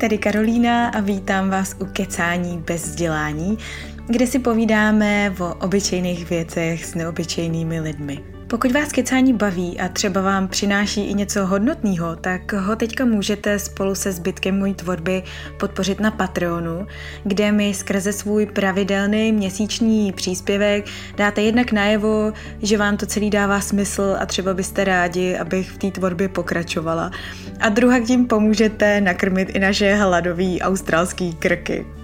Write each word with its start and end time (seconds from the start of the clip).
Tady 0.00 0.18
Karolína 0.18 0.88
a 0.88 1.00
vítám 1.00 1.50
vás 1.50 1.76
u 1.80 1.84
Kecání 1.84 2.58
bez 2.58 2.84
vzdělání, 2.84 3.58
kde 4.06 4.26
si 4.26 4.38
povídáme 4.38 5.34
o 5.40 5.54
obyčejných 5.54 6.30
věcech 6.30 6.84
s 6.84 6.94
neobyčejnými 6.94 7.80
lidmi. 7.80 8.35
Pokud 8.48 8.72
vás 8.72 8.92
kecání 8.92 9.32
baví 9.32 9.80
a 9.80 9.88
třeba 9.88 10.20
vám 10.20 10.48
přináší 10.48 11.10
i 11.10 11.14
něco 11.14 11.46
hodnotného, 11.46 12.16
tak 12.16 12.52
ho 12.52 12.76
teďka 12.76 13.04
můžete 13.04 13.58
spolu 13.58 13.94
se 13.94 14.12
zbytkem 14.12 14.58
mojí 14.58 14.74
tvorby 14.74 15.22
podpořit 15.60 16.00
na 16.00 16.10
Patreonu, 16.10 16.86
kde 17.24 17.52
mi 17.52 17.74
skrze 17.74 18.12
svůj 18.12 18.46
pravidelný 18.46 19.32
měsíční 19.32 20.12
příspěvek 20.12 20.86
dáte 21.16 21.42
jednak 21.42 21.72
najevo, 21.72 22.32
že 22.62 22.78
vám 22.78 22.96
to 22.96 23.06
celý 23.06 23.30
dává 23.30 23.60
smysl 23.60 24.16
a 24.18 24.26
třeba 24.26 24.54
byste 24.54 24.84
rádi, 24.84 25.36
abych 25.36 25.70
v 25.70 25.78
té 25.78 25.90
tvorbě 25.90 26.28
pokračovala. 26.28 27.10
A 27.60 27.68
druhá 27.68 28.00
tím 28.00 28.26
pomůžete 28.26 29.00
nakrmit 29.00 29.48
i 29.48 29.58
naše 29.58 29.94
hladový 29.94 30.60
australský 30.60 31.34
krky. 31.34 31.95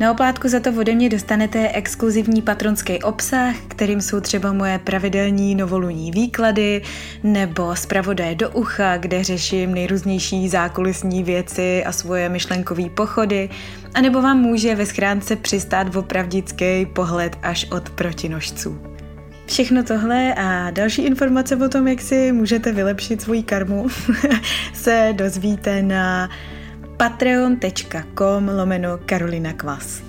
Na 0.00 0.10
oplátku 0.10 0.48
za 0.48 0.60
to 0.60 0.70
ode 0.78 0.94
mě 0.94 1.08
dostanete 1.08 1.68
exkluzivní 1.68 2.42
patronský 2.42 3.02
obsah, 3.02 3.56
kterým 3.68 4.00
jsou 4.00 4.20
třeba 4.20 4.52
moje 4.52 4.78
pravidelní 4.78 5.54
novoluní 5.54 6.10
výklady 6.10 6.82
nebo 7.22 7.76
zpravodaje 7.76 8.34
do 8.34 8.50
ucha, 8.50 8.96
kde 8.96 9.24
řeším 9.24 9.74
nejrůznější 9.74 10.48
zákulisní 10.48 11.22
věci 11.22 11.84
a 11.84 11.92
svoje 11.92 12.28
myšlenkové 12.28 12.90
pochody, 12.90 13.50
anebo 13.94 14.22
vám 14.22 14.38
může 14.38 14.74
ve 14.74 14.86
schránce 14.86 15.36
přistát 15.36 15.96
opravdický 15.96 16.86
pohled 16.86 17.36
až 17.42 17.66
od 17.70 17.90
protinožců. 17.90 18.78
Všechno 19.46 19.84
tohle 19.84 20.34
a 20.34 20.70
další 20.70 21.02
informace 21.02 21.56
o 21.56 21.68
tom, 21.68 21.88
jak 21.88 22.00
si 22.00 22.32
můžete 22.32 22.72
vylepšit 22.72 23.22
svoji 23.22 23.42
karmu, 23.42 23.88
se 24.72 25.12
dozvíte 25.16 25.82
na 25.82 26.28
patreon.com 26.98 28.48
lomeno 28.48 28.98
Karolina 29.06 29.52
Kvas. 29.52 30.02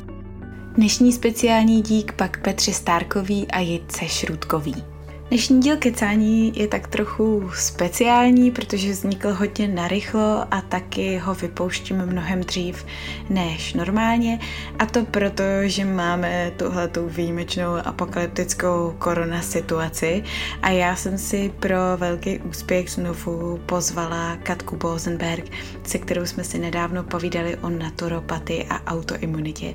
Dnešní 0.75 1.13
speciální 1.13 1.81
dík 1.81 2.11
pak 2.11 2.41
Petře 2.41 2.73
Stárkový 2.73 3.47
a 3.47 3.59
Jitce 3.59 4.07
Šrůdkový. 4.07 4.88
Dnešní 5.29 5.59
díl 5.59 5.77
kecání 5.77 6.53
je 6.55 6.67
tak 6.67 6.87
trochu 6.87 7.51
speciální, 7.55 8.51
protože 8.51 8.91
vznikl 8.91 9.33
hodně 9.33 9.67
narychlo 9.67 10.45
a 10.51 10.61
taky 10.61 11.17
ho 11.17 11.33
vypouštím 11.33 12.05
mnohem 12.05 12.39
dřív 12.43 12.85
než 13.29 13.73
normálně. 13.73 14.39
A 14.79 14.85
to 14.85 15.05
proto, 15.05 15.43
že 15.63 15.85
máme 15.85 16.51
tuhletou 16.57 17.09
výjimečnou 17.09 17.75
apokalyptickou 17.85 18.95
korona 18.99 19.41
situaci 19.41 20.23
a 20.61 20.69
já 20.69 20.95
jsem 20.95 21.17
si 21.17 21.53
pro 21.59 21.77
velký 21.97 22.39
úspěch 22.39 22.89
znovu 22.89 23.59
pozvala 23.65 24.35
Katku 24.43 24.75
Bosenberg, 24.75 25.45
se 25.83 25.97
kterou 25.97 26.25
jsme 26.25 26.43
si 26.43 26.59
nedávno 26.59 27.03
povídali 27.03 27.57
o 27.57 27.69
naturopatii 27.69 28.65
a 28.69 28.91
autoimunitě. 28.91 29.73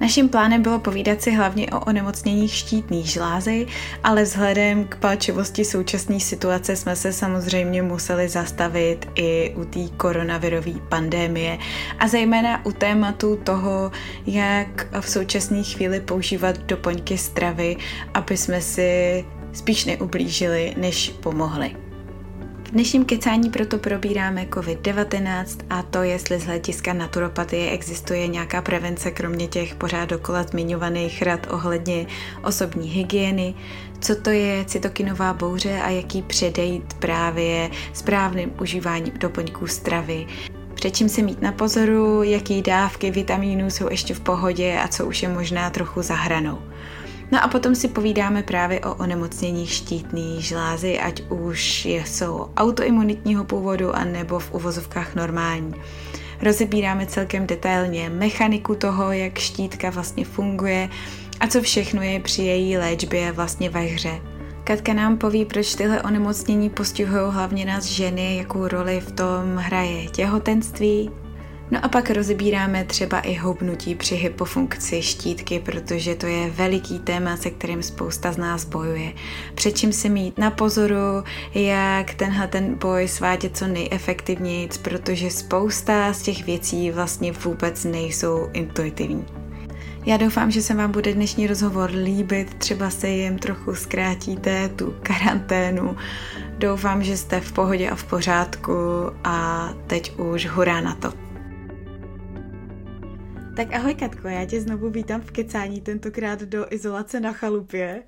Naším 0.00 0.28
plánem 0.28 0.62
bylo 0.62 0.78
povídat 0.78 1.22
si 1.22 1.30
hlavně 1.30 1.66
o 1.70 1.80
onemocněních 1.80 2.54
štítných 2.54 3.06
žlázy, 3.06 3.66
ale 4.04 4.22
vzhledem 4.22 4.84
k 4.84 4.96
palčivosti 4.96 5.64
současné 5.64 6.20
situace 6.20 6.76
jsme 6.76 6.96
se 6.96 7.12
samozřejmě 7.12 7.82
museli 7.82 8.28
zastavit 8.28 9.08
i 9.14 9.54
u 9.56 9.64
té 9.64 9.80
koronavirové 9.96 10.72
pandémie 10.88 11.58
a 11.98 12.08
zejména 12.08 12.66
u 12.66 12.72
tématu 12.72 13.36
toho, 13.36 13.92
jak 14.26 15.00
v 15.00 15.08
současné 15.08 15.62
chvíli 15.62 16.00
používat 16.00 16.58
doplňky 16.58 17.18
stravy, 17.18 17.76
aby 18.14 18.36
jsme 18.36 18.60
si 18.60 19.24
spíš 19.52 19.84
neublížili, 19.84 20.74
než 20.76 21.08
pomohli. 21.10 21.89
V 22.70 22.72
dnešním 22.72 23.04
kecání 23.04 23.50
proto 23.50 23.78
probíráme 23.78 24.46
COVID-19 24.50 25.44
a 25.70 25.82
to, 25.82 26.02
jestli 26.02 26.38
z 26.38 26.44
hlediska 26.44 26.92
naturopatie 26.92 27.70
existuje 27.70 28.28
nějaká 28.28 28.62
prevence, 28.62 29.10
kromě 29.10 29.48
těch 29.48 29.74
pořád 29.74 30.08
dokola 30.08 30.42
zmiňovaných 30.42 31.22
rad 31.22 31.46
ohledně 31.50 32.06
osobní 32.44 32.88
hygieny, 32.88 33.54
co 34.00 34.16
to 34.16 34.30
je 34.30 34.64
cytokinová 34.64 35.34
bouře 35.34 35.80
a 35.80 35.90
jaký 35.90 36.22
předejít 36.22 36.94
právě 36.94 37.70
správným 37.92 38.52
užíváním 38.60 39.12
doplňků 39.18 39.66
stravy, 39.66 40.26
před 40.74 40.96
čím 40.96 41.08
se 41.08 41.22
mít 41.22 41.42
na 41.42 41.52
pozoru, 41.52 42.22
jaký 42.22 42.62
dávky 42.62 43.10
vitamínů 43.10 43.70
jsou 43.70 43.90
ještě 43.90 44.14
v 44.14 44.20
pohodě 44.20 44.78
a 44.84 44.88
co 44.88 45.06
už 45.06 45.22
je 45.22 45.28
možná 45.28 45.70
trochu 45.70 46.02
za 46.02 46.14
hranou. 46.14 46.58
No 47.32 47.44
a 47.44 47.48
potom 47.48 47.74
si 47.74 47.88
povídáme 47.88 48.42
právě 48.42 48.80
o 48.80 48.94
onemocnění 48.94 49.66
štítné 49.66 50.40
žlázy, 50.40 50.98
ať 50.98 51.22
už 51.28 51.84
jsou 51.86 52.50
autoimunitního 52.56 53.44
původu, 53.44 53.96
anebo 53.96 54.38
v 54.38 54.54
uvozovkách 54.54 55.14
normální. 55.14 55.74
Rozebíráme 56.42 57.06
celkem 57.06 57.46
detailně 57.46 58.10
mechaniku 58.10 58.74
toho, 58.74 59.12
jak 59.12 59.38
štítka 59.38 59.90
vlastně 59.90 60.24
funguje 60.24 60.88
a 61.40 61.46
co 61.46 61.62
všechno 61.62 62.02
je 62.02 62.20
při 62.20 62.42
její 62.42 62.76
léčbě 62.76 63.32
vlastně 63.32 63.70
ve 63.70 63.80
hře. 63.80 64.20
Katka 64.64 64.92
nám 64.92 65.18
poví, 65.18 65.44
proč 65.44 65.74
tyhle 65.74 66.02
onemocnění 66.02 66.70
postihují 66.70 67.22
hlavně 67.32 67.64
nás 67.64 67.84
ženy, 67.84 68.36
jakou 68.36 68.68
roli 68.68 69.00
v 69.00 69.12
tom 69.12 69.56
hraje 69.56 70.08
těhotenství, 70.08 71.10
No 71.70 71.84
a 71.84 71.88
pak 71.88 72.10
rozebíráme 72.10 72.84
třeba 72.84 73.20
i 73.20 73.34
houbnutí 73.34 73.94
při 73.94 74.14
hypofunkci 74.14 75.02
štítky, 75.02 75.58
protože 75.58 76.14
to 76.14 76.26
je 76.26 76.50
veliký 76.50 76.98
téma, 76.98 77.36
se 77.36 77.50
kterým 77.50 77.82
spousta 77.82 78.32
z 78.32 78.36
nás 78.36 78.64
bojuje. 78.64 79.12
Před 79.54 79.78
čím 79.78 79.92
se 79.92 80.08
mít 80.08 80.38
na 80.38 80.50
pozoru, 80.50 81.24
jak 81.54 82.14
tenhle 82.14 82.46
ten 82.46 82.74
boj 82.74 83.08
svádět 83.08 83.56
co 83.56 83.66
nejefektivněji, 83.66 84.68
protože 84.82 85.30
spousta 85.30 86.12
z 86.12 86.22
těch 86.22 86.46
věcí 86.46 86.90
vlastně 86.90 87.32
vůbec 87.32 87.84
nejsou 87.84 88.48
intuitivní. 88.52 89.24
Já 90.06 90.16
doufám, 90.16 90.50
že 90.50 90.62
se 90.62 90.74
vám 90.74 90.92
bude 90.92 91.14
dnešní 91.14 91.46
rozhovor 91.46 91.90
líbit, 91.90 92.54
třeba 92.54 92.90
se 92.90 93.08
jim 93.08 93.38
trochu 93.38 93.74
zkrátíte 93.74 94.68
tu 94.68 94.94
karanténu. 95.02 95.96
Doufám, 96.58 97.02
že 97.02 97.16
jste 97.16 97.40
v 97.40 97.52
pohodě 97.52 97.90
a 97.90 97.94
v 97.94 98.04
pořádku 98.04 98.72
a 99.24 99.68
teď 99.86 100.18
už 100.18 100.46
hurá 100.46 100.80
na 100.80 100.94
to. 100.94 101.29
Tak 103.60 103.74
ahoj 103.74 103.94
Katko, 103.94 104.28
já 104.28 104.44
tě 104.44 104.60
znovu 104.60 104.90
vítám 104.90 105.20
v 105.20 105.30
kecání, 105.30 105.80
tentokrát 105.80 106.40
do 106.40 106.72
izolace 106.72 107.20
na 107.20 107.32
chalupě. 107.32 108.02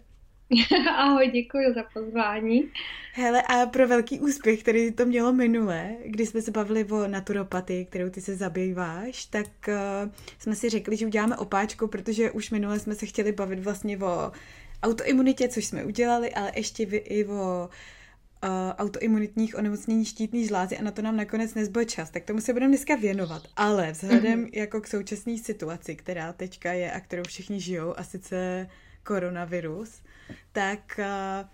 Ahoj, 0.96 1.30
děkuji 1.30 1.74
za 1.74 1.82
pozvání. 1.94 2.70
Hele, 3.12 3.42
a 3.42 3.66
pro 3.66 3.88
velký 3.88 4.20
úspěch, 4.20 4.60
který 4.60 4.92
to 4.92 5.06
mělo 5.06 5.32
minule, 5.32 5.96
když 6.06 6.28
jsme 6.28 6.42
se 6.42 6.50
bavili 6.50 6.84
o 6.84 7.08
naturopatii, 7.08 7.84
kterou 7.84 8.10
ty 8.10 8.20
se 8.20 8.36
zabýváš, 8.36 9.24
tak 9.24 9.46
uh, 9.68 10.12
jsme 10.38 10.54
si 10.54 10.68
řekli, 10.68 10.96
že 10.96 11.06
uděláme 11.06 11.36
opáčku, 11.36 11.86
protože 11.86 12.30
už 12.30 12.50
minule 12.50 12.78
jsme 12.78 12.94
se 12.94 13.06
chtěli 13.06 13.32
bavit 13.32 13.58
vlastně 13.58 13.98
o 13.98 14.32
autoimunitě, 14.82 15.48
což 15.48 15.64
jsme 15.64 15.84
udělali, 15.84 16.34
ale 16.34 16.52
ještě 16.56 16.82
i 16.82 17.24
o 17.24 17.68
uh, 17.68 17.74
autoimunitních 18.78 19.58
onemocnění 19.58 20.04
štítné 20.04 20.44
žlázy 20.44 20.78
a 20.78 20.82
na 20.82 20.90
to 20.90 21.02
nám 21.02 21.16
nakonec 21.16 21.54
nezbyl 21.54 21.84
čas, 21.84 22.10
tak 22.10 22.24
tomu 22.24 22.40
se 22.40 22.52
budeme 22.52 22.70
dneska 22.70 22.96
věnovat. 22.96 23.42
Ale 23.56 23.92
vzhledem 23.92 24.44
mm-hmm. 24.44 24.50
jako 24.52 24.80
k 24.80 24.86
současné 24.86 25.38
situaci, 25.38 25.96
která 25.96 26.32
teďka 26.32 26.72
je 26.72 26.92
a 26.92 27.00
kterou 27.00 27.22
všichni 27.26 27.60
žijou, 27.60 27.94
a 27.98 28.04
sice 28.04 28.68
koronavirus, 29.04 30.02
tak 30.52 30.98
uh, 30.98 31.48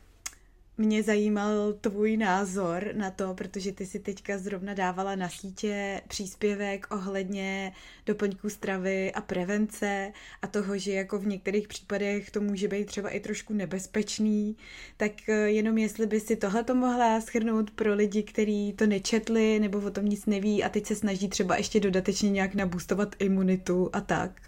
mě 0.78 1.02
zajímal 1.02 1.72
tvůj 1.72 2.16
názor 2.16 2.90
na 2.92 3.10
to, 3.10 3.34
protože 3.34 3.72
ty 3.72 3.86
si 3.86 3.98
teďka 3.98 4.38
zrovna 4.38 4.74
dávala 4.74 5.14
na 5.14 5.28
sítě 5.28 6.00
příspěvek 6.08 6.86
ohledně 6.90 7.72
doplňků 8.06 8.50
stravy 8.50 9.12
a 9.12 9.20
prevence 9.20 10.12
a 10.42 10.46
toho, 10.46 10.78
že 10.78 10.92
jako 10.92 11.18
v 11.18 11.26
některých 11.26 11.68
případech 11.68 12.30
to 12.30 12.40
může 12.40 12.68
být 12.68 12.86
třeba 12.86 13.10
i 13.10 13.20
trošku 13.20 13.54
nebezpečný, 13.54 14.56
tak 14.96 15.28
eh, 15.28 15.32
jenom 15.32 15.78
jestli 15.78 16.06
by 16.06 16.20
si 16.20 16.36
tohle 16.36 16.64
to 16.64 16.74
mohla 16.74 17.20
schrnout 17.20 17.70
pro 17.70 17.94
lidi, 17.94 18.22
kteří 18.22 18.72
to 18.72 18.86
nečetli 18.86 19.58
nebo 19.60 19.78
o 19.78 19.90
tom 19.90 20.04
nic 20.04 20.26
neví 20.26 20.64
a 20.64 20.68
teď 20.68 20.86
se 20.86 20.94
snaží 20.94 21.28
třeba 21.28 21.56
ještě 21.56 21.80
dodatečně 21.80 22.30
nějak 22.30 22.54
nabůstovat 22.54 23.16
imunitu 23.18 23.90
a 23.92 24.00
tak. 24.00 24.47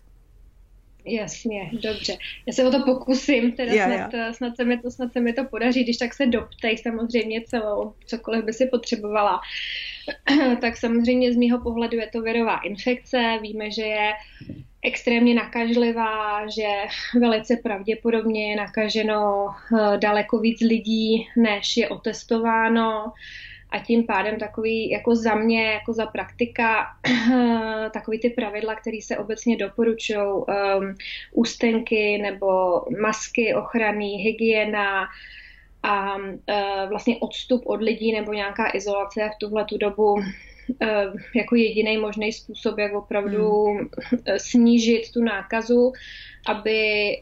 Jasně, 1.05 1.71
dobře. 1.73 2.17
Já 2.47 2.53
se 2.53 2.65
o 2.65 2.71
to 2.71 2.85
pokusím, 2.85 3.53
teda 3.53 3.73
já, 3.73 3.87
snad, 3.87 4.15
já. 4.15 4.33
snad, 4.33 4.57
se 4.57 4.65
mi 4.65 4.79
to, 4.79 4.91
snad 4.91 5.13
se 5.13 5.21
mi 5.21 5.33
to 5.33 5.45
podaří, 5.45 5.85
když 5.85 5.97
tak 5.97 6.15
se 6.15 6.27
doptej 6.27 6.79
samozřejmě 6.79 7.41
celou, 7.41 7.95
cokoliv 8.07 8.45
by 8.45 8.53
si 8.53 8.67
potřebovala. 8.67 9.41
tak 10.61 10.77
samozřejmě 10.77 11.33
z 11.33 11.37
mýho 11.37 11.61
pohledu 11.61 11.99
je 11.99 12.07
to 12.13 12.23
virová 12.23 12.59
infekce, 12.59 13.39
víme, 13.43 13.71
že 13.71 13.83
je 13.83 14.13
extrémně 14.83 15.35
nakažlivá, 15.35 16.47
že 16.49 16.69
velice 17.21 17.57
pravděpodobně 17.57 18.51
je 18.51 18.57
nakaženo 18.57 19.49
eh, 19.49 19.99
daleko 19.99 20.39
víc 20.39 20.61
lidí, 20.61 21.29
než 21.37 21.77
je 21.77 21.89
otestováno 21.89 23.13
a 23.73 23.79
tím 23.79 24.07
pádem 24.07 24.39
takový 24.39 24.91
jako 24.91 25.17
za 25.17 25.35
mě, 25.35 25.73
jako 25.73 25.93
za 25.93 26.07
praktika, 26.07 26.87
takový 27.93 28.19
ty 28.19 28.31
pravidla, 28.31 28.75
které 28.75 28.99
se 29.03 29.19
obecně 29.19 29.57
doporučují, 29.57 30.19
um, 30.19 30.95
ústenky 31.33 32.19
nebo 32.19 32.49
masky 33.01 33.55
ochrany, 33.55 34.07
hygiena 34.07 35.09
a 35.83 36.17
uh, 36.17 36.89
vlastně 36.89 37.17
odstup 37.21 37.63
od 37.67 37.83
lidí 37.83 38.13
nebo 38.13 38.33
nějaká 38.33 38.71
izolace 38.75 39.31
v 39.35 39.39
tuhle 39.39 39.65
tu 39.65 39.79
dobu 39.79 40.23
jako 41.37 41.55
jediný 41.55 41.99
možný 41.99 42.33
způsob, 42.33 42.79
jak 42.79 42.95
opravdu 42.95 43.65
hmm. 43.65 43.89
snížit 44.37 45.13
tu 45.13 45.23
nákazu, 45.23 45.93
aby 46.47 47.17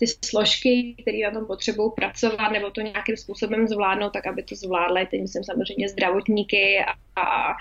ty 0.00 0.06
složky, 0.24 0.94
které 1.02 1.18
na 1.18 1.30
tom 1.30 1.46
potřebují 1.46 1.90
pracovat 1.96 2.48
nebo 2.48 2.70
to 2.70 2.80
nějakým 2.80 3.16
způsobem 3.16 3.68
zvládnout, 3.68 4.10
tak 4.10 4.26
aby 4.26 4.42
to 4.42 4.54
zvládly, 4.54 5.06
teď 5.10 5.20
myslím 5.20 5.44
samozřejmě 5.44 5.88
zdravotníky 5.88 6.78
a, 6.78 7.20
a, 7.20 7.54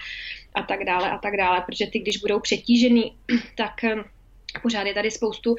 a 0.53 0.63
tak 0.63 0.85
dále 0.85 1.11
a 1.11 1.17
tak 1.17 1.37
dále, 1.37 1.63
protože 1.65 1.87
ty, 1.87 1.99
když 1.99 2.17
budou 2.17 2.39
přetížený, 2.39 3.15
tak 3.57 3.73
pořád 4.61 4.87
je 4.87 4.93
tady 4.93 5.11
spoustu 5.11 5.55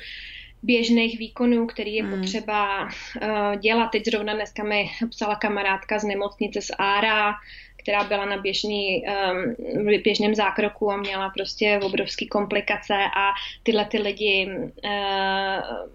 běžných 0.63 1.19
výkonů, 1.19 1.67
který 1.67 1.95
je 1.95 2.05
hmm. 2.05 2.21
potřeba 2.21 2.85
uh, 2.85 3.57
dělat. 3.57 3.89
Teď 3.89 4.05
zrovna 4.05 4.35
dneska 4.35 4.65
mi 4.65 4.91
psala 5.11 5.37
kamarádka 5.37 5.99
z 5.99 6.05
nemocnice 6.05 6.63
z 6.63 6.71
Ára, 6.79 7.35
která 7.83 8.05
byla 8.05 8.25
na 8.25 8.37
běžný, 8.37 9.05
um, 9.05 9.87
běžném 10.03 10.35
zákroku 10.35 10.91
a 10.91 10.97
měla 10.97 11.31
prostě 11.31 11.81
obrovské 11.83 12.27
komplikace 12.27 12.95
a 12.95 13.31
tyhle 13.63 13.85
ty 13.85 13.99
lidi 13.99 14.49
uh, 14.49 14.91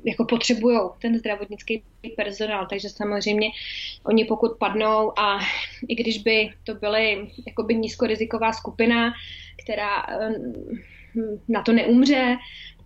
jako 0.04 0.26
potřebují 0.26 0.80
ten 1.02 1.18
zdravotnický 1.18 1.84
personál, 2.16 2.68
takže 2.70 2.90
samozřejmě 2.90 3.50
oni 4.04 4.26
pokud 4.26 4.58
padnou 4.58 5.20
a 5.20 5.40
i 5.88 5.96
když 5.96 6.18
by 6.18 6.50
to 6.64 6.74
byly 6.74 7.28
jakoby 7.48 7.76
nízkoriziková 7.76 8.54
skupina, 8.54 9.14
která 9.64 10.06
um, 10.08 10.54
na 11.48 11.62
to 11.62 11.74
neumře, 11.74 12.38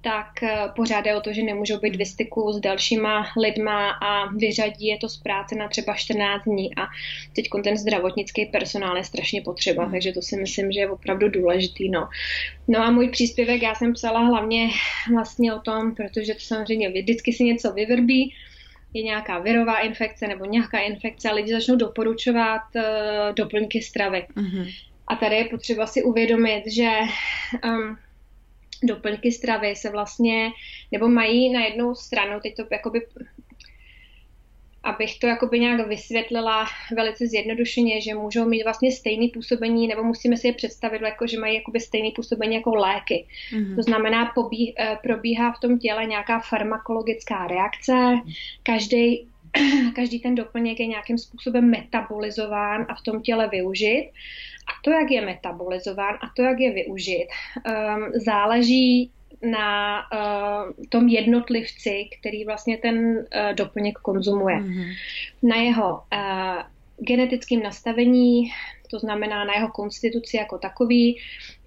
tak 0.01 0.43
eh, 0.43 0.57
pořád 0.75 1.05
je 1.05 1.15
o 1.15 1.21
to, 1.21 1.33
že 1.33 1.43
nemůžou 1.43 1.79
být 1.79 1.95
ve 1.95 2.05
styku 2.05 2.53
s 2.53 2.59
dalšíma 2.59 3.27
lidma 3.37 3.89
a 3.89 4.25
vyřadí 4.25 4.87
je 4.87 4.97
to 4.97 5.09
z 5.09 5.17
práce 5.17 5.55
na 5.55 5.67
třeba 5.67 5.93
14 5.93 6.43
dní 6.43 6.75
a 6.75 6.87
teď 7.35 7.45
ten 7.63 7.77
zdravotnický 7.77 8.45
personál 8.45 8.97
je 8.97 9.03
strašně 9.03 9.41
potřeba, 9.41 9.85
mm. 9.85 9.91
takže 9.91 10.13
to 10.13 10.21
si 10.21 10.37
myslím, 10.37 10.71
že 10.71 10.79
je 10.79 10.89
opravdu 10.89 11.29
důležitý. 11.29 11.89
No. 11.89 12.09
no 12.67 12.79
a 12.79 12.91
můj 12.91 13.09
příspěvek 13.09 13.61
já 13.61 13.75
jsem 13.75 13.93
psala 13.93 14.19
hlavně 14.19 14.69
vlastně 15.13 15.53
o 15.53 15.59
tom, 15.59 15.95
protože 15.95 16.33
to 16.33 16.39
samozřejmě 16.39 16.89
vždycky 16.89 17.33
si 17.33 17.43
něco 17.43 17.73
vyvrbí, 17.73 18.33
je 18.93 19.03
nějaká 19.03 19.39
virová 19.39 19.79
infekce 19.79 20.27
nebo 20.27 20.45
nějaká 20.45 20.79
infekce 20.79 21.29
a 21.29 21.33
lidi 21.33 21.51
začnou 21.51 21.75
doporučovat 21.75 22.61
uh, 22.75 22.81
doplňky 23.35 23.81
stravy. 23.81 24.25
Mm-hmm. 24.35 24.73
A 25.07 25.15
tady 25.15 25.35
je 25.35 25.45
potřeba 25.45 25.87
si 25.87 26.03
uvědomit, 26.03 26.63
že 26.67 26.89
um, 27.65 27.97
doplňky 28.83 29.31
stravy 29.31 29.75
se 29.75 29.89
vlastně, 29.89 30.51
nebo 30.91 31.07
mají 31.07 31.53
na 31.53 31.65
jednu 31.65 31.95
stranu, 31.95 32.39
teď 32.39 32.55
to 32.55 32.63
jakoby 32.71 33.01
abych 34.83 35.19
to 35.19 35.27
jakoby 35.27 35.59
nějak 35.59 35.87
vysvětlila 35.87 36.65
velice 36.95 37.27
zjednodušeně, 37.27 38.01
že 38.01 38.15
můžou 38.15 38.45
mít 38.45 38.63
vlastně 38.63 38.91
stejné 38.91 39.27
působení, 39.33 39.87
nebo 39.87 40.03
musíme 40.03 40.37
si 40.37 40.47
je 40.47 40.53
představit, 40.53 41.01
jako, 41.01 41.27
že 41.27 41.39
mají 41.39 41.55
jakoby 41.55 41.79
stejné 41.79 42.09
působení 42.15 42.55
jako 42.55 42.75
léky. 42.75 43.25
Mm-hmm. 43.53 43.75
To 43.75 43.83
znamená, 43.83 44.31
pobí, 44.35 44.73
eh, 44.79 44.97
probíhá 45.03 45.51
v 45.51 45.59
tom 45.59 45.79
těle 45.79 46.05
nějaká 46.05 46.39
farmakologická 46.39 47.47
reakce, 47.47 47.93
každý 48.63 49.28
každý 49.95 50.19
ten 50.19 50.35
doplněk 50.35 50.79
je 50.79 50.87
nějakým 50.87 51.17
způsobem 51.17 51.69
metabolizován 51.69 52.85
a 52.89 52.95
v 52.95 53.01
tom 53.01 53.21
těle 53.21 53.47
využit. 53.47 54.09
A 54.67 54.71
to, 54.83 54.91
jak 54.91 55.11
je 55.11 55.25
metabolizován 55.25 56.15
a 56.15 56.29
to, 56.35 56.41
jak 56.41 56.59
je 56.59 56.73
využit, 56.73 57.27
um, 57.27 58.11
záleží 58.13 59.11
na 59.41 60.01
uh, 60.13 60.85
tom 60.89 61.07
jednotlivci, 61.07 62.05
který 62.19 62.45
vlastně 62.45 62.77
ten 62.77 62.97
uh, 62.97 63.23
doplněk 63.53 63.97
konzumuje. 63.97 64.55
Mm-hmm. 64.55 64.93
Na 65.43 65.55
jeho 65.55 65.91
uh, 65.91 66.63
genetickém 66.97 67.63
nastavení, 67.63 68.51
to 68.89 68.99
znamená 68.99 69.43
na 69.43 69.53
jeho 69.53 69.67
konstituci 69.67 70.37
jako 70.37 70.57
takový. 70.57 71.21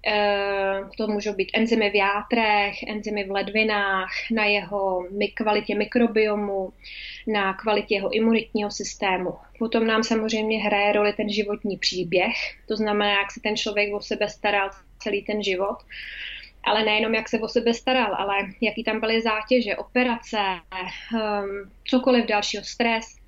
Eh, 0.07 0.81
to 0.97 1.07
můžou 1.07 1.33
být 1.33 1.51
enzymy 1.53 1.89
v 1.89 1.95
játrech, 1.95 2.83
enzymy 2.87 3.23
v 3.23 3.31
ledvinách, 3.31 4.11
na 4.31 4.45
jeho 4.45 5.07
kvalitě 5.33 5.75
mikrobiomu, 5.75 6.73
na 7.27 7.53
kvalitě 7.53 7.95
jeho 7.95 8.15
imunitního 8.15 8.71
systému. 8.71 9.33
Potom 9.59 9.87
nám 9.87 10.03
samozřejmě 10.03 10.63
hraje 10.63 10.93
roli 10.93 11.13
ten 11.13 11.29
životní 11.29 11.77
příběh, 11.77 12.33
to 12.67 12.75
znamená, 12.75 13.11
jak 13.11 13.31
se 13.31 13.39
ten 13.39 13.57
člověk 13.57 13.93
o 13.93 14.01
sebe 14.01 14.29
staral 14.29 14.69
celý 14.99 15.23
ten 15.23 15.43
život 15.43 15.77
ale 16.63 16.83
nejenom 16.85 17.15
jak 17.15 17.29
se 17.29 17.39
o 17.39 17.47
sebe 17.47 17.73
staral, 17.73 18.15
ale 18.15 18.35
jaký 18.61 18.83
tam 18.83 18.99
byly 18.99 19.21
zátěže, 19.21 19.75
operace, 19.75 20.37
um, 21.13 21.71
cokoliv 21.83 22.25
dalšího, 22.25 22.63
stres, 22.63 23.22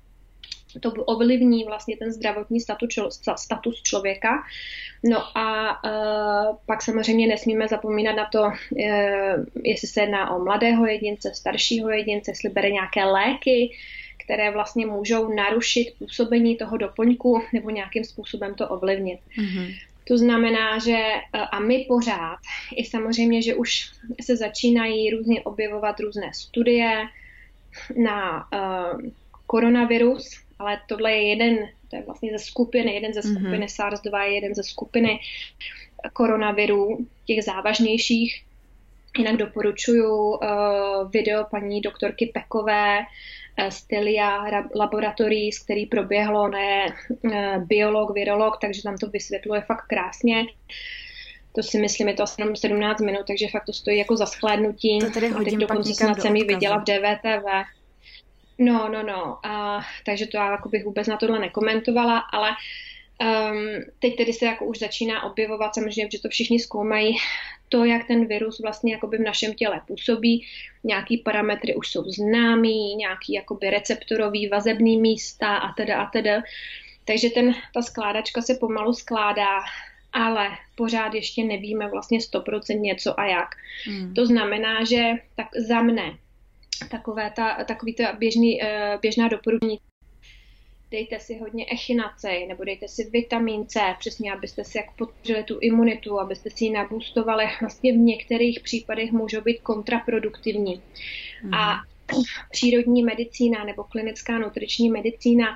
to 0.80 0.90
ovlivní 0.90 1.64
vlastně 1.64 1.96
ten 1.96 2.12
zdravotní 2.12 2.60
status, 2.60 2.88
status 3.36 3.82
člověka. 3.82 4.42
No 5.04 5.38
a 5.38 5.78
uh, 5.84 6.56
pak 6.66 6.82
samozřejmě 6.82 7.26
nesmíme 7.26 7.68
zapomínat 7.68 8.16
na 8.16 8.28
to, 8.32 8.42
uh, 8.42 8.52
jestli 9.62 9.88
se 9.88 10.00
jedná 10.00 10.30
o 10.30 10.44
mladého 10.44 10.86
jedince, 10.86 11.34
staršího 11.34 11.90
jedince, 11.90 12.30
jestli 12.30 12.48
bere 12.48 12.70
nějaké 12.70 13.04
léky, 13.04 13.70
které 14.24 14.50
vlastně 14.50 14.86
můžou 14.86 15.34
narušit 15.34 15.94
působení 15.98 16.56
toho 16.56 16.76
doplňku 16.76 17.42
nebo 17.52 17.70
nějakým 17.70 18.04
způsobem 18.04 18.54
to 18.54 18.68
ovlivnit. 18.68 19.20
Mm-hmm. 19.38 19.74
To 20.08 20.18
znamená, 20.18 20.78
že 20.78 20.96
e, 20.96 21.22
a 21.32 21.58
my 21.58 21.84
pořád, 21.88 22.38
i 22.76 22.84
samozřejmě, 22.84 23.42
že 23.42 23.54
už 23.54 23.90
se 24.20 24.36
začínají 24.36 25.10
různě 25.10 25.42
objevovat 25.42 26.00
různé 26.00 26.30
studie 26.34 27.04
na 27.96 28.48
uh, 28.52 29.00
koronavirus, 29.46 30.45
ale 30.58 30.80
tohle 30.88 31.12
je 31.12 31.28
jeden, 31.28 31.58
to 31.90 31.96
je 31.96 32.02
vlastně 32.02 32.38
ze 32.38 32.44
skupiny, 32.44 32.94
jeden 32.94 33.12
ze 33.14 33.20
mhm. 33.28 33.36
skupiny 33.36 33.66
mm-hmm. 33.66 33.88
SARS-2 33.88 34.20
je 34.20 34.34
jeden 34.34 34.54
ze 34.54 34.62
skupiny 34.62 35.20
koronavirů, 36.12 37.06
těch 37.24 37.44
závažnějších. 37.44 38.42
Jinak 39.18 39.36
doporučuji 39.36 40.04
uh, 40.04 40.40
video 41.10 41.44
paní 41.50 41.80
doktorky 41.80 42.30
Pekové 42.34 42.98
uh, 42.98 43.68
z 43.68 43.82
Telia 43.82 44.44
Laboratories, 44.74 45.58
který 45.58 45.86
proběhlo, 45.86 46.48
ne 46.48 46.86
uh, 47.22 47.32
biolog, 47.56 48.14
virolog, 48.14 48.58
takže 48.60 48.82
tam 48.82 48.96
to 48.96 49.06
vysvětluje 49.06 49.60
fakt 49.60 49.86
krásně. 49.86 50.44
To 51.52 51.62
si 51.62 51.78
myslím, 51.78 52.08
je 52.08 52.14
to 52.14 52.22
asi 52.22 52.42
17 52.54 53.00
minut, 53.00 53.26
takže 53.26 53.46
fakt 53.52 53.64
to 53.64 53.72
stojí 53.72 53.98
jako 53.98 54.16
za 54.16 54.26
schlédnutí. 54.26 54.98
To 54.98 55.10
tedy 55.10 55.28
hodím 55.28 55.58
A 55.58 55.60
teď 55.60 55.68
dokonce 55.68 55.94
snad 55.94 56.20
jsem 56.20 56.36
ji 56.36 56.44
viděla 56.44 56.78
v 56.78 56.84
DVTV. 56.84 57.75
No, 58.58 58.88
no, 58.88 59.02
no. 59.02 59.38
A, 59.42 59.80
takže 60.06 60.26
to 60.26 60.36
já 60.36 60.50
jako 60.50 60.68
bych 60.68 60.84
vůbec 60.84 61.06
na 61.06 61.16
tohle 61.16 61.38
nekomentovala, 61.38 62.18
ale 62.18 62.50
um, 62.50 63.82
teď 63.98 64.16
tedy 64.16 64.32
se 64.32 64.44
jako 64.44 64.64
už 64.64 64.78
začíná 64.78 65.22
objevovat, 65.22 65.74
samozřejmě, 65.74 66.08
že 66.12 66.22
to 66.22 66.28
všichni 66.28 66.58
zkoumají, 66.58 67.16
to, 67.68 67.84
jak 67.84 68.06
ten 68.06 68.26
virus 68.26 68.60
vlastně 68.60 68.92
jakoby 68.92 69.18
v 69.18 69.24
našem 69.24 69.54
těle 69.54 69.80
působí. 69.86 70.46
Nějaký 70.84 71.18
parametry 71.18 71.74
už 71.74 71.90
jsou 71.90 72.10
známý, 72.10 72.96
nějaký 72.96 73.32
jakoby 73.32 73.70
receptorový 73.70 74.48
vazebný 74.48 75.00
místa 75.00 75.56
a 75.56 75.72
teda 75.72 76.02
a 76.02 76.10
teda. 76.10 76.42
Takže 77.04 77.30
ten, 77.30 77.54
ta 77.74 77.82
skládačka 77.82 78.42
se 78.42 78.54
pomalu 78.54 78.92
skládá, 78.92 79.58
ale 80.12 80.48
pořád 80.74 81.14
ještě 81.14 81.44
nevíme 81.44 81.88
vlastně 81.88 82.20
stoprocentně 82.20 82.94
co 82.94 83.20
a 83.20 83.26
jak. 83.26 83.48
Hmm. 83.84 84.14
To 84.14 84.26
znamená, 84.26 84.84
že 84.84 85.12
tak 85.34 85.46
za 85.68 85.82
mne 85.82 86.18
takové 86.90 87.30
ta, 87.36 87.64
takový 87.64 87.94
ta 87.94 88.12
běžný, 88.12 88.62
eh, 88.62 88.98
běžná 89.02 89.28
doporučení. 89.28 89.78
Dejte 90.90 91.20
si 91.20 91.38
hodně 91.38 91.66
echinacej, 91.72 92.46
nebo 92.46 92.64
dejte 92.64 92.88
si 92.88 93.10
vitamin 93.10 93.66
C, 93.66 93.80
přesně 93.98 94.32
abyste 94.32 94.64
si 94.64 94.78
jak 94.78 94.96
podpořili 94.96 95.44
tu 95.44 95.58
imunitu, 95.60 96.20
abyste 96.20 96.50
si 96.50 96.64
ji 96.64 96.70
nabůstovali. 96.70 97.44
Vlastně 97.60 97.92
v 97.92 97.96
některých 97.96 98.60
případech 98.60 99.12
můžou 99.12 99.40
být 99.40 99.60
kontraproduktivní. 99.60 100.82
Mm. 101.42 101.54
A 101.54 101.80
přírodní 102.50 103.02
medicína 103.02 103.64
nebo 103.64 103.84
klinická 103.84 104.38
nutriční 104.38 104.90
medicína 104.90 105.46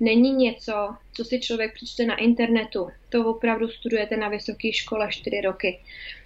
není 0.00 0.32
něco, 0.32 0.72
co 1.12 1.24
si 1.24 1.40
člověk 1.40 1.74
přečte 1.74 2.06
na 2.06 2.16
internetu. 2.16 2.88
To 3.08 3.26
opravdu 3.26 3.68
studujete 3.68 4.16
na 4.16 4.28
vysoké 4.28 4.72
škole 4.72 5.08
4 5.10 5.40
roky. 5.40 5.80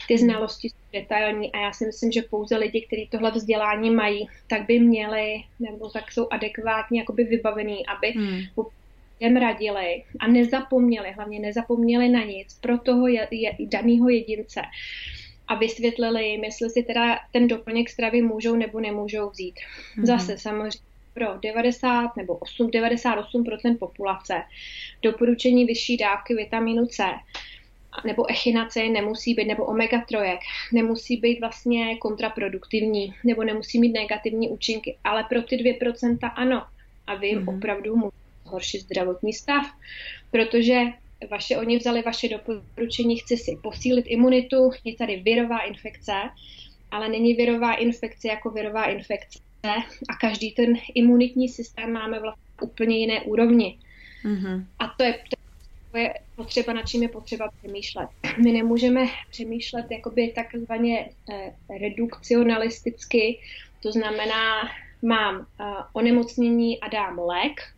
Ty 0.08 0.18
znalosti 0.18 0.68
jsou 0.68 1.00
detailní 1.00 1.52
a 1.52 1.58
já 1.58 1.72
si 1.72 1.86
myslím, 1.86 2.12
že 2.12 2.22
pouze 2.22 2.56
lidi, 2.56 2.86
kteří 2.86 3.08
tohle 3.10 3.30
vzdělání 3.30 3.90
mají, 3.90 4.28
tak 4.46 4.66
by 4.66 4.78
měli 4.78 5.34
nebo 5.60 5.90
tak 5.90 6.12
jsou 6.12 6.28
adekvátně 6.30 7.00
jakoby 7.00 7.24
vybavení, 7.24 7.86
aby 7.86 8.12
hmm 8.12 8.42
těm 9.18 9.36
radili 9.36 10.04
a 10.18 10.28
nezapomněli, 10.28 11.12
hlavně 11.12 11.40
nezapomněli 11.40 12.08
na 12.08 12.24
nic 12.24 12.58
pro 12.60 12.78
toho 12.78 13.08
je, 13.08 13.28
je, 13.30 13.56
daného 13.60 14.08
jedince 14.08 14.60
a 15.48 15.54
vysvětlili 15.54 16.28
jim, 16.28 16.44
jestli 16.44 16.70
si 16.70 16.82
teda 16.82 17.18
ten 17.32 17.48
doplněk 17.48 17.90
stravy 17.90 18.22
můžou 18.22 18.56
nebo 18.56 18.80
nemůžou 18.80 19.30
vzít. 19.30 19.54
Mm-hmm. 19.54 20.04
Zase 20.04 20.38
samozřejmě 20.38 20.78
pro 21.14 21.26
90 21.42 22.16
nebo 22.16 22.34
8, 22.34 22.66
98% 22.70 23.78
populace 23.78 24.42
doporučení 25.02 25.64
vyšší 25.64 25.96
dávky 25.96 26.34
vitamínu 26.34 26.86
C 26.86 27.04
nebo 28.04 28.30
echinace 28.30 28.88
nemusí 28.88 29.34
být, 29.34 29.44
nebo 29.44 29.64
omega 29.64 30.04
trojek 30.08 30.40
nemusí 30.72 31.16
být 31.16 31.40
vlastně 31.40 31.96
kontraproduktivní, 31.96 33.14
nebo 33.24 33.44
nemusí 33.44 33.80
mít 33.80 33.92
negativní 33.92 34.48
účinky, 34.48 34.96
ale 35.04 35.24
pro 35.24 35.42
ty 35.42 35.56
2% 35.56 36.32
ano. 36.34 36.66
A 37.06 37.14
vy 37.14 37.28
jim 37.28 37.44
mm-hmm. 37.44 37.56
opravdu 37.56 37.96
můžete 37.96 38.16
zhoršit 38.46 38.80
zdravotní 38.80 39.32
stav, 39.32 39.66
protože 40.30 40.80
vaše, 41.30 41.56
oni 41.56 41.78
vzali 41.78 42.02
vaše 42.02 42.28
doporučení, 42.28 43.16
chci 43.16 43.36
si 43.36 43.58
posílit 43.62 44.04
imunitu, 44.08 44.70
je 44.84 44.94
tady 44.96 45.16
virová 45.16 45.58
infekce, 45.58 46.12
ale 46.90 47.08
není 47.08 47.34
virová 47.34 47.74
infekce 47.74 48.28
jako 48.28 48.50
virová 48.50 48.84
infekce 48.84 49.38
a 50.08 50.14
každý 50.20 50.52
ten 50.52 50.74
imunitní 50.94 51.48
systém 51.48 51.92
máme 51.92 52.20
vlastně 52.20 52.44
úplně 52.62 52.98
jiné 52.98 53.20
úrovni. 53.20 53.78
Mm-hmm. 54.24 54.64
A 54.78 54.88
to 54.88 55.02
je, 55.02 55.18
to 55.92 55.98
je 55.98 56.14
potřeba, 56.36 56.72
nad 56.72 56.82
čím 56.82 57.02
je 57.02 57.08
potřeba 57.08 57.50
přemýšlet. 57.58 58.08
My 58.44 58.52
nemůžeme 58.52 59.06
přemýšlet 59.30 59.86
jakoby 59.90 60.32
takzvaně 60.34 61.10
eh, 61.32 61.52
redukcionalisticky, 61.78 63.38
to 63.82 63.92
znamená, 63.92 64.70
mám 65.02 65.46
eh, 65.60 65.64
onemocnění 65.92 66.80
a 66.80 66.88
dám 66.88 67.18
lék, 67.18 67.73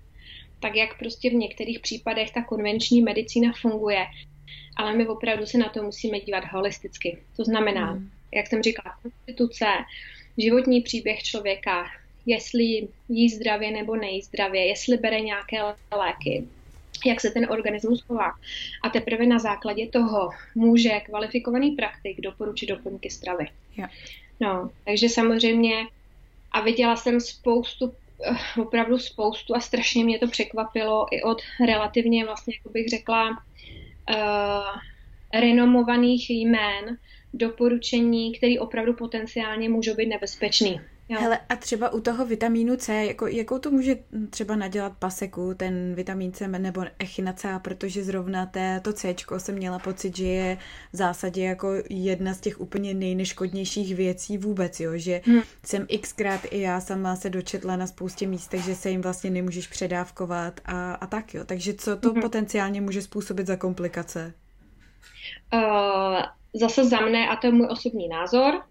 tak 0.61 0.77
jak 0.77 0.99
prostě 0.99 1.31
v 1.31 1.35
některých 1.35 1.81
případech 1.81 2.31
ta 2.31 2.43
konvenční 2.43 3.03
medicína 3.03 3.53
funguje. 3.61 4.07
Ale 4.77 4.95
my 4.95 5.09
opravdu 5.09 5.47
se 5.47 5.59
na 5.59 5.69
to 5.69 5.83
musíme 5.83 6.21
dívat 6.21 6.45
holisticky. 6.53 7.19
To 7.37 7.45
znamená, 7.45 7.93
mm. 7.93 8.11
jak 8.35 8.47
jsem 8.47 8.63
říkala, 8.63 8.99
konstituce, 9.03 9.67
životní 10.39 10.81
příběh 10.81 11.23
člověka, 11.23 11.87
jestli 12.27 12.89
jí 13.09 13.29
zdravě 13.29 13.71
nebo 13.71 13.97
nejí 13.97 14.23
zdravě, 14.23 14.67
jestli 14.67 14.97
bere 14.97 15.21
nějaké 15.21 15.57
léky, 15.97 16.45
jak 17.07 17.21
se 17.21 17.31
ten 17.31 17.47
organismus 17.51 18.03
chová. 18.03 18.33
A 18.83 18.89
teprve 18.89 19.27
na 19.27 19.39
základě 19.39 19.87
toho 19.87 20.31
může 20.55 21.01
kvalifikovaný 21.01 21.71
praktik 21.71 22.21
doporučit 22.21 22.67
doplňky 22.67 23.11
stravy. 23.11 23.47
Yeah. 23.77 23.91
No, 24.41 24.71
takže 24.85 25.09
samozřejmě 25.09 25.87
a 26.53 26.61
viděla 26.61 26.97
jsem 26.97 27.21
spoustu 27.21 27.93
opravdu 28.61 28.99
spoustu 28.99 29.57
a 29.57 29.61
strašně 29.61 30.05
mě 30.05 30.19
to 30.19 30.29
překvapilo 30.29 31.07
i 31.11 31.23
od 31.23 31.43
relativně 31.67 32.25
vlastně, 32.25 32.55
jak 32.55 32.73
bych 32.73 32.89
řekla, 32.89 33.29
uh, 33.31 34.81
renomovaných 35.41 36.31
jmén 36.31 36.99
doporučení, 37.35 38.39
které 38.39 38.55
opravdu 38.61 38.95
potenciálně 38.95 39.69
můžou 39.69 39.95
být 39.95 40.07
nebezpečný. 40.07 40.81
Jo. 41.09 41.21
Hele, 41.21 41.39
a 41.49 41.57
třeba 41.57 41.93
u 41.93 42.01
toho 42.01 42.27
vitamínu 42.27 42.77
C, 42.77 43.05
jako, 43.05 43.27
jakou 43.27 43.59
to 43.59 43.71
může 43.71 43.97
třeba 44.31 44.57
nadělat 44.57 44.93
paseku, 44.99 45.55
ten 45.55 45.95
vitamin 45.95 46.33
C 46.33 46.49
nebo 46.49 46.85
echinacea, 46.99 47.59
protože 47.59 48.05
zrovna 48.05 48.47
té, 48.47 48.81
to 48.81 48.93
C 48.93 49.15
jsem 49.39 49.55
měla 49.55 49.79
pocit, 49.79 50.17
že 50.17 50.27
je 50.27 50.59
v 50.93 50.97
zásadě 50.97 51.45
jako 51.45 51.69
jedna 51.91 52.35
z 52.35 52.41
těch 52.41 52.61
úplně 52.61 52.95
nejneškodnějších 52.95 53.95
věcí 53.95 54.39
vůbec, 54.39 54.81
jo, 54.81 54.91
že 54.95 55.21
hmm. 55.25 55.43
jsem 55.65 55.87
xkrát 56.01 56.41
i 56.51 56.61
já 56.61 56.81
sama 56.81 57.17
se 57.17 57.31
dočetla 57.31 57.77
na 57.77 57.87
spoustě 57.87 58.27
místech, 58.27 58.65
že 58.65 58.75
se 58.75 58.91
jim 58.91 59.03
vlastně 59.03 59.31
nemůžeš 59.31 59.67
předávkovat 59.67 60.61
a, 60.65 60.95
a 60.95 61.07
tak 61.07 61.35
jo, 61.35 61.45
takže 61.45 61.75
co 61.75 61.97
to 61.97 62.13
hmm. 62.13 62.23
potenciálně 62.23 62.81
může 62.81 63.03
způsobit 63.03 63.47
za 63.47 63.57
komplikace? 63.57 64.33
Uh, 65.55 66.23
zase 66.55 66.85
za 66.85 67.01
mne, 67.01 67.29
a 67.29 67.37
to 67.37 67.47
je 67.47 67.53
můj 67.53 67.67
osobní 67.71 68.09
názor, 68.09 68.63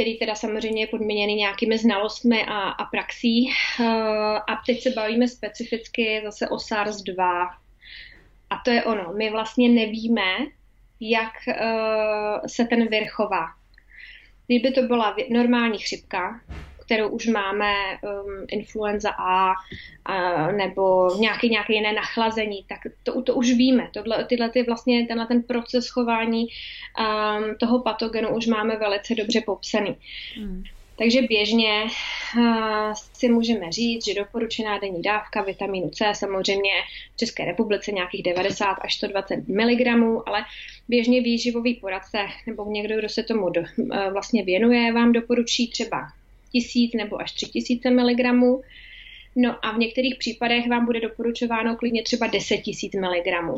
který 0.00 0.18
teda 0.18 0.34
samozřejmě 0.34 0.82
je 0.82 0.86
podmíněný 0.86 1.34
nějakými 1.34 1.78
znalostmi 1.78 2.44
a, 2.44 2.58
a 2.58 2.84
praxí. 2.84 3.50
Uh, 3.80 3.86
a 4.36 4.62
teď 4.66 4.82
se 4.82 4.90
bavíme 4.90 5.28
specificky 5.28 6.20
zase 6.24 6.48
o 6.48 6.56
SARS-2. 6.56 7.48
A 8.50 8.56
to 8.64 8.70
je 8.70 8.84
ono. 8.84 9.12
My 9.16 9.30
vlastně 9.30 9.68
nevíme, 9.68 10.36
jak 11.00 11.32
uh, 11.48 12.46
se 12.46 12.64
ten 12.64 12.88
vir 12.88 13.06
chová. 13.08 13.46
Kdyby 14.46 14.70
to 14.70 14.82
byla 14.82 15.16
normální 15.30 15.78
chřipka, 15.78 16.40
kterou 16.90 17.08
už 17.08 17.26
máme, 17.26 17.72
um, 18.02 18.46
influenza 18.48 19.10
A, 19.10 19.52
a 20.04 20.52
nebo 20.52 21.10
nějaké, 21.18 21.48
nějaké 21.48 21.74
jiné 21.74 21.92
nachlazení, 21.92 22.64
tak 22.68 22.78
to, 23.02 23.22
to 23.22 23.34
už 23.34 23.52
víme. 23.52 23.88
Tohle, 23.92 24.24
tyhle 24.24 24.50
ty 24.50 24.62
vlastně, 24.62 25.06
tenhle 25.06 25.26
ten 25.26 25.42
proces 25.42 25.88
chování 25.88 26.46
um, 26.46 27.54
toho 27.54 27.80
patogenu 27.80 28.28
už 28.36 28.46
máme 28.46 28.76
velice 28.76 29.14
dobře 29.14 29.40
popsaný. 29.40 29.96
Hmm. 30.36 30.62
Takže 30.98 31.22
běžně 31.22 31.84
uh, 32.36 32.92
si 33.12 33.28
můžeme 33.28 33.72
říct, 33.72 34.04
že 34.04 34.14
doporučená 34.14 34.78
denní 34.78 35.02
dávka 35.02 35.42
vitamínu 35.42 35.90
C 35.90 36.04
samozřejmě 36.14 36.70
v 37.14 37.16
České 37.16 37.44
republice 37.44 37.92
nějakých 37.92 38.22
90 38.22 38.66
až 38.80 38.94
120 38.94 39.48
mg, 39.48 39.86
ale 40.26 40.44
běžně 40.88 41.20
výživový 41.20 41.74
poradce 41.74 42.18
nebo 42.46 42.70
někdo, 42.70 42.98
kdo 42.98 43.08
se 43.08 43.22
tomu 43.22 43.50
do, 43.50 43.60
uh, 43.60 44.12
vlastně 44.12 44.42
věnuje, 44.42 44.92
vám 44.92 45.12
doporučí 45.12 45.70
třeba 45.70 46.08
tisíc 46.52 46.94
nebo 46.94 47.20
až 47.20 47.32
tři 47.32 47.46
tisíce 47.46 47.90
miligramů. 47.90 48.62
No 49.36 49.56
a 49.62 49.72
v 49.72 49.78
některých 49.78 50.14
případech 50.18 50.68
vám 50.68 50.86
bude 50.86 51.00
doporučováno 51.00 51.76
klidně 51.76 52.02
třeba 52.02 52.26
10 52.26 52.56
tisíc 52.56 52.94
miligramů. 52.94 53.56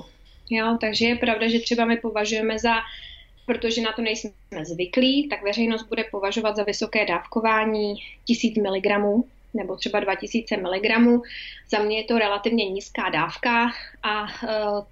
Jo, 0.51 0.79
takže 0.81 1.07
je 1.07 1.17
pravda, 1.17 1.49
že 1.49 1.61
třeba 1.61 1.85
my 1.85 1.97
považujeme 1.97 2.59
za, 2.59 2.75
protože 3.47 3.83
na 3.83 3.93
to 3.93 4.03
nejsme 4.03 4.31
zvyklí, 4.63 5.29
tak 5.29 5.43
veřejnost 5.43 5.83
bude 5.89 6.05
považovat 6.11 6.57
za 6.57 6.63
vysoké 6.63 7.07
dávkování 7.07 7.95
1000 8.25 8.57
mg 8.57 8.87
nebo 9.55 9.77
třeba 9.77 10.01
2000 10.01 10.57
mg. 10.57 11.21
Za 11.71 11.79
mě 11.79 11.97
je 11.97 12.05
to 12.05 12.19
relativně 12.19 12.65
nízká 12.71 13.09
dávka 13.09 13.71
a 14.03 14.23
uh, 14.23 14.29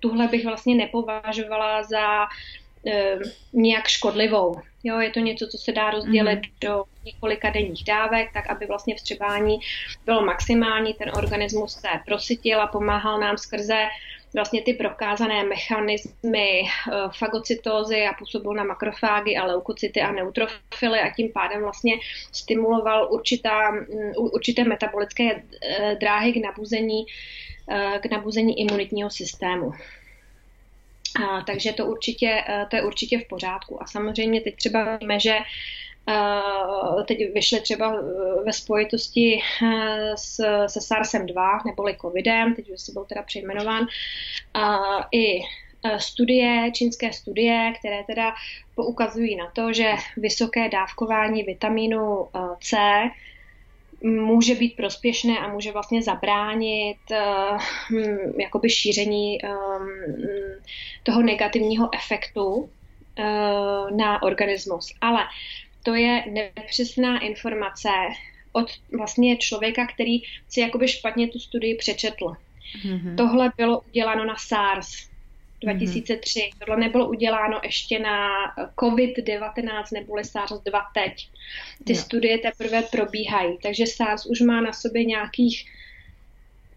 tuhle 0.01 0.29
bych 0.29 0.45
vlastně 0.45 0.75
nepovažovala 0.75 1.83
za 1.83 2.27
e, 2.87 3.19
nějak 3.53 3.89
škodlivou. 3.89 4.57
Jo, 4.85 5.01
je 5.01 5.11
to 5.11 5.21
něco, 5.21 5.47
co 5.47 5.59
se 5.59 5.73
dá 5.73 5.91
rozdělit 5.91 6.37
mm. 6.37 6.53
do 6.61 6.85
několika 7.05 7.51
denních 7.51 7.85
dávek, 7.85 8.33
tak 8.33 8.51
aby 8.51 8.67
vlastně 8.67 8.95
vstřebání 8.95 9.59
bylo 10.07 10.25
maximální, 10.25 10.95
ten 10.95 11.11
organismus 11.17 11.73
se 11.73 11.89
prosytil 12.07 12.61
a 12.61 12.67
pomáhal 12.67 13.21
nám 13.21 13.39
skrze 13.39 13.89
vlastně 14.35 14.63
ty 14.63 14.75
prokázané 14.75 15.45
mechanismy 15.45 16.63
uh, 16.63 17.13
fagocytózy 17.13 18.07
a 18.07 18.13
působil 18.19 18.55
na 18.55 18.65
makrofágy 18.65 19.37
a 19.37 19.45
leukocyty 19.45 20.01
a 20.01 20.13
neutrofily 20.13 21.01
a 21.01 21.15
tím 21.15 21.33
pádem 21.33 21.63
vlastně 21.63 21.95
stimuloval 22.33 23.09
určitá, 23.13 23.71
um, 23.71 23.87
určité 24.17 24.65
metabolické 24.65 25.35
uh, 25.35 25.41
dráhy 26.01 26.33
k 26.33 26.43
nabuzení, 26.43 27.07
uh, 27.67 27.99
k 27.99 28.07
nabuzení 28.07 28.61
imunitního 28.61 29.11
systému. 29.11 29.73
A, 31.17 31.43
takže 31.47 31.73
to, 31.73 31.87
určitě, 31.87 32.45
e, 32.49 32.67
to 32.71 32.77
je 32.77 32.83
určitě 32.83 33.19
v 33.19 33.29
pořádku. 33.29 33.83
A 33.83 33.87
samozřejmě 33.87 34.41
teď 34.41 34.57
třeba 34.57 34.97
víme, 34.97 35.21
že 35.21 35.39
Uh, 36.09 37.05
teď 37.05 37.19
vyšly 37.35 37.61
třeba 37.61 37.95
e, 37.95 38.03
ve 38.45 38.53
spojitosti 38.53 39.41
s, 40.15 40.41
se 40.67 40.81
SARSem 40.81 41.27
2, 41.27 41.59
neboli 41.67 41.97
covidem, 42.01 42.55
teď 42.55 42.71
už 42.71 42.81
si 42.81 42.93
byl 42.93 43.05
teda 43.05 43.23
přejmenován, 43.23 43.83
uh, 44.57 45.03
i 45.13 45.41
studie, 45.99 46.71
čínské 46.75 47.13
studie, 47.13 47.73
které 47.79 48.05
teda 48.05 48.35
poukazují 48.75 49.37
na 49.37 49.51
to, 49.51 49.73
že 49.73 49.93
vysoké 50.17 50.69
dávkování 50.69 51.43
vitamínu 51.43 52.29
C 52.61 52.77
může 54.03 54.55
být 54.55 54.77
prospěšné 54.77 55.39
a 55.39 55.49
může 55.49 55.73
vlastně 55.73 56.03
zabránit 56.03 56.99
uh, 57.11 57.61
jakoby 58.39 58.71
šíření 58.71 59.39
um, 59.43 59.89
toho 61.03 61.23
negativního 61.23 61.91
efektu 61.95 62.55
uh, 62.55 63.97
na 63.97 64.23
organismus. 64.23 64.95
Ale 65.01 65.25
to 65.83 65.95
je 65.95 66.25
nepřesná 66.31 67.19
informace 67.19 67.89
od 68.53 68.71
vlastně 68.99 69.37
člověka, 69.37 69.87
který 69.87 70.19
si 70.49 70.61
jakoby 70.61 70.89
špatně 70.89 71.29
tu 71.29 71.39
studii 71.39 71.75
přečetl. 71.75 72.27
Mm-hmm. 72.87 73.17
Tohle 73.17 73.53
bylo 73.57 73.81
uděláno 73.81 74.25
na 74.25 74.35
SARS, 74.39 75.10
2003. 75.61 76.41
Mm-hmm. 76.41 76.59
Tohle 76.59 76.77
nebylo 76.77 77.09
uděláno 77.09 77.61
ještě 77.65 77.99
na 77.99 78.29
COVID-19 78.77 79.83
neboli 79.93 80.23
SARS-2 80.23 80.83
teď. 80.95 81.29
Ty 81.85 81.93
no. 81.93 81.99
studie 81.99 82.39
teprve 82.39 82.83
probíhají, 82.83 83.59
takže 83.63 83.87
SARS 83.87 84.27
už 84.27 84.41
má 84.41 84.61
na 84.61 84.73
sobě 84.73 85.05
nějakých 85.05 85.65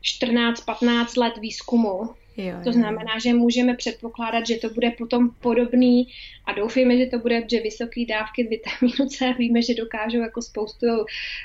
14-15 0.03 1.21
let 1.21 1.37
výzkumu. 1.37 2.09
Jo, 2.37 2.55
to 2.63 2.73
znamená, 2.73 3.19
že 3.19 3.33
můžeme 3.33 3.75
předpokládat, 3.75 4.47
že 4.47 4.55
to 4.55 4.69
bude 4.69 4.91
potom 4.91 5.29
podobný 5.29 6.07
a 6.45 6.53
doufejme, 6.53 6.97
že 6.97 7.05
to 7.05 7.19
bude, 7.19 7.43
že 7.51 7.61
vysoké 7.61 8.05
dávky 8.05 8.43
vitamínu 8.43 9.09
C 9.09 9.33
víme, 9.33 9.61
že 9.61 9.73
dokážou 9.73 10.17
jako 10.17 10.41
spoustu 10.41 10.87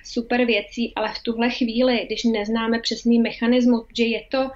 super 0.04 0.44
věcí, 0.44 0.92
ale 0.96 1.12
v 1.14 1.22
tuhle 1.22 1.50
chvíli, 1.50 2.02
když 2.06 2.24
neznáme 2.24 2.78
přesný 2.80 3.18
mechanismus, 3.18 3.86
že 3.96 4.04
je 4.04 4.22
to 4.28 4.50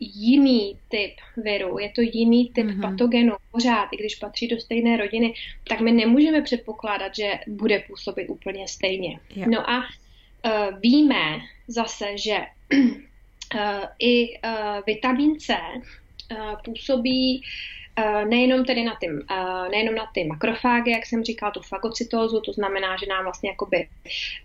jiný 0.00 0.78
typ 0.88 1.12
viru, 1.36 1.78
je 1.78 1.88
to 1.88 2.00
jiný 2.00 2.50
typ 2.54 2.66
mm-hmm. 2.66 2.80
patogenu 2.80 3.32
pořád, 3.50 3.88
i 3.92 3.96
když 3.96 4.14
patří 4.14 4.48
do 4.48 4.60
stejné 4.60 4.96
rodiny, 4.96 5.34
tak 5.68 5.80
my 5.80 5.92
nemůžeme 5.92 6.42
předpokládat, 6.42 7.16
že 7.16 7.32
bude 7.46 7.84
působit 7.86 8.28
úplně 8.28 8.68
stejně. 8.68 9.18
Yeah. 9.36 9.48
No 9.48 9.70
a 9.70 9.78
uh, 9.78 10.78
víme 10.80 11.40
zase, 11.68 12.18
že 12.18 12.38
uh, 12.74 13.84
i 13.98 14.28
uh, 14.28 14.80
vitamin 14.86 15.40
C 15.40 15.54
uh, 15.54 16.62
působí 16.64 17.42
Eh, 17.42 17.79
nejenom 18.24 18.64
tedy 18.64 18.84
na 18.84 18.94
ty, 19.00 19.06
eh, 19.06 19.68
nejenom 19.70 19.94
na 19.94 20.06
ty 20.14 20.24
makrofágy, 20.24 20.90
jak 20.90 21.06
jsem 21.06 21.24
říkal, 21.24 21.50
tu 21.50 21.60
fagocytózu, 21.60 22.40
to 22.40 22.52
znamená, 22.52 22.96
že 22.96 23.06
nám 23.06 23.24
vlastně 23.24 23.50
jakoby, 23.50 23.88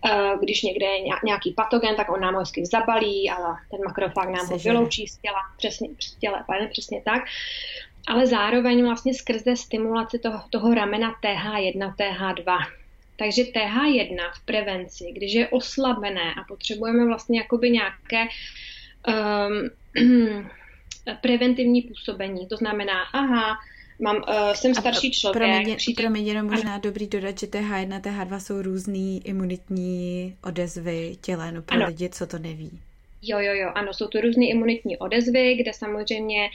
eh, 0.06 0.32
když 0.42 0.62
někde 0.62 0.86
je 0.86 1.04
nějaký 1.24 1.52
patogen, 1.52 1.96
tak 1.96 2.10
on 2.12 2.20
nám 2.20 2.34
ho 2.34 2.40
hezky 2.40 2.66
zabalí 2.66 3.30
a 3.30 3.36
ten 3.70 3.80
makrofág 3.84 4.28
nám 4.28 4.46
ho 4.46 4.58
vyloučí 4.58 5.06
z 5.06 5.16
těla, 5.16 5.40
přesně, 5.56 5.88
z 6.00 6.14
těla, 6.14 6.46
přesně 6.70 7.02
tak. 7.04 7.22
Ale 8.08 8.26
zároveň 8.26 8.84
vlastně 8.84 9.14
skrze 9.14 9.56
stimulaci 9.56 10.18
toho, 10.18 10.40
toho 10.50 10.74
ramena 10.74 11.14
TH1, 11.22 11.94
TH2. 11.96 12.58
Takže 13.18 13.42
TH1 13.42 14.30
v 14.34 14.44
prevenci, 14.44 15.12
když 15.12 15.32
je 15.32 15.48
oslabené 15.48 16.34
a 16.34 16.44
potřebujeme 16.48 17.06
vlastně 17.06 17.38
jakoby 17.38 17.70
nějaké 17.70 18.26
um, 19.08 19.70
preventivní 21.20 21.82
působení. 21.82 22.46
To 22.46 22.56
znamená, 22.56 23.02
aha, 23.12 23.56
mám, 24.00 24.16
uh, 24.16 24.52
jsem 24.52 24.74
starší 24.74 25.10
člověk. 25.10 25.42
Promiň, 25.42 25.76
přijde... 25.76 26.02
promiň, 26.02 26.26
jenom 26.26 26.46
možná 26.46 26.72
ano. 26.72 26.80
dobrý 26.82 27.06
dodat, 27.06 27.38
že 27.38 27.46
TH1, 27.46 28.00
TH2 28.00 28.38
jsou 28.38 28.62
různý 28.62 29.26
imunitní 29.26 30.34
odezvy 30.44 31.16
těla, 31.20 31.50
no 31.50 31.62
pro 31.62 31.76
ano. 31.76 31.86
lidi, 31.86 32.08
co 32.08 32.26
to 32.26 32.38
neví. 32.38 32.70
Jo, 33.22 33.38
jo, 33.38 33.54
jo, 33.54 33.70
ano, 33.74 33.94
jsou 33.94 34.06
to 34.06 34.20
různé 34.20 34.46
imunitní 34.46 34.96
odezvy, 34.96 35.54
kde 35.54 35.72
samozřejmě 35.72 36.48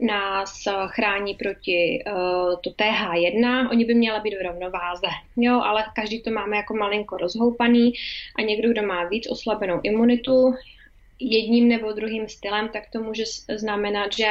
nás 0.00 0.64
chrání 0.86 1.34
proti 1.34 2.04
uh, 2.06 2.60
to 2.60 2.70
TH1, 2.70 3.68
oni 3.70 3.84
by 3.84 3.94
měly 3.94 4.20
být 4.20 4.34
v 4.34 4.46
rovnováze, 4.46 5.06
jo, 5.36 5.60
ale 5.60 5.84
každý 5.94 6.22
to 6.22 6.30
máme 6.30 6.56
jako 6.56 6.76
malinko 6.76 7.16
rozhoupaný 7.16 7.92
a 8.38 8.42
někdo, 8.42 8.70
kdo 8.70 8.82
má 8.82 9.04
víc 9.04 9.30
oslabenou 9.30 9.80
imunitu, 9.82 10.54
jedním 11.20 11.68
nebo 11.68 11.92
druhým 11.92 12.28
stylem, 12.28 12.68
tak 12.68 12.90
to 12.92 13.02
může 13.02 13.24
znamenat, 13.56 14.12
že 14.16 14.28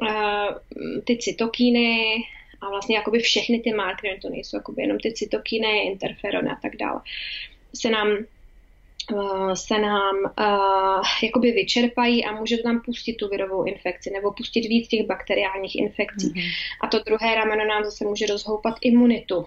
uh, 0.00 1.00
ty 1.04 1.16
cytokíny 1.16 2.16
a 2.60 2.68
vlastně 2.68 2.96
jakoby 2.96 3.18
všechny 3.18 3.60
ty 3.60 3.72
markery, 3.72 4.18
to 4.22 4.30
nejsou 4.30 4.56
jakoby 4.56 4.82
jenom 4.82 4.98
ty 4.98 5.12
cytokíny, 5.12 5.86
interferony 5.86 6.50
a 6.50 6.56
tak 6.62 6.76
dále, 6.76 7.00
se 7.74 7.90
nám 7.90 8.08
uh, 9.12 9.52
se 9.52 9.78
nám 9.78 10.14
uh, 10.16 11.02
jakoby 11.22 11.52
vyčerpají 11.52 12.24
a 12.24 12.32
může 12.32 12.56
to 12.56 12.62
tam 12.62 12.80
pustit 12.80 13.14
tu 13.14 13.28
virovou 13.28 13.64
infekci 13.64 14.10
nebo 14.10 14.32
pustit 14.32 14.68
víc 14.68 14.88
těch 14.88 15.06
bakteriálních 15.06 15.76
infekcí. 15.76 16.30
Mm-hmm. 16.30 16.50
A 16.82 16.86
to 16.86 16.98
druhé 16.98 17.34
rameno 17.34 17.64
nám 17.64 17.84
zase 17.84 18.04
může 18.04 18.26
rozhoupat 18.26 18.74
imunitu, 18.80 19.36
uh, 19.36 19.46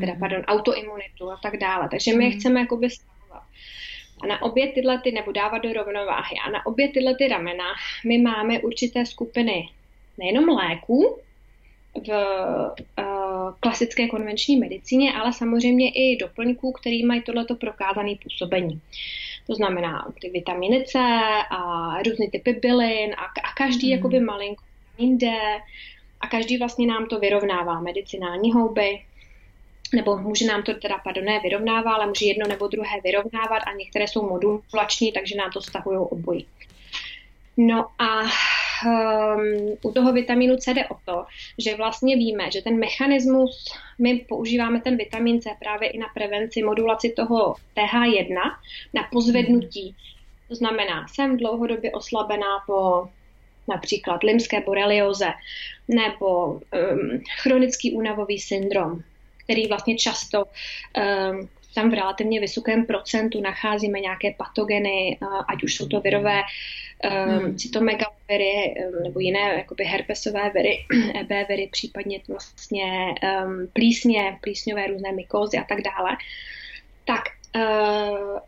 teda, 0.00 0.12
mm-hmm. 0.12 0.18
pardon, 0.18 0.40
autoimunitu 0.40 1.30
a 1.30 1.38
tak 1.42 1.56
dále. 1.56 1.88
Takže 1.90 2.16
my 2.16 2.24
mm-hmm. 2.24 2.38
chceme 2.38 2.60
jakoby 2.60 2.88
a 4.22 4.26
na 4.26 4.42
obě 4.42 4.72
tyhle 4.72 5.00
ty, 5.00 5.12
nebo 5.12 5.32
dávat 5.32 5.58
do 5.58 5.72
rovnováhy, 5.72 6.36
a 6.46 6.50
na 6.50 6.66
obě 6.66 6.88
tyhle 6.88 7.14
ty 7.14 7.28
ramena 7.28 7.64
my 8.06 8.18
máme 8.18 8.60
určité 8.60 9.06
skupiny 9.06 9.68
nejenom 10.18 10.48
léků 10.48 11.18
v 11.94 12.08
uh, 12.08 13.04
klasické 13.60 14.08
konvenční 14.08 14.56
medicíně, 14.56 15.12
ale 15.12 15.32
samozřejmě 15.32 15.90
i 15.90 16.16
doplňků, 16.16 16.72
který 16.72 17.06
mají 17.06 17.22
tohleto 17.22 17.54
prokázané 17.54 18.14
působení. 18.22 18.80
To 19.46 19.54
znamená 19.54 20.12
ty 20.20 20.30
vitaminy 20.30 20.84
C 20.84 20.98
a 21.50 22.02
různé 22.02 22.30
typy 22.30 22.52
bylin 22.52 23.14
a, 23.14 23.24
a 23.24 23.54
každý 23.56 23.86
mm. 23.86 23.92
jakoby 23.92 24.20
malinko 24.20 24.64
D 24.98 25.26
a 26.20 26.26
každý 26.26 26.58
vlastně 26.58 26.86
nám 26.86 27.06
to 27.06 27.18
vyrovnává. 27.18 27.80
Medicinální 27.80 28.52
houby, 28.52 29.00
nebo 29.92 30.16
může 30.16 30.46
nám 30.46 30.62
to 30.62 30.74
teda, 30.74 30.98
pardon, 31.04 31.24
ne 31.24 31.40
vyrovnává, 31.42 31.94
ale 31.94 32.06
může 32.06 32.26
jedno 32.26 32.46
nebo 32.48 32.68
druhé 32.68 33.00
vyrovnávat 33.04 33.62
a 33.66 33.72
některé 33.72 34.08
jsou 34.08 34.28
modulační, 34.28 35.12
takže 35.12 35.36
nám 35.36 35.50
to 35.50 35.60
stahují 35.60 35.98
obojí. 35.98 36.46
No 37.56 37.86
a 37.98 38.20
um, 38.22 39.76
u 39.82 39.92
toho 39.92 40.12
vitamínu 40.12 40.56
C 40.56 40.74
jde 40.74 40.88
o 40.88 40.96
to, 41.04 41.24
že 41.58 41.76
vlastně 41.76 42.16
víme, 42.16 42.50
že 42.50 42.62
ten 42.62 42.78
mechanismus, 42.78 43.64
my 43.98 44.24
používáme 44.28 44.80
ten 44.80 44.96
vitamin 44.96 45.40
C 45.40 45.50
právě 45.58 45.88
i 45.88 45.98
na 45.98 46.06
prevenci 46.14 46.62
modulaci 46.62 47.12
toho 47.16 47.54
TH1 47.76 48.34
na 48.94 49.02
pozvednutí. 49.12 49.94
To 50.48 50.54
znamená, 50.54 51.08
jsem 51.08 51.36
dlouhodobě 51.36 51.92
oslabená 51.92 52.58
po 52.66 53.08
například 53.68 54.22
limské 54.22 54.60
borelioze 54.60 55.28
nebo 55.88 56.46
um, 56.46 56.60
chronický 57.42 57.92
únavový 57.92 58.38
syndrom, 58.38 59.02
který 59.44 59.66
vlastně 59.66 59.96
často 59.96 60.44
um, 60.44 61.48
tam 61.74 61.90
v 61.90 61.94
relativně 61.94 62.40
vysokém 62.40 62.86
procentu 62.86 63.40
nacházíme 63.40 64.00
nějaké 64.00 64.34
patogeny, 64.38 65.18
ať 65.48 65.62
už 65.64 65.74
jsou 65.74 65.88
to 65.88 66.00
virové 66.00 66.42
um, 66.42 67.38
hmm. 67.38 67.56
cytomegaloviry 67.56 68.74
um, 68.96 69.02
nebo 69.02 69.20
jiné 69.20 69.40
jakoby 69.40 69.84
herpesové 69.84 70.50
viry, 70.50 70.78
EB 71.20 71.48
viry, 71.48 71.68
případně 71.72 72.20
vlastně 72.28 73.14
um, 73.46 73.68
plísně, 73.72 74.38
plísňové 74.40 74.86
různé 74.86 75.12
mykózy 75.12 75.58
a 75.58 75.64
tak 75.64 75.78
dále, 75.82 76.16
tak 77.04 77.22
uh, 77.56 78.38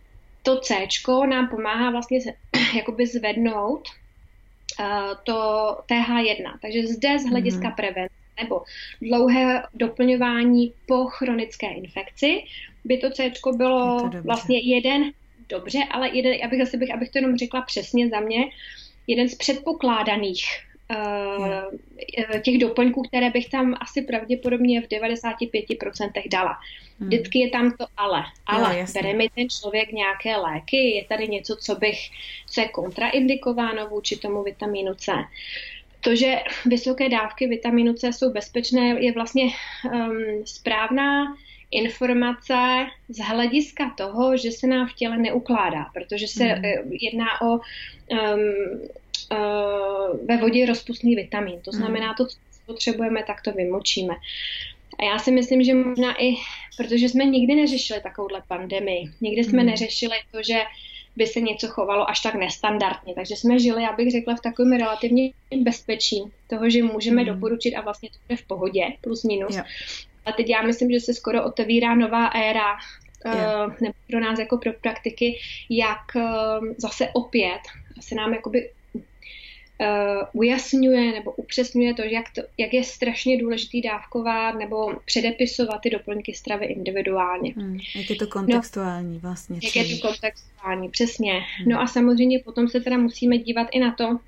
to 0.42 0.60
C 0.60 0.86
nám 1.28 1.48
pomáhá 1.48 1.90
vlastně 1.90 2.18
jakoby 2.76 3.06
zvednout 3.06 3.88
uh, 4.80 4.86
to 5.24 5.34
TH1. 5.90 6.58
Takže 6.62 6.86
zde 6.86 7.18
z 7.18 7.26
hlediska 7.26 7.66
hmm. 7.66 7.76
prevence 7.76 8.15
nebo 8.42 8.62
dlouhé 9.02 9.62
doplňování 9.74 10.72
po 10.86 11.04
chronické 11.06 11.66
infekci, 11.66 12.44
by 12.84 12.98
to 12.98 13.10
C 13.10 13.30
bylo 13.56 14.00
to 14.00 14.22
vlastně 14.22 14.58
jeden, 14.58 15.12
dobře, 15.48 15.78
ale 15.90 16.08
jeden, 16.08 16.34
abych 16.44 16.60
zase 16.60 16.76
bych, 16.76 16.94
abych 16.94 17.10
to 17.10 17.18
jenom 17.18 17.36
řekla 17.36 17.62
přesně 17.62 18.08
za 18.08 18.20
mě, 18.20 18.44
jeden 19.06 19.28
z 19.28 19.34
předpokládaných 19.34 20.44
uh, 20.90 22.40
těch 22.40 22.58
doplňků, 22.58 23.02
které 23.02 23.30
bych 23.30 23.48
tam 23.48 23.74
asi 23.80 24.02
pravděpodobně 24.02 24.82
v 24.82 24.84
95% 24.84 26.10
dala. 26.30 26.58
Hmm. 27.00 27.08
Vždycky 27.08 27.38
je 27.38 27.50
tam 27.50 27.72
to 27.76 27.86
ale. 27.96 28.24
Ale 28.46 28.78
jo, 28.78 28.86
bere 28.94 29.14
mi 29.14 29.28
ten 29.34 29.48
člověk 29.48 29.92
nějaké 29.92 30.36
léky, 30.36 30.76
je 30.76 31.04
tady 31.04 31.28
něco, 31.28 31.56
co 31.56 31.74
bych, 31.74 31.98
co 32.50 32.60
je 32.60 32.68
kontraindikováno 32.68 33.88
vůči 33.88 34.16
tomu 34.16 34.42
vitamínu 34.42 34.94
C. 34.94 35.12
To, 36.06 36.16
že 36.16 36.36
vysoké 36.66 37.08
dávky 37.08 37.46
vitaminu 37.46 37.94
C 37.94 38.12
jsou 38.12 38.32
bezpečné, 38.32 38.96
je 39.00 39.12
vlastně 39.12 39.44
um, 39.44 40.46
správná 40.46 41.36
informace 41.70 42.86
z 43.08 43.18
hlediska 43.18 43.94
toho, 43.96 44.36
že 44.36 44.52
se 44.52 44.66
nám 44.66 44.88
v 44.88 44.92
těle 44.92 45.18
neukládá, 45.18 45.84
protože 45.94 46.28
se 46.28 46.44
mm. 46.44 46.62
jedná 47.00 47.26
o 47.42 47.52
um, 47.52 47.60
uh, 49.32 50.26
ve 50.26 50.36
vodě 50.36 50.66
rozpustný 50.66 51.16
vitamin. 51.16 51.60
To 51.64 51.72
znamená, 51.72 52.14
to, 52.14 52.26
co 52.26 52.36
potřebujeme, 52.66 53.24
tak 53.26 53.42
to 53.42 53.52
vymočíme. 53.52 54.14
A 54.98 55.04
já 55.04 55.18
si 55.18 55.30
myslím, 55.30 55.62
že 55.62 55.74
možná 55.74 56.22
i, 56.22 56.34
protože 56.76 57.08
jsme 57.08 57.24
nikdy 57.24 57.54
neřešili 57.54 58.00
takovouhle 58.00 58.42
pandemii, 58.48 59.10
nikdy 59.20 59.44
jsme 59.44 59.62
mm. 59.62 59.66
neřešili 59.68 60.16
to, 60.32 60.42
že 60.42 60.58
by 61.16 61.26
se 61.26 61.40
něco 61.40 61.68
chovalo 61.68 62.10
až 62.10 62.20
tak 62.20 62.34
nestandardně. 62.34 63.14
Takže 63.14 63.36
jsme 63.36 63.58
žili, 63.58 63.82
já 63.82 63.92
bych 63.92 64.10
řekla, 64.10 64.34
v 64.36 64.40
takovém 64.40 64.72
relativně 64.72 65.30
bezpečí 65.62 66.22
toho, 66.46 66.70
že 66.70 66.82
můžeme 66.82 67.22
mm. 67.22 67.28
doporučit 67.28 67.74
a 67.74 67.80
vlastně 67.80 68.08
to 68.08 68.18
bude 68.28 68.36
v 68.36 68.46
pohodě, 68.46 68.92
plus 69.00 69.24
minus. 69.24 69.56
Jo. 69.56 69.62
A 70.26 70.32
teď 70.32 70.50
já 70.50 70.62
myslím, 70.62 70.90
že 70.90 71.00
se 71.00 71.14
skoro 71.14 71.44
otevírá 71.44 71.94
nová 71.94 72.26
éra, 72.26 72.76
yeah. 73.24 73.68
uh, 73.68 73.74
nebo 73.80 73.94
pro 74.10 74.20
nás 74.20 74.38
jako 74.38 74.58
pro 74.58 74.72
praktiky, 74.72 75.38
jak 75.70 76.14
uh, 76.14 76.68
zase 76.76 77.08
opět 77.12 77.60
se 78.00 78.14
nám 78.14 78.34
jakoby 78.34 78.70
uh, 79.80 79.86
ujasňuje 80.32 81.12
nebo 81.12 81.32
upřesňuje 81.32 81.94
to, 81.94 82.02
jak, 82.02 82.24
to, 82.34 82.42
jak 82.58 82.74
je 82.74 82.84
strašně 82.84 83.38
důležitý 83.38 83.80
dávkovat 83.80 84.54
nebo 84.54 84.92
předepisovat 85.04 85.78
ty 85.78 85.90
doplňky 85.90 86.34
stravy 86.34 86.66
individuálně. 86.66 87.52
Hmm, 87.56 87.78
jak 87.96 88.10
je 88.10 88.16
to 88.16 88.26
kontextuální 88.26 89.14
no, 89.14 89.20
vlastně. 89.20 89.60
Jak 89.64 89.76
je 89.76 89.96
to 89.96 90.08
kontextuální, 90.08 90.88
přesně. 90.88 91.32
Hmm. 91.32 91.68
No 91.68 91.80
a 91.80 91.86
samozřejmě 91.86 92.38
potom 92.38 92.68
se 92.68 92.80
teda 92.80 92.98
musíme 92.98 93.38
dívat 93.38 93.68
i 93.72 93.78
na 93.78 93.94
to, 93.94 94.18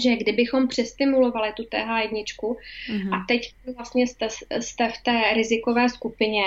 že 0.00 0.16
kdybychom 0.16 0.68
přestimulovali 0.68 1.52
tu 1.56 1.62
TH1 1.62 2.24
mm-hmm. 2.24 3.14
a 3.14 3.24
teď 3.28 3.54
vlastně 3.76 4.06
jste, 4.06 4.28
jste 4.60 4.88
v 4.88 5.02
té 5.02 5.22
rizikové 5.34 5.88
skupině, 5.88 6.44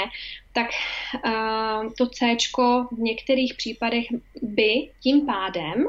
tak 0.53 0.67
uh, 1.25 1.93
to 1.97 2.07
C 2.07 2.35
v 2.91 2.99
některých 2.99 3.53
případech 3.53 4.05
by 4.41 4.89
tím 4.99 5.25
pádem 5.25 5.87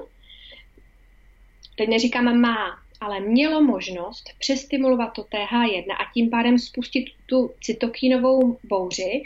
teď 1.76 1.88
neříkáme 1.88 2.32
má, 2.32 2.78
ale 3.00 3.20
mělo 3.20 3.62
možnost 3.62 4.30
přestimulovat 4.38 5.12
to 5.12 5.22
TH1 5.22 5.92
a 5.92 6.12
tím 6.14 6.30
pádem 6.30 6.58
spustit 6.58 7.04
tu 7.26 7.50
cytokínovou 7.60 8.58
bouři, 8.64 9.22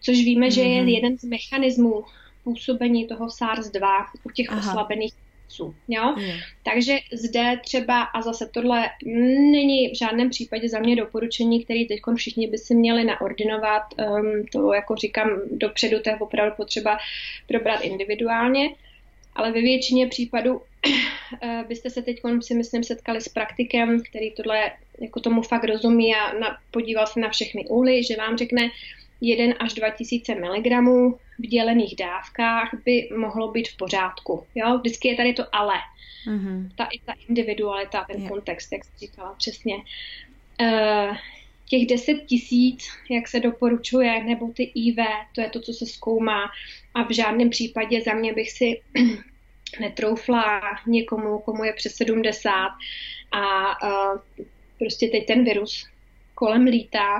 což 0.00 0.16
víme, 0.16 0.46
mm-hmm. 0.46 0.54
že 0.54 0.60
je 0.60 0.80
mhm. 0.80 0.88
jeden 0.88 1.18
z 1.18 1.24
mechanismů 1.24 2.04
působení 2.44 3.06
toho 3.06 3.26
SARS-2 3.26 4.06
u 4.24 4.30
těch 4.30 4.50
Aha. 4.50 4.70
oslabených 4.70 5.12
Jo? 5.88 6.14
Mm. 6.16 6.24
Takže 6.62 6.98
zde 7.12 7.60
třeba, 7.64 8.02
a 8.02 8.22
zase 8.22 8.50
tohle 8.54 8.90
není 9.52 9.90
v 9.90 9.98
žádném 9.98 10.30
případě 10.30 10.68
za 10.68 10.78
mě 10.78 10.96
doporučení, 10.96 11.64
který 11.64 11.86
teď 11.86 12.00
všichni 12.16 12.46
by 12.46 12.58
si 12.58 12.74
měli 12.74 13.04
naordinovat, 13.04 13.82
um, 13.98 14.46
to 14.52 14.72
jako 14.72 14.96
říkám 14.96 15.28
dopředu, 15.50 16.00
to 16.00 16.10
je 16.10 16.16
opravdu 16.16 16.54
potřeba 16.56 16.98
probrat 17.46 17.80
individuálně, 17.80 18.68
ale 19.34 19.52
ve 19.52 19.60
většině 19.60 20.06
případů 20.06 20.60
eh, 21.42 21.64
byste 21.68 21.90
se 21.90 22.02
teď 22.02 22.20
si 22.40 22.54
myslím 22.54 22.84
setkali 22.84 23.20
s 23.20 23.28
praktikem, 23.28 24.02
který 24.02 24.30
tohle 24.30 24.72
jako 25.00 25.20
tomu 25.20 25.42
fakt 25.42 25.64
rozumí 25.64 26.14
a 26.14 26.38
na, 26.38 26.58
podíval 26.70 27.06
se 27.06 27.20
na 27.20 27.28
všechny 27.28 27.64
úly, 27.68 28.04
že 28.04 28.16
vám 28.16 28.38
řekne 28.38 28.70
1 29.20 29.54
až 29.58 29.74
2000 29.74 30.34
mg 30.34 30.66
v 31.38 31.46
dělených 31.46 31.96
dávkách 31.96 32.74
by 32.84 33.08
mohlo 33.16 33.50
být 33.52 33.68
v 33.68 33.76
pořádku. 33.76 34.46
Jo? 34.54 34.78
Vždycky 34.78 35.08
je 35.08 35.16
tady 35.16 35.32
to 35.32 35.44
ale. 35.52 35.74
Mm-hmm. 36.28 36.68
Ta, 36.76 36.84
i 36.84 36.98
ta 36.98 37.14
individualita, 37.28 38.04
ten 38.04 38.20
yeah. 38.20 38.30
kontext, 38.30 38.72
jak 38.72 38.84
jsi 38.84 38.90
říkala 38.98 39.34
přesně. 39.38 39.74
Uh, 40.60 41.16
těch 41.64 41.86
10 41.86 42.14
tisíc, 42.14 42.88
jak 43.10 43.28
se 43.28 43.40
doporučuje, 43.40 44.24
nebo 44.24 44.48
ty 44.48 44.72
IV, 44.74 44.96
to 45.34 45.40
je 45.40 45.50
to, 45.50 45.60
co 45.60 45.72
se 45.72 45.86
zkoumá. 45.86 46.44
A 46.94 47.02
v 47.02 47.10
žádném 47.10 47.50
případě 47.50 48.00
za 48.00 48.14
mě 48.14 48.32
bych 48.32 48.50
si 48.50 48.80
netroufla 49.80 50.60
někomu, 50.86 51.38
komu 51.38 51.64
je 51.64 51.72
přes 51.72 51.94
70 51.94 52.68
a 53.32 53.72
uh, 53.82 54.18
prostě 54.78 55.08
teď 55.08 55.26
ten 55.26 55.44
virus 55.44 55.86
kolem 56.34 56.64
lítá, 56.64 57.16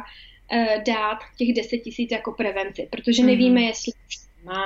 uh, 0.52 0.82
dát 0.86 1.18
těch 1.38 1.52
10 1.54 1.78
tisíc 1.78 2.10
jako 2.12 2.32
prevenci, 2.32 2.88
protože 2.90 3.22
nevíme, 3.22 3.60
mm-hmm. 3.60 3.66
jestli 3.66 3.92
má, 4.44 4.64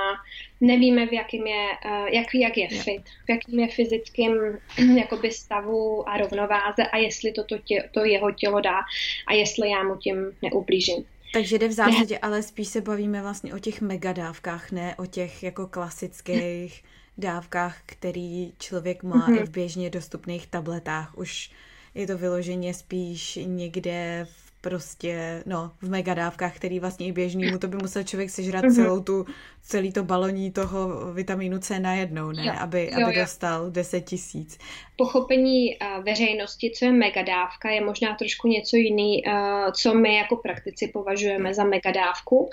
nevíme, 0.61 1.07
v 1.07 1.13
jakým 1.13 1.47
je, 1.47 1.67
uh, 1.85 2.07
jak, 2.07 2.35
jak 2.35 2.57
je 2.57 2.69
fit, 2.69 3.03
v 3.25 3.29
jakým 3.29 3.59
je 3.59 3.67
fyzickým 3.67 4.31
jakoby 4.97 5.31
stavu 5.31 6.09
a 6.09 6.17
rovnováze 6.17 6.83
a 6.91 6.97
jestli 6.97 7.31
to, 7.31 7.43
to, 7.43 7.57
tě, 7.57 7.89
to 7.91 8.05
jeho 8.05 8.31
tělo 8.31 8.61
dá 8.61 8.79
a 9.27 9.33
jestli 9.33 9.69
já 9.69 9.83
mu 9.83 9.95
tím 9.95 10.31
neublížím. 10.41 11.05
Takže 11.33 11.57
jde 11.57 11.67
v 11.67 11.71
zásadě, 11.71 12.15
ne. 12.15 12.19
ale 12.21 12.43
spíš 12.43 12.67
se 12.67 12.81
bavíme 12.81 13.21
vlastně 13.21 13.53
o 13.53 13.59
těch 13.59 13.81
megadávkách, 13.81 14.71
ne 14.71 14.95
o 14.95 15.05
těch 15.05 15.43
jako 15.43 15.67
klasických 15.67 16.83
dávkách, 17.17 17.81
který 17.85 18.53
člověk 18.59 19.03
má 19.03 19.27
mm-hmm. 19.27 19.41
i 19.41 19.45
v 19.45 19.49
běžně 19.49 19.89
dostupných 19.89 20.47
tabletách. 20.47 21.17
Už 21.17 21.51
je 21.95 22.07
to 22.07 22.17
vyloženě 22.17 22.73
spíš 22.73 23.39
někde 23.45 24.27
v 24.31 24.48
prostě, 24.61 25.43
no, 25.45 25.71
v 25.81 25.89
megadávkách, 25.89 26.55
který 26.55 26.79
vlastně 26.79 27.07
i 27.07 27.11
běžný, 27.11 27.51
mu 27.51 27.59
to 27.59 27.67
by 27.67 27.77
musel 27.77 28.03
člověk 28.03 28.29
sežrat 28.29 28.65
mm-hmm. 28.65 28.75
celou 28.75 28.99
tu, 28.99 29.25
celý 29.61 29.93
to 29.93 30.03
baloní 30.03 30.51
toho 30.51 31.13
vitamínu 31.13 31.59
C 31.59 31.79
najednou, 31.79 32.31
ne? 32.31 32.45
Jo. 32.45 32.53
Aby, 32.59 32.89
jo, 32.91 33.07
aby 33.07 33.15
jo. 33.15 33.21
dostal 33.21 33.71
10 33.71 34.01
tisíc. 34.01 34.59
Pochopení 34.95 35.77
uh, 35.77 36.03
veřejnosti, 36.03 36.71
co 36.75 36.85
je 36.85 36.91
megadávka, 36.91 37.69
je 37.69 37.81
možná 37.81 38.15
trošku 38.15 38.47
něco 38.47 38.75
jiný, 38.75 39.23
uh, 39.27 39.71
co 39.71 39.93
my 39.93 40.15
jako 40.15 40.35
praktici 40.35 40.87
považujeme 40.87 41.53
za 41.53 41.63
megadávku. 41.63 42.49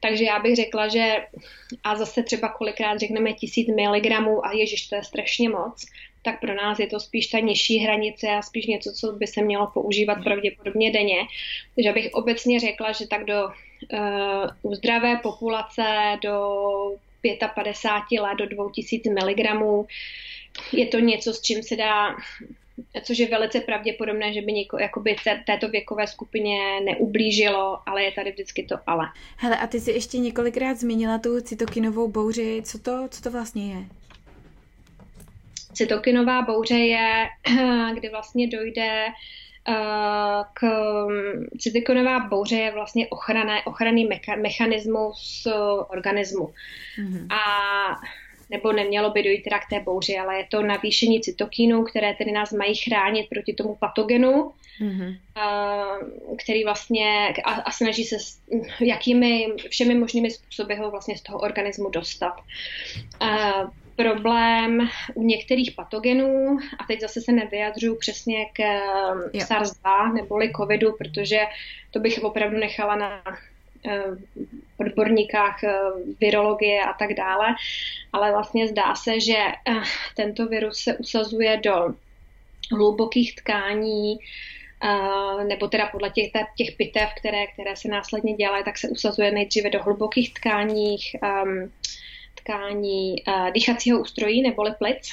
Takže 0.00 0.24
já 0.24 0.38
bych 0.38 0.56
řekla, 0.56 0.88
že 0.88 1.16
a 1.84 1.96
zase 1.96 2.22
třeba 2.22 2.48
kolikrát 2.48 2.98
řekneme 2.98 3.32
tisíc 3.32 3.68
miligramů 3.76 4.46
a 4.46 4.52
ježiš, 4.52 4.86
to 4.86 4.94
je 4.94 5.04
strašně 5.04 5.48
moc, 5.48 5.86
tak 6.22 6.40
pro 6.40 6.54
nás 6.54 6.78
je 6.78 6.86
to 6.86 7.00
spíš 7.00 7.26
ta 7.26 7.38
nižší 7.38 7.78
hranice 7.78 8.28
a 8.28 8.42
spíš 8.42 8.66
něco, 8.66 8.92
co 8.92 9.12
by 9.12 9.26
se 9.26 9.42
mělo 9.42 9.66
používat 9.66 10.24
pravděpodobně 10.24 10.92
denně. 10.92 11.18
Takže 11.74 11.92
bych 11.92 12.08
obecně 12.12 12.60
řekla, 12.60 12.92
že 12.92 13.06
tak 13.06 13.24
do 13.24 13.44
uh, 13.44 14.74
zdravé 14.74 15.16
populace 15.16 15.82
do 16.22 16.56
55 17.54 18.20
let, 18.20 18.34
do 18.38 18.46
2000 18.46 19.10
mg 19.10 19.40
je 20.72 20.86
to 20.86 20.98
něco, 20.98 21.34
s 21.34 21.42
čím 21.42 21.62
se 21.62 21.76
dá 21.76 22.16
což 23.02 23.18
je 23.18 23.28
velice 23.28 23.60
pravděpodobné, 23.60 24.32
že 24.32 24.42
by 24.42 24.52
něko, 24.52 24.78
jakoby 24.78 25.16
této 25.46 25.68
věkové 25.68 26.06
skupině 26.06 26.80
neublížilo, 26.80 27.78
ale 27.86 28.02
je 28.02 28.12
tady 28.12 28.32
vždycky 28.32 28.62
to 28.62 28.76
ale. 28.86 29.06
Hele, 29.36 29.56
a 29.56 29.66
ty 29.66 29.80
jsi 29.80 29.90
ještě 29.90 30.18
několikrát 30.18 30.78
zmínila 30.78 31.18
tu 31.18 31.40
cytokinovou 31.40 32.08
bouři. 32.08 32.62
Co 32.64 32.78
to, 32.78 33.08
co 33.10 33.22
to 33.22 33.30
vlastně 33.30 33.74
je? 33.74 33.97
Cytokinová 35.72 36.42
bouře 36.42 36.78
je, 36.78 37.28
kdy 37.94 38.08
vlastně 38.08 38.46
dojde 38.46 39.06
eh, 39.68 39.74
k 40.54 40.66
cytokinová 41.58 42.20
bouře 42.20 42.56
je 42.56 42.72
vlastně 42.72 43.08
ochranné, 43.08 43.62
ochranný 43.64 44.08
mechanismus 44.36 45.46
organismu. 45.88 46.52
Mm-hmm. 46.98 47.26
A 47.34 47.40
nebo 48.50 48.72
nemělo 48.72 49.10
by 49.10 49.22
dojít 49.22 49.42
teda 49.42 49.58
k 49.58 49.68
té 49.70 49.80
bouři, 49.80 50.18
ale 50.18 50.36
je 50.38 50.46
to 50.50 50.62
navýšení 50.62 51.20
cytokínů, 51.20 51.84
které 51.84 52.14
tedy 52.14 52.32
nás 52.32 52.52
mají 52.52 52.74
chránit 52.74 53.28
proti 53.28 53.52
tomu 53.52 53.74
patogenu, 53.74 54.52
mm-hmm. 54.80 55.16
který 56.38 56.64
vlastně 56.64 57.34
a, 57.44 57.52
a 57.52 57.70
snaží 57.70 58.04
se 58.04 58.16
jakými 58.80 59.48
všemi 59.70 59.94
možnými 59.94 60.30
způsoby 60.30 60.74
ho 60.74 60.90
vlastně 60.90 61.16
z 61.18 61.22
toho 61.22 61.38
organismu 61.38 61.90
dostat. 61.90 62.40
A 63.20 63.52
problém 63.98 64.88
u 65.14 65.22
některých 65.22 65.72
patogenů, 65.72 66.58
a 66.78 66.84
teď 66.84 67.00
zase 67.00 67.20
se 67.20 67.32
nevyjadřuju 67.32 67.96
přesně 67.96 68.46
k 68.52 68.62
jo. 69.32 69.40
SARS-2 69.40 70.12
neboli 70.12 70.52
covidu, 70.56 70.92
protože 70.98 71.40
to 71.90 72.00
bych 72.00 72.18
opravdu 72.22 72.58
nechala 72.58 72.96
na 72.96 73.22
eh, 73.86 74.02
odborníkách 74.76 75.64
eh, 75.64 75.78
virologie 76.20 76.82
a 76.82 76.92
tak 76.92 77.14
dále, 77.14 77.46
ale 78.12 78.32
vlastně 78.32 78.68
zdá 78.68 78.94
se, 78.94 79.20
že 79.20 79.36
eh, 79.36 79.82
tento 80.16 80.46
virus 80.46 80.78
se 80.78 80.96
usazuje 80.96 81.56
do 81.56 81.94
hlubokých 82.72 83.34
tkání, 83.34 84.18
nebo 85.48 85.68
teda 85.68 85.86
podle 85.86 86.10
těch, 86.10 86.30
těch 86.56 86.76
pitev, 86.76 87.08
které, 87.16 87.46
které 87.46 87.76
se 87.76 87.88
následně 87.88 88.34
dělají, 88.34 88.64
tak 88.64 88.78
se 88.78 88.88
usazuje 88.88 89.30
nejdříve 89.30 89.70
do 89.70 89.82
hlubokých 89.82 90.34
tkáních, 90.34 91.16
um, 91.44 91.70
tkání 92.40 93.22
uh, 93.28 93.50
dýchacího 93.50 94.00
ústrojí 94.00 94.42
neboli 94.42 94.72
plic, 94.78 95.08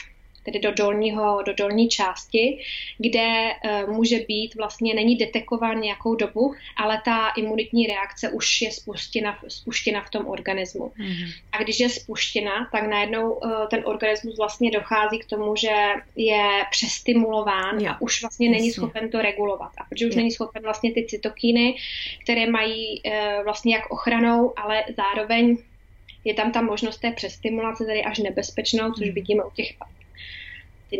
tedy 0.45 0.59
do, 0.59 0.71
dolního, 0.71 1.41
do 1.45 1.53
dolní 1.53 1.89
části, 1.89 2.57
kde 2.97 3.51
uh, 3.85 3.93
může 3.93 4.19
být 4.19 4.55
vlastně, 4.55 4.93
není 4.93 5.15
detekován 5.15 5.81
nějakou 5.81 6.15
dobu, 6.15 6.53
ale 6.77 7.01
ta 7.05 7.29
imunitní 7.29 7.87
reakce 7.87 8.29
už 8.29 8.61
je 8.61 8.71
spuštěna, 8.71 9.39
spuštěna 9.47 10.01
v 10.01 10.09
tom 10.09 10.27
organismu. 10.27 10.87
Mm-hmm. 10.87 11.33
A 11.51 11.63
když 11.63 11.79
je 11.79 11.89
spuštěna, 11.89 12.69
tak 12.71 12.87
najednou 12.87 13.31
uh, 13.31 13.51
ten 13.69 13.81
organismus 13.85 14.37
vlastně 14.37 14.71
dochází 14.71 15.19
k 15.19 15.25
tomu, 15.25 15.55
že 15.55 15.75
je 16.15 16.63
přestimulován 16.71 17.79
jo. 17.79 17.91
a 17.91 18.01
už 18.01 18.21
vlastně 18.21 18.49
není 18.49 18.67
Jasně. 18.67 18.81
schopen 18.81 19.09
to 19.09 19.21
regulovat. 19.21 19.71
A 19.77 19.83
protože 19.89 20.07
už 20.07 20.13
jo. 20.13 20.17
není 20.17 20.31
schopen 20.31 20.63
vlastně 20.63 20.93
ty 20.93 21.05
cytokíny, 21.05 21.75
které 22.23 22.49
mají 22.49 23.01
vlastně 23.43 23.75
jak 23.75 23.91
ochranou, 23.91 24.53
ale 24.57 24.83
zároveň 24.97 25.57
je 26.25 26.33
tam 26.33 26.51
ta 26.51 26.61
možnost 26.61 26.97
té 26.97 27.11
přestimulace 27.11 27.85
tady 27.85 28.03
až 28.03 28.19
nebezpečnou, 28.19 28.91
což 28.91 29.09
vidíme 29.09 29.43
u 29.43 29.51
těch 29.51 29.73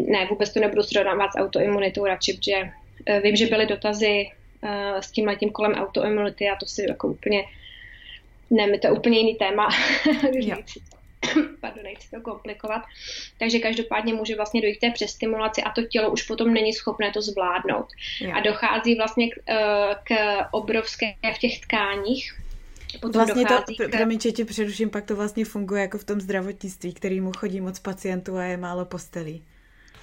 ne, 0.07 0.27
vůbec 0.29 0.53
to 0.53 0.59
nebudu 0.59 0.83
srovnávat 0.83 1.31
s 1.31 1.39
autoimunitou 1.39 2.05
radši, 2.05 2.33
protože 2.33 2.61
uh, 2.61 3.19
vím, 3.23 3.35
že 3.35 3.45
byly 3.45 3.65
dotazy 3.65 4.31
uh, 4.63 4.99
s 4.99 5.11
tím 5.11 5.27
letím 5.27 5.49
kolem 5.49 5.73
autoimunity 5.73 6.49
a 6.49 6.55
to 6.55 6.65
si 6.65 6.85
jako 6.89 7.07
úplně, 7.07 7.43
ne, 8.49 8.67
mi 8.67 8.79
to 8.79 8.88
je 8.88 8.91
úplně 8.91 9.19
jiný 9.19 9.35
téma, 9.35 9.69
nechci, 10.33 10.79
pardon, 11.61 11.83
nechci 11.83 12.11
to 12.11 12.21
komplikovat. 12.21 12.81
Takže 13.38 13.59
každopádně 13.59 14.13
může 14.13 14.35
vlastně 14.35 14.61
dojít 14.61 14.77
k 14.77 14.81
té 14.81 14.91
přestimulaci 14.91 15.61
a 15.61 15.71
to 15.71 15.81
tělo 15.81 16.11
už 16.11 16.23
potom 16.23 16.53
není 16.53 16.73
schopné 16.73 17.11
to 17.11 17.21
zvládnout. 17.21 17.88
Jo. 18.21 18.31
A 18.33 18.39
dochází 18.39 18.95
vlastně 18.95 19.29
k, 19.29 19.35
uh, 19.49 19.95
k 20.03 20.15
obrovské 20.51 21.13
v 21.35 21.39
těch 21.39 21.59
tkáních, 21.59 22.41
Potom 23.01 23.25
vlastně 23.25 23.45
to, 23.45 23.86
k... 23.86 23.91
promiň, 23.91 24.19
tě 24.19 24.45
přeruším, 24.45 24.89
pak 24.89 25.05
to 25.05 25.15
vlastně 25.15 25.45
funguje 25.45 25.81
jako 25.81 25.97
v 25.97 26.03
tom 26.03 26.21
zdravotnictví, 26.21 26.93
kterýmu 26.93 27.31
chodí 27.38 27.62
moc 27.62 27.79
pacientů 27.79 28.38
a 28.38 28.43
je 28.43 28.58
málo 28.58 28.86
postelí. 28.86 29.43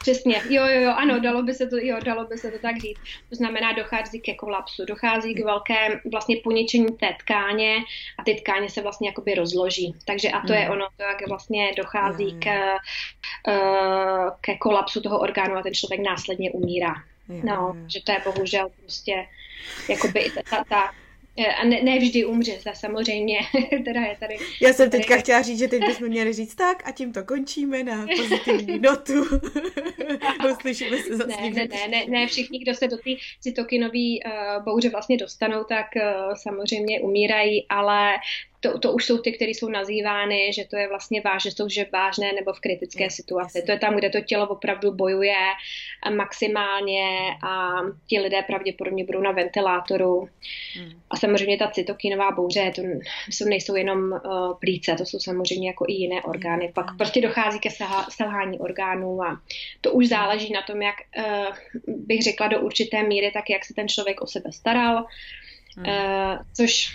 Přesně, 0.03 0.43
jo, 0.49 0.67
jo, 0.67 0.81
jo, 0.81 0.93
ano, 0.97 1.21
dalo 1.21 1.43
by 1.43 1.55
se 1.55 1.67
to, 1.67 1.77
jo, 1.77 1.97
dalo 2.05 2.25
by 2.25 2.39
se 2.39 2.51
to 2.51 2.59
tak 2.59 2.77
říct. 2.77 2.99
To 3.29 3.37
znamená, 3.37 3.73
dochází 3.73 4.21
ke 4.21 4.35
kolapsu, 4.35 4.85
dochází 4.85 5.35
k 5.35 5.45
velké 5.45 6.01
vlastně 6.13 6.37
poničení 6.45 6.87
té 6.87 7.15
tkáně 7.19 7.77
a 8.19 8.25
ty 8.25 8.35
tkáně 8.35 8.71
se 8.71 8.83
vlastně 8.83 9.09
jakoby 9.09 9.35
rozloží. 9.35 9.95
Takže 10.05 10.31
a 10.31 10.41
to 10.41 10.53
mm. 10.53 10.59
je 10.59 10.71
ono, 10.71 10.87
to 10.97 11.03
jak 11.03 11.29
vlastně 11.29 11.73
dochází 11.77 12.35
mm. 12.35 12.41
k, 12.41 12.47
uh, 13.49 14.31
ke 14.41 14.57
kolapsu 14.57 15.01
toho 15.01 15.19
orgánu 15.19 15.57
a 15.57 15.63
ten 15.63 15.75
člověk 15.75 16.01
následně 16.01 16.51
umírá. 16.51 16.95
Jo, 17.29 17.41
no, 17.45 17.55
jo. 17.55 17.77
že 17.87 18.01
to 18.03 18.13
je 18.13 18.19
bohužel 18.25 18.69
prostě 18.81 19.27
jakoby 19.89 20.31
ta, 20.51 20.65
ta 20.65 20.93
a 21.37 21.65
ne, 21.65 21.83
ne 21.83 21.99
vždy 21.99 22.25
umře, 22.25 22.59
samozřejmě, 22.75 23.39
teda 23.85 24.01
je 24.01 24.17
tady. 24.21 24.37
Já 24.61 24.73
jsem 24.73 24.91
teďka 24.91 25.09
tady... 25.09 25.23
chtěla 25.23 25.43
říct, 25.43 25.59
že 25.59 25.69
teď 25.69 25.87
bychom 25.87 26.09
měli 26.09 26.33
říct 26.33 26.55
tak 26.55 26.89
a 26.89 26.93
tím 26.93 27.13
to 27.13 27.25
končíme 27.25 27.85
na 27.85 28.07
pozitivní 28.17 28.79
notu. 28.79 29.25
Uslyšíme 30.53 30.99
se 30.99 31.17
zase 31.17 31.41
ne, 31.41 31.51
ne, 31.51 31.69
ne, 31.69 31.89
ne, 31.89 32.05
ne, 32.09 32.27
všichni, 32.27 32.59
kdo 32.59 32.75
se 32.75 32.89
do 32.89 32.97
té 32.97 33.11
cytokinové 33.41 33.99
uh, 33.99 34.65
bouře 34.65 34.89
vlastně 34.89 35.17
dostanou, 35.17 35.65
tak 35.65 35.87
uh, 35.97 36.35
samozřejmě 36.35 37.01
umírají, 37.01 37.67
ale 37.69 38.15
to, 38.63 38.79
to 38.79 38.93
už 38.93 39.05
jsou 39.05 39.19
ty, 39.19 39.33
které 39.33 39.51
jsou 39.51 39.69
nazývány, 39.69 40.53
že 40.53 40.65
to 40.65 40.77
je 40.77 40.89
vlastně 40.89 41.21
váž, 41.21 41.43
že 41.43 41.51
jsou 41.51 41.69
že 41.69 41.87
vážné 41.93 42.33
nebo 42.33 42.53
v 42.53 42.61
kritické 42.61 43.11
situaci. 43.11 43.63
To 43.63 43.73
je 43.73 43.79
tam, 43.79 43.97
kde 43.97 44.11
to 44.11 44.21
tělo 44.21 44.49
opravdu 44.49 44.93
bojuje 44.93 45.35
maximálně 46.17 47.09
a 47.43 47.71
ti 48.07 48.21
lidé 48.21 48.43
pravděpodobně 48.43 49.05
budou 49.05 49.21
na 49.21 49.33
ventilátoru. 49.33 50.29
Hmm. 50.77 51.01
A 51.11 51.17
samozřejmě 51.17 51.59
ta 51.59 51.69
cytokinová 51.69 52.31
bouře, 52.31 52.73
to 52.75 52.83
jsou, 53.31 53.45
nejsou 53.45 53.75
jenom 53.75 54.13
uh, 54.13 54.59
plíce, 54.61 54.95
to 54.95 55.07
jsou 55.07 55.19
samozřejmě 55.19 55.69
jako 55.69 55.85
i 55.89 55.93
jiné 55.93 56.23
orgány. 56.23 56.73
Pak 56.75 56.87
prostě 56.99 57.21
dochází 57.21 57.59
ke 57.59 57.69
selhání 58.09 58.59
orgánů 58.59 59.23
a 59.23 59.41
to 59.81 59.93
už 59.93 60.09
záleží 60.09 60.53
na 60.53 60.63
tom, 60.63 60.83
jak 60.83 60.97
uh, 61.19 61.57
bych 61.87 62.23
řekla 62.23 62.49
do 62.49 62.61
určité 62.61 63.03
míry, 63.03 63.31
tak 63.35 63.51
jak 63.51 63.65
se 63.65 63.75
ten 63.75 63.89
člověk 63.89 64.21
o 64.21 64.27
sebe 64.27 64.53
staral, 64.53 65.05
hmm. 65.77 65.87
uh, 65.87 66.39
což 66.57 66.93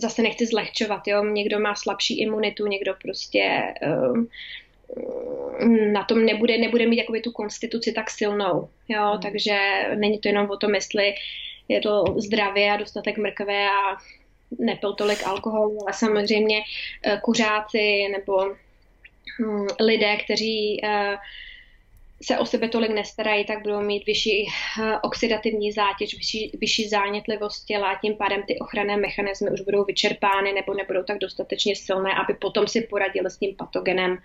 zase 0.00 0.22
nechci 0.22 0.46
zlehčovat, 0.46 1.06
jo, 1.06 1.24
někdo 1.24 1.60
má 1.60 1.74
slabší 1.74 2.20
imunitu, 2.20 2.66
někdo 2.66 2.94
prostě 3.02 3.62
uh, 3.86 4.24
na 5.92 6.04
tom 6.04 6.24
nebude, 6.24 6.58
nebude 6.58 6.86
mít 6.86 6.96
jakoby 6.96 7.20
tu 7.20 7.32
konstituci 7.32 7.92
tak 7.92 8.10
silnou, 8.10 8.68
jo, 8.88 9.10
hmm. 9.10 9.20
takže 9.20 9.58
není 9.94 10.18
to 10.18 10.28
jenom 10.28 10.50
o 10.50 10.56
tom, 10.56 10.74
jestli 10.74 11.14
je 11.68 11.80
to 11.80 12.04
zdravě 12.16 12.72
a 12.72 12.76
dostatek 12.76 13.18
mrkve 13.18 13.68
a 13.68 13.96
nepil 14.58 14.94
tolik 14.94 15.26
alkoholu, 15.26 15.78
ale 15.82 15.92
samozřejmě 15.92 16.62
kuřáci 17.22 18.08
nebo 18.12 18.54
hm, 19.40 19.66
lidé, 19.80 20.16
kteří 20.16 20.80
se 22.22 22.38
o 22.38 22.46
sebe 22.46 22.68
tolik 22.68 22.90
nestarají, 22.90 23.44
tak 23.44 23.62
budou 23.62 23.80
mít 23.80 24.06
vyšší 24.06 24.46
eh, 24.46 24.98
oxidativní 25.02 25.72
zátěž, 25.72 26.14
vyšší, 26.14 26.50
vyšší 26.60 26.88
zánětlivost 26.88 27.64
těla, 27.64 27.98
tím 28.02 28.16
pádem 28.16 28.42
ty 28.42 28.58
ochranné 28.58 28.96
mechanismy 28.96 29.50
už 29.50 29.60
budou 29.60 29.84
vyčerpány 29.84 30.52
nebo 30.52 30.74
nebudou 30.74 31.02
tak 31.02 31.18
dostatečně 31.18 31.76
silné, 31.76 32.10
aby 32.14 32.34
potom 32.34 32.66
si 32.66 32.80
poradili 32.80 33.30
s 33.30 33.36
tím 33.36 33.56
patogenem. 33.56 34.18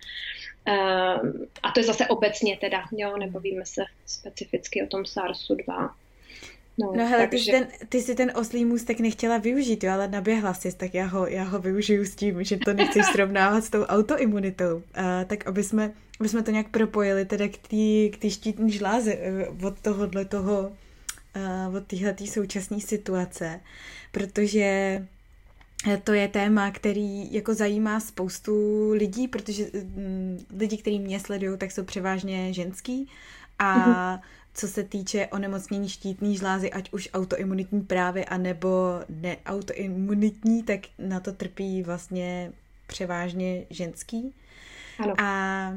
Eh, 0.67 1.19
a 1.63 1.71
to 1.73 1.79
je 1.79 1.83
zase 1.83 2.07
obecně 2.07 2.57
teda, 2.57 2.83
jo, 2.91 3.17
nebavíme 3.17 3.65
se 3.65 3.83
specificky 4.05 4.83
o 4.83 4.87
tom 4.87 5.01
SARSu-2. 5.01 5.89
No, 6.77 6.93
no 6.95 7.07
hele, 7.07 7.27
takže... 7.27 7.51
ty, 7.51 7.57
jsi 7.57 7.65
ten, 7.79 7.87
ty 7.89 8.01
jsi 8.01 8.15
ten 8.15 8.31
oslý 8.35 8.65
můstek 8.65 8.99
nechtěla 8.99 9.37
využít, 9.37 9.83
jo, 9.83 9.91
ale 9.91 10.07
naběhla 10.07 10.53
jsi, 10.53 10.77
tak 10.77 10.93
já 10.93 11.05
ho, 11.05 11.27
já 11.27 11.43
ho 11.43 11.59
využiju 11.59 12.05
s 12.05 12.15
tím, 12.15 12.43
že 12.43 12.57
to 12.57 12.73
nechceš 12.73 13.05
srovnávat 13.05 13.63
s 13.63 13.69
tou 13.69 13.83
autoimunitou. 13.83 14.75
Uh, 14.75 14.81
tak 15.27 15.47
aby 15.47 15.63
jsme, 15.63 15.91
aby 16.19 16.29
jsme 16.29 16.43
to 16.43 16.51
nějak 16.51 16.69
propojili 16.69 17.25
teda 17.25 17.47
k 17.47 17.57
té 17.57 18.17
k 18.17 18.31
štítní 18.31 18.71
žláze 18.71 19.15
uh, 19.15 19.65
od 19.65 19.79
tohohle 19.79 20.25
toho, 20.25 20.71
uh, 21.69 21.75
od 21.75 21.87
téhleté 21.87 22.27
současné 22.27 22.79
situace, 22.79 23.59
protože 24.11 25.01
to 26.03 26.13
je 26.13 26.27
téma, 26.27 26.71
který 26.71 27.33
jako 27.33 27.53
zajímá 27.53 27.99
spoustu 27.99 28.89
lidí, 28.91 29.27
protože 29.27 29.65
um, 29.65 30.37
lidi, 30.59 30.77
kteří 30.77 30.99
mě 30.99 31.19
sledují, 31.19 31.57
tak 31.57 31.71
jsou 31.71 31.83
převážně 31.83 32.53
ženský 32.53 33.09
a 33.59 33.75
mm-hmm 33.75 34.19
co 34.55 34.67
se 34.67 34.83
týče 34.83 35.27
onemocnění 35.27 35.89
štítní 35.89 36.37
žlázy, 36.37 36.71
ať 36.71 36.93
už 36.93 37.09
autoimunitní 37.13 37.81
právě, 37.81 38.25
anebo 38.25 38.99
neautoimunitní, 39.09 40.63
tak 40.63 40.79
na 40.99 41.19
to 41.19 41.31
trpí 41.31 41.83
vlastně 41.83 42.51
převážně 42.87 43.65
ženský. 43.69 44.33
Ano. 44.99 45.13
A 45.21 45.71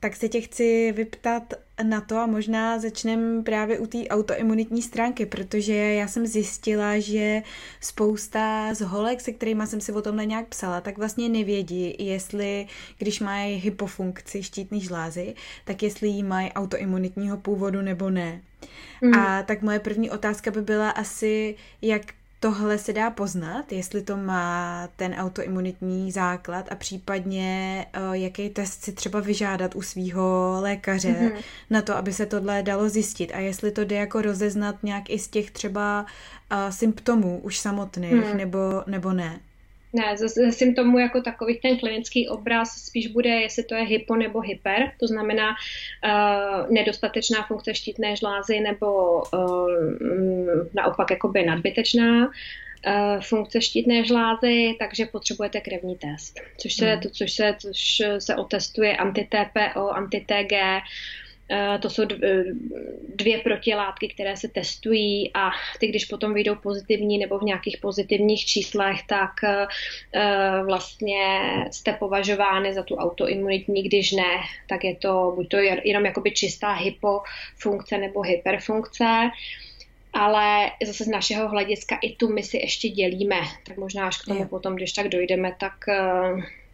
tak 0.00 0.16
se 0.16 0.28
tě 0.28 0.40
chci 0.40 0.92
vyptat 0.92 1.54
na 1.82 2.00
to 2.00 2.16
a 2.16 2.26
možná 2.26 2.78
začneme 2.78 3.42
právě 3.42 3.78
u 3.78 3.86
té 3.86 4.08
autoimunitní 4.08 4.82
stránky, 4.82 5.26
protože 5.26 5.74
já 5.74 6.08
jsem 6.08 6.26
zjistila, 6.26 6.98
že 6.98 7.42
spousta 7.80 8.74
z 8.74 8.80
holek, 8.80 9.20
se 9.20 9.32
kterými 9.32 9.66
jsem 9.66 9.80
si 9.80 9.92
o 9.92 10.02
tomhle 10.02 10.26
nějak 10.26 10.48
psala, 10.48 10.80
tak 10.80 10.98
vlastně 10.98 11.28
nevědí, 11.28 11.94
jestli, 11.98 12.66
když 12.98 13.20
mají 13.20 13.56
hypofunkci 13.56 14.42
štítní 14.42 14.80
žlázy, 14.80 15.34
tak 15.64 15.82
jestli 15.82 16.08
jí 16.08 16.22
mají 16.22 16.52
autoimunitního 16.52 17.36
původu 17.36 17.82
nebo 17.82 18.10
ne. 18.10 18.40
Mm. 19.00 19.14
A 19.14 19.42
tak 19.42 19.62
moje 19.62 19.78
první 19.78 20.10
otázka 20.10 20.50
by 20.50 20.62
byla 20.62 20.90
asi, 20.90 21.54
jak 21.82 22.02
tohle 22.40 22.78
se 22.78 22.92
dá 22.92 23.10
poznat, 23.10 23.72
jestli 23.72 24.02
to 24.02 24.16
má 24.16 24.88
ten 24.96 25.14
autoimunitní 25.14 26.12
základ 26.12 26.72
a 26.72 26.74
případně 26.74 27.86
uh, 28.08 28.12
jaký 28.12 28.48
test 28.48 28.84
si 28.84 28.92
třeba 28.92 29.20
vyžádat 29.20 29.74
u 29.74 29.82
svého 29.82 30.58
lékaře 30.60 31.12
mm-hmm. 31.12 31.42
na 31.70 31.82
to, 31.82 31.96
aby 31.96 32.12
se 32.12 32.26
tohle 32.26 32.62
dalo 32.62 32.88
zjistit 32.88 33.32
a 33.34 33.38
jestli 33.38 33.70
to 33.70 33.84
jde 33.84 33.96
jako 33.96 34.22
rozeznat 34.22 34.76
nějak 34.82 35.10
i 35.10 35.18
z 35.18 35.28
těch 35.28 35.50
třeba 35.50 36.06
uh, 36.52 36.70
symptomů 36.70 37.40
už 37.42 37.58
samotných 37.58 38.12
mm. 38.12 38.36
nebo, 38.36 38.58
nebo 38.86 39.12
ne. 39.12 39.40
Ne, 39.92 40.16
ze, 40.16 40.28
ze 40.28 40.52
symptomů 40.52 40.98
jako 40.98 41.20
takových 41.20 41.60
ten 41.60 41.78
klinický 41.78 42.28
obraz 42.28 42.70
spíš 42.70 43.06
bude, 43.06 43.28
jestli 43.28 43.64
to 43.64 43.74
je 43.74 43.82
hypo 43.82 44.16
nebo 44.16 44.40
hyper, 44.40 44.92
to 45.00 45.06
znamená 45.06 45.48
uh, 45.50 46.72
nedostatečná 46.72 47.42
funkce 47.42 47.74
štítné 47.74 48.16
žlázy 48.16 48.60
nebo 48.60 49.18
uh, 49.22 49.68
naopak 50.74 51.10
jakoby 51.10 51.46
nadbytečná 51.46 52.26
uh, 52.26 53.20
funkce 53.20 53.60
štítné 53.60 54.04
žlázy, 54.04 54.76
takže 54.78 55.06
potřebujete 55.06 55.60
krevní 55.60 55.96
test, 55.96 56.40
což 56.56 56.74
se, 56.74 56.86
hmm. 56.86 57.00
to, 57.00 57.10
což 57.10 57.32
se, 57.32 57.54
což 57.58 58.02
se 58.18 58.36
otestuje 58.36 58.96
anti-TPO, 58.96 59.90
anti-TG, 59.90 60.52
Eh, 60.52 60.80
to 61.80 61.90
jsou 61.90 62.02
eh, 62.02 62.44
dvě 63.14 63.38
protilátky, 63.38 64.08
které 64.08 64.36
se 64.36 64.48
testují 64.48 65.30
a 65.34 65.50
ty, 65.80 65.86
když 65.86 66.04
potom 66.04 66.34
vyjdou 66.34 66.54
pozitivní 66.54 67.18
nebo 67.18 67.38
v 67.38 67.42
nějakých 67.42 67.76
pozitivních 67.76 68.44
číslech, 68.44 69.02
tak 69.06 69.30
eh, 69.44 69.66
vlastně 70.66 71.40
jste 71.70 71.92
považovány 71.92 72.74
za 72.74 72.82
tu 72.82 72.96
autoimunitní, 72.96 73.82
když 73.82 74.12
ne, 74.12 74.36
tak 74.68 74.84
je 74.84 74.96
to 74.96 75.32
buď 75.36 75.48
to 75.48 75.56
jenom 75.84 76.04
jakoby 76.04 76.30
čistá 76.30 76.72
hypofunkce 76.72 77.98
nebo 77.98 78.22
hyperfunkce. 78.22 79.30
Ale 80.12 80.70
zase 80.86 81.04
z 81.04 81.08
našeho 81.08 81.48
hlediska 81.48 81.98
i 82.02 82.16
tu 82.16 82.32
my 82.32 82.42
si 82.42 82.56
ještě 82.56 82.88
dělíme, 82.88 83.36
tak 83.66 83.76
možná 83.76 84.06
až 84.06 84.22
k 84.22 84.24
tomu 84.24 84.48
potom, 84.48 84.76
když 84.76 84.92
tak 84.92 85.08
dojdeme, 85.08 85.56
tak 85.58 85.74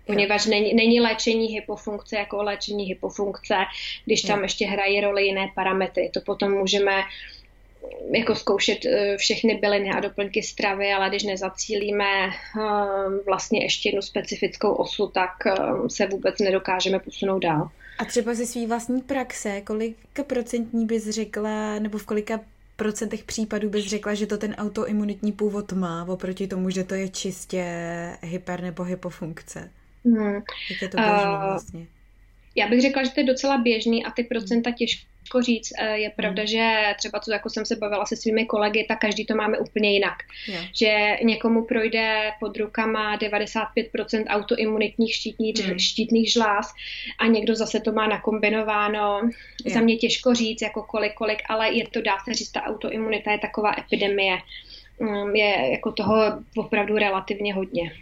poněvadž 0.06 0.46
není, 0.46 0.74
není 0.74 1.00
léčení 1.00 1.46
hypofunkce 1.46 2.16
jako 2.16 2.42
léčení 2.42 2.84
hypofunkce, 2.84 3.54
když 4.04 4.22
tam 4.22 4.42
ještě 4.42 4.66
hrají 4.66 5.00
roli 5.00 5.24
jiné 5.24 5.50
parametry. 5.54 6.10
To 6.14 6.20
potom 6.20 6.52
můžeme 6.52 7.02
jako 8.10 8.34
zkoušet 8.34 8.86
eh, 8.86 9.16
všechny 9.16 9.54
byliny 9.54 9.90
a 9.90 10.00
doplňky 10.00 10.42
stravy, 10.42 10.92
ale 10.92 11.08
když 11.08 11.22
nezacílíme 11.22 12.04
eh, 12.26 12.30
vlastně 13.26 13.64
ještě 13.64 13.88
jednu 13.88 14.02
specifickou 14.02 14.72
osu, 14.72 15.06
tak 15.06 15.30
eh, 15.46 15.52
se 15.88 16.06
vůbec 16.06 16.38
nedokážeme 16.38 16.98
posunout 16.98 17.38
dál. 17.38 17.70
A 17.98 18.04
třeba 18.04 18.34
ze 18.34 18.46
svý 18.46 18.66
vlastní 18.66 19.02
praxe, 19.02 19.60
kolika 19.60 20.24
procentní 20.26 20.86
bys 20.86 21.08
řekla, 21.08 21.78
nebo 21.78 21.98
v 21.98 22.06
kolika 22.06 22.40
procentech 22.76 23.24
případů 23.24 23.70
bys 23.70 23.84
řekla, 23.84 24.14
že 24.14 24.26
to 24.26 24.38
ten 24.38 24.54
autoimunitní 24.58 25.32
původ 25.32 25.72
má, 25.72 26.06
oproti 26.08 26.46
tomu, 26.46 26.70
že 26.70 26.84
to 26.84 26.94
je 26.94 27.08
čistě 27.08 27.64
hyper 28.22 28.62
nebo 28.62 28.82
hypofunkce? 28.82 29.70
Hmm. 30.06 30.42
Jak 30.70 30.82
je 30.82 30.88
to 30.88 30.96
běžný 30.96 31.32
uh, 31.34 31.42
vlastně? 31.42 31.86
Já 32.56 32.68
bych 32.68 32.80
řekla, 32.80 33.04
že 33.04 33.10
to 33.10 33.20
je 33.20 33.26
docela 33.26 33.58
běžný 33.58 34.04
a 34.04 34.10
ty 34.10 34.24
procenta 34.24 34.70
těžko 34.70 35.42
říct. 35.42 35.72
Eh, 35.78 35.98
je 35.98 36.10
pravda, 36.10 36.42
hmm. 36.42 36.46
že 36.46 36.94
třeba 36.98 37.20
co 37.20 37.32
jako 37.32 37.50
jsem 37.50 37.64
se 37.64 37.76
bavila 37.76 38.06
se 38.06 38.16
svými 38.16 38.46
kolegy, 38.46 38.84
tak 38.88 38.98
každý 38.98 39.26
to 39.26 39.34
máme 39.34 39.58
úplně 39.58 39.92
jinak. 39.92 40.14
Yeah. 40.48 40.64
Že 40.74 41.18
někomu 41.22 41.64
projde 41.64 42.30
pod 42.40 42.56
rukama 42.56 43.18
95% 43.18 44.24
autoimunitních 44.28 45.14
štítní, 45.14 45.52
hmm. 45.64 45.78
štítných 45.78 46.32
žláz 46.32 46.72
a 47.18 47.26
někdo 47.26 47.54
zase 47.54 47.80
to 47.80 47.92
má 47.92 48.06
nakombinováno. 48.06 49.20
Yeah. 49.64 49.74
Za 49.74 49.80
mě 49.80 49.96
těžko 49.96 50.34
říct, 50.34 50.62
jako 50.62 50.82
kolik, 50.82 51.14
kolik, 51.14 51.38
ale 51.48 51.72
je 51.72 51.88
to, 51.88 52.02
dá 52.02 52.12
se 52.24 52.34
říct, 52.34 52.50
ta 52.50 52.62
autoimunita 52.62 53.32
je 53.32 53.38
taková 53.38 53.74
epidemie. 53.78 54.38
Mm, 55.00 55.36
je 55.36 55.70
jako 55.70 55.92
toho 55.92 56.16
opravdu 56.56 56.98
relativně 56.98 57.54
hodně. 57.54 57.92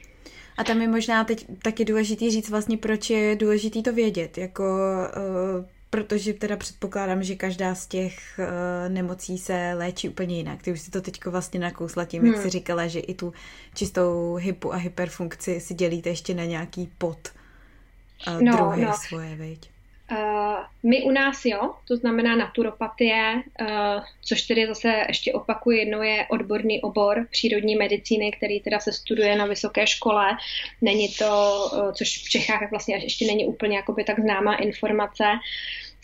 A 0.57 0.64
tam 0.64 0.81
je 0.81 0.88
možná 0.88 1.25
teď 1.25 1.47
taky 1.62 1.85
důležitý 1.85 2.31
říct 2.31 2.51
vlastně, 2.51 2.77
proč 2.77 3.11
je 3.11 3.37
důležitý 3.37 3.83
to 3.83 3.93
vědět, 3.93 4.38
jako 4.38 4.64
uh, 4.64 5.64
protože 5.90 6.33
teda 6.33 6.57
předpokládám, 6.57 7.23
že 7.23 7.35
každá 7.35 7.75
z 7.75 7.87
těch 7.87 8.19
uh, 8.38 8.93
nemocí 8.93 9.38
se 9.38 9.75
léčí 9.75 10.09
úplně 10.09 10.37
jinak. 10.37 10.62
Ty 10.62 10.73
už 10.73 10.81
si 10.81 10.90
to 10.90 11.01
teďko 11.01 11.31
vlastně 11.31 11.61
nakousla 11.61 12.05
tím, 12.05 12.23
hmm. 12.23 12.33
jak 12.33 12.43
jsi 12.43 12.51
říkala, 12.51 12.87
že 12.87 13.01
i 13.01 13.14
tu 13.14 13.33
čistou 13.75 14.35
hypu 14.35 14.75
a 14.75 14.77
hyperfunkci 14.77 15.61
si 15.61 15.75
dělíte 15.75 16.09
ještě 16.09 16.35
na 16.35 16.45
nějaký 16.45 16.90
pod 16.99 17.19
uh, 18.29 18.43
no, 18.43 18.57
druhy 18.57 18.85
no. 18.85 18.93
svoje, 19.09 19.37
veď? 19.37 19.74
Uh, 20.11 20.57
my 20.83 21.03
u 21.03 21.11
nás 21.11 21.45
jo, 21.45 21.75
to 21.88 21.97
znamená 21.97 22.37
naturopatie, 22.37 23.43
uh, 23.61 23.67
což 24.23 24.43
tedy 24.43 24.67
zase 24.67 25.05
ještě 25.09 25.33
opakuju 25.33 25.79
jednou 25.79 26.03
je 26.03 26.27
odborný 26.31 26.83
obor 26.83 27.27
přírodní 27.31 27.77
medicíny, 27.77 28.33
který 28.33 28.61
teda 28.61 28.81
se 28.81 28.93
studuje 28.93 29.37
na 29.37 29.47
vysoké 29.47 29.87
škole. 29.87 30.27
Není 30.83 31.09
to, 31.09 31.57
uh, 31.73 31.93
což 31.93 32.19
v 32.19 32.29
Čechách 32.29 32.71
vlastně 32.71 32.97
ještě 32.97 33.27
není 33.27 33.47
úplně 33.47 33.77
jakoby 33.77 34.05
tak 34.05 34.21
známá 34.21 34.57
informace. 34.57 35.25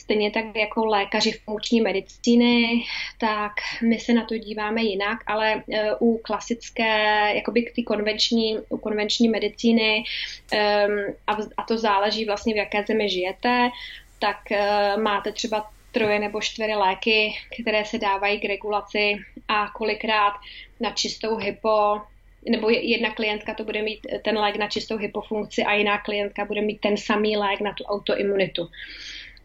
Stejně 0.01 0.31
tak 0.31 0.45
jako 0.57 0.85
lékaři 0.85 1.33
funkční 1.33 1.81
medicíny, 1.81 2.85
tak 3.19 3.53
my 3.89 3.99
se 3.99 4.13
na 4.13 4.25
to 4.25 4.39
díváme 4.39 4.83
jinak, 4.83 5.19
ale 5.27 5.53
e, 5.53 5.95
u 6.01 6.19
klasické, 6.19 7.33
jakoby 7.35 7.73
ty 7.75 7.83
konvenční, 7.83 8.59
u 8.69 8.79
konvenční 8.79 9.29
medicíny, 9.29 10.05
a 11.57 11.63
to 11.69 11.79
záleží 11.79 12.25
vlastně 12.25 12.55
v 12.55 12.57
jaké 12.57 12.85
zemi 12.89 13.09
žijete, 13.09 13.71
tak 14.19 14.53
e, 14.53 14.97
máte 14.97 15.33
třeba 15.33 15.71
troje 15.93 16.19
nebo 16.19 16.41
čtyři 16.41 16.75
léky, 16.75 17.33
které 17.63 17.85
se 17.85 17.99
dávají 17.99 18.41
k 18.41 18.45
regulaci 18.45 19.17
a 19.49 19.69
kolikrát 19.69 20.33
na 20.81 20.91
čistou 20.91 21.37
hypo 21.37 22.01
nebo 22.49 22.71
jedna 22.71 23.15
klientka 23.15 23.55
to 23.55 23.65
bude 23.65 23.83
mít 23.83 24.01
ten 24.25 24.39
lék 24.39 24.57
na 24.57 24.69
čistou 24.69 24.97
hypofunkci 24.97 25.63
a 25.63 25.75
jiná 25.75 25.99
klientka 25.99 26.45
bude 26.45 26.61
mít 26.61 26.81
ten 26.81 26.97
samý 26.97 27.37
lék 27.37 27.61
na 27.61 27.73
tu 27.73 27.85
autoimunitu. 27.85 28.69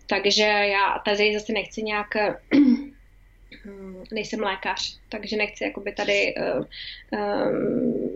Takže 0.07 0.43
já 0.43 1.01
tady 1.05 1.33
zase 1.33 1.53
nechci 1.53 1.83
nějak 1.83 2.07
nejsem 4.11 4.39
lékař, 4.39 4.97
takže 5.09 5.37
nechci 5.37 5.63
jakoby 5.63 5.91
tady 5.91 6.35
uh, 6.37 6.65
um, 7.19 8.15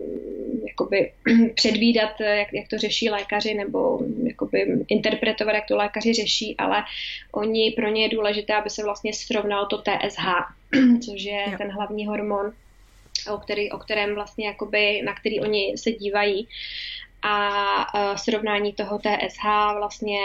jakoby 0.68 1.12
předvídat, 1.54 2.20
jak, 2.20 2.52
jak 2.52 2.68
to 2.68 2.78
řeší 2.78 3.10
lékaři, 3.10 3.54
nebo 3.54 4.00
jakoby 4.24 4.66
interpretovat, 4.88 5.54
jak 5.54 5.66
to 5.66 5.76
lékaři 5.76 6.12
řeší, 6.12 6.56
ale 6.58 6.84
oni, 7.32 7.70
pro 7.70 7.88
ně 7.88 8.02
je 8.02 8.08
důležité, 8.08 8.54
aby 8.54 8.70
se 8.70 8.84
vlastně 8.84 9.12
srovnal 9.12 9.66
to 9.66 9.78
TSH, 9.78 10.24
což 11.04 11.22
je 11.22 11.44
jo. 11.50 11.58
ten 11.58 11.70
hlavní 11.70 12.06
hormon, 12.06 12.52
o, 13.32 13.38
který, 13.38 13.70
o 13.70 13.78
kterém 13.78 14.14
vlastně 14.14 14.46
jakoby, 14.46 15.02
na 15.02 15.14
který 15.14 15.40
oni 15.40 15.78
se 15.78 15.92
dívají. 15.92 16.48
A 17.22 18.16
srovnání 18.16 18.72
toho 18.72 18.98
TSH 18.98 19.44
vlastně 19.78 20.18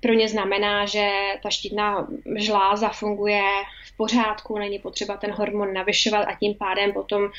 pro 0.00 0.12
ně 0.12 0.28
znamená, 0.28 0.86
že 0.86 1.10
ta 1.42 1.50
štítná 1.50 2.08
žláza 2.36 2.88
funguje 2.88 3.42
v 3.86 3.96
pořádku, 3.96 4.58
není 4.58 4.78
potřeba 4.78 5.16
ten 5.16 5.30
hormon 5.30 5.72
navyšovat 5.72 6.22
a 6.22 6.34
tím 6.34 6.54
pádem 6.54 6.92
potom 6.92 7.30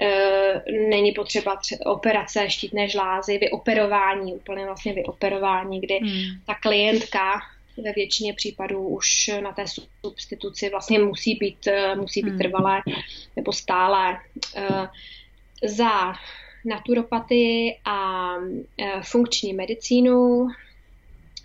e, 0.00 0.62
není 0.88 1.12
potřeba 1.12 1.60
operace 1.86 2.50
štítné 2.50 2.88
žlázy, 2.88 3.38
vyoperování, 3.38 4.34
úplně 4.34 4.64
vlastně 4.64 4.92
vyoperování, 4.92 5.80
kdy 5.80 5.98
hmm. 5.98 6.40
ta 6.46 6.54
klientka 6.54 7.40
ve 7.84 7.92
většině 7.92 8.34
případů 8.34 8.88
už 8.88 9.30
na 9.42 9.52
té 9.52 9.64
substituci 10.04 10.70
vlastně 10.70 10.98
musí 10.98 11.34
být, 11.34 11.66
e, 11.66 11.96
musí 11.96 12.22
být 12.22 12.30
hmm. 12.30 12.38
trvalé 12.38 12.80
nebo 13.36 13.52
stále. 13.52 14.18
E, 14.56 14.88
za 15.62 16.14
naturopatii 16.64 17.78
a 17.84 18.28
e, 18.78 19.02
funkční 19.02 19.52
medicínu 19.52 20.48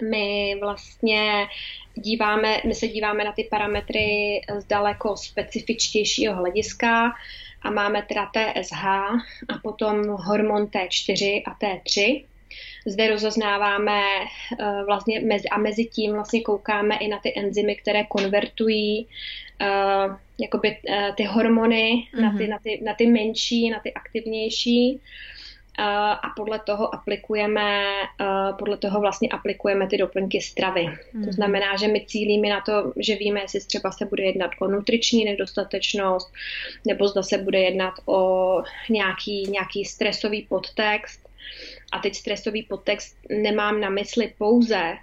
my 0.01 0.55
vlastně 0.59 1.47
díváme, 1.95 2.57
my 2.65 2.75
se 2.75 2.87
díváme 2.87 3.23
na 3.23 3.31
ty 3.31 3.47
parametry 3.51 4.41
z 4.59 4.65
daleko 4.65 5.17
specifičtějšího 5.17 6.35
hlediska 6.35 7.13
a 7.61 7.71
máme 7.71 8.01
teda 8.01 8.29
TSH 8.33 8.83
a 9.49 9.57
potom 9.63 10.07
hormon 10.07 10.65
T4 10.65 11.43
a 11.45 11.55
T3. 11.59 12.23
Zde 12.85 13.07
rozoznáváme 13.07 14.01
uh, 14.59 14.85
vlastně 14.85 15.19
mezi, 15.19 15.49
a 15.49 15.57
mezi 15.57 15.85
tím 15.85 16.13
vlastně 16.13 16.41
koukáme 16.41 16.97
i 16.97 17.07
na 17.07 17.19
ty 17.19 17.33
enzymy, 17.35 17.75
které 17.75 18.03
konvertují 18.03 19.07
uh, 19.61 20.15
jakoby, 20.39 20.77
uh, 20.89 21.15
ty 21.15 21.23
hormony 21.23 22.07
mm-hmm. 22.15 22.21
na, 22.21 22.37
ty, 22.37 22.43
mhm. 22.43 22.49
na, 22.49 22.59
ty, 22.59 22.79
na 22.83 22.93
ty 22.93 23.07
menší, 23.07 23.69
na 23.69 23.79
ty 23.79 23.93
aktivnější 23.93 24.99
a 25.79 26.29
podle 26.35 26.59
toho 26.59 26.95
aplikujeme, 26.95 27.83
podle 28.59 28.77
toho 28.77 28.99
vlastně 28.99 29.29
aplikujeme 29.29 29.87
ty 29.87 29.97
doplňky 29.97 30.41
stravy. 30.41 30.85
Mm. 30.85 30.95
To 31.11 31.17
mhm. 31.17 31.31
znamená, 31.31 31.77
že 31.77 31.87
my 31.87 32.05
cílíme 32.07 32.49
na 32.49 32.61
to, 32.61 32.93
že 32.97 33.15
víme, 33.15 33.41
jestli 33.41 33.59
třeba 33.59 33.91
se 33.91 34.05
bude 34.05 34.23
jednat 34.23 34.51
o 34.61 34.67
nutriční 34.67 35.25
nedostatečnost, 35.25 36.33
nebo 36.87 37.07
zda 37.07 37.23
se 37.23 37.37
bude 37.37 37.59
jednat 37.59 37.93
o 38.05 38.63
nějaký, 38.89 39.47
nějaký 39.49 39.85
stresový 39.85 40.41
podtext. 40.49 41.29
A 41.91 41.99
teď 41.99 42.15
stresový 42.15 42.63
podtext 42.63 43.17
nemám 43.29 43.79
na 43.79 43.89
mysli 43.89 44.33
pouze 44.37 44.93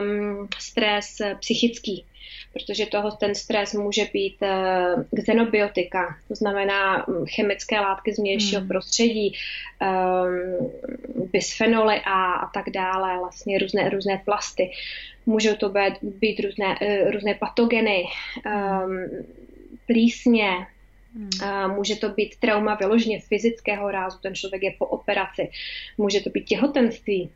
um, 0.00 0.48
stres 0.58 1.16
psychický, 1.40 2.04
protože 2.52 2.86
toho 2.86 3.10
ten 3.10 3.34
stres 3.34 3.74
může 3.74 4.04
být 4.12 4.36
uh, 4.42 5.22
xenobiotika, 5.22 6.16
to 6.28 6.34
znamená 6.34 7.08
um, 7.08 7.26
chemické 7.26 7.80
látky 7.80 8.14
z 8.14 8.18
vnějšího 8.18 8.60
hmm. 8.60 8.68
prostředí, 8.68 9.32
um, 9.82 10.70
bisfenoly 11.32 12.00
a, 12.04 12.32
a 12.32 12.50
tak 12.50 12.70
dále, 12.70 13.18
vlastně 13.18 13.58
různé, 13.58 13.90
různé 13.90 14.22
plasty. 14.24 14.70
Můžou 15.26 15.54
to 15.54 15.68
být, 15.68 15.94
být 16.02 16.40
různé, 16.40 16.78
uh, 16.82 17.10
různé 17.10 17.34
patogeny, 17.34 18.04
um, 18.46 19.24
plísně, 19.86 20.50
Hmm. 21.14 21.74
Může 21.74 21.96
to 21.96 22.08
být 22.08 22.36
trauma 22.36 22.74
vyloženě 22.74 23.20
fyzického 23.20 23.90
rázu, 23.90 24.18
ten 24.22 24.34
člověk 24.34 24.62
je 24.62 24.74
po 24.78 24.86
operaci. 24.86 25.50
Může 25.98 26.20
to 26.20 26.30
být 26.30 26.44
těhotenství. 26.44 27.30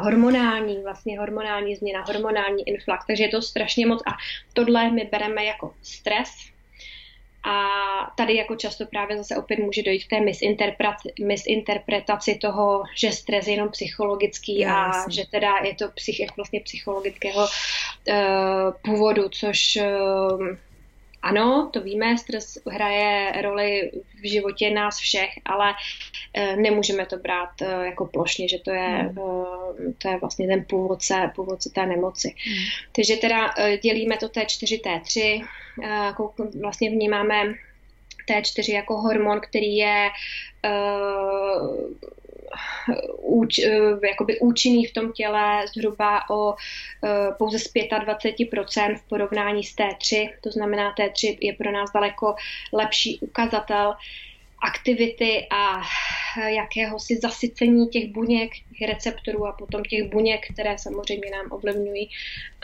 Hormonální, 0.00 0.82
vlastně 0.82 1.18
hormonální 1.18 1.76
změna, 1.76 2.04
hormonální 2.06 2.68
influx, 2.68 3.06
takže 3.06 3.24
je 3.24 3.28
to 3.28 3.42
strašně 3.42 3.86
moc 3.86 4.02
a 4.06 4.10
tohle 4.52 4.90
my 4.90 5.08
bereme 5.12 5.44
jako 5.44 5.74
stres, 5.82 6.28
a 7.44 7.66
tady 8.16 8.36
jako 8.36 8.56
často 8.56 8.86
právě 8.86 9.16
zase 9.16 9.36
opět 9.36 9.58
může 9.58 9.82
dojít 9.82 10.04
k 10.04 10.10
té 10.10 10.20
misinterpretaci, 10.20 11.12
misinterpretaci 11.20 12.34
toho, 12.34 12.82
že 12.94 13.12
stres 13.12 13.46
je 13.46 13.52
jenom 13.52 13.68
psychologický 13.68 14.58
Já, 14.58 14.84
a 14.84 14.86
jasný. 14.86 15.14
že 15.14 15.24
teda 15.30 15.52
je 15.64 15.74
to 15.74 15.88
psych, 15.88 16.36
vlastně 16.36 16.60
psychologického 16.60 17.40
uh, 17.40 18.16
původu, 18.84 19.28
což 19.28 19.78
uh, 19.80 20.56
ano, 21.22 21.70
to 21.72 21.80
víme, 21.80 22.18
stres 22.18 22.58
hraje 22.66 23.42
roli 23.42 23.90
v 24.20 24.28
životě 24.28 24.70
nás 24.70 24.98
všech, 24.98 25.30
ale 25.44 25.74
e, 26.34 26.56
nemůžeme 26.56 27.06
to 27.06 27.16
brát 27.16 27.62
e, 27.62 27.86
jako 27.86 28.06
plošně, 28.06 28.48
že 28.48 28.58
to 28.58 28.70
je, 28.70 28.88
hmm. 28.88 29.18
e, 29.88 29.92
to 29.98 30.08
je 30.08 30.18
vlastně 30.18 30.46
ten 30.46 30.64
původce, 30.68 31.30
původce 31.34 31.70
té 31.70 31.86
nemoci. 31.86 32.34
Hmm. 32.46 32.64
Takže 32.92 33.16
teda 33.16 33.54
dělíme 33.82 34.16
to 34.16 34.26
T4, 34.26 34.80
T3, 34.80 35.44
vlastně 36.60 36.90
vnímáme 36.90 37.54
T4 38.28 38.74
jako 38.74 38.96
hormon, 39.00 39.40
který 39.40 39.76
je 39.76 40.08
úč, 43.18 43.58
eh, 43.58 44.06
jakoby 44.08 44.40
účinný 44.40 44.86
v 44.86 44.92
tom 44.92 45.12
těle 45.12 45.64
zhruba 45.74 46.30
o 46.30 46.54
eh, 46.54 47.32
pouze 47.38 47.58
z 47.58 47.72
25% 47.74 48.98
v 48.98 49.08
porovnání 49.08 49.64
s 49.64 49.76
T3. 49.76 50.30
To 50.40 50.50
znamená, 50.50 50.94
T3 50.94 51.38
je 51.40 51.52
pro 51.52 51.72
nás 51.72 51.92
daleko 51.92 52.34
lepší 52.72 53.20
ukazatel 53.20 53.94
aktivity 54.62 55.46
a 55.50 55.80
jakéhosi 56.48 57.16
zasycení 57.16 57.88
těch 57.88 58.10
buněk, 58.10 58.50
těch 58.78 58.88
receptorů 58.88 59.46
a 59.46 59.52
potom 59.52 59.82
těch 59.82 60.10
buněk, 60.10 60.46
které 60.52 60.78
samozřejmě 60.78 61.30
nám 61.30 61.46
ovlivňují 61.50 62.10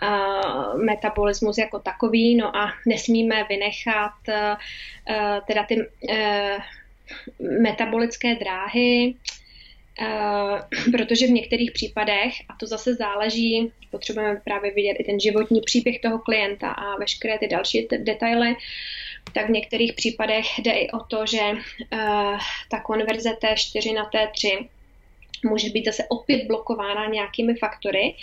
uh, 0.02 0.84
metabolismus 0.84 1.58
jako 1.58 1.78
takový. 1.78 2.34
No 2.36 2.56
a 2.56 2.72
nesmíme 2.86 3.44
vynechat 3.48 4.12
teda 5.46 5.64
ty 5.68 5.86
metabolické 7.62 8.34
dráhy, 8.34 9.14
protože 10.92 11.26
v 11.26 11.30
některých 11.30 11.72
případech, 11.72 12.32
a 12.48 12.56
to 12.60 12.66
zase 12.66 12.94
záleží, 12.94 13.72
potřebujeme 13.90 14.40
právě 14.44 14.70
vidět 14.74 14.96
i 14.98 15.04
ten 15.04 15.20
životní 15.20 15.60
příběh 15.60 16.00
toho 16.00 16.18
klienta 16.18 16.70
a 16.70 16.96
veškeré 16.96 17.38
ty 17.38 17.48
další 17.48 17.88
detaily, 17.98 18.56
tak 19.32 19.46
v 19.46 19.50
některých 19.50 19.92
případech 19.92 20.58
jde 20.58 20.72
i 20.72 20.90
o 20.90 20.98
to, 20.98 21.26
že 21.26 21.40
uh, 21.42 22.38
ta 22.70 22.80
konverze 22.80 23.30
T4 23.30 23.94
na 23.94 24.10
T3 24.10 24.68
může 25.44 25.70
být 25.70 25.84
zase 25.84 26.04
opět 26.08 26.46
blokována 26.46 27.06
nějakými 27.06 27.54
faktory 27.54 28.14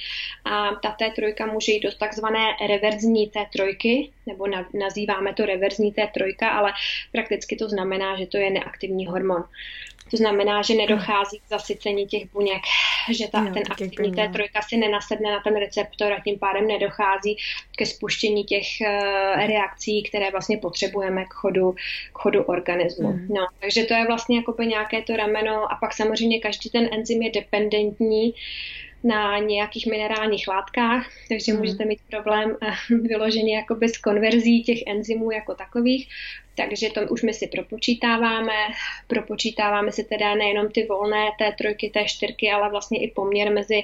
a 0.45 0.75
ta 0.75 0.95
T3 1.01 1.51
může 1.51 1.71
jít 1.71 1.83
do 1.83 1.91
takzvané 1.91 2.45
reverzní 2.67 3.31
T3, 3.31 4.09
nebo 4.27 4.45
nazýváme 4.79 5.33
to 5.33 5.45
reverzní 5.45 5.93
T3, 5.93 6.35
ale 6.51 6.73
prakticky 7.11 7.55
to 7.55 7.69
znamená, 7.69 8.19
že 8.19 8.25
to 8.25 8.37
je 8.37 8.49
neaktivní 8.49 9.05
hormon. 9.05 9.43
To 10.11 10.17
znamená, 10.17 10.61
že 10.61 10.73
nedochází 10.73 11.39
k 11.39 11.49
zasycení 11.49 12.07
těch 12.07 12.31
buněk, 12.33 12.61
že 13.11 13.27
ta, 13.27 13.39
jo, 13.39 13.53
ten 13.53 13.63
aktivní 13.69 14.11
té 14.11 14.27
trojka 14.27 14.61
si 14.61 14.77
nenasedne 14.77 15.31
na 15.31 15.39
ten 15.39 15.55
receptor 15.55 16.13
a 16.13 16.19
tím 16.19 16.39
pádem 16.39 16.67
nedochází 16.67 17.37
ke 17.75 17.85
spuštění 17.85 18.43
těch 18.43 18.67
uh, 18.81 19.45
reakcí, 19.47 20.03
které 20.03 20.31
vlastně 20.31 20.57
potřebujeme 20.57 21.25
k 21.25 21.33
chodu, 21.33 21.71
k 22.13 22.17
chodu 22.19 22.43
organismu. 22.43 23.11
Mm. 23.11 23.27
No, 23.29 23.47
takže 23.59 23.83
to 23.83 23.93
je 23.93 24.05
vlastně 24.07 24.37
jako 24.37 24.63
nějaké 24.63 25.01
to 25.01 25.15
rameno 25.15 25.71
a 25.71 25.75
pak 25.75 25.93
samozřejmě 25.93 26.39
každý 26.39 26.69
ten 26.69 26.89
enzym 26.91 27.21
je 27.21 27.31
dependentní 27.31 28.33
na 29.03 29.37
nějakých 29.37 29.87
minerálních 29.87 30.47
látkách, 30.47 31.05
takže 31.29 31.53
mm. 31.53 31.59
můžete 31.59 31.85
mít 31.85 31.99
problém 32.09 32.57
eh, 32.61 32.71
vyloženě 32.95 33.55
jakoby 33.55 33.89
s 33.89 33.97
konverzí 33.97 34.63
těch 34.63 34.79
enzymů 34.87 35.31
jako 35.31 35.55
takových. 35.55 36.09
Takže 36.55 36.89
to 36.89 37.01
už 37.01 37.21
my 37.21 37.33
si 37.33 37.47
propočítáváme. 37.47 38.53
Propočítáváme 39.07 39.91
si 39.91 40.03
teda 40.03 40.35
nejenom 40.35 40.71
ty 40.71 40.85
volné 40.85 41.29
té 41.39 41.51
trojky, 41.51 41.89
té 41.89 42.05
čtyřky, 42.05 42.51
ale 42.51 42.69
vlastně 42.69 43.03
i 43.03 43.11
poměr 43.11 43.51
mezi 43.51 43.83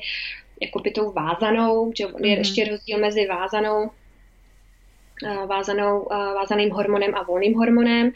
jako 0.61 0.79
by 0.79 0.91
tou 0.91 1.11
vázanou, 1.11 1.91
že 1.97 2.03
je 2.03 2.09
mm-hmm. 2.09 2.37
ještě 2.37 2.69
rozdíl 2.69 2.99
mezi 2.99 3.25
vázanou, 3.25 3.91
vázanou, 5.47 6.07
vázaným 6.09 6.71
hormonem 6.71 7.15
a 7.15 7.23
volným 7.23 7.53
hormonem. 7.53 8.11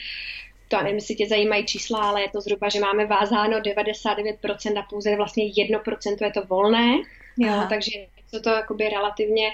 To 0.72 0.78
nevím, 0.78 0.96
jestli 0.96 1.16
tě 1.16 1.28
zajímají 1.28 1.66
čísla, 1.66 2.00
ale 2.00 2.22
je 2.22 2.30
to 2.30 2.42
zhruba, 2.42 2.70
že 2.70 2.80
máme 2.80 3.06
vázáno 3.06 3.60
99% 3.60 4.80
a 4.80 4.82
pouze 4.90 5.16
vlastně 5.16 5.44
1% 5.46 6.26
je 6.26 6.32
to 6.32 6.42
volné. 6.42 6.98
Jo, 7.38 7.54
takže 7.70 7.92
to 8.32 8.42
to 8.42 8.50
jakoby 8.50 8.90
relativně 8.90 9.52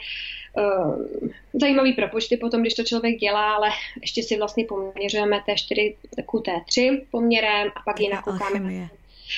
uh, 0.57 1.07
zajímavý 1.53 1.93
propočty 1.93 2.37
potom, 2.37 2.61
když 2.61 2.73
to 2.73 2.83
člověk 2.83 3.17
dělá, 3.17 3.53
ale 3.53 3.69
ještě 4.01 4.23
si 4.23 4.37
vlastně 4.37 4.65
poměřujeme 4.65 5.37
T4 5.37 5.95
k 6.15 6.33
T3 6.33 7.01
poměrem 7.11 7.67
a 7.75 7.81
pak 7.85 7.99
ji 7.99 8.09
nakoukáme. 8.09 8.89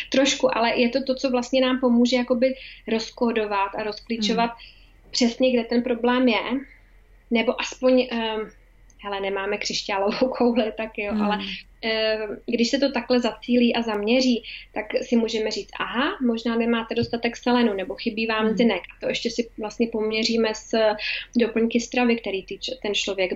Trošku, 0.09 0.57
ale 0.57 0.79
je 0.79 0.89
to 0.89 1.03
to, 1.03 1.15
co 1.15 1.29
vlastně 1.29 1.61
nám 1.61 1.79
pomůže 1.79 2.15
jakoby 2.15 2.55
rozkodovat 2.87 3.75
a 3.77 3.83
rozklíčovat 3.83 4.49
hmm. 4.49 5.11
přesně, 5.11 5.51
kde 5.51 5.63
ten 5.63 5.83
problém 5.83 6.27
je, 6.27 6.43
nebo 7.31 7.61
aspoň 7.61 7.93
um, 8.11 8.49
hele, 9.03 9.21
nemáme 9.21 9.57
křišťálovou 9.57 10.27
kouli, 10.37 10.71
tak 10.77 10.97
jo, 10.97 11.11
hmm. 11.11 11.21
ale 11.21 11.39
když 12.45 12.69
se 12.69 12.77
to 12.77 12.91
takhle 12.91 13.19
zacílí 13.19 13.75
a 13.75 13.81
zaměří, 13.81 14.43
tak 14.73 14.85
si 15.01 15.15
můžeme 15.15 15.51
říct, 15.51 15.69
aha, 15.79 16.17
možná 16.25 16.55
nemáte 16.55 16.95
dostatek 16.95 17.37
selenu, 17.37 17.73
nebo 17.73 17.95
chybí 17.95 18.27
vám 18.27 18.45
hmm. 18.45 18.57
zinek. 18.57 18.81
A 18.81 18.99
to 18.99 19.09
ještě 19.09 19.29
si 19.29 19.49
vlastně 19.57 19.87
poměříme 19.87 20.55
s 20.55 20.77
doplňky 21.35 21.79
stravy, 21.79 22.15
který 22.15 22.45
ty, 22.45 22.59
ten 22.81 22.93
člověk 22.93 23.31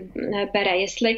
bere. 0.53 0.77
Jestli 0.77 1.17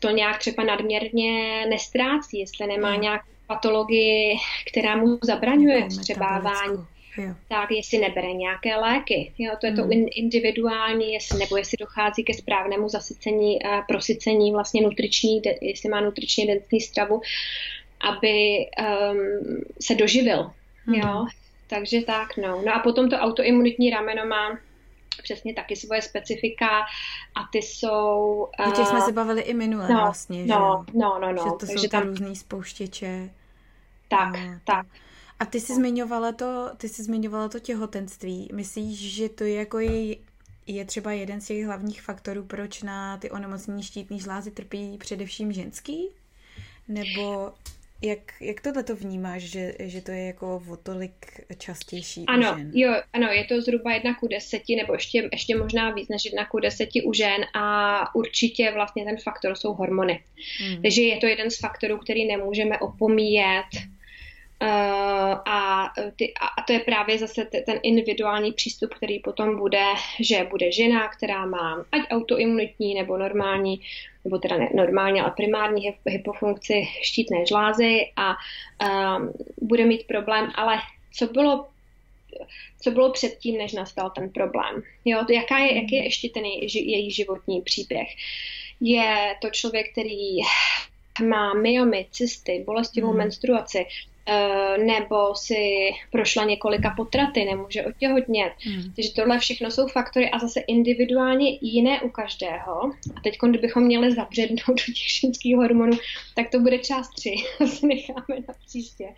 to 0.00 0.10
nějak 0.10 0.38
třeba 0.38 0.64
nadměrně 0.64 1.66
nestrácí, 1.66 2.40
jestli 2.40 2.66
nemá 2.66 2.90
hmm. 2.90 3.00
nějakou 3.00 3.26
patologii, 3.46 4.36
která 4.70 4.96
mu 4.96 5.18
zabraňuje 5.22 5.88
vstřebávání 5.88 6.86
jo. 7.16 7.34
tak 7.48 7.70
jestli 7.70 7.98
nebere 7.98 8.32
nějaké 8.32 8.76
léky. 8.76 9.32
Jo, 9.38 9.52
to 9.60 9.66
je 9.66 9.72
to 9.72 9.82
hmm. 9.82 10.06
individuální, 10.10 11.12
jestli, 11.12 11.38
nebo 11.38 11.56
jestli 11.56 11.76
dochází 11.80 12.24
ke 12.24 12.34
správnému 12.34 12.88
zasycení, 12.88 13.58
uh, 13.64 13.86
prosycení 13.88 14.52
vlastně 14.52 14.82
nutriční, 14.82 15.42
jestli 15.60 15.88
má 15.88 16.00
nutričně 16.00 16.46
densní 16.46 16.80
stravu, 16.80 17.20
aby 18.00 18.66
um, 18.80 19.64
se 19.80 19.94
doživil. 19.94 20.50
Hmm. 20.86 20.94
Jo. 20.94 21.26
Takže 21.66 22.02
tak, 22.02 22.36
no. 22.36 22.62
No 22.66 22.74
a 22.74 22.78
potom 22.78 23.10
to 23.10 23.16
autoimunitní 23.16 23.90
rameno 23.90 24.26
má 24.26 24.58
přesně 25.22 25.54
taky 25.54 25.76
svoje 25.76 26.02
specifika 26.02 26.80
a 27.34 27.40
ty 27.52 27.58
jsou... 27.58 28.48
Uh, 28.66 28.72
těch 28.72 28.86
jsme 28.86 29.00
se 29.00 29.12
bavili 29.12 29.42
i 29.42 29.54
minule 29.54 29.88
no, 29.88 29.94
vlastně, 29.94 30.46
no, 30.46 30.84
že? 30.88 30.98
No, 30.98 31.18
no, 31.20 31.32
no. 31.32 31.44
Že 31.44 31.50
to 31.50 31.66
Takže 31.66 31.74
jsou 31.74 31.88
tam 31.88 32.02
různý 32.02 32.36
spouštěče. 32.36 33.30
Tak, 34.08 34.34
a... 34.34 34.60
tak. 34.64 34.86
A 35.40 35.44
ty 35.44 35.60
jsi 35.60 35.74
zmiňovala 35.74 36.32
to, 36.32 36.70
ty 36.76 36.88
jsi 36.88 37.02
zmiňovala 37.02 37.48
to 37.48 37.60
těhotenství. 37.60 38.48
Myslíš, 38.52 39.14
že 39.14 39.28
to 39.28 39.44
je 39.44 39.54
jako 39.54 39.78
je, 39.78 40.16
je 40.66 40.84
třeba 40.84 41.12
jeden 41.12 41.40
z 41.40 41.46
těch 41.46 41.66
hlavních 41.66 42.02
faktorů, 42.02 42.44
proč 42.44 42.82
na 42.82 43.16
ty 43.16 43.30
onemocnění 43.30 43.82
štítní 43.82 44.20
žlázy 44.20 44.50
trpí 44.50 44.98
především 44.98 45.52
ženský? 45.52 46.08
Nebo 46.88 47.52
jak, 48.02 48.18
jak 48.40 48.60
tohle 48.60 48.82
to 48.82 48.96
vnímáš, 48.96 49.42
že, 49.42 49.74
že 49.78 50.00
to 50.00 50.10
je 50.10 50.26
jako 50.26 50.62
o 50.68 50.76
tolik 50.76 51.40
častější 51.58 52.24
ano, 52.26 52.52
u 52.52 52.58
žen? 52.58 52.70
Jo, 52.74 53.02
ano, 53.12 53.28
je 53.28 53.44
to 53.44 53.60
zhruba 53.60 53.92
jedna 53.92 54.14
ku 54.14 54.28
deseti, 54.28 54.76
nebo 54.76 54.92
ještě, 54.92 55.28
ještě 55.32 55.56
možná 55.56 55.90
víc 55.90 56.08
než 56.08 56.24
jedna 56.24 56.46
ku 56.46 56.60
deseti 56.60 57.02
u 57.02 57.12
žen 57.12 57.40
a 57.54 58.14
určitě 58.14 58.72
vlastně 58.74 59.04
ten 59.04 59.16
faktor 59.16 59.56
jsou 59.56 59.74
hormony. 59.74 60.24
Hmm. 60.58 60.82
Takže 60.82 61.02
je 61.02 61.16
to 61.16 61.26
jeden 61.26 61.50
z 61.50 61.58
faktorů, 61.58 61.98
který 61.98 62.26
nemůžeme 62.26 62.78
opomíjet 62.78 63.66
a, 64.60 65.92
ty, 66.16 66.32
a 66.58 66.62
to 66.62 66.72
je 66.72 66.80
právě 66.80 67.18
zase 67.18 67.44
ten 67.44 67.80
individuální 67.82 68.52
přístup, 68.52 68.94
který 68.94 69.18
potom 69.18 69.58
bude, 69.58 69.84
že 70.20 70.46
bude 70.50 70.72
žena, 70.72 71.08
která 71.08 71.46
má 71.46 71.84
ať 71.92 72.00
autoimunitní 72.10 72.94
nebo 72.94 73.18
normální, 73.18 73.80
nebo 74.24 74.38
teda 74.38 74.56
ne 74.56 74.68
normální, 74.74 75.20
ale 75.20 75.32
primární 75.36 75.94
hypofunkci 76.06 76.82
štítné 77.02 77.46
žlázy 77.46 78.12
a 78.16 78.30
um, 78.30 79.32
bude 79.62 79.84
mít 79.84 80.06
problém, 80.06 80.52
ale 80.54 80.76
co 81.12 81.26
bylo 81.26 81.66
co 82.80 82.90
bylo 82.90 83.12
předtím, 83.12 83.58
než 83.58 83.72
nastal 83.72 84.10
ten 84.10 84.30
problém. 84.30 84.82
Jo, 85.04 85.24
to 85.26 85.32
jaká 85.32 85.58
je, 85.58 85.74
jaký 85.76 85.94
je 85.96 86.04
ještě 86.04 86.28
ten 86.28 86.44
její, 86.44 86.90
její 86.90 87.10
životní 87.10 87.60
příběh. 87.60 88.08
Je 88.80 89.36
to 89.42 89.50
člověk, 89.50 89.92
který 89.92 90.38
má 91.28 91.54
myomy, 91.54 92.06
cysty, 92.10 92.62
bolestivou 92.66 93.08
hmm. 93.08 93.18
menstruaci, 93.18 93.86
Eh, 94.19 94.19
nebo 94.78 95.34
si 95.34 95.90
prošla 96.12 96.44
několika 96.44 96.94
potraty, 96.96 97.44
nemůže 97.44 97.84
otěhotnět. 97.84 98.52
Hmm. 98.60 98.92
Takže 98.96 99.10
tohle 99.14 99.38
všechno 99.38 99.70
jsou 99.70 99.86
faktory 99.86 100.30
a 100.30 100.38
zase 100.38 100.60
individuálně 100.60 101.58
jiné 101.60 102.00
u 102.00 102.08
každého. 102.08 102.92
A 103.16 103.20
teď, 103.24 103.38
kdybychom 103.48 103.84
měli 103.84 104.14
zabřednout 104.14 104.66
do 104.68 104.92
těch 104.92 105.20
ženských 105.20 105.56
hormonů, 105.56 105.98
tak 106.34 106.50
to 106.50 106.60
bude 106.60 106.78
část 106.78 107.08
tři, 107.08 107.34
si 107.66 107.86
necháme 107.86 108.40
na 108.48 108.54
příště. 108.66 109.08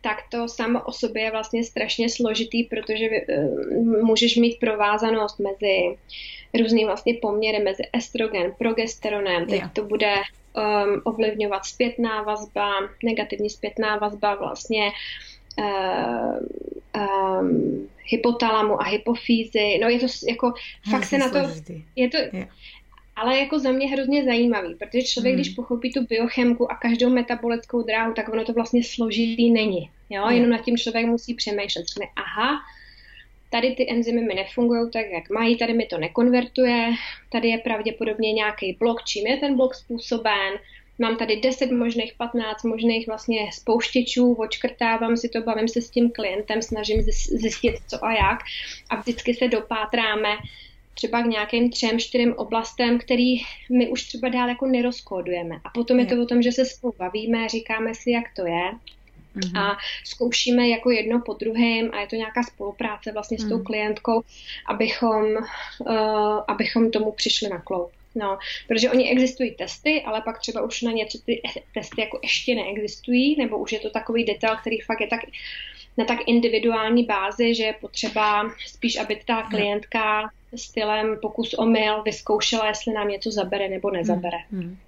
Tak 0.00 0.16
to 0.30 0.48
samo 0.48 0.82
o 0.82 0.92
sobě 0.92 1.22
je 1.22 1.30
vlastně 1.30 1.64
strašně 1.64 2.08
složitý, 2.08 2.64
protože 2.64 3.08
uh, 3.08 4.04
můžeš 4.04 4.36
mít 4.36 4.60
provázanost 4.60 5.38
mezi 5.38 5.96
různým 6.56 6.86
vlastně 6.86 7.14
poměry 7.22 7.64
mezi 7.64 7.82
estrogen, 7.92 8.52
progesteronem, 8.58 9.46
teď 9.46 9.58
yeah. 9.58 9.72
to 9.72 9.84
bude 9.84 10.14
um, 10.16 11.00
ovlivňovat 11.04 11.64
zpětná 11.64 12.22
vazba, 12.22 12.70
negativní 13.04 13.50
zpětná 13.50 13.96
vazba 13.96 14.34
vlastně 14.34 14.90
uh, 15.58 16.38
um, 17.40 17.88
hypotalamu 18.04 18.82
a 18.82 18.84
hypofýzy. 18.84 19.78
No 19.82 19.88
je 19.88 20.00
to 20.00 20.06
jako, 20.28 20.52
fakt 20.90 21.04
se 21.04 21.18
na 21.18 21.28
to, 21.28 21.38
je 21.96 22.08
to, 22.08 22.16
yeah. 22.32 22.48
ale 23.16 23.38
jako 23.38 23.58
za 23.58 23.72
mě 23.72 23.88
hrozně 23.88 24.24
zajímavý, 24.24 24.74
protože 24.74 25.02
člověk, 25.02 25.34
hmm. 25.34 25.42
když 25.42 25.54
pochopí 25.54 25.92
tu 25.92 26.06
biochemku 26.06 26.72
a 26.72 26.74
každou 26.74 27.10
metabolickou 27.10 27.82
dráhu, 27.82 28.12
tak 28.14 28.28
ono 28.28 28.44
to 28.44 28.52
vlastně 28.52 28.84
složitý 28.84 29.50
není. 29.50 29.90
Jo, 30.10 30.22
yeah. 30.22 30.30
jenom 30.30 30.50
nad 30.50 30.64
tím 30.64 30.76
člověk 30.76 31.06
musí 31.06 31.34
přemýšlet. 31.34 31.86
Řekne, 31.86 32.06
aha, 32.16 32.60
tady 33.50 33.74
ty 33.74 33.90
enzymy 33.90 34.22
mi 34.22 34.34
nefungují 34.34 34.90
tak, 34.90 35.06
jak 35.12 35.30
mají, 35.30 35.56
tady 35.56 35.74
mi 35.74 35.86
to 35.86 35.98
nekonvertuje, 35.98 36.90
tady 37.32 37.48
je 37.48 37.58
pravděpodobně 37.58 38.32
nějaký 38.32 38.76
blok, 38.78 39.04
čím 39.04 39.26
je 39.26 39.36
ten 39.36 39.56
blok 39.56 39.74
způsoben, 39.74 40.52
mám 40.98 41.16
tady 41.16 41.36
10 41.36 41.70
možných, 41.70 42.14
15 42.14 42.62
možných 42.62 43.06
vlastně 43.06 43.52
spouštěčů, 43.52 44.34
očkrtávám 44.34 45.16
si 45.16 45.28
to, 45.28 45.40
bavím 45.40 45.68
se 45.68 45.82
s 45.82 45.90
tím 45.90 46.10
klientem, 46.10 46.62
snažím 46.62 47.02
zjistit 47.30 47.74
co 47.86 48.04
a 48.04 48.12
jak. 48.12 48.38
A 48.90 48.96
vždycky 48.96 49.34
se 49.34 49.48
dopátráme 49.48 50.28
třeba 50.94 51.22
k 51.22 51.26
nějakým 51.26 51.70
třem, 51.70 51.98
čtyřem 51.98 52.34
oblastem, 52.36 52.98
který 52.98 53.36
my 53.70 53.88
už 53.88 54.02
třeba 54.02 54.28
dál 54.28 54.48
jako 54.48 54.66
nerozkódujeme. 54.66 55.56
A 55.64 55.70
potom 55.70 56.00
je 56.00 56.06
to 56.06 56.22
o 56.22 56.26
tom, 56.26 56.42
že 56.42 56.52
se 56.52 56.64
spolu 56.64 56.94
bavíme, 56.98 57.48
říkáme 57.48 57.94
si, 57.94 58.10
jak 58.10 58.24
to 58.36 58.46
je 58.46 58.70
mm-hmm. 59.36 59.60
a 59.60 59.76
zkoušíme 60.04 60.68
jako 60.68 60.90
jedno 60.90 61.20
po 61.20 61.32
druhém 61.32 61.90
a 61.92 62.00
je 62.00 62.06
to 62.06 62.16
nějaká 62.16 62.42
spolupráce 62.42 63.12
vlastně 63.12 63.36
mm. 63.40 63.46
s 63.46 63.48
tou 63.48 63.56
mhm. 63.56 63.64
klientkou, 63.64 64.22
abychom, 64.66 65.24
uh, 65.78 66.40
abychom 66.48 66.90
tomu 66.90 67.12
přišli 67.12 67.48
na 67.48 67.58
kloub. 67.58 67.90
No, 68.14 68.38
protože 68.68 68.90
oni 68.90 69.10
existují 69.10 69.50
testy, 69.50 70.02
ale 70.02 70.22
pak 70.22 70.40
třeba 70.40 70.62
už 70.62 70.82
na 70.82 70.92
něco 70.92 71.18
ty 71.26 71.42
testy 71.74 72.00
jako 72.00 72.18
ještě 72.22 72.54
neexistují, 72.54 73.36
nebo 73.38 73.58
už 73.58 73.72
je 73.72 73.80
to 73.80 73.90
takový 73.90 74.24
detail, 74.24 74.56
který 74.56 74.80
fakt 74.80 75.00
je 75.00 75.06
tak 75.06 75.20
na 75.96 76.04
tak 76.04 76.18
individuální 76.26 77.04
bázi, 77.04 77.54
že 77.54 77.64
je 77.64 77.72
potřeba 77.72 78.50
spíš, 78.66 78.96
aby 78.96 79.20
ta 79.26 79.42
klientka 79.42 80.30
stylem 80.54 81.18
pokus 81.22 81.54
omyl 81.54 82.02
vyzkoušela, 82.02 82.68
jestli 82.68 82.92
nám 82.92 83.08
něco 83.08 83.30
zabere 83.30 83.68
nebo 83.68 83.90
nezabere. 83.90 84.38
Hmm. 84.50 84.60
hmm. 84.60 84.78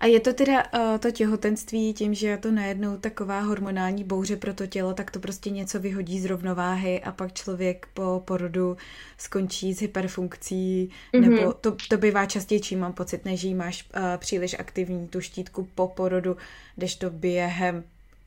A 0.00 0.06
je 0.06 0.20
to 0.20 0.32
teda 0.32 0.64
uh, 0.74 0.98
to 0.98 1.10
těhotenství 1.10 1.94
tím, 1.94 2.14
že 2.14 2.28
je 2.28 2.38
to 2.38 2.50
najednou 2.50 2.96
taková 2.96 3.40
hormonální 3.40 4.04
bouře 4.04 4.36
pro 4.36 4.54
to 4.54 4.66
tělo, 4.66 4.94
tak 4.94 5.10
to 5.10 5.18
prostě 5.20 5.50
něco 5.50 5.80
vyhodí 5.80 6.20
z 6.20 6.24
rovnováhy 6.24 7.00
a 7.00 7.12
pak 7.12 7.32
člověk 7.32 7.88
po 7.94 8.22
porodu 8.24 8.76
skončí 9.18 9.74
s 9.74 9.80
hyperfunkcí, 9.80 10.90
mm-hmm. 11.12 11.20
nebo 11.20 11.52
to, 11.52 11.76
to 11.88 11.96
bývá 11.96 12.26
častěji, 12.26 12.60
čím 12.60 12.80
mám 12.80 12.92
pocit, 12.92 13.24
než 13.24 13.42
jí 13.42 13.54
máš 13.54 13.84
uh, 13.96 14.02
příliš 14.16 14.56
aktivní 14.58 15.08
tu 15.08 15.20
štítku 15.20 15.68
po 15.74 15.88
porodu, 15.88 16.36
to 16.98 17.10
během 17.10 17.84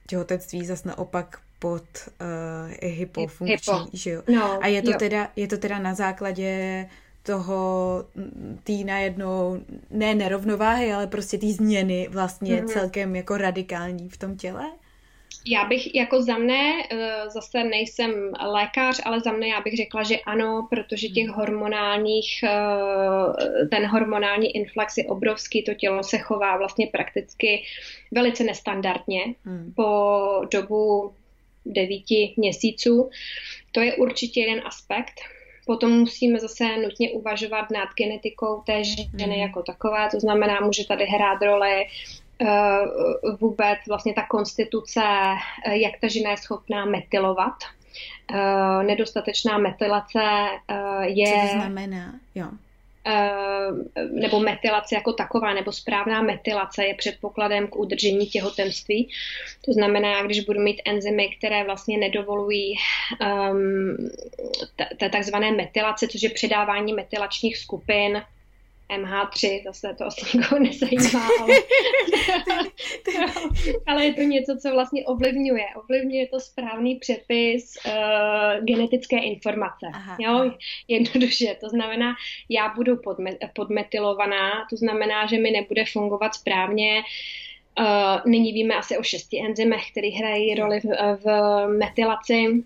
těhotenství 0.08 0.66
zase 0.66 0.88
naopak 0.88 1.40
pod 1.60 1.84
uh, 2.06 2.90
hypofunkční, 2.90 3.74
Hypo. 3.74 3.90
že 3.94 4.10
jo? 4.10 4.24
No, 4.36 4.64
a 4.64 4.68
je 4.68 4.82
to, 4.82 4.92
jo. 4.92 4.98
teda, 4.98 5.30
je 5.36 5.48
to 5.48 5.58
teda 5.58 5.80
na 5.80 5.94
základě 5.94 6.86
toho 7.24 8.06
tý 8.64 8.84
najednou, 8.84 9.60
ne 9.90 10.16
nerovnováhy, 10.16 10.94
ale 10.94 11.08
prostě 11.08 11.38
té 11.38 11.48
změny 11.48 12.08
vlastně 12.12 12.56
mm-hmm. 12.56 12.68
celkem 12.68 13.16
jako 13.16 13.38
radikální 13.38 14.10
v 14.10 14.18
tom 14.18 14.38
těle? 14.38 14.72
Já 15.46 15.66
bych 15.66 15.96
jako 15.96 16.22
za 16.22 16.38
mne, 16.38 16.84
eh, 16.92 17.30
zase 17.30 17.64
nejsem 17.64 18.12
lékař, 18.52 19.02
ale 19.06 19.20
za 19.20 19.32
mne 19.32 19.48
já 19.48 19.62
bych 19.62 19.78
řekla, 19.78 20.04
že 20.04 20.18
ano, 20.18 20.68
protože 20.70 21.08
těch 21.08 21.28
hmm. 21.28 21.36
hormonálních, 21.36 22.44
eh, 22.44 23.68
ten 23.68 23.86
hormonální 23.86 24.56
influx 24.56 24.98
je 24.98 25.06
obrovský, 25.06 25.64
to 25.64 25.74
tělo 25.74 26.04
se 26.04 26.18
chová 26.18 26.58
vlastně 26.58 26.88
prakticky 26.88 27.64
velice 28.12 28.44
nestandardně 28.44 29.22
hmm. 29.46 29.74
po 29.76 29.92
dobu 30.52 31.14
devíti 31.66 32.34
měsíců 32.38 33.10
To 33.72 33.80
je 33.80 33.96
určitě 33.96 34.42
jeden 34.42 34.62
aspekt. 34.66 35.22
Potom 35.70 36.00
musíme 36.00 36.40
zase 36.40 36.78
nutně 36.78 37.12
uvažovat 37.12 37.72
nad 37.72 37.90
genetikou 37.98 38.62
té 38.66 38.84
ženy 38.84 39.36
mm. 39.36 39.42
jako 39.42 39.64
takové, 39.64 40.10
to 40.12 40.20
znamená, 40.20 40.60
může 40.60 40.88
tady 40.88 41.06
hrát 41.06 41.42
roli 41.42 41.86
uh, 42.42 43.36
vůbec 43.40 43.80
vlastně 43.88 44.14
ta 44.14 44.26
konstituce, 44.30 45.02
uh, 45.68 45.74
jak 45.74 45.94
ta 46.02 46.08
žena 46.08 46.32
je 46.32 46.38
schopná 46.38 46.86
metylovat. 46.86 47.54
Uh, 48.34 48.84
nedostatečná 48.84 49.58
metylace 49.58 50.20
je... 51.02 51.26
Co 51.28 51.48
to 51.48 51.62
znamená? 51.62 52.14
Jo. 52.36 52.48
Eh, 53.06 53.72
nebo 54.12 54.40
metylace 54.40 54.96
jako 54.96 55.14
taková, 55.14 55.54
nebo 55.54 55.72
správná 55.72 56.22
metylace 56.22 56.86
je 56.86 56.94
předpokladem 56.94 57.68
k 57.68 57.76
udržení 57.76 58.28
těhotenství. 58.28 59.10
To 59.66 59.74
znamená, 59.74 60.24
když 60.24 60.40
budu 60.40 60.60
mít 60.60 60.82
enzymy, 60.86 61.30
které 61.38 61.64
vlastně 61.64 61.98
nedovolují 61.98 62.76
um, 63.52 63.98
takzvané 65.12 65.52
metylace, 65.52 66.08
což 66.08 66.22
je 66.22 66.30
předávání 66.30 66.94
metylačních 66.94 67.58
skupin 67.58 68.22
MH3, 68.90 69.64
zase 69.64 69.96
to 69.98 70.06
asi 70.06 70.38
nikoho 70.38 70.60
nezajímá, 70.60 71.28
ale, 71.42 71.56
ale 73.88 74.06
je 74.06 74.14
to 74.14 74.22
něco, 74.22 74.58
co 74.62 74.72
vlastně 74.72 75.06
ovlivňuje. 75.06 75.66
Ovlivňuje 75.76 76.28
to 76.28 76.40
správný 76.40 76.96
přepis 76.96 77.78
uh, 77.86 78.66
genetické 78.66 79.18
informace. 79.18 79.86
Aha, 79.94 80.18
jo? 80.20 80.52
Jednoduše, 80.88 81.56
to 81.60 81.70
znamená, 81.70 82.16
já 82.50 82.74
budu 82.76 82.98
podme, 82.98 83.32
podmetylovaná, 83.56 84.68
to 84.70 84.76
znamená, 84.76 85.26
že 85.26 85.38
mi 85.38 85.52
nebude 85.52 85.86
fungovat 85.86 86.36
správně 86.36 87.02
Uh, 87.80 88.32
nyní 88.32 88.54
víme 88.54 88.76
asi 88.76 88.98
o 88.98 89.04
šesti 89.04 89.46
enzymech, 89.46 89.92
které 89.92 90.10
hrají 90.10 90.56
roli 90.56 90.80
v, 90.80 91.18
v 91.24 91.68
metylaci 91.68 92.64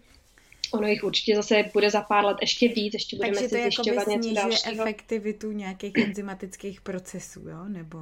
ono 0.73 0.87
jich 0.87 1.03
určitě 1.03 1.35
zase 1.35 1.63
bude 1.73 1.89
za 1.89 2.01
pár 2.01 2.25
let 2.25 2.37
ještě 2.41 2.67
víc, 2.67 2.93
ještě 2.93 3.15
budeme 3.15 3.33
Takže 3.33 3.49
si 3.49 3.61
zjišťovat 3.61 4.07
něco 4.07 4.33
dalšího. 4.33 4.83
efektivitu 4.83 5.51
nějakých 5.51 5.93
enzymatických 5.97 6.81
procesů, 6.81 7.39
jo? 7.49 7.63
Nebo... 7.67 7.97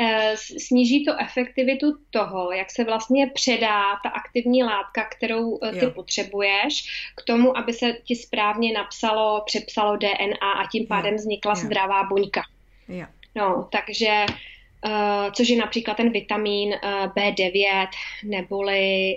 Eh, 0.00 0.36
sníží 0.36 1.04
to 1.04 1.20
efektivitu 1.20 1.86
toho, 2.10 2.52
jak 2.52 2.70
se 2.70 2.84
vlastně 2.84 3.30
předá 3.34 3.82
ta 4.02 4.08
aktivní 4.08 4.62
látka, 4.64 5.08
kterou 5.16 5.58
eh, 5.62 5.72
ty 5.72 5.84
jo. 5.84 5.90
potřebuješ, 5.90 6.84
k 7.16 7.22
tomu, 7.22 7.56
aby 7.56 7.72
se 7.72 7.92
ti 8.04 8.16
správně 8.16 8.72
napsalo, 8.72 9.42
přepsalo 9.46 9.96
DNA 9.96 10.52
a 10.62 10.68
tím 10.72 10.86
pádem 10.86 11.14
vznikla 11.14 11.54
jo. 11.56 11.64
zdravá 11.66 12.02
buňka. 12.02 12.42
Jo. 12.88 13.06
No, 13.34 13.68
takže 13.72 14.26
což 15.32 15.48
je 15.48 15.56
například 15.56 15.96
ten 15.96 16.12
vitamin 16.12 16.68
uh, 16.68 17.12
B9, 17.12 17.88
neboli 18.24 19.16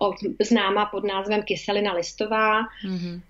uh, 0.00 0.14
známa 0.40 0.86
pod 0.86 1.04
názvem 1.04 1.42
kyselina 1.42 1.92
listová. 1.92 2.60
Mm-hmm. 2.60 3.20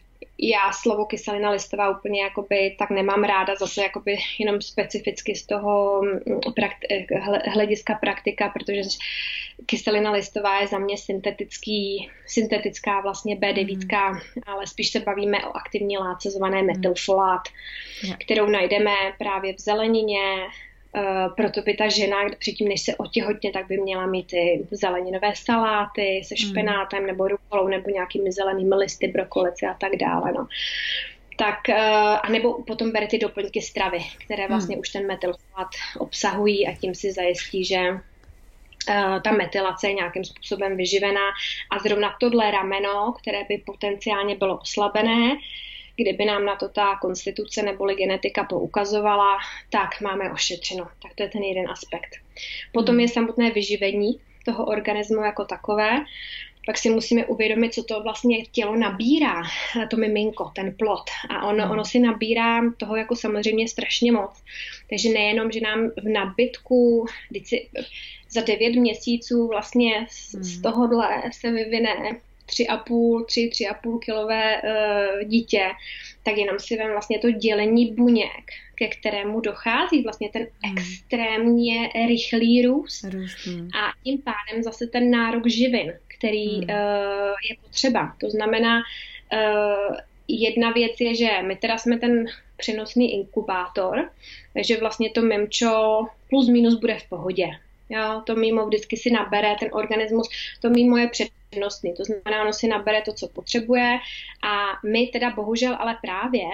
Já 0.42 0.72
slovo 0.72 1.05
kyselina 1.05 1.51
listová 1.51 1.98
úplně 1.98 2.22
jakoby 2.22 2.76
tak 2.78 2.90
nemám 2.90 3.24
ráda, 3.24 3.55
zase 3.55 3.82
jakoby 3.82 4.16
jenom 4.38 4.62
specificky 4.62 5.34
z 5.34 5.46
toho 5.46 6.03
mm, 6.03 6.38
prakti- 6.38 7.07
hlediska 7.53 7.94
praktika, 7.94 8.48
protože 8.48 8.82
kyselina 9.66 10.12
listová 10.12 10.61
je 10.61 10.66
za 10.66 10.78
mě 10.78 10.98
syntetický, 10.98 12.11
syntetická 12.26 13.01
vlastně 13.01 13.36
B9, 13.36 14.12
mm. 14.12 14.18
ale 14.46 14.66
spíš 14.66 14.90
se 14.90 15.01
bavíme 15.01 15.46
o 15.46 15.57
aktivní 15.57 15.98
látce 15.98 16.30
zvané 16.30 16.62
metylfolát, 16.62 17.42
mm. 18.05 18.12
kterou 18.24 18.46
najdeme 18.46 18.94
právě 19.18 19.55
v 19.55 19.61
zelenině, 19.61 20.46
proto 21.36 21.62
by 21.62 21.74
ta 21.74 21.88
žena 21.88 22.16
předtím, 22.38 22.68
než 22.68 22.80
se 22.80 22.97
otěhotně, 22.97 23.53
tak 23.53 23.66
by 23.66 23.78
měla 23.78 24.07
mít 24.07 24.26
ty 24.26 24.66
zeleninové 24.70 25.32
saláty 25.34 26.22
se 26.24 26.34
hmm. 26.38 26.51
špenátem 26.51 27.07
nebo 27.07 27.28
rukolou 27.28 27.68
nebo 27.68 27.91
nějakými 27.91 28.32
zelenými 28.32 28.74
listy, 28.74 29.09
brokolici 29.09 29.66
a 29.66 29.74
tak 29.74 29.97
dále. 29.97 30.32
No. 30.32 30.47
Tak, 31.38 31.59
uh, 31.68 31.74
a 32.22 32.28
nebo 32.30 32.62
potom 32.62 32.93
bere 32.93 33.07
ty 33.07 33.18
doplňky 33.18 33.62
stravy, 33.62 33.99
které 34.24 34.43
hmm. 34.43 34.53
vlastně 34.53 34.76
mm. 34.76 34.80
už 34.80 34.88
ten 34.88 35.07
metylfolát 35.07 35.68
obsahují 35.99 36.68
a 36.68 36.76
tím 36.76 36.95
si 36.95 37.12
zajistí, 37.12 37.64
že 37.64 37.91
uh, 37.91 39.22
ta 39.22 39.32
metylace 39.32 39.88
je 39.88 39.95
nějakým 39.95 40.24
způsobem 40.24 40.76
vyživená 40.76 41.26
a 41.70 41.78
zrovna 41.78 42.16
tohle 42.20 42.51
rameno, 42.51 43.14
které 43.20 43.45
by 43.49 43.62
potenciálně 43.66 44.34
bylo 44.36 44.59
oslabené, 44.59 45.36
kdyby 46.01 46.24
nám 46.24 46.44
na 46.44 46.57
to 46.57 46.68
ta 46.68 46.96
konstituce 47.01 47.62
neboli 47.62 47.94
genetika 47.94 48.44
poukazovala, 48.44 49.38
tak 49.70 50.01
máme 50.01 50.32
ošetřeno. 50.32 50.88
Tak 51.03 51.14
to 51.14 51.22
je 51.22 51.28
ten 51.28 51.42
jeden 51.42 51.70
aspekt. 51.70 52.16
Potom 52.72 52.92
hmm. 52.92 53.01
je 53.01 53.09
samotné 53.09 53.51
vyživení 53.51 54.20
toho 54.44 54.64
organismu 54.64 55.22
jako 55.22 55.44
takové. 55.44 56.05
Pak 56.66 56.78
si 56.78 56.90
musíme 56.90 57.26
uvědomit, 57.26 57.74
co 57.74 57.84
to 57.84 58.03
vlastně 58.03 58.44
tělo 58.46 58.76
nabírá, 58.76 59.42
to 59.90 59.96
miminko, 59.96 60.53
ten 60.55 60.74
plod. 60.78 61.11
A 61.30 61.46
ono, 61.46 61.64
hmm. 61.64 61.72
ono 61.72 61.84
si 61.84 61.98
nabírá 61.98 62.61
toho 62.76 62.96
jako 62.96 63.16
samozřejmě 63.16 63.68
strašně 63.68 64.12
moc. 64.12 64.42
Takže 64.90 65.09
nejenom, 65.09 65.53
že 65.53 65.61
nám 65.61 65.90
v 65.96 66.09
nadbytku, 66.09 67.07
si, 67.44 67.68
za 68.30 68.40
devět 68.40 68.74
měsíců 68.74 69.48
vlastně 69.48 70.07
z, 70.11 70.34
hmm. 70.34 70.42
z 70.42 70.62
tohohle 70.62 71.22
se 71.32 71.51
vyvine 71.51 72.20
3,5, 72.51 73.24
3, 73.24 73.51
3,5 73.53 73.98
kilové 73.98 74.62
uh, 74.62 75.28
dítě, 75.28 75.62
tak 76.24 76.36
jenom 76.36 76.59
si 76.59 76.76
vem 76.76 76.90
vlastně 76.90 77.18
to 77.18 77.30
dělení 77.30 77.94
buněk, 77.94 78.51
ke 78.74 78.88
kterému 78.88 79.40
dochází 79.40 80.03
vlastně 80.03 80.28
ten 80.28 80.46
hmm. 80.64 80.78
extrémně 80.78 81.88
rychlý 82.09 82.66
růst 82.66 83.05
hmm. 83.05 83.68
a 83.68 83.92
tím 84.05 84.22
pádem 84.22 84.62
zase 84.62 84.86
ten 84.86 85.11
nárok 85.11 85.46
živin, 85.48 85.92
který 86.18 86.55
hmm. 86.55 86.62
uh, 86.62 87.34
je 87.51 87.57
potřeba. 87.62 88.16
To 88.20 88.30
znamená, 88.30 88.82
uh, 89.32 89.96
jedna 90.28 90.70
věc 90.70 90.92
je, 91.01 91.14
že 91.14 91.30
my 91.42 91.57
teda 91.57 91.78
jsme 91.78 91.98
ten 91.98 92.24
přenosný 92.57 93.14
inkubátor, 93.14 94.11
takže 94.55 94.76
vlastně 94.76 95.11
to 95.11 95.22
memčo 95.22 96.05
plus 96.28 96.48
minus 96.48 96.74
bude 96.74 96.98
v 96.98 97.09
pohodě. 97.09 97.46
Jo, 97.88 98.22
to 98.26 98.36
mimo 98.36 98.66
vždycky 98.66 98.96
si 98.96 99.11
nabere 99.11 99.55
ten 99.61 99.68
organismus, 99.72 100.28
to 100.61 100.70
mimo 100.70 100.96
je 100.96 101.09
přednostný, 101.51 101.94
to 101.94 102.05
znamená, 102.05 102.42
ono 102.42 102.53
si 102.53 102.68
nabere 102.68 103.03
to, 103.03 103.12
co 103.12 103.28
potřebuje 103.28 103.98
a 104.42 104.86
my 104.86 105.07
teda 105.07 105.30
bohužel 105.30 105.76
ale 105.80 105.98
právě, 106.03 106.44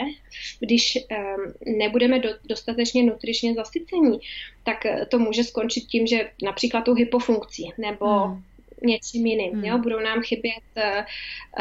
když 0.60 0.98
um, 1.10 1.76
nebudeme 1.78 2.18
do, 2.18 2.28
dostatečně 2.44 3.02
nutričně 3.02 3.54
zasycení, 3.54 4.18
tak 4.64 4.86
eh, 4.86 5.06
to 5.06 5.18
může 5.18 5.44
skončit 5.44 5.80
tím, 5.80 6.06
že 6.06 6.30
například 6.42 6.84
tou 6.84 6.94
hypofunkcí 6.94 7.72
nebo 7.78 8.06
hmm 8.06 8.42
něčím 8.82 9.26
jiným. 9.26 9.52
Hmm. 9.52 9.64
Jo? 9.64 9.78
Budou 9.78 10.00
nám 10.00 10.22
chybět 10.22 10.64
uh, 10.76 10.84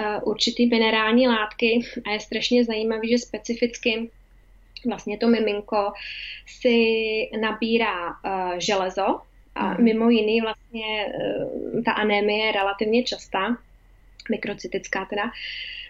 uh, 0.04 0.30
určitý 0.30 0.68
minerální 0.68 1.28
látky 1.28 1.80
a 2.06 2.12
je 2.12 2.20
strašně 2.20 2.66
zajímavý, 2.66 3.10
že 3.10 3.18
specificky 3.18 4.10
vlastně 4.88 5.18
to 5.18 5.28
miminko 5.28 5.92
si 6.46 6.78
nabírá 7.42 8.10
uh, 8.10 8.52
železo, 8.58 9.20
a 9.56 9.82
mimo 9.82 10.10
jiný 10.10 10.42
vlastně 10.42 11.06
eh, 11.06 11.82
ta 11.86 11.92
anémie 11.92 12.46
je 12.46 12.52
relativně 12.52 13.04
častá, 13.04 13.58
mikrocytická 14.30 15.06
teda, 15.06 15.32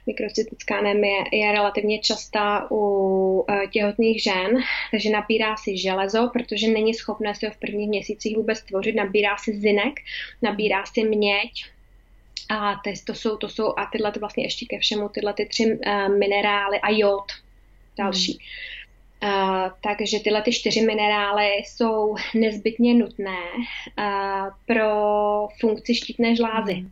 mikrocytická 0.08 0.78
anémie 0.78 1.24
je 1.32 1.52
relativně 1.52 2.00
častá 2.00 2.68
u 2.72 3.46
eh, 3.50 3.68
těhotných 3.68 4.24
žen, 4.24 4.58
takže 4.92 5.10
nabírá 5.10 5.58
si 5.58 5.78
železo, 5.78 6.30
protože 6.34 6.68
není 6.68 6.94
schopné 6.94 7.36
si 7.36 7.46
ho 7.46 7.52
v 7.52 7.58
prvních 7.58 7.90
měsících 7.90 8.38
vůbec 8.38 8.62
tvořit, 8.62 8.96
nabírá 8.96 9.38
si 9.38 9.54
zinek, 9.60 10.00
nabírá 10.42 10.86
si 10.86 11.04
měď, 11.04 11.66
a 12.50 12.82
to 13.06 13.14
jsou, 13.14 13.38
to 13.38 13.50
jsou, 13.50 13.74
a 13.78 13.86
tyhle 13.92 14.12
to 14.12 14.20
vlastně 14.20 14.44
ještě 14.44 14.66
ke 14.66 14.80
všemu, 14.80 15.10
tyhle 15.10 15.34
ty 15.34 15.46
tři 15.46 15.66
uh, 15.66 16.18
minerály 16.18 16.80
a 16.80 16.90
jod 16.90 17.32
další. 17.98 18.32
Hmm. 18.32 18.85
Takže 19.84 20.20
tyhle 20.20 20.42
ty 20.42 20.52
čtyři 20.52 20.82
minerály 20.82 21.48
jsou 21.66 22.16
nezbytně 22.34 22.94
nutné 22.94 23.38
uh, 23.56 24.50
pro 24.66 24.90
funkci 25.60 25.96
štítné 25.96 26.36
žlázy. 26.36 26.74
Mm. 26.74 26.92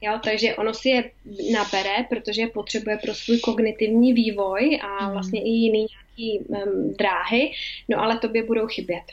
Jo, 0.00 0.20
takže 0.24 0.54
ono 0.54 0.74
si 0.74 0.88
je 0.88 1.10
nabere, 1.52 2.04
protože 2.08 2.40
je 2.40 2.46
potřebuje 2.46 2.98
pro 2.98 3.14
svůj 3.14 3.38
kognitivní 3.38 4.12
vývoj 4.12 4.80
a 4.82 5.06
mm. 5.06 5.12
vlastně 5.12 5.40
i 5.40 5.48
jiný 5.48 5.78
nějaký 5.78 6.44
um, 6.46 6.94
dráhy, 6.98 7.52
no 7.88 8.00
ale 8.00 8.18
tobě 8.18 8.42
budou 8.42 8.66
chybět. 8.66 9.04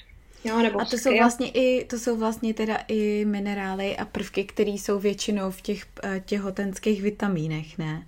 Jo, 0.44 0.58
nebo 0.58 0.82
a 0.82 0.86
to 0.86 0.98
jsou 0.98 1.18
vlastně 1.18 1.50
i, 1.50 1.86
to 1.86 2.00
jsou 2.00 2.18
vlastně 2.18 2.54
teda 2.54 2.84
i 2.88 3.26
minerály 3.26 3.98
a 3.98 4.06
prvky, 4.06 4.44
které 4.44 4.72
jsou 4.72 5.00
většinou 5.00 5.52
v 5.52 5.62
těch 5.62 5.86
těhotenských 6.26 7.02
vitamínech, 7.02 7.78
ne? 7.78 8.06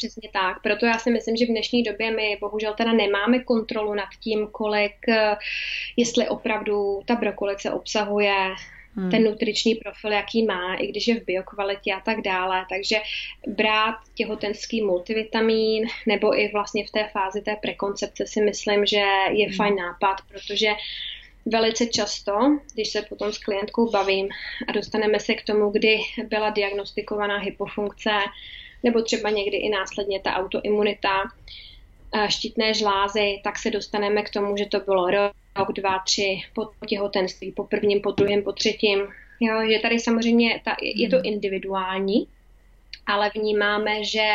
Přesně 0.00 0.28
tak. 0.32 0.62
Proto 0.62 0.86
já 0.86 0.98
si 0.98 1.10
myslím, 1.10 1.36
že 1.36 1.44
v 1.44 1.48
dnešní 1.48 1.82
době 1.82 2.10
my 2.10 2.36
bohužel 2.40 2.74
teda 2.74 2.92
nemáme 2.92 3.44
kontrolu 3.44 3.94
nad 3.94 4.08
tím, 4.20 4.46
kolik, 4.46 5.08
eh, 5.08 5.36
jestli 5.96 6.28
opravdu 6.28 7.00
ta 7.04 7.14
brokolice 7.16 7.70
obsahuje 7.70 8.34
hmm. 8.94 9.10
ten 9.10 9.24
nutriční 9.24 9.74
profil, 9.74 10.12
jaký 10.12 10.44
má, 10.44 10.74
i 10.74 10.86
když 10.86 11.08
je 11.08 11.20
v 11.20 11.24
biokvalitě 11.24 11.92
a 11.92 12.00
tak 12.00 12.20
dále. 12.20 12.66
Takže 12.68 12.96
brát 13.46 13.96
těhotenský 14.14 14.82
multivitamin 14.82 15.86
nebo 16.06 16.38
i 16.38 16.50
vlastně 16.52 16.86
v 16.86 16.90
té 16.90 17.08
fázi 17.12 17.42
té 17.42 17.56
prekoncepce 17.56 18.26
si 18.26 18.40
myslím, 18.40 18.86
že 18.86 19.04
je 19.30 19.46
hmm. 19.46 19.56
fajn 19.56 19.76
nápad, 19.76 20.16
protože 20.28 20.70
velice 21.46 21.86
často, 21.86 22.32
když 22.74 22.88
se 22.88 23.02
potom 23.02 23.32
s 23.32 23.38
klientkou 23.38 23.90
bavím 23.90 24.28
a 24.68 24.72
dostaneme 24.72 25.20
se 25.20 25.34
k 25.34 25.44
tomu, 25.44 25.70
kdy 25.70 25.98
byla 26.28 26.50
diagnostikovaná 26.50 27.38
hypofunkce, 27.38 28.10
nebo 28.82 29.02
třeba 29.02 29.30
někdy 29.30 29.56
i 29.56 29.68
následně 29.68 30.20
ta 30.20 30.34
autoimunita, 30.34 31.22
štítné 32.28 32.74
žlázy, 32.74 33.40
tak 33.44 33.58
se 33.58 33.70
dostaneme 33.70 34.22
k 34.22 34.30
tomu, 34.30 34.56
že 34.56 34.66
to 34.66 34.80
bylo 34.80 35.10
rok, 35.10 35.72
dva, 35.74 35.98
tři 35.98 36.42
po 36.54 36.68
těhotenství, 36.86 37.52
po 37.52 37.64
prvním, 37.64 38.00
po 38.00 38.10
druhém, 38.10 38.42
po 38.42 38.52
třetím. 38.52 38.98
Jo, 39.40 39.70
že 39.72 39.78
tady 39.78 39.98
samozřejmě 40.00 40.60
ta, 40.64 40.76
je 40.82 41.08
to 41.08 41.16
hmm. 41.16 41.26
individuální, 41.26 42.26
ale 43.06 43.30
vnímáme, 43.34 44.04
že 44.04 44.28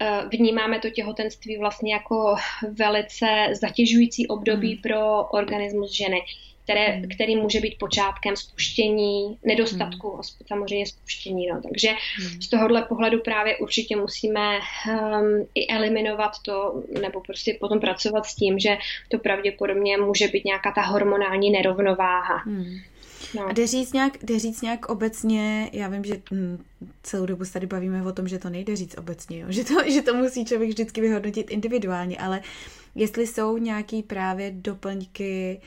eh, 0.00 0.20
vnímáme 0.32 0.78
to 0.78 0.90
těhotenství 0.90 1.58
vlastně 1.58 1.92
jako 1.92 2.36
velice 2.78 3.26
zatěžující 3.52 4.26
období 4.26 4.72
hmm. 4.72 4.82
pro 4.82 5.24
organismus 5.24 5.92
ženy 5.92 6.22
které, 6.64 6.86
hmm. 6.86 7.08
který 7.14 7.36
může 7.36 7.60
být 7.60 7.78
počátkem 7.78 8.36
spuštění, 8.36 9.38
nedostatku 9.44 10.10
hmm. 10.10 10.22
samozřejmě 10.46 10.86
spuštění. 10.86 11.46
No. 11.46 11.60
Takže 11.62 11.88
hmm. 11.88 12.42
z 12.42 12.48
tohohle 12.48 12.82
pohledu 12.82 13.20
právě 13.20 13.56
určitě 13.56 13.96
musíme 13.96 14.58
um, 14.58 15.46
i 15.54 15.66
eliminovat 15.66 16.30
to, 16.44 16.82
nebo 17.00 17.20
prostě 17.20 17.56
potom 17.60 17.80
pracovat 17.80 18.26
s 18.26 18.34
tím, 18.34 18.58
že 18.58 18.76
to 19.08 19.18
pravděpodobně 19.18 19.96
může 19.96 20.28
být 20.28 20.44
nějaká 20.44 20.72
ta 20.72 20.82
hormonální 20.82 21.50
nerovnováha. 21.50 22.36
Hmm. 22.36 22.80
No. 23.34 23.46
A 23.46 23.52
jde 23.52 23.66
říct, 23.66 23.92
nějak, 23.92 24.24
jde 24.24 24.38
říct 24.38 24.62
nějak 24.62 24.88
obecně, 24.88 25.70
já 25.72 25.88
vím, 25.88 26.04
že 26.04 26.22
hm, 26.32 26.64
celou 27.02 27.26
dobu 27.26 27.44
se 27.44 27.52
tady 27.52 27.66
bavíme 27.66 28.02
o 28.02 28.12
tom, 28.12 28.28
že 28.28 28.38
to 28.38 28.50
nejde 28.50 28.76
říct 28.76 28.98
obecně, 28.98 29.38
jo? 29.38 29.46
Že, 29.50 29.64
to, 29.64 29.90
že 29.90 30.02
to 30.02 30.14
musí 30.14 30.44
člověk 30.44 30.70
vždycky 30.70 31.00
vyhodnotit 31.00 31.50
individuálně, 31.50 32.18
ale 32.18 32.40
jestli 32.94 33.26
jsou 33.26 33.58
nějaký 33.58 34.02
právě 34.02 34.50
doplňky, 34.54 35.60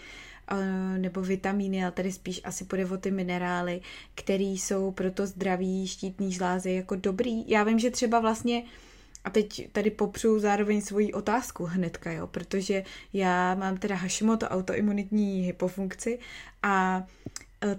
nebo 0.97 1.21
vitamíny, 1.21 1.83
ale 1.83 1.91
tady 1.91 2.11
spíš 2.11 2.41
asi 2.43 2.65
půjde 2.65 2.85
o 2.85 2.97
ty 2.97 3.11
minerály, 3.11 3.81
které 4.15 4.43
jsou 4.43 4.91
pro 4.91 5.11
to 5.11 5.27
zdraví 5.27 5.87
štítný 5.87 6.31
žlázy 6.31 6.71
jako 6.71 6.95
dobrý. 6.95 7.49
Já 7.49 7.63
vím, 7.63 7.79
že 7.79 7.91
třeba 7.91 8.19
vlastně 8.19 8.63
a 9.23 9.29
teď 9.29 9.71
tady 9.71 9.91
popřu 9.91 10.39
zároveň 10.39 10.81
svoji 10.81 11.13
otázku 11.13 11.65
hnedka, 11.65 12.11
jo, 12.11 12.27
protože 12.27 12.83
já 13.13 13.55
mám 13.55 13.77
teda 13.77 13.95
Hashimoto 13.95 14.47
autoimunitní 14.49 15.41
hypofunkci 15.41 16.19
a 16.63 17.03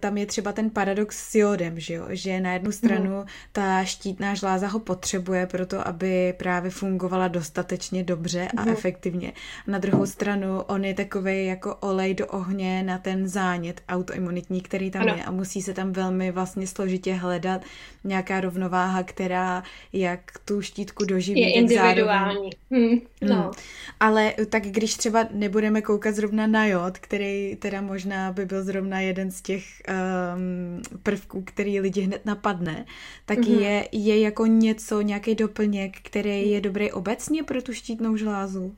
tam 0.01 0.17
je 0.19 0.27
třeba 0.27 0.53
ten 0.53 0.71
paradox 0.71 1.31
s 1.31 1.35
jodem, 1.35 1.81
že, 1.81 1.95
jo? 1.95 2.07
že 2.09 2.41
na 2.41 2.53
jednu 2.53 2.73
stranu 2.73 3.17
mm. 3.17 3.27
ta 3.53 3.85
štítná 3.85 4.35
žláza 4.35 4.69
ho 4.69 4.79
potřebuje 4.79 5.47
pro 5.47 5.67
to, 5.67 5.89
aby 5.89 6.35
právě 6.37 6.71
fungovala 6.71 7.29
dostatečně 7.29 8.05
dobře 8.05 8.49
a 8.57 8.63
mm. 8.63 8.69
efektivně. 8.69 9.33
Na 9.67 9.79
druhou 9.79 10.07
stranu 10.07 10.61
on 10.61 10.85
je 10.85 10.95
takový 10.95 11.47
jako 11.47 11.75
olej 11.75 12.15
do 12.15 12.27
ohně 12.27 12.83
na 12.83 12.99
ten 12.99 13.29
zánět 13.29 13.81
autoimunitní, 13.89 14.61
který 14.61 14.91
tam 14.91 15.03
ano. 15.03 15.15
je 15.17 15.25
a 15.25 15.31
musí 15.31 15.63
se 15.63 15.75
tam 15.75 15.93
velmi 15.93 16.31
vlastně 16.31 16.67
složitě 16.67 17.15
hledat 17.15 17.61
nějaká 18.05 18.41
rovnováha, 18.41 19.03
která 19.03 19.63
jak 19.93 20.21
tu 20.45 20.63
štítku 20.63 21.05
doživí. 21.05 21.41
Je 21.41 21.53
individuální. 21.53 22.35
Zároveň... 22.35 22.51
Hmm. 22.71 23.01
No. 23.23 23.43
Hmm. 23.43 23.53
Ale 24.01 24.35
tak 24.49 24.63
když 24.63 24.95
třeba 24.95 25.27
nebudeme 25.33 25.83
koukat 25.83 26.15
zrovna 26.15 26.47
na 26.47 26.67
jod, 26.67 26.99
který 26.99 27.57
teda 27.57 27.81
možná 27.81 28.33
by 28.33 28.47
byl 28.47 28.65
zrovna 28.65 29.01
jeden 29.01 29.31
z 29.31 29.41
těch 29.41 29.65
um, 29.89 30.83
prvků, 31.03 31.43
který 31.43 31.81
lidi 31.81 32.01
hned 32.01 32.27
napadne, 32.27 32.85
tak 33.27 33.39
mm-hmm. 33.39 33.61
je, 33.61 33.89
je 33.93 34.21
jako 34.21 34.47
něco, 34.47 35.01
nějaký 35.01 35.35
doplněk, 35.35 35.97
který 36.03 36.51
je 36.51 36.61
dobrý 36.61 36.93
obecně 36.93 37.43
pro 37.43 37.63
tu 37.63 37.73
štítnou 37.73 38.17
žlázu? 38.17 38.75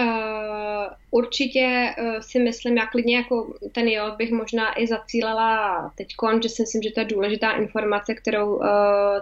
Uh, 0.00 0.86
určitě 1.10 1.94
uh, 1.98 2.20
si 2.20 2.38
myslím, 2.38 2.76
já 2.76 2.86
klidně 2.86 3.16
jako 3.16 3.54
ten 3.72 3.88
jod 3.88 4.16
bych 4.16 4.32
možná 4.32 4.80
i 4.80 4.86
zacílela 4.86 5.92
teď, 5.96 6.14
že 6.42 6.48
si 6.48 6.62
myslím, 6.62 6.82
že 6.82 6.90
to 6.90 7.00
je 7.00 7.06
důležitá 7.06 7.50
informace, 7.50 8.14
kterou 8.14 8.56
uh, 8.56 8.66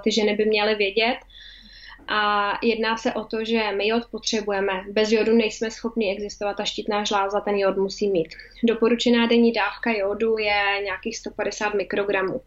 ty 0.05 0.13
ženy 0.13 0.37
by 0.37 0.45
měly 0.45 0.75
vědět. 0.75 1.17
A 2.09 2.53
jedná 2.63 2.97
se 2.97 3.13
o 3.13 3.25
to, 3.25 3.45
že 3.45 3.73
my 3.77 3.89
jod 3.89 4.07
potřebujeme. 4.11 4.85
Bez 4.91 5.13
jodu 5.13 5.37
nejsme 5.37 5.71
schopni 5.71 6.13
existovat 6.13 6.61
a 6.61 6.65
štítná 6.65 7.05
žláza 7.05 7.41
ten 7.41 7.57
jod 7.57 7.77
musí 7.77 8.09
mít. 8.09 8.29
Doporučená 8.65 9.27
denní 9.27 9.53
dávka 9.53 9.93
jodu 9.93 10.39
je 10.39 10.83
nějakých 10.85 11.17
150 11.17 11.75
mikrogramů. 11.75 12.41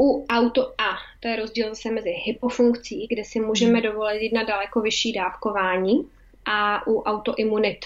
U 0.00 0.26
auto 0.28 0.74
A, 0.78 0.96
to 1.20 1.28
je 1.28 1.36
rozdíl 1.36 1.68
zase 1.68 1.90
mezi 1.90 2.10
hypofunkcí, 2.10 3.06
kde 3.06 3.24
si 3.24 3.40
můžeme 3.40 3.72
hmm. 3.78 3.82
dovolit 3.82 4.32
na 4.32 4.42
daleko 4.42 4.80
vyšší 4.80 5.12
dávkování, 5.12 6.08
a 6.44 6.86
u 6.86 7.02
autoimunit. 7.02 7.84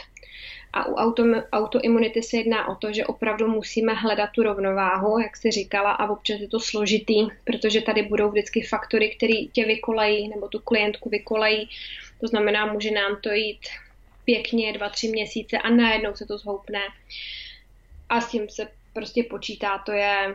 A 0.72 0.86
u 0.86 0.94
auto, 0.94 1.22
autoimunity 1.52 2.22
se 2.22 2.36
jedná 2.36 2.68
o 2.68 2.74
to, 2.74 2.92
že 2.92 3.06
opravdu 3.06 3.48
musíme 3.48 3.94
hledat 3.94 4.30
tu 4.34 4.42
rovnováhu, 4.42 5.18
jak 5.18 5.36
jsi 5.36 5.50
říkala, 5.50 5.92
a 5.92 6.10
občas 6.10 6.40
je 6.40 6.48
to 6.48 6.60
složitý, 6.60 7.26
protože 7.44 7.80
tady 7.80 8.02
budou 8.02 8.30
vždycky 8.30 8.62
faktory, 8.62 9.16
které 9.16 9.34
tě 9.52 9.64
vykolejí, 9.64 10.28
nebo 10.28 10.48
tu 10.48 10.58
klientku 10.58 11.08
vykolejí. 11.08 11.68
To 12.20 12.26
znamená, 12.26 12.72
může 12.72 12.90
nám 12.90 13.16
to 13.20 13.32
jít 13.32 13.60
pěkně 14.24 14.72
dva, 14.72 14.88
tři 14.88 15.08
měsíce 15.08 15.58
a 15.58 15.70
najednou 15.70 16.14
se 16.14 16.26
to 16.26 16.38
zhoupne. 16.38 16.80
A 18.08 18.20
s 18.20 18.30
tím 18.30 18.48
se 18.48 18.68
prostě 18.92 19.22
počítá, 19.22 19.78
to 19.78 19.92
je 19.92 19.98
to 19.98 20.34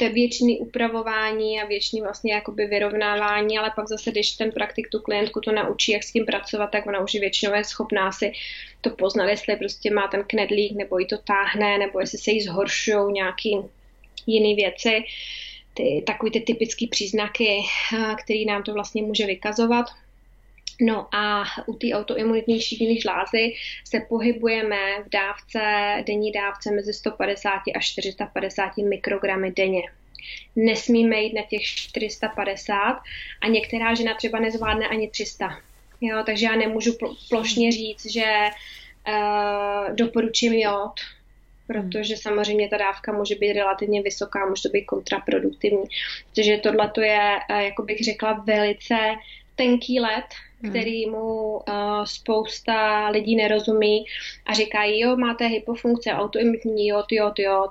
věčný 0.00 0.58
upravování 0.58 1.60
a 1.60 1.66
věčný 1.66 2.00
vlastně 2.00 2.32
jakoby 2.32 2.66
vyrovnávání, 2.66 3.58
ale 3.58 3.72
pak 3.76 3.88
zase, 3.88 4.10
když 4.10 4.30
ten 4.30 4.52
praktik 4.52 4.88
tu 4.88 5.00
klientku 5.00 5.40
to 5.40 5.52
naučí, 5.52 5.92
jak 5.92 6.02
s 6.02 6.12
tím 6.12 6.26
pracovat, 6.26 6.66
tak 6.66 6.86
ona 6.86 7.00
už 7.00 7.14
je 7.14 7.20
většinou 7.20 7.52
schopná 7.62 8.12
si 8.12 8.32
to 8.80 8.90
poznat, 8.90 9.28
jestli 9.28 9.56
prostě 9.56 9.90
má 9.90 10.08
ten 10.08 10.24
knedlík, 10.26 10.76
nebo 10.76 10.98
ji 10.98 11.06
to 11.06 11.18
táhne, 11.18 11.78
nebo 11.78 12.00
jestli 12.00 12.18
se 12.18 12.30
jí 12.30 12.40
zhoršují 12.40 13.12
nějaký 13.12 13.56
jiné 14.26 14.54
věci, 14.54 15.04
ty, 15.74 16.02
takový 16.06 16.32
ty 16.32 16.40
typické 16.40 16.86
příznaky, 16.90 17.58
který 18.24 18.44
nám 18.44 18.62
to 18.62 18.72
vlastně 18.72 19.02
může 19.02 19.26
vykazovat. 19.26 19.86
No 20.80 21.14
a 21.14 21.44
u 21.66 21.74
té 21.74 21.86
autoimunitní 21.92 22.60
šířiny 22.60 23.00
žlázy 23.00 23.54
se 23.84 24.00
pohybujeme 24.08 25.02
v 25.06 25.08
dávce, 25.10 25.60
denní 26.06 26.32
dávce 26.32 26.70
mezi 26.70 26.92
150 26.92 27.50
až 27.76 27.86
450 27.92 28.76
mikrogramy 28.76 29.52
denně. 29.52 29.82
Nesmíme 30.56 31.16
jít 31.16 31.34
na 31.34 31.42
těch 31.42 31.62
450 31.62 33.00
a 33.40 33.48
některá 33.48 33.94
žena 33.94 34.14
třeba 34.14 34.38
nezvládne 34.38 34.88
ani 34.88 35.10
300. 35.10 35.58
Jo, 36.00 36.22
takže 36.26 36.46
já 36.46 36.56
nemůžu 36.56 36.96
plošně 37.28 37.72
říct, 37.72 38.06
že 38.06 38.24
uh, 39.08 39.94
doporučím 39.96 40.52
jod, 40.52 40.92
protože 41.66 42.16
samozřejmě 42.16 42.68
ta 42.68 42.76
dávka 42.76 43.12
může 43.12 43.34
být 43.34 43.52
relativně 43.52 44.02
vysoká, 44.02 44.46
může 44.46 44.62
to 44.62 44.68
být 44.68 44.84
kontraproduktivní. 44.84 45.84
Protože 46.28 46.56
tohle 46.56 46.92
je, 47.00 47.38
uh, 47.50 47.56
jako 47.56 47.82
bych 47.82 48.04
řekla, 48.04 48.32
velice 48.32 48.96
tenký 49.56 50.00
let, 50.00 50.24
Hmm. 50.62 50.70
který 50.70 51.10
mu 51.10 51.52
uh, 51.52 52.04
spousta 52.04 53.08
lidí 53.08 53.36
nerozumí 53.36 54.04
a 54.46 54.54
říkají, 54.54 55.00
jo, 55.00 55.16
máte 55.16 55.46
hypofunkce, 55.46 56.12
autoimunitní, 56.12 56.86
jod, 56.86 57.12
jod, 57.12 57.38
jod. 57.38 57.70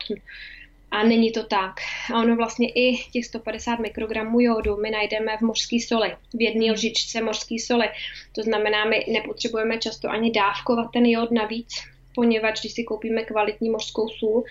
A 0.92 1.04
není 1.04 1.32
to 1.32 1.44
tak. 1.44 1.76
A 2.14 2.20
ono 2.20 2.36
vlastně 2.36 2.70
i 2.70 2.98
těch 3.12 3.26
150 3.26 3.80
mikrogramů 3.80 4.40
jodu 4.40 4.78
my 4.78 4.92
najdeme 4.92 5.38
v 5.38 5.42
mořské 5.42 5.78
soli, 5.88 6.16
v 6.34 6.42
jedné 6.42 6.66
hmm. 6.66 6.74
lžičce 6.74 7.22
mořské 7.22 7.56
soli. 7.60 7.90
To 8.32 8.44
znamená, 8.44 8.86
my 8.86 9.06
nepotřebujeme 9.12 9.78
často 9.78 10.10
ani 10.10 10.32
dávkovat 10.32 10.92
ten 10.94 11.06
jod 11.06 11.32
navíc, 11.32 11.74
poněvadž 12.16 12.62
když 12.62 12.74
si 12.74 12.84
koupíme 12.84 13.24
kvalitní 13.24 13.70
mořskou 13.70 14.10
sůl, 14.10 14.44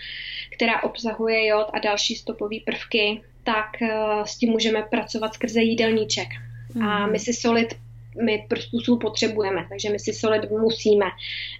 která 0.53 0.83
obsahuje 0.83 1.47
jod 1.47 1.67
a 1.73 1.79
další 1.79 2.15
stopové 2.15 2.55
prvky, 2.65 3.21
tak 3.43 3.67
uh, 3.81 4.23
s 4.23 4.37
tím 4.37 4.49
můžeme 4.49 4.81
pracovat 4.81 5.33
skrze 5.33 5.61
jídelníček. 5.61 6.27
A 6.75 7.03
hmm. 7.03 7.11
my 7.11 7.19
si 7.19 7.33
solit 7.33 7.75
my 8.25 8.47
způsob 8.59 9.01
potřebujeme, 9.01 9.65
takže 9.69 9.89
my 9.89 9.99
si 9.99 10.13
solid 10.13 10.49
musíme. 10.49 11.05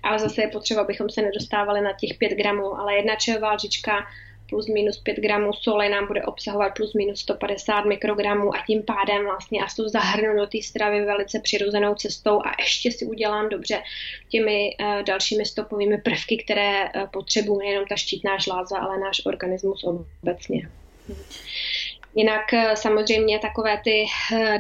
Ale 0.04 0.20
zase 0.20 0.42
je 0.42 0.48
potřeba, 0.48 0.82
abychom 0.82 1.10
se 1.10 1.22
nedostávali 1.22 1.82
na 1.82 1.94
těch 1.94 2.18
5 2.18 2.38
gramů, 2.38 2.80
ale 2.80 2.96
jedna 2.96 3.16
čajová 3.16 3.54
lžička 3.54 3.94
plus 4.52 4.68
minus 4.68 4.98
5 4.98 5.18
gramů 5.20 5.54
soli 5.54 5.90
nám 5.90 6.08
bude 6.08 6.24
obsahovat 6.24 6.74
plus 6.76 6.94
minus 6.94 7.20
150 7.20 7.86
mikrogramů 7.86 8.56
a 8.56 8.64
tím 8.68 8.84
pádem 8.84 9.24
vlastně 9.26 9.60
já 9.60 9.66
to 9.76 9.90
zahrnu 9.90 10.36
do 10.40 10.48
té 10.48 10.58
stravy 10.64 11.06
velice 11.06 11.40
přirozenou 11.40 11.96
cestou 11.96 12.42
a 12.42 12.52
ještě 12.60 12.92
si 12.92 13.06
udělám 13.06 13.50
dobře 13.50 13.82
těmi 14.30 14.76
uh, 14.80 15.04
dalšími 15.04 15.46
stopovými 15.46 15.98
prvky, 15.98 16.44
které 16.44 16.84
uh, 16.84 17.08
potřebuji 17.12 17.60
nejenom 17.60 17.86
ta 17.90 17.96
štítná 17.96 18.38
žláza, 18.38 18.78
ale 18.78 19.00
náš 19.00 19.22
organismus 19.26 19.84
obecně. 19.84 20.70
Jinak 22.16 22.54
uh, 22.54 22.74
samozřejmě 22.74 23.40
takové 23.40 23.82
ty 23.84 24.06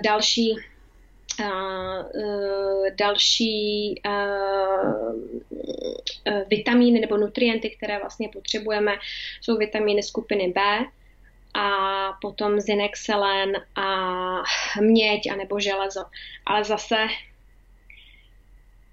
další 0.03 0.55
další 2.95 3.95
vitamíny 6.47 6.99
nebo 6.99 7.17
nutrienty, 7.17 7.69
které 7.69 7.99
vlastně 7.99 8.29
potřebujeme, 8.29 8.91
jsou 9.41 9.57
vitamíny 9.57 10.03
skupiny 10.03 10.47
B 10.47 10.61
a 11.53 11.69
potom 12.21 12.59
zinek, 12.59 12.97
selen 12.97 13.51
a 13.75 13.85
měď 14.81 15.31
a 15.31 15.35
nebo 15.35 15.59
železo. 15.59 16.05
Ale 16.45 16.63
zase 16.63 16.95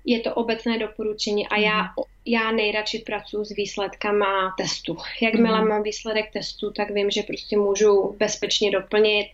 je 0.05 0.21
to 0.21 0.35
obecné 0.35 0.79
doporučení 0.79 1.49
a 1.49 1.57
já, 1.57 1.83
mhm. 1.83 1.93
Já 2.29 2.53
nejradši 2.53 2.99
pracuji 2.99 3.45
s 3.45 3.57
výsledkama 3.57 4.55
testu. 4.59 4.97
Jakmile 5.23 5.61
mm. 5.61 5.69
mám 5.69 5.83
výsledek 5.83 6.33
testu, 6.33 6.71
tak 6.71 6.91
vím, 6.91 7.11
že 7.11 7.23
prostě 7.23 7.57
můžu 7.57 8.17
bezpečně 8.19 8.71
doplnit 8.71 9.29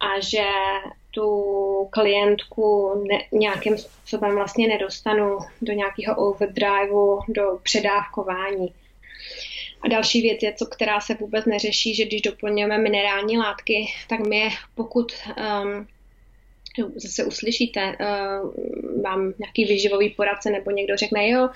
a 0.00 0.20
že 0.20 0.44
tu 1.10 1.88
klientku 1.90 2.94
ne, 3.08 3.18
nějakým 3.32 3.78
způsobem 3.78 4.34
vlastně 4.34 4.68
nedostanu 4.68 5.38
do 5.62 5.72
nějakého 5.72 6.16
overdriveu, 6.16 7.20
do 7.28 7.58
předávkování. 7.62 8.74
A 9.82 9.88
další 9.88 10.22
věc 10.22 10.42
je, 10.42 10.52
co, 10.52 10.66
která 10.66 11.00
se 11.00 11.14
vůbec 11.14 11.44
neřeší, 11.44 11.94
že 11.94 12.04
když 12.04 12.22
doplňujeme 12.22 12.78
minerální 12.78 13.38
látky, 13.38 13.86
tak 14.08 14.20
my, 14.20 14.48
pokud 14.74 15.12
um, 15.62 15.86
zase 16.94 17.24
uslyšíte, 17.24 17.96
uh, 18.00 19.02
vám 19.02 19.32
nějaký 19.38 19.64
vyživový 19.64 20.10
poradce 20.10 20.50
nebo 20.50 20.70
někdo 20.70 20.96
řekne, 20.96 21.28
jo, 21.28 21.48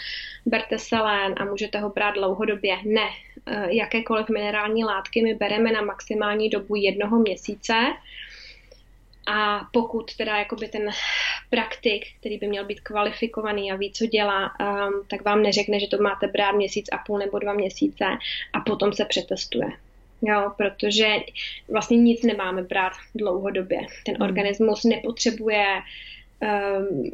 berte 0.46 0.78
selén 0.78 1.34
a 1.36 1.44
můžete 1.44 1.78
ho 1.78 1.90
brát 1.90 2.14
dlouhodobě. 2.14 2.76
Ne, 2.84 3.08
uh, 3.50 3.68
jakékoliv 3.68 4.28
minerální 4.28 4.84
látky 4.84 5.22
my 5.22 5.34
bereme 5.34 5.72
na 5.72 5.80
maximální 5.80 6.48
dobu 6.48 6.74
jednoho 6.76 7.18
měsíce 7.18 7.74
a 9.26 9.60
pokud 9.72 10.16
teda 10.16 10.38
jakoby 10.38 10.68
ten 10.68 10.90
praktik, 11.50 12.04
který 12.20 12.38
by 12.38 12.46
měl 12.46 12.64
být 12.64 12.80
kvalifikovaný 12.80 13.72
a 13.72 13.76
ví, 13.76 13.92
co 13.92 14.06
dělá, 14.06 14.52
um, 14.60 15.06
tak 15.08 15.24
vám 15.24 15.42
neřekne, 15.42 15.80
že 15.80 15.86
to 15.86 16.02
máte 16.02 16.26
brát 16.26 16.52
měsíc 16.52 16.86
a 16.92 16.98
půl 16.98 17.18
nebo 17.18 17.38
dva 17.38 17.52
měsíce 17.52 18.04
a 18.52 18.60
potom 18.60 18.92
se 18.92 19.04
přetestuje. 19.04 19.68
Jo, 20.22 20.52
protože 20.56 21.06
vlastně 21.68 21.96
nic 21.96 22.22
nemáme 22.22 22.62
brát 22.62 22.92
dlouhodobě. 23.14 23.80
Ten 24.04 24.14
hmm. 24.16 24.28
organismus 24.28 24.84
nepotřebuje 24.84 25.66
um, 26.40 27.10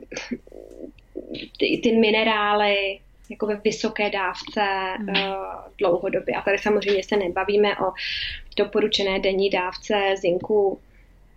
ty, 1.59 1.80
ty 1.82 1.92
minerály 1.92 3.01
jako 3.30 3.46
ve 3.46 3.57
vysoké 3.57 4.11
dávce 4.11 4.61
hmm. 4.96 5.09
uh, 5.09 5.44
dlouhodobě. 5.78 6.34
A 6.34 6.42
tady 6.42 6.59
samozřejmě 6.59 7.03
se 7.03 7.16
nebavíme 7.16 7.78
o 7.78 7.92
doporučené 8.57 9.18
denní 9.18 9.51
dávce 9.51 10.14
zinku 10.16 10.80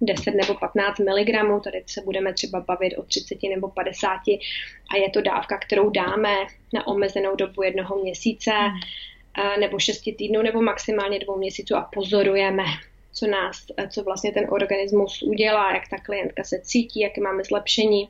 10 0.01 0.31
nebo 0.31 0.53
15 0.53 0.99
mg, 0.99 1.63
tady 1.63 1.83
se 1.85 2.01
budeme 2.01 2.33
třeba 2.33 2.59
bavit 2.59 2.97
o 2.97 3.03
30 3.03 3.37
nebo 3.49 3.67
50 3.67 4.09
a 4.91 4.97
je 4.97 5.09
to 5.09 5.21
dávka, 5.21 5.57
kterou 5.57 5.89
dáme 5.89 6.35
na 6.73 6.87
omezenou 6.87 7.35
dobu 7.35 7.63
jednoho 7.63 8.03
měsíce 8.03 8.51
hmm. 8.51 8.79
Nebo 9.59 9.79
6 9.79 10.01
týdnů 10.17 10.41
nebo 10.41 10.61
maximálně 10.61 11.19
dvou 11.19 11.37
měsíců 11.37 11.75
a 11.75 11.89
pozorujeme, 11.93 12.63
co 13.13 13.27
nás, 13.27 13.65
co 13.89 14.03
vlastně 14.03 14.31
ten 14.31 14.47
organismus 14.49 15.21
udělá, 15.21 15.73
jak 15.73 15.87
ta 15.89 15.97
klientka 15.97 16.43
se 16.43 16.59
cítí, 16.59 16.99
jaké 16.99 17.21
máme 17.21 17.43
zlepšení, 17.43 18.09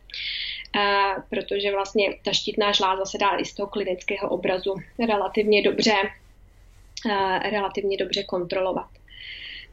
protože 1.30 1.71
vlastně 1.71 2.09
ta 2.24 2.34
štítná 2.34 2.71
žláza 2.71 3.05
se 3.05 3.17
dá 3.17 3.38
i 3.38 3.45
z 3.45 3.53
toho 3.53 3.67
klinického 3.67 4.30
obrazu 4.30 4.76
relativně 5.07 5.61
dobře, 5.61 5.95
relativně 7.49 7.97
dobře 7.97 8.24
kontrolovat. 8.24 8.88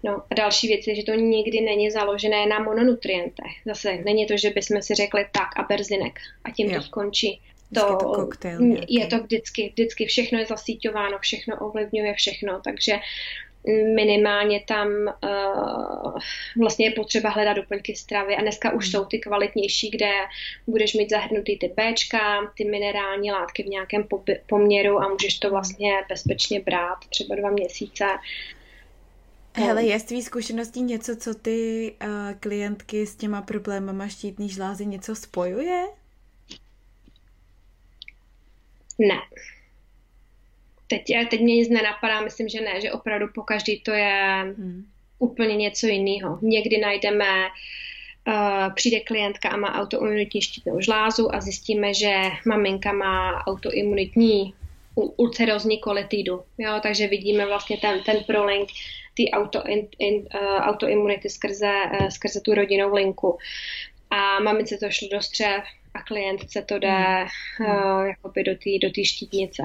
No 0.03 0.23
a 0.31 0.35
další 0.35 0.69
věc 0.69 0.87
je, 0.87 0.95
že 0.95 1.03
to 1.03 1.15
nikdy 1.15 1.61
není 1.61 1.91
založené 1.91 2.47
na 2.47 2.59
mononutrientech. 2.59 3.53
Zase 3.67 3.97
není 3.97 4.27
to, 4.27 4.37
že 4.37 4.51
bychom 4.51 4.83
si 4.83 4.95
řekli 4.95 5.27
tak 5.33 5.59
a 5.59 5.63
berzinek 5.63 6.19
a 6.45 6.51
tím 6.51 6.71
jo. 6.71 6.77
to 6.77 6.83
skončí. 6.83 7.41
To, 7.75 7.81
to 7.81 7.97
koktejl 7.97 8.61
je 8.89 9.07
to 9.07 9.19
vždycky, 9.19 9.69
vždycky 9.69 10.07
všechno 10.07 10.39
je 10.39 10.47
zasíťováno, 10.47 11.19
všechno 11.19 11.57
ovlivňuje 11.57 12.15
všechno, 12.15 12.61
takže 12.65 12.93
minimálně 13.95 14.65
tam 14.67 14.89
uh, 14.89 16.19
vlastně 16.61 16.87
je 16.87 16.91
potřeba 16.91 17.31
hledat 17.31 17.53
doplňky 17.53 17.97
stravy. 17.97 18.37
A 18.37 18.41
dneska 18.41 18.73
už 18.73 18.85
hmm. 18.85 18.93
jsou 18.93 19.05
ty 19.05 19.19
kvalitnější, 19.19 19.91
kde 19.91 20.11
budeš 20.67 20.95
mít 20.95 21.11
zahrnutý 21.11 21.59
ty 21.59 21.75
Bčka, 21.77 22.53
ty 22.57 22.65
minerální 22.65 23.33
látky 23.33 23.63
v 23.63 23.67
nějakém 23.67 24.07
poměru 24.47 24.99
a 24.99 25.09
můžeš 25.09 25.39
to 25.39 25.51
vlastně 25.51 25.93
bezpečně 26.09 26.61
brát 26.61 26.99
třeba 27.09 27.37
dva 27.37 27.51
měsíce. 27.51 28.05
Hele, 29.55 29.85
je 29.85 30.01
z 30.01 30.05
tvý 30.05 30.23
zkušeností 30.23 30.83
něco, 30.83 31.17
co 31.17 31.35
ty 31.35 31.93
uh, 32.03 32.09
klientky 32.41 33.07
s 33.07 33.17
těma 33.17 33.43
problémama 33.43 34.09
štítný 34.09 34.49
žlázy 34.49 34.87
něco 34.87 35.15
spojuje? 35.15 35.87
Ne. 39.01 39.21
Teď, 40.87 41.03
teď 41.31 41.41
mě 41.41 41.57
nic 41.57 41.69
nenapadá, 41.69 42.21
myslím, 42.21 42.49
že 42.49 42.61
ne, 42.61 42.81
že 42.81 42.93
opravdu 42.93 43.27
po 43.35 43.43
každý 43.43 43.81
to 43.81 43.91
je 43.91 44.45
hmm. 44.59 44.85
úplně 45.19 45.57
něco 45.57 45.87
jiného. 45.87 46.39
Někdy 46.43 46.79
najdeme, 46.79 47.49
uh, 48.29 48.75
přijde 48.75 49.01
klientka 49.01 49.49
a 49.49 49.57
má 49.57 49.75
autoimunitní 49.75 50.43
štítnou 50.43 50.81
žlázu 50.81 51.35
a 51.35 51.41
zjistíme, 51.41 51.95
že 51.95 52.23
maminka 52.47 52.93
má 52.93 53.47
autoimunitní 53.47 54.55
ulcerózní 54.95 55.79
kolitidu. 55.79 56.43
Jo, 56.59 56.81
takže 56.83 57.07
vidíme 57.07 57.47
vlastně 57.47 57.77
ten, 57.77 58.03
ten 58.03 58.25
prolink 58.25 58.69
té 59.17 59.31
auto, 59.31 59.63
in, 59.67 59.89
in, 59.99 60.15
uh, 60.15 60.41
autoimunity 60.41 61.31
skrze, 61.31 61.73
uh, 62.01 62.09
skrze 62.09 62.41
tu 62.41 62.55
rodinnou 62.55 62.95
linku. 62.95 63.39
A 64.11 64.41
mamice 64.41 64.77
to 64.77 64.91
šlo 64.91 65.09
do 65.13 65.23
střev 65.23 65.65
a 65.95 66.03
klientce 66.03 66.63
to 66.63 66.79
jde 66.79 67.27
uh, 67.61 68.03
jakoby 68.07 68.45
do 68.45 68.53
té 68.55 68.71
do 68.83 69.05
štítnice. 69.05 69.63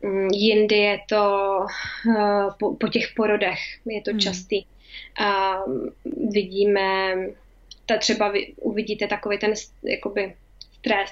Um, 0.00 0.28
jindy 0.28 0.76
je 0.76 0.98
to 1.08 1.58
uh, 2.06 2.54
po, 2.58 2.74
po 2.74 2.88
těch 2.88 3.12
porodech, 3.16 3.58
je 3.86 4.02
to 4.02 4.10
hmm. 4.10 4.20
častý. 4.20 4.64
Uh, 5.20 5.88
vidíme, 6.30 7.16
ta 7.86 7.96
třeba 7.96 8.28
vy, 8.28 8.54
uvidíte 8.56 9.06
takový 9.06 9.38
ten 9.38 9.54
jakoby 9.82 10.34
stres. 10.86 11.10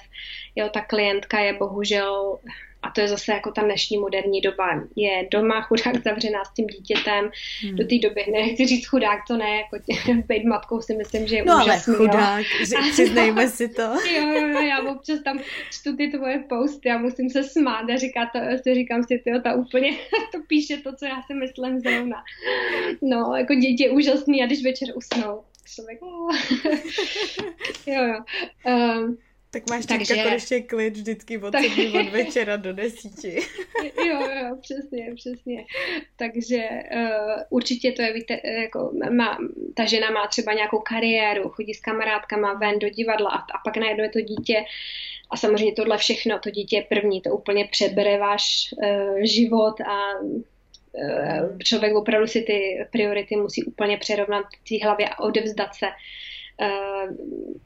Jo, 0.55 0.69
ta 0.69 0.81
klientka 0.81 1.39
je 1.39 1.53
bohužel 1.53 2.39
a 2.83 2.91
to 2.91 3.01
je 3.01 3.07
zase 3.07 3.31
jako 3.31 3.51
ta 3.51 3.61
dnešní 3.61 3.97
moderní 3.97 4.41
doba. 4.41 4.83
Je 4.95 5.27
doma 5.31 5.61
chudák 5.61 6.03
zavřená 6.03 6.45
s 6.45 6.53
tím 6.53 6.67
dítětem. 6.67 7.29
Hmm. 7.61 7.75
Do 7.75 7.87
té 7.87 7.97
doby, 7.99 8.25
nechci 8.31 8.65
říct 8.65 8.87
chudák, 8.87 9.19
to 9.27 9.37
ne, 9.37 9.57
jako 9.57 9.77
být 10.27 10.45
matkou 10.45 10.81
si 10.81 10.95
myslím, 10.95 11.27
že 11.27 11.35
je 11.35 11.45
no, 11.45 11.55
úžasný. 11.63 11.95
ale 11.95 11.97
chudák, 11.97 12.45
přiznejme 12.91 13.47
si 13.47 13.69
to. 13.69 13.81
jo, 14.15 14.27
jo, 14.27 14.47
jo, 14.47 14.61
já 14.61 14.91
občas 14.91 15.19
tam 15.23 15.39
čtu 15.71 15.95
ty 15.95 16.07
tvoje 16.07 16.43
posty 16.49 16.91
a 16.91 16.97
musím 16.97 17.29
se 17.29 17.43
smát 17.43 17.89
a 17.89 17.97
říká 17.97 18.29
to, 18.33 18.39
si 18.63 18.75
říkám 18.75 19.03
si, 19.03 19.21
ty 19.23 19.31
ta 19.43 19.53
úplně 19.53 19.91
to 20.31 20.37
píše 20.47 20.77
to, 20.77 20.95
co 20.95 21.05
já 21.05 21.21
si 21.21 21.33
myslím 21.33 21.79
zrovna. 21.79 22.23
No, 23.01 23.35
jako 23.35 23.53
děti 23.53 23.83
je 23.83 23.89
úžasný 23.89 24.43
a 24.43 24.45
když 24.45 24.63
večer 24.63 24.87
usnou, 24.95 25.43
člověk, 25.65 25.99
jo, 27.87 28.03
jo. 28.03 28.23
Um, 28.65 29.17
tak 29.55 29.69
máš 29.69 29.85
Takže... 29.85 30.13
teďka 30.13 30.23
konečně 30.23 30.61
klid 30.61 30.93
vždycky 30.93 31.37
od 31.37 31.51
tak... 31.51 31.63
od 31.99 32.09
večera 32.09 32.55
do 32.55 32.73
desíti. 32.73 33.35
jo, 34.07 34.19
jo, 34.19 34.57
přesně, 34.61 35.11
přesně. 35.15 35.65
Takže 36.15 36.69
uh, 36.95 37.41
určitě 37.49 37.91
to 37.91 38.01
je, 38.01 38.13
víte, 38.13 38.39
jako 38.61 38.91
má, 39.11 39.37
ta 39.73 39.85
žena 39.85 40.11
má 40.11 40.27
třeba 40.27 40.53
nějakou 40.53 40.79
kariéru, 40.79 41.49
chodí 41.49 41.73
s 41.73 41.81
kamarádkama 41.81 42.53
ven 42.53 42.79
do 42.79 42.89
divadla 42.89 43.29
a, 43.29 43.37
a 43.37 43.57
pak 43.63 43.77
najednou 43.77 44.03
je 44.03 44.09
to 44.09 44.21
dítě 44.21 44.65
a 45.29 45.37
samozřejmě 45.37 45.73
tohle 45.73 45.97
všechno, 45.97 46.39
to 46.39 46.49
dítě 46.49 46.75
je 46.75 46.83
první, 46.83 47.21
to 47.21 47.29
úplně 47.29 47.67
přebere 47.67 48.17
váš 48.17 48.73
uh, 48.73 49.19
život 49.19 49.81
a 49.81 50.19
uh, 50.21 51.57
člověk 51.63 51.95
opravdu 51.95 52.27
si 52.27 52.41
ty 52.41 52.87
priority 52.91 53.35
musí 53.35 53.63
úplně 53.63 53.97
přerovnat 53.97 54.45
v 54.65 54.69
té 54.69 54.85
hlavě 54.85 55.09
a 55.09 55.19
odevzdat 55.19 55.75
se. 55.75 55.85
Uh, 56.61 57.15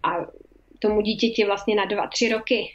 a 0.04 0.28
tomu 0.80 1.02
dítěti 1.02 1.46
vlastně 1.46 1.76
na 1.76 1.86
dva, 1.86 2.08
tři 2.08 2.30
roky. 2.30 2.70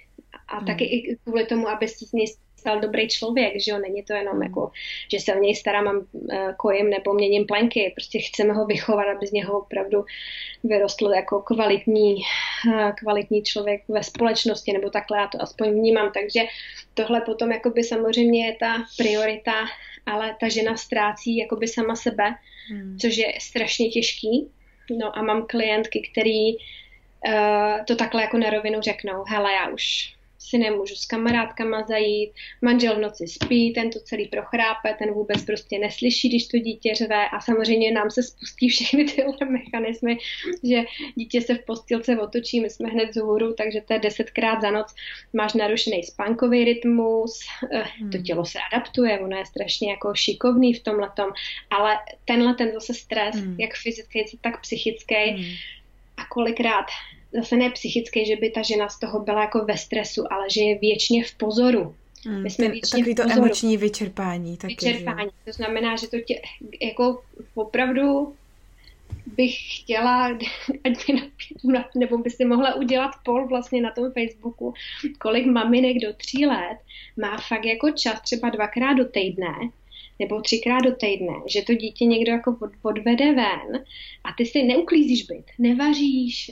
A 0.49 0.57
hmm. 0.57 0.67
taky 0.67 0.85
i 0.85 1.17
kvůli 1.25 1.47
tomu, 1.47 1.69
aby 1.69 1.89
se 1.89 2.07
z 2.07 2.13
něj 2.13 2.27
stal 2.65 2.81
dobrý 2.81 3.09
člověk, 3.09 3.53
že 3.61 3.71
jo, 3.71 3.79
není 3.79 4.03
to 4.03 4.13
jenom 4.13 4.43
jako, 4.43 4.71
že 5.13 5.21
se 5.21 5.35
o 5.35 5.39
něj 5.39 5.55
starám, 5.55 5.85
mám 5.85 5.97
uh, 6.13 6.53
kojím 6.57 6.91
nebo 6.91 7.13
měním 7.13 7.47
plenky, 7.47 7.93
prostě 7.97 8.19
chceme 8.19 8.53
ho 8.53 8.67
vychovat, 8.67 9.05
aby 9.17 9.27
z 9.27 9.33
něho 9.33 9.59
opravdu 9.59 10.05
vyrostl 10.65 11.11
jako 11.15 11.43
kvalitní, 11.43 12.15
uh, 12.15 12.91
kvalitní 12.93 13.43
člověk 13.43 13.83
ve 13.89 14.03
společnosti, 14.03 14.73
nebo 14.73 14.91
takhle 14.91 15.19
já 15.19 15.27
to 15.27 15.43
aspoň 15.43 15.71
vnímám, 15.71 16.11
takže 16.15 16.41
tohle 16.95 17.21
potom 17.21 17.53
jakoby 17.53 17.85
samozřejmě 17.85 18.47
je 18.47 18.57
ta 18.61 18.85
priorita, 18.97 19.53
ale 20.07 20.37
ta 20.41 20.49
žena 20.49 20.77
ztrácí 20.77 21.37
jakoby 21.37 21.69
sama 21.69 21.97
sebe, 21.97 22.35
hmm. 22.71 22.99
což 22.99 23.17
je 23.17 23.33
strašně 23.41 23.89
těžký, 23.89 24.49
no 24.99 25.19
a 25.19 25.23
mám 25.23 25.47
klientky, 25.47 26.11
který 26.13 26.57
uh, 27.27 27.85
to 27.85 27.97
takhle 27.97 28.23
jako 28.23 28.39
na 28.39 28.51
rovinu 28.51 28.81
řeknou, 28.81 29.25
hele, 29.29 29.53
já 29.53 29.69
už 29.69 30.15
si 30.49 30.59
nemůžu 30.59 30.95
s 30.95 31.07
kamarádkama 31.07 31.83
zajít, 31.83 32.31
manžel 32.63 32.97
v 32.97 33.01
noci 33.01 33.29
spí, 33.29 33.73
ten 33.73 33.91
to 33.91 34.01
celý 34.01 34.29
prochrápe, 34.29 34.95
ten 34.99 35.13
vůbec 35.13 35.45
prostě 35.45 35.79
neslyší, 35.79 36.29
když 36.29 36.47
to 36.47 36.59
dítě 36.59 36.95
řve 36.95 37.29
a 37.29 37.41
samozřejmě 37.41 37.93
nám 37.93 38.11
se 38.11 38.23
spustí 38.23 38.69
všechny 38.69 39.05
tyhle 39.17 39.37
mechanismy, 39.49 40.19
že 40.65 40.85
dítě 41.15 41.41
se 41.41 41.55
v 41.55 41.65
postilce 41.65 42.19
otočí, 42.21 42.61
my 42.61 42.71
jsme 42.71 42.89
hned 42.89 43.15
z 43.15 43.21
hůru, 43.21 43.55
takže 43.55 43.81
to 43.81 43.93
je 43.93 43.99
desetkrát 43.99 44.63
za 44.63 44.71
noc, 44.71 44.95
máš 45.33 45.55
narušený 45.55 46.03
spánkový 46.03 46.65
rytmus, 46.65 47.39
eh, 47.73 47.85
hmm. 47.99 48.11
to 48.11 48.19
tělo 48.19 48.45
se 48.45 48.59
adaptuje, 48.73 49.21
ono 49.21 49.37
je 49.37 49.47
strašně 49.47 49.91
jako 49.91 50.15
šikovný 50.15 50.75
v 50.75 50.83
tomhle 50.83 51.11
ale 51.71 51.99
tenhle 52.25 52.55
ten 52.55 52.73
zase 52.73 52.95
stres, 52.95 53.37
hmm. 53.37 53.57
jak 53.59 53.75
fyzický, 53.75 54.25
tak 54.41 54.61
psychický, 54.61 55.15
hmm. 55.15 55.45
A 56.25 56.27
kolikrát 56.29 56.87
zase 57.33 57.57
ne 57.57 57.71
psychicky, 57.71 58.27
že 58.27 58.37
by 58.37 58.51
ta 58.51 58.63
žena 58.63 58.89
z 58.89 58.99
toho 58.99 59.21
byla 59.21 59.41
jako 59.41 59.65
ve 59.65 59.79
stresu, 59.79 60.33
ale 60.33 60.51
že 60.51 60.61
je 60.61 60.79
věčně 60.79 61.25
v 61.25 61.35
pozoru. 61.35 61.95
Hmm, 62.27 62.43
My 62.43 62.51
jsme 62.51 62.69
věčně 62.69 62.99
takový 62.99 63.15
to 63.15 63.23
pozoru. 63.23 63.43
emoční 63.43 63.77
vyčerpání. 63.77 64.57
Taky, 64.57 64.75
vyčerpání. 64.75 65.25
Že? 65.25 65.45
To 65.45 65.53
znamená, 65.53 65.97
že 65.97 66.07
to 66.07 66.21
tě, 66.21 66.41
jako 66.81 67.23
opravdu 67.55 68.35
bych 69.27 69.81
chtěla, 69.81 70.27
ať 70.85 71.09
mi 71.09 71.31
nebo 71.95 72.19
by 72.19 72.31
si 72.31 72.45
mohla 72.45 72.75
udělat 72.75 73.11
pol 73.25 73.49
vlastně 73.49 73.81
na 73.83 73.91
tom 73.91 74.13
Facebooku, 74.13 74.75
kolik 75.19 75.47
maminek 75.47 75.97
do 76.03 76.13
tří 76.13 76.47
let 76.47 76.79
má 77.17 77.39
fakt 77.49 77.65
jako 77.65 77.91
čas 77.91 78.21
třeba 78.21 78.51
dvakrát 78.51 78.95
do 78.95 79.05
týdne 79.05 79.55
nebo 80.19 80.41
třikrát 80.41 80.81
do 80.81 80.95
týdne, 80.95 81.33
že 81.47 81.63
to 81.63 81.75
dítě 81.75 82.05
někdo 82.05 82.33
jako 82.33 82.57
odvede 82.83 83.33
ven 83.33 83.85
a 84.25 84.33
ty 84.39 84.47
si 84.47 84.63
neuklízíš 84.63 85.23
byt, 85.23 85.45
nevaříš, 85.59 86.51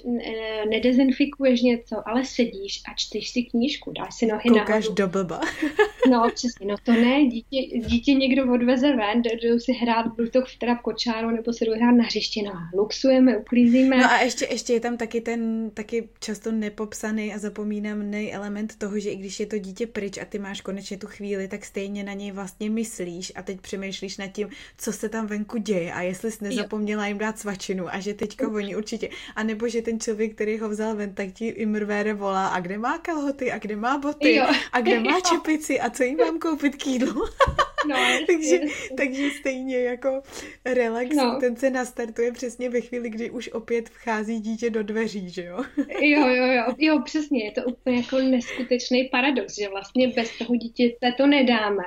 nedezinfikuješ 0.70 1.62
něco, 1.62 2.08
ale 2.08 2.24
sedíš 2.24 2.82
a 2.88 2.94
čteš 2.96 3.28
si 3.28 3.42
knížku, 3.42 3.92
dáš 3.92 4.14
si 4.14 4.26
nohy 4.26 4.50
Koukáš 4.50 4.68
nahoru. 4.68 4.94
do 4.94 5.08
blba. 5.08 5.40
no 6.10 6.30
přesně, 6.34 6.66
no 6.66 6.74
to 6.82 6.92
ne, 6.92 7.26
dítě, 7.26 7.78
dítě 7.78 8.14
někdo 8.14 8.52
odveze 8.52 8.96
ven, 8.96 9.22
jdou 9.22 9.58
si 9.58 9.72
hrát, 9.72 10.06
buď 10.06 10.32
to 10.32 10.42
teda 10.60 10.74
v 10.74 10.82
kočáru, 10.82 11.30
nebo 11.30 11.52
se 11.52 11.64
jdou 11.64 11.72
hrát 11.72 11.92
na 11.92 12.04
hřiště, 12.04 12.42
no 12.42 12.52
luxujeme, 12.74 13.38
uklízíme. 13.38 13.96
No 13.96 14.10
a 14.10 14.20
ještě, 14.20 14.46
ještě 14.50 14.72
je 14.72 14.80
tam 14.80 14.96
taky 14.96 15.20
ten, 15.20 15.70
taky 15.74 16.08
často 16.20 16.52
nepopsaný 16.52 17.34
a 17.34 17.38
zapomínaný 17.38 18.32
element 18.32 18.78
toho, 18.78 18.98
že 18.98 19.10
i 19.10 19.16
když 19.16 19.40
je 19.40 19.46
to 19.46 19.58
dítě 19.58 19.86
pryč 19.86 20.18
a 20.18 20.24
ty 20.24 20.38
máš 20.38 20.60
konečně 20.60 20.96
tu 20.96 21.06
chvíli, 21.06 21.48
tak 21.48 21.64
stejně 21.64 22.04
na 22.04 22.12
něj 22.12 22.32
vlastně 22.32 22.70
myslíš 22.70 23.32
a 23.34 23.42
teď 23.52 23.60
přemýšlíš 23.60 24.16
nad 24.18 24.26
tím, 24.26 24.48
co 24.78 24.92
se 24.92 25.08
tam 25.08 25.26
venku 25.26 25.58
děje 25.58 25.92
a 25.92 26.00
jestli 26.00 26.30
jsi 26.32 26.44
nezapomněla 26.44 27.06
jim 27.06 27.18
dát 27.18 27.38
svačinu 27.38 27.88
a 27.94 28.00
že 28.00 28.14
teďka 28.14 28.48
oni 28.48 28.76
určitě, 28.76 29.08
a 29.36 29.42
nebo 29.42 29.68
že 29.68 29.82
ten 29.82 30.00
člověk, 30.00 30.34
který 30.34 30.58
ho 30.58 30.68
vzal 30.68 30.96
ven, 30.96 31.14
tak 31.14 31.32
ti 31.32 31.48
imrvére 31.48 32.14
volá 32.14 32.48
a 32.48 32.60
kde 32.60 32.78
má 32.78 32.98
kalhoty? 32.98 33.52
A 33.52 33.58
kde 33.58 33.76
má 33.76 33.98
boty? 33.98 34.34
Jo. 34.34 34.46
a 34.72 34.80
kde 34.80 35.00
má 35.00 35.20
čepici? 35.30 35.80
A 35.80 35.90
co 35.90 36.02
jim 36.02 36.18
mám 36.18 36.38
koupit 36.38 36.76
k 36.76 36.86
jídlu. 36.86 37.24
No, 37.88 37.96
takže, 38.26 38.60
takže 38.96 39.30
stejně 39.30 39.78
jako 39.78 40.22
relax, 40.64 41.16
no. 41.16 41.38
ten 41.40 41.56
se 41.56 41.70
nastartuje 41.70 42.32
přesně 42.32 42.70
ve 42.70 42.80
chvíli, 42.80 43.10
kdy 43.10 43.30
už 43.30 43.48
opět 43.48 43.88
vchází 43.88 44.40
dítě 44.40 44.70
do 44.70 44.82
dveří, 44.82 45.30
že 45.30 45.44
jo? 45.44 45.64
jo, 46.00 46.28
jo, 46.28 46.46
jo, 46.46 46.74
jo, 46.78 47.02
přesně, 47.04 47.44
je 47.44 47.52
to 47.52 47.62
úplně 47.62 47.96
jako 47.96 48.18
neskutečný 48.18 49.04
paradox, 49.04 49.58
že 49.58 49.68
vlastně 49.68 50.08
bez 50.08 50.38
toho 50.38 50.56
dítěte 50.56 51.12
to 51.16 51.26
nedáme, 51.26 51.84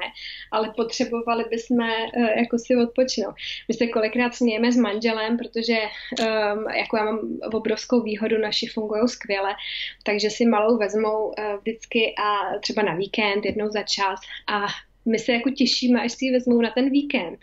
ale 0.51 0.73
potřebovali 0.75 1.45
bychom 1.49 1.79
uh, 1.79 2.25
jako 2.37 2.57
si 2.59 2.75
odpočinout. 2.75 3.35
My 3.67 3.73
se 3.73 3.87
kolikrát 3.87 4.35
smějeme 4.35 4.71
s 4.71 4.77
manželem, 4.77 5.37
protože 5.37 5.77
um, 6.19 6.69
jako 6.69 6.97
já 6.97 7.05
mám 7.05 7.19
obrovskou 7.53 8.01
výhodu, 8.01 8.37
naši 8.37 8.67
fungují 8.67 9.07
skvěle, 9.07 9.55
takže 10.03 10.29
si 10.29 10.45
malou 10.45 10.77
vezmou 10.77 11.25
uh, 11.25 11.33
vždycky 11.61 12.15
a 12.17 12.59
třeba 12.59 12.81
na 12.81 12.95
víkend 12.95 13.45
jednou 13.45 13.69
za 13.69 13.83
čas 13.83 14.19
a 14.47 14.65
my 15.05 15.19
se 15.19 15.31
jako 15.31 15.49
těšíme, 15.49 16.01
až 16.01 16.11
si 16.11 16.25
ji 16.25 16.31
vezmou 16.31 16.61
na 16.61 16.71
ten 16.71 16.89
víkend. 16.89 17.39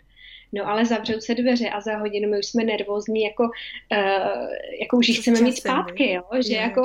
No 0.53 0.67
ale 0.67 0.85
zavřou 0.85 1.19
se 1.19 1.35
dveře 1.35 1.69
a 1.69 1.81
za 1.81 1.97
hodinu 1.97 2.29
my 2.29 2.39
už 2.39 2.45
jsme 2.45 2.63
nervózní, 2.63 3.23
jako, 3.23 3.43
uh, 3.43 4.49
jako 4.81 4.97
už 4.97 5.09
chceme 5.19 5.41
mít 5.41 5.57
zpátky, 5.57 6.11
jo? 6.11 6.23
že, 6.47 6.53
je. 6.53 6.59
jako, 6.59 6.81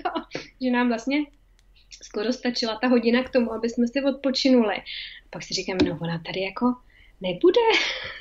že 0.62 0.70
nám 0.70 0.88
vlastně 0.88 1.24
skoro 2.02 2.32
stačila 2.32 2.78
ta 2.82 2.88
hodina 2.88 3.22
k 3.22 3.30
tomu, 3.30 3.52
aby 3.52 3.68
jsme 3.70 3.88
si 3.88 4.02
odpočinuli. 4.02 4.76
A 4.76 4.82
pak 5.30 5.42
si 5.42 5.54
říkáme, 5.54 5.78
no 5.88 5.98
ona 6.02 6.22
tady 6.26 6.40
jako 6.40 6.74
nebude. 7.20 7.60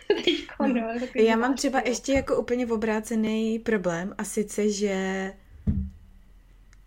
Teďko, 0.26 0.68
no, 0.68 0.88
Já 1.16 1.36
mám 1.36 1.56
třeba 1.56 1.82
ještě 1.86 2.14
jako 2.14 2.38
úplně 2.38 2.68
obrácený 2.68 3.60
problém 3.60 4.16
a 4.18 4.24
sice, 4.24 4.72
že 4.72 5.32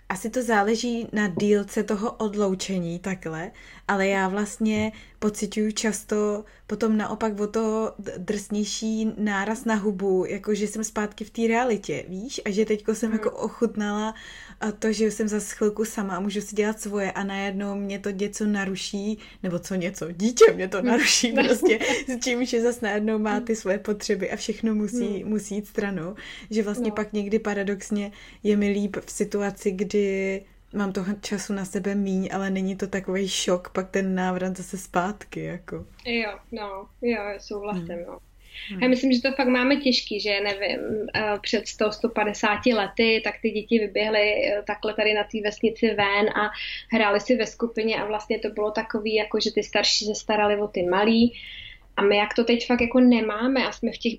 asi 0.09 0.31
to 0.31 0.43
záleží 0.43 1.09
na 1.13 1.29
dílce 1.29 1.83
toho 1.83 2.13
odloučení 2.13 2.99
takhle, 2.99 3.51
ale 3.89 4.09
já 4.09 4.29
vlastně 4.29 4.93
pocituju 5.19 5.73
často 5.73 6.45
potom 6.67 6.97
naopak 6.97 7.41
o 7.41 7.47
to 7.47 7.95
drsnější 8.19 9.13
náraz 9.19 9.65
na 9.65 9.75
hubu, 9.75 10.25
jako 10.25 10.55
že 10.55 10.67
jsem 10.67 10.85
zpátky 10.85 11.25
v 11.25 11.31
té 11.31 11.47
realitě, 11.47 12.05
víš? 12.09 12.41
A 12.45 12.51
že 12.51 12.65
teďko 12.65 12.95
jsem 12.95 13.13
jako 13.13 13.31
hmm. 13.31 14.15
Ochutnala 14.61 14.73
to, 14.79 14.93
že 14.93 15.11
jsem 15.11 15.29
za 15.29 15.41
chvilku 15.41 15.85
sama 15.85 16.17
a 16.17 16.21
můžu 16.21 16.41
si 16.41 16.57
dělat 16.57 16.81
svoje 16.81 17.13
a 17.13 17.25
najednou 17.25 17.75
mě 17.75 17.99
to 17.99 18.11
něco 18.11 18.47
naruší, 18.47 19.19
nebo 19.43 19.59
co 19.59 19.75
něco, 19.75 20.13
dítě 20.13 20.53
mě 20.53 20.69
to 20.69 20.79
hmm. 20.79 20.87
naruší 20.87 21.33
prostě, 21.47 21.79
s 22.09 22.25
čím, 22.25 22.45
že 22.45 22.63
zase 22.63 22.79
najednou 22.83 23.19
má 23.19 23.41
ty 23.41 23.57
svoje 23.57 23.79
potřeby 23.79 24.31
a 24.31 24.37
všechno 24.37 24.75
musí, 24.75 25.23
hmm. 25.23 25.31
musí 25.31 25.55
jít 25.55 25.67
stranou. 25.67 26.15
Že 26.51 26.63
vlastně 26.63 26.89
no. 26.89 26.95
pak 26.95 27.13
někdy 27.13 27.39
paradoxně 27.39 28.13
je 28.43 28.57
mi 28.57 28.69
líp 28.69 28.97
v 29.07 29.11
situaci, 29.11 29.71
kdy 29.71 30.43
mám 30.75 30.93
toho 30.93 31.13
času 31.21 31.53
na 31.53 31.65
sebe 31.65 31.95
míň, 31.95 32.29
ale 32.33 32.51
není 32.51 32.77
to 32.77 32.87
takový 32.87 33.29
šok, 33.29 33.71
pak 33.71 33.91
ten 33.91 34.15
návrat 34.15 34.57
zase 34.57 34.79
zpátky, 34.79 35.45
jako. 35.45 35.87
Jo, 36.05 36.39
no, 36.53 36.89
jo, 37.03 37.23
souhlasím, 37.39 37.89
hmm. 37.89 38.05
no. 38.07 38.19
Hmm. 38.69 38.83
Já 38.83 38.89
myslím, 38.89 39.13
že 39.13 39.23
to 39.23 39.33
fakt 39.33 39.49
máme 39.49 39.77
těžký, 39.77 40.21
že 40.21 40.41
nevím, 40.41 40.81
eh, 41.15 41.39
před 41.43 41.65
100-150 41.67 42.75
lety, 42.75 43.21
tak 43.25 43.35
ty 43.43 43.51
děti 43.51 43.79
vyběhly 43.79 44.21
eh, 44.21 44.63
takhle 44.67 44.95
tady 44.95 45.15
na 45.15 45.25
té 45.25 45.39
vesnici 45.45 45.87
ven 45.87 46.29
a 46.29 46.51
hráli 46.93 47.21
si 47.21 47.37
ve 47.37 47.47
skupině 47.47 47.97
a 47.97 48.07
vlastně 48.07 48.39
to 48.39 48.51
bylo 48.51 48.71
takový, 48.71 49.15
jako 49.15 49.41
že 49.41 49.53
ty 49.53 49.63
starší 49.63 50.05
se 50.05 50.15
starali 50.15 50.61
o 50.61 50.69
ty 50.69 50.83
malí 50.83 51.35
a 51.97 52.03
my 52.03 52.17
jak 52.17 52.35
to 52.35 52.45
teď 52.45 52.67
fakt 52.67 52.81
jako 52.81 53.01
nemáme 53.01 53.67
a 53.67 53.73
jsme 53.73 53.93
v 53.93 53.99
těch 53.99 54.13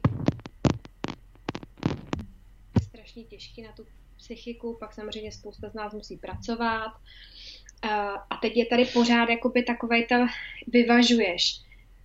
strašně 2.83 3.23
těžký 3.23 3.61
na 3.61 3.71
tu 3.71 3.85
psychiku, 4.17 4.77
pak 4.79 4.93
samozřejmě 4.93 5.31
spousta 5.31 5.69
z 5.69 5.73
nás 5.73 5.93
musí 5.93 6.17
pracovat. 6.17 6.91
Uh, 7.85 7.91
a 8.29 8.37
teď 8.41 8.57
je 8.57 8.65
tady 8.65 8.85
pořád 8.85 9.29
jakoby 9.29 9.63
takovej 9.63 10.05
ta, 10.05 10.27
vyvažuješ. 10.67 11.61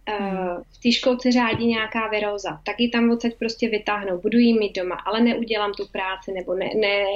Uh, 0.09 0.63
v 0.73 0.83
té 0.83 0.93
školce 0.93 1.33
řádí 1.33 1.67
nějaká 1.67 2.09
viróza, 2.09 2.61
tak 2.65 2.81
ji 2.81 2.91
tam 2.91 3.11
odsaď 3.11 3.35
prostě 3.39 3.69
vytáhnou, 3.69 4.21
budu 4.21 4.39
jí 4.39 4.59
mít 4.59 4.77
doma, 4.77 4.95
ale 4.95 5.21
neudělám 5.21 5.73
tu 5.73 5.87
práci, 5.93 6.33
nebo 6.33 6.55
ne, 6.55 6.71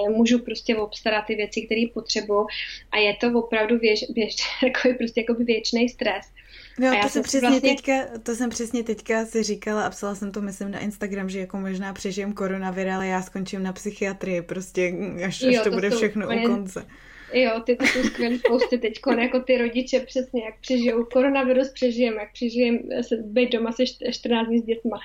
nemůžu 0.05 0.39
prostě 0.39 0.76
obstarat 0.76 1.24
ty 1.26 1.34
věci, 1.34 1.62
které 1.62 1.84
potřebuju 1.95 2.47
a 2.93 2.97
je 2.97 3.16
to 3.20 3.39
opravdu 3.39 3.78
věž, 3.78 4.05
věž, 4.14 4.36
takový 4.61 4.95
prostě 4.95 5.20
jakoby 5.20 5.45
věčný 5.45 5.89
stres. 5.89 6.26
No, 6.78 7.03
to 7.03 7.09
jsem 7.09 7.22
přesně 7.22 7.49
vlastně... 7.49 7.70
teďka, 7.70 7.93
to 8.22 8.34
jsem 8.34 8.51
přesně 8.51 8.84
teďka 8.84 9.26
si 9.26 9.43
říkala 9.43 9.86
a 9.86 9.91
psala 9.91 10.14
jsem 10.14 10.32
to, 10.32 10.41
myslím, 10.41 10.70
na 10.70 10.78
Instagram, 10.78 11.30
že 11.30 11.41
jako 11.41 11.57
možná 11.57 11.93
přežijem 11.93 12.32
koronavir, 12.32 12.89
ale 12.89 13.07
já 13.07 13.22
skončím 13.22 13.62
na 13.62 13.72
psychiatrii, 13.72 14.43
prostě 14.43 14.95
až, 15.26 15.43
až 15.43 15.55
jo, 15.55 15.61
to, 15.64 15.70
to 15.70 15.76
bude 15.76 15.91
všechno 15.91 16.26
u 16.28 16.47
konce. 16.47 16.86
Jo, 17.33 17.61
ty 17.66 17.76
to 17.76 17.87
jsou 17.87 18.03
skvělé 18.03 18.39
posty 18.49 18.79
teď, 18.79 19.01
jako 19.18 19.41
ty 19.41 19.59
rodiče 19.59 20.01
přesně, 20.01 20.45
jak 20.45 20.61
přežijou 20.61 21.05
koronavirus, 21.05 21.68
přežijem, 21.68 22.14
jak 22.14 22.33
přežijem 22.33 22.79
se 23.01 23.16
být 23.16 23.53
doma 23.53 23.72
se 23.72 23.85
14 24.12 24.47
dní 24.47 24.59
s 24.59 24.64
dětma. 24.64 25.01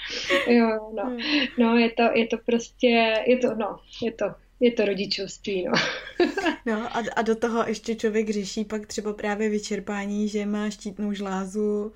Jo, 0.47 0.91
no. 0.95 1.03
Hmm. 1.03 1.19
no 1.59 1.77
je, 1.77 1.91
to, 1.91 2.03
je 2.13 2.27
to 2.27 2.37
prostě, 2.45 3.13
je 3.27 3.37
to, 3.37 3.55
no, 3.55 3.77
je 4.01 4.11
to 4.11 4.25
je 4.59 4.71
to 4.71 4.85
rodičovství, 4.85 5.63
no. 5.63 5.71
no 6.65 6.97
a, 6.97 7.03
a 7.15 7.21
do 7.21 7.35
toho 7.35 7.63
ještě 7.67 7.95
člověk 7.95 8.29
řeší 8.29 8.65
pak 8.65 8.87
třeba 8.87 9.13
právě 9.13 9.49
vyčerpání, 9.49 10.27
že 10.27 10.45
má 10.45 10.69
štítnou 10.69 11.13
žlázu, 11.13 11.93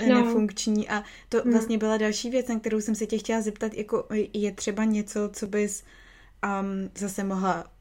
eh, 0.00 0.06
no. 0.06 0.24
nefunkční 0.24 0.88
a 0.88 1.02
to 1.28 1.42
hmm. 1.42 1.52
vlastně 1.52 1.78
byla 1.78 1.96
další 1.96 2.30
věc, 2.30 2.48
na 2.48 2.60
kterou 2.60 2.80
jsem 2.80 2.94
se 2.94 3.06
tě 3.06 3.18
chtěla 3.18 3.40
zeptat, 3.40 3.74
jako 3.74 4.06
je 4.32 4.52
třeba 4.52 4.84
něco, 4.84 5.30
co 5.32 5.46
bys 5.46 5.84
um, 6.44 6.90
zase 6.98 7.24
mohla 7.24 7.73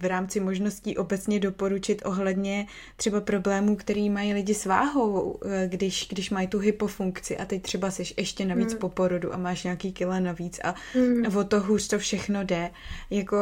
v 0.00 0.04
rámci 0.04 0.40
možností 0.40 0.96
obecně 0.96 1.40
doporučit 1.40 2.02
ohledně 2.04 2.66
třeba 2.96 3.20
problémů, 3.20 3.76
který 3.76 4.10
mají 4.10 4.34
lidi 4.34 4.54
s 4.54 4.66
váhou, 4.66 5.38
eh, 5.44 5.68
když, 5.68 6.08
když 6.08 6.30
mají 6.30 6.48
tu 6.48 6.58
hypofunkci 6.58 7.36
a 7.36 7.44
teď 7.44 7.62
třeba 7.62 7.90
jsi 7.90 8.02
ještě 8.16 8.44
navíc 8.44 8.72
mm. 8.72 8.78
po 8.78 8.88
porodu 8.88 9.34
a 9.34 9.36
máš 9.36 9.64
nějaký 9.64 9.92
kila 9.92 10.20
navíc 10.20 10.60
a 10.64 10.74
mm. 10.94 11.36
o 11.36 11.44
to 11.44 11.60
hůř 11.60 11.88
to 11.88 11.98
všechno 11.98 12.44
jde. 12.44 12.70
Jako 13.10 13.36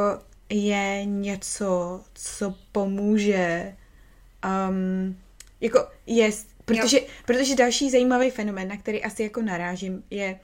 je 0.49 1.05
něco, 1.05 2.01
co 2.15 2.55
pomůže 2.73 3.75
um, 4.69 5.17
jako 5.61 5.87
jest, 6.07 6.49
protože, 6.65 6.99
protože 7.25 7.55
další 7.55 7.91
zajímavý 7.91 8.31
fenomén, 8.31 8.69
na 8.69 8.77
který 8.77 9.05
asi 9.05 9.23
jako 9.23 9.43
narážím, 9.43 10.03
je 10.11 10.41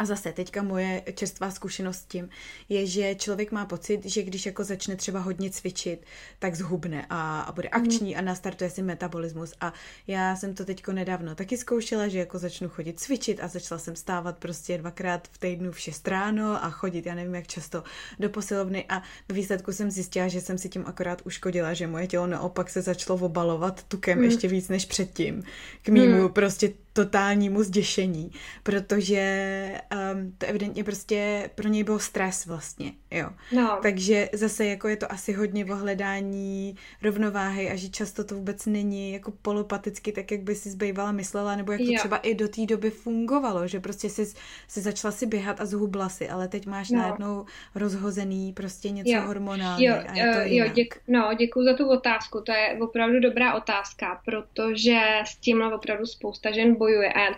a 0.00 0.04
zase 0.04 0.32
teďka 0.32 0.62
moje 0.62 1.02
čerstvá 1.14 1.50
zkušenost 1.50 1.96
s 1.96 2.04
tím 2.04 2.28
je, 2.68 2.86
že 2.86 3.14
člověk 3.14 3.52
má 3.52 3.66
pocit, 3.66 4.06
že 4.06 4.22
když 4.22 4.46
jako 4.46 4.64
začne 4.64 4.96
třeba 4.96 5.20
hodně 5.20 5.50
cvičit, 5.50 6.06
tak 6.38 6.54
zhubne 6.54 7.06
a, 7.10 7.40
a 7.40 7.52
bude 7.52 7.68
mhm. 7.74 7.82
akční 7.82 8.16
a 8.16 8.20
nastartuje 8.20 8.70
si 8.70 8.82
metabolismus. 8.82 9.54
A 9.60 9.72
já 10.06 10.36
jsem 10.36 10.54
to 10.54 10.64
teďko 10.64 10.92
nedávno 10.92 11.34
taky 11.34 11.56
zkoušela, 11.56 12.08
že 12.08 12.18
jako 12.18 12.38
začnu 12.38 12.68
chodit 12.68 13.00
cvičit 13.00 13.40
a 13.42 13.48
začala 13.48 13.78
jsem 13.78 13.96
stávat 13.96 14.38
prostě 14.38 14.78
dvakrát 14.78 15.28
v 15.28 15.38
týdnu 15.38 15.72
v 15.72 15.80
6 15.80 16.08
ráno 16.08 16.64
a 16.64 16.70
chodit, 16.70 17.06
já 17.06 17.14
nevím 17.14 17.34
jak 17.34 17.46
často, 17.46 17.84
do 18.18 18.30
posilovny 18.30 18.84
a 18.88 19.00
v 19.28 19.32
výsledku 19.32 19.72
jsem 19.72 19.90
zjistila, 19.90 20.28
že 20.28 20.40
jsem 20.40 20.58
si 20.58 20.68
tím 20.68 20.84
akorát 20.86 21.22
uškodila, 21.24 21.74
že 21.74 21.86
moje 21.86 22.06
tělo 22.06 22.26
naopak 22.26 22.70
se 22.70 22.82
začalo 22.82 23.18
obalovat 23.18 23.82
tukem 23.82 24.18
mm. 24.18 24.24
ještě 24.24 24.48
víc 24.48 24.68
než 24.68 24.84
předtím. 24.84 25.42
K 25.82 25.88
mýmu 25.88 26.22
mm. 26.22 26.28
prostě 26.28 26.72
totálnímu 26.92 27.62
zděšení, 27.62 28.30
protože 28.62 29.80
um, 30.14 30.34
to 30.38 30.46
evidentně 30.46 30.84
prostě 30.84 31.50
pro 31.54 31.68
něj 31.68 31.84
byl 31.84 31.98
stres 31.98 32.46
vlastně, 32.46 32.92
jo. 33.10 33.30
No. 33.52 33.78
Takže 33.82 34.28
zase 34.32 34.66
jako 34.66 34.88
je 34.88 34.96
to 34.96 35.12
asi 35.12 35.32
hodně 35.32 35.64
o 35.64 35.76
hledání 35.76 36.76
rovnováhy 37.02 37.70
a 37.70 37.76
že 37.76 37.88
často 37.88 38.24
to 38.24 38.34
vůbec 38.34 38.66
není 38.66 39.12
jako 39.12 39.30
polopaticky 39.30 40.12
tak, 40.12 40.30
jak 40.30 40.40
by 40.40 40.54
si 40.54 40.70
zbývala 40.70 41.12
myslela, 41.12 41.56
nebo 41.56 41.72
jak 41.72 41.80
to 41.80 41.92
jo. 41.92 41.98
třeba 41.98 42.16
i 42.16 42.34
do 42.34 42.48
té 42.48 42.66
doby 42.66 42.90
fungovalo, 42.90 43.66
že 43.66 43.80
prostě 43.80 44.10
si, 44.10 44.26
si 44.68 44.80
začala 44.80 45.12
si 45.12 45.26
běhat 45.26 45.60
a 45.60 45.66
zhubla 45.66 46.08
si, 46.08 46.28
ale 46.28 46.48
teď 46.48 46.66
máš 46.66 46.90
no. 46.90 46.98
najednou 46.98 47.44
rozhozený 47.74 48.52
prostě 48.52 48.90
něco 48.90 49.12
jo. 49.12 49.22
hormonální 49.22 49.84
jo, 49.84 49.94
a 50.08 50.14
je 50.14 50.34
to 50.34 50.40
jo, 50.44 50.74
děk, 50.74 51.00
no, 51.08 51.34
děkuji 51.38 51.64
za 51.64 51.76
tu 51.76 51.88
otázku, 51.88 52.40
to 52.40 52.52
je 52.52 52.78
opravdu 52.80 53.20
dobrá 53.20 53.54
otázka, 53.54 54.20
protože 54.24 55.00
s 55.24 55.36
tímhle 55.36 55.74
opravdu 55.74 56.06
spousta 56.06 56.50
žen 56.50 56.76
bojuje 56.80 57.12
a 57.12 57.36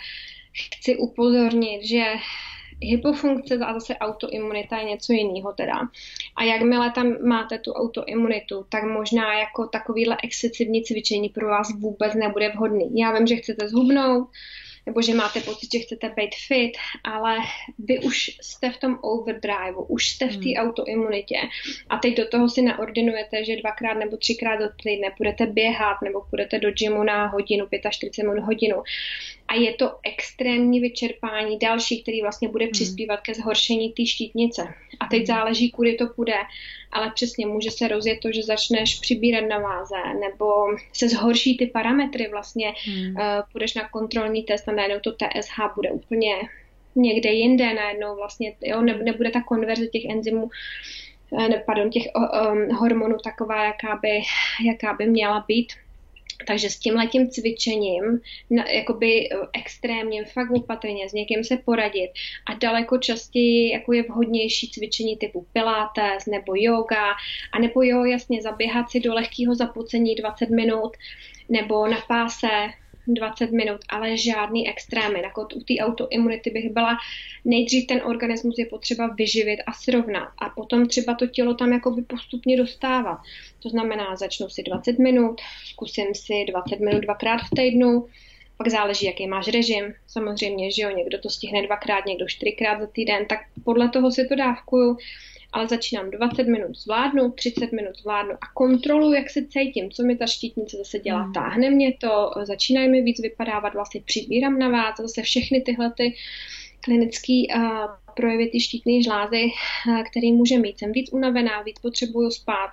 chci 0.79 0.97
upozornit, 0.97 1.83
že 1.83 2.05
hypofunkce 2.83 3.55
a 3.57 3.75
zase 3.75 3.97
autoimunita 3.97 4.79
je 4.79 4.85
něco 4.85 5.13
jiného 5.13 5.53
teda. 5.53 5.79
A 6.37 6.45
jakmile 6.45 6.91
tam 6.91 7.17
máte 7.27 7.59
tu 7.59 7.73
autoimunitu, 7.73 8.67
tak 8.69 8.85
možná 8.85 9.39
jako 9.39 9.67
takovýhle 9.67 10.17
excesivní 10.23 10.83
cvičení 10.83 11.29
pro 11.29 11.49
vás 11.49 11.69
vůbec 11.79 12.15
nebude 12.15 12.49
vhodný. 12.49 12.91
Já 12.95 13.13
vím, 13.13 13.27
že 13.27 13.37
chcete 13.37 13.69
zhubnout, 13.69 14.29
nebo 14.87 15.03
že 15.03 15.15
máte 15.15 15.41
pocit, 15.41 15.69
že 15.73 15.79
chcete 15.79 16.09
být 16.17 16.35
fit, 16.47 16.73
ale 17.05 17.37
vy 17.79 17.99
už 17.99 18.31
jste 18.41 18.71
v 18.71 18.77
tom 18.77 18.99
overdrive, 19.03 19.77
už 19.89 20.09
jste 20.09 20.27
v 20.27 20.37
té 20.37 20.49
hmm. 20.49 20.69
autoimunitě 20.69 21.37
a 21.91 21.99
teď 21.99 22.17
do 22.17 22.29
toho 22.29 22.49
si 22.49 22.63
naordinujete, 22.63 23.45
že 23.45 23.57
dvakrát 23.57 23.95
nebo 23.95 24.17
třikrát 24.17 24.57
do 24.57 24.69
týdne 24.83 25.09
budete 25.19 25.47
běhat 25.47 26.03
nebo 26.03 26.21
půjdete 26.31 26.59
do 26.59 26.71
gymu 26.71 27.03
na 27.03 27.27
hodinu, 27.27 27.67
45 27.91 28.25
minut 28.25 28.45
hodinu 28.45 28.83
a 29.53 29.55
je 29.55 29.73
to 29.75 29.93
extrémní 30.03 30.81
vyčerpání 30.81 31.59
další, 31.59 32.03
který 32.03 32.23
vlastně 32.23 32.49
bude 32.49 32.65
hmm. 32.65 32.73
přispívat 32.73 33.21
ke 33.21 33.35
zhoršení 33.35 33.93
té 33.93 34.07
štítnice. 34.07 34.63
A 35.01 35.07
teď 35.07 35.19
hmm. 35.19 35.27
záleží, 35.27 35.71
kudy 35.71 35.95
to 35.95 36.07
půjde, 36.07 36.35
ale 36.93 37.13
přesně 37.15 37.47
může 37.47 37.71
se 37.71 37.89
rozjet 37.89 38.19
to, 38.23 38.33
že 38.33 38.43
začneš 38.43 39.01
přibírat 39.01 39.45
na 39.49 39.59
váze, 39.59 39.97
nebo 40.21 40.45
se 40.93 41.09
zhorší 41.09 41.57
ty 41.57 41.67
parametry 41.67 42.29
vlastně, 42.29 42.73
hmm. 42.85 43.17
uh, 43.17 43.23
půjdeš 43.53 43.75
na 43.75 43.89
kontrolní 43.89 44.43
test 44.43 44.69
a 44.69 44.73
najednou 44.73 45.01
to 45.01 45.13
TSH 45.13 45.57
bude 45.77 45.91
úplně 45.91 46.35
někde 46.95 47.31
jinde, 47.31 47.75
najednou 47.75 48.17
vlastně, 48.17 48.53
jo, 48.61 48.83
nebude 48.83 49.31
ta 49.31 49.43
konverze 49.43 49.87
těch 49.87 50.05
enzymů 50.05 50.51
eh, 51.39 51.49
ne, 51.49 51.63
pardon, 51.67 51.91
těch 51.91 52.03
um, 52.15 52.77
hormonů 52.77 53.17
taková, 53.25 53.65
jaká 53.65 53.99
by, 54.03 54.21
jaká 54.67 54.95
by 54.95 55.07
měla 55.07 55.45
být. 55.49 55.73
Takže 56.47 56.71
s 56.71 56.79
tím 56.79 56.95
letím 56.95 57.31
cvičením, 57.31 58.21
na, 58.51 58.69
jakoby 58.71 59.29
eh, 59.33 59.37
extrémně, 59.53 60.25
fakt 60.25 60.51
opatrně, 60.51 61.09
s 61.09 61.13
někým 61.13 61.45
se 61.45 61.57
poradit 61.57 62.11
a 62.47 62.55
daleko 62.55 62.99
častěji 62.99 63.73
jako 63.73 63.93
je 63.93 64.03
vhodnější 64.03 64.71
cvičení 64.71 65.17
typu 65.17 65.47
pilates 65.53 66.27
nebo 66.27 66.53
yoga, 66.57 67.11
a 67.53 67.59
nebo 67.59 67.83
jo, 67.83 68.05
jasně, 68.05 68.43
zaběhat 68.43 68.91
si 68.91 69.01
do 69.01 69.15
lehkého 69.15 69.55
zapocení 69.55 70.15
20 70.15 70.51
minut, 70.51 70.93
nebo 71.49 71.89
na 71.89 72.01
páse 72.09 72.49
20 73.07 73.51
minut, 73.51 73.81
ale 73.89 74.17
žádný 74.17 74.69
extrémy. 74.69 75.23
Jako 75.23 75.49
u 75.55 75.61
té 75.61 75.75
autoimunity 75.81 76.51
bych 76.51 76.71
byla, 76.71 76.97
nejdřív 77.45 77.87
ten 77.87 78.03
organismus 78.05 78.59
je 78.59 78.67
potřeba 78.67 79.07
vyživit 79.07 79.61
a 79.67 79.73
srovnat 79.73 80.29
a 80.39 80.49
potom 80.49 80.87
třeba 80.87 81.15
to 81.15 81.27
tělo 81.27 81.55
tam 81.55 81.73
jakoby 81.73 82.03
postupně 82.03 82.57
dostávat. 82.57 83.19
To 83.63 83.69
znamená, 83.69 84.17
začnu 84.17 84.49
si 84.49 84.63
20 84.63 84.99
minut, 84.99 85.41
zkusím 85.65 86.15
si 86.15 86.45
20 86.49 86.81
minut 86.81 87.01
dvakrát 87.01 87.39
v 87.39 87.51
týdnu, 87.57 88.07
pak 88.57 88.69
záleží, 88.69 89.07
jaký 89.07 89.27
máš 89.27 89.49
režim. 89.49 89.95
Samozřejmě, 90.07 90.73
že 90.73 90.83
jo, 90.83 90.91
někdo 90.91 91.19
to 91.19 91.31
stihne 91.31 91.67
dvakrát, 91.67 92.07
někdo 92.07 92.27
čtyřikrát 92.29 92.81
za 92.81 92.87
týden, 92.87 93.27
tak 93.27 93.39
podle 93.65 93.89
toho 93.89 94.11
si 94.11 94.29
to 94.29 94.35
dávkuju 94.35 94.97
ale 95.53 95.69
začínám 95.69 96.11
20 96.11 96.43
minut 96.43 96.77
zvládnu, 96.77 97.31
30 97.31 97.73
minut 97.73 97.99
zvládnu 97.99 98.33
a 98.33 98.53
kontroluji, 98.55 99.15
jak 99.15 99.31
se 99.31 99.47
cítím, 99.47 99.91
co 99.91 100.03
mi 100.03 100.17
ta 100.17 100.27
štítnice 100.27 100.77
zase 100.77 100.99
dělá. 100.99 101.27
Mm. 101.27 101.33
Táhne 101.33 101.71
mě 101.71 101.93
to, 102.01 102.31
začínají 102.43 102.89
mi 102.89 103.03
víc 103.03 103.21
vypadávat, 103.21 103.75
vlastně 103.75 104.01
přibírám 104.05 104.59
na 104.59 104.69
vás, 104.69 104.95
zase 105.01 105.23
všechny 105.23 105.61
tyhle 105.61 105.93
ty 105.97 106.15
klinické 106.81 107.43
uh, 107.57 107.63
projevy 108.17 108.51
ty 108.51 108.61
štítné 108.61 109.03
žlázy, 109.03 109.45
uh, 109.89 110.03
který 110.03 110.33
může 110.33 110.59
mít. 110.59 110.79
Jsem 110.79 110.93
víc 110.93 111.13
unavená, 111.13 111.63
víc 111.63 111.79
potřebuju 111.79 112.31
spát, 112.31 112.71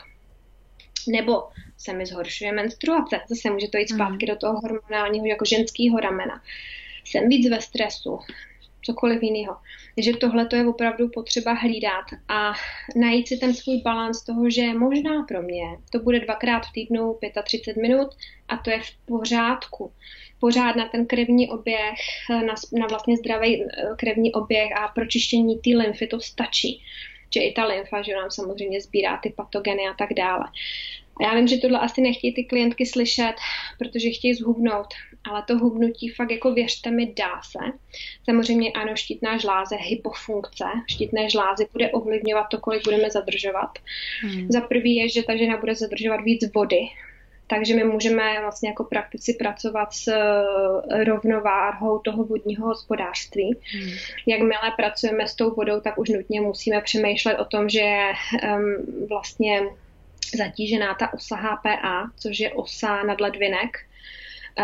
nebo 1.07 1.43
se 1.77 1.93
mi 1.93 2.05
zhoršuje 2.05 2.51
menstruace. 2.51 3.19
Zase 3.29 3.49
může 3.49 3.67
to 3.67 3.77
jít 3.77 3.89
zpátky 3.89 4.25
mm. 4.25 4.29
do 4.33 4.35
toho 4.35 4.59
hormonálního 4.61 5.25
jako 5.25 5.45
ženského 5.45 5.99
ramena. 5.99 6.41
Jsem 7.05 7.29
víc 7.29 7.49
ve 7.49 7.61
stresu, 7.61 8.19
cokoliv 8.89 9.23
jiného. 9.23 9.55
Takže 9.95 10.13
tohle 10.13 10.45
to 10.45 10.55
je 10.55 10.67
opravdu 10.67 11.09
potřeba 11.09 11.53
hlídat 11.53 12.05
a 12.27 12.53
najít 12.95 13.27
si 13.27 13.37
ten 13.37 13.53
svůj 13.53 13.81
balans 13.81 14.25
toho, 14.25 14.49
že 14.49 14.73
možná 14.73 15.23
pro 15.23 15.41
mě 15.41 15.63
to 15.91 15.99
bude 15.99 16.19
dvakrát 16.19 16.65
v 16.65 16.71
týdnu 16.71 17.17
35 17.43 17.81
minut 17.81 18.07
a 18.47 18.57
to 18.57 18.69
je 18.69 18.79
v 18.79 19.05
pořádku. 19.05 19.91
Pořád 20.39 20.75
na 20.75 20.87
ten 20.87 21.05
krevní 21.05 21.49
oběh, 21.49 21.99
na, 22.29 22.53
na 22.79 22.87
vlastně 22.87 23.17
zdravý 23.17 23.63
eh, 23.63 23.67
krevní 23.97 24.33
oběh 24.33 24.77
a 24.77 24.87
pročištění 24.87 25.59
té 25.59 25.69
lymfy 25.69 26.07
to 26.07 26.19
stačí. 26.19 26.83
Že 27.33 27.41
i 27.41 27.51
ta 27.53 27.65
lymfa, 27.65 28.01
že 28.01 28.15
nám 28.15 28.31
samozřejmě 28.31 28.81
sbírá 28.81 29.17
ty 29.17 29.33
patogeny 29.37 29.87
a 29.87 29.93
tak 29.93 30.13
dále. 30.13 30.45
A 31.19 31.23
já 31.23 31.35
vím, 31.35 31.47
že 31.47 31.57
tohle 31.57 31.79
asi 31.79 32.01
nechtějí 32.01 32.33
ty 32.33 32.43
klientky 32.43 32.85
slyšet, 32.85 33.33
protože 33.79 34.09
chtějí 34.09 34.33
zhubnout, 34.33 34.87
ale 35.23 35.43
to 35.47 35.57
hubnutí 35.57 36.09
fakt 36.09 36.31
jako 36.31 36.53
věřte 36.53 36.91
mi 36.91 37.13
dá 37.13 37.41
se. 37.41 37.59
Samozřejmě 38.25 38.71
ano, 38.71 38.95
štítná 38.95 39.37
žláze, 39.37 39.75
hypofunkce, 39.75 40.65
štítné 40.87 41.29
žlázy 41.29 41.67
bude 41.73 41.91
ovlivňovat 41.91 42.45
to, 42.51 42.59
kolik 42.59 42.83
budeme 42.83 43.11
zadržovat. 43.11 43.69
Hmm. 44.21 44.51
Za 44.51 44.61
prvý 44.61 44.95
je, 44.95 45.09
že 45.09 45.23
ta 45.23 45.35
žena 45.35 45.57
bude 45.57 45.75
zadržovat 45.75 46.21
víc 46.21 46.53
vody, 46.55 46.79
takže 47.47 47.75
my 47.75 47.83
můžeme 47.83 48.41
vlastně 48.41 48.69
jako 48.69 48.83
praktici 48.83 49.33
pracovat 49.33 49.93
s 49.93 50.07
eh, 50.07 51.03
rovnováhou 51.03 51.99
toho 51.99 52.23
vodního 52.23 52.67
hospodářství. 52.67 53.57
Hmm. 53.73 53.91
Jakmile 54.27 54.73
pracujeme 54.75 55.27
s 55.27 55.35
tou 55.35 55.55
vodou, 55.55 55.79
tak 55.79 55.97
už 55.97 56.09
nutně 56.09 56.41
musíme 56.41 56.81
přemýšlet 56.81 57.39
o 57.39 57.45
tom, 57.45 57.69
že 57.69 57.81
um, 58.43 59.07
vlastně 59.09 59.61
zatížená 60.37 60.93
ta 60.93 61.13
osa 61.13 61.35
HPA, 61.35 62.11
což 62.17 62.39
je 62.39 62.53
osa 62.53 63.03
nadledvinek, 63.03 63.77
eh, 63.77 63.88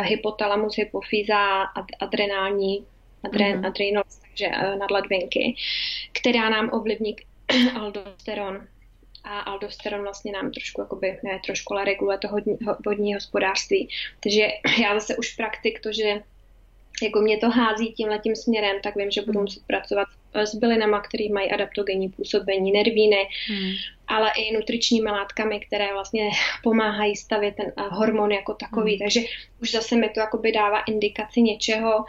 hypotalamus, 0.02 0.78
hypofýza, 0.78 1.64
adrenální, 2.00 2.86
adren, 3.24 3.62
mm-hmm. 3.62 3.68
adrenals, 3.68 4.20
takže 4.20 4.46
eh, 4.46 4.76
nadledvinky, 4.76 5.56
která 6.12 6.50
nám 6.50 6.70
ovlivní 6.74 7.16
aldosteron. 7.80 8.68
A 9.24 9.40
aldosteron 9.40 10.02
vlastně 10.02 10.32
nám 10.32 10.52
trošku, 10.52 10.82
jakoby, 10.82 11.20
ne 11.24 11.40
trošku, 11.46 11.74
ale 11.74 11.86
reguluje 11.86 12.18
to 12.18 12.28
hodní, 12.28 12.58
vodní 12.86 13.14
hospodářství. 13.14 13.90
Takže 14.20 14.48
já 14.82 15.00
zase 15.00 15.16
už 15.16 15.36
praktik 15.36 15.80
to, 15.80 15.92
že 15.92 16.22
jako 17.02 17.20
mě 17.20 17.38
to 17.38 17.50
hází 17.50 17.94
tím 17.94 18.08
letím 18.08 18.36
směrem, 18.36 18.78
tak 18.84 18.96
vím, 18.96 19.12
že 19.12 19.22
budu 19.22 19.42
muset 19.42 19.64
pracovat 19.68 20.08
s 20.08 20.25
bylinama, 20.56 21.02
které 21.02 21.26
mají 21.34 21.52
adaptogenní 21.52 22.10
působení 22.10 22.72
nervíny, 22.72 23.28
hmm. 23.48 23.72
ale 24.08 24.32
i 24.38 24.54
nutričními 24.54 25.10
látkami, 25.10 25.60
které 25.60 25.94
vlastně 25.94 26.30
pomáhají 26.64 27.16
stavět 27.16 27.56
ten 27.56 27.74
hormon 27.90 28.32
jako 28.32 28.54
takový. 28.54 28.92
Hmm. 28.92 29.00
Takže 29.00 29.22
už 29.62 29.72
zase 29.72 29.96
mi 29.96 30.10
to 30.10 30.20
jakoby 30.20 30.52
dává 30.52 30.82
indikaci 30.82 31.42
něčeho, 31.42 32.06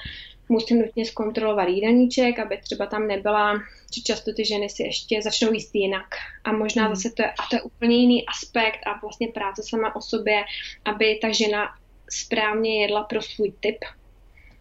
musím 0.49 0.79
nutně 0.79 1.05
zkontrolovat 1.05 1.69
jídelníček, 1.69 2.39
aby 2.39 2.57
třeba 2.57 2.87
tam 2.87 3.07
nebyla, 3.07 3.55
že 3.95 4.03
často 4.03 4.33
ty 4.33 4.45
ženy 4.45 4.69
si 4.69 4.83
ještě 4.83 5.23
začnou 5.23 5.53
jíst 5.53 5.75
jinak. 5.75 6.07
A 6.45 6.53
možná 6.53 6.85
hmm. 6.85 6.95
zase 6.95 7.15
to 7.15 7.23
je, 7.23 7.31
a 7.31 7.43
to 7.51 7.57
je 7.57 7.63
úplně 7.63 7.97
jiný 7.97 8.27
aspekt 8.27 8.81
a 8.87 8.99
vlastně 9.03 9.29
práce 9.29 9.63
sama 9.69 9.97
o 9.97 10.01
sobě, 10.01 10.45
aby 10.85 11.19
ta 11.23 11.33
žena 11.33 11.69
správně 12.11 12.83
jedla 12.83 13.05
pro 13.05 13.23
svůj 13.23 13.53
typ, 13.61 13.79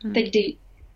Hmm. 0.05 0.13
Teď, 0.13 0.31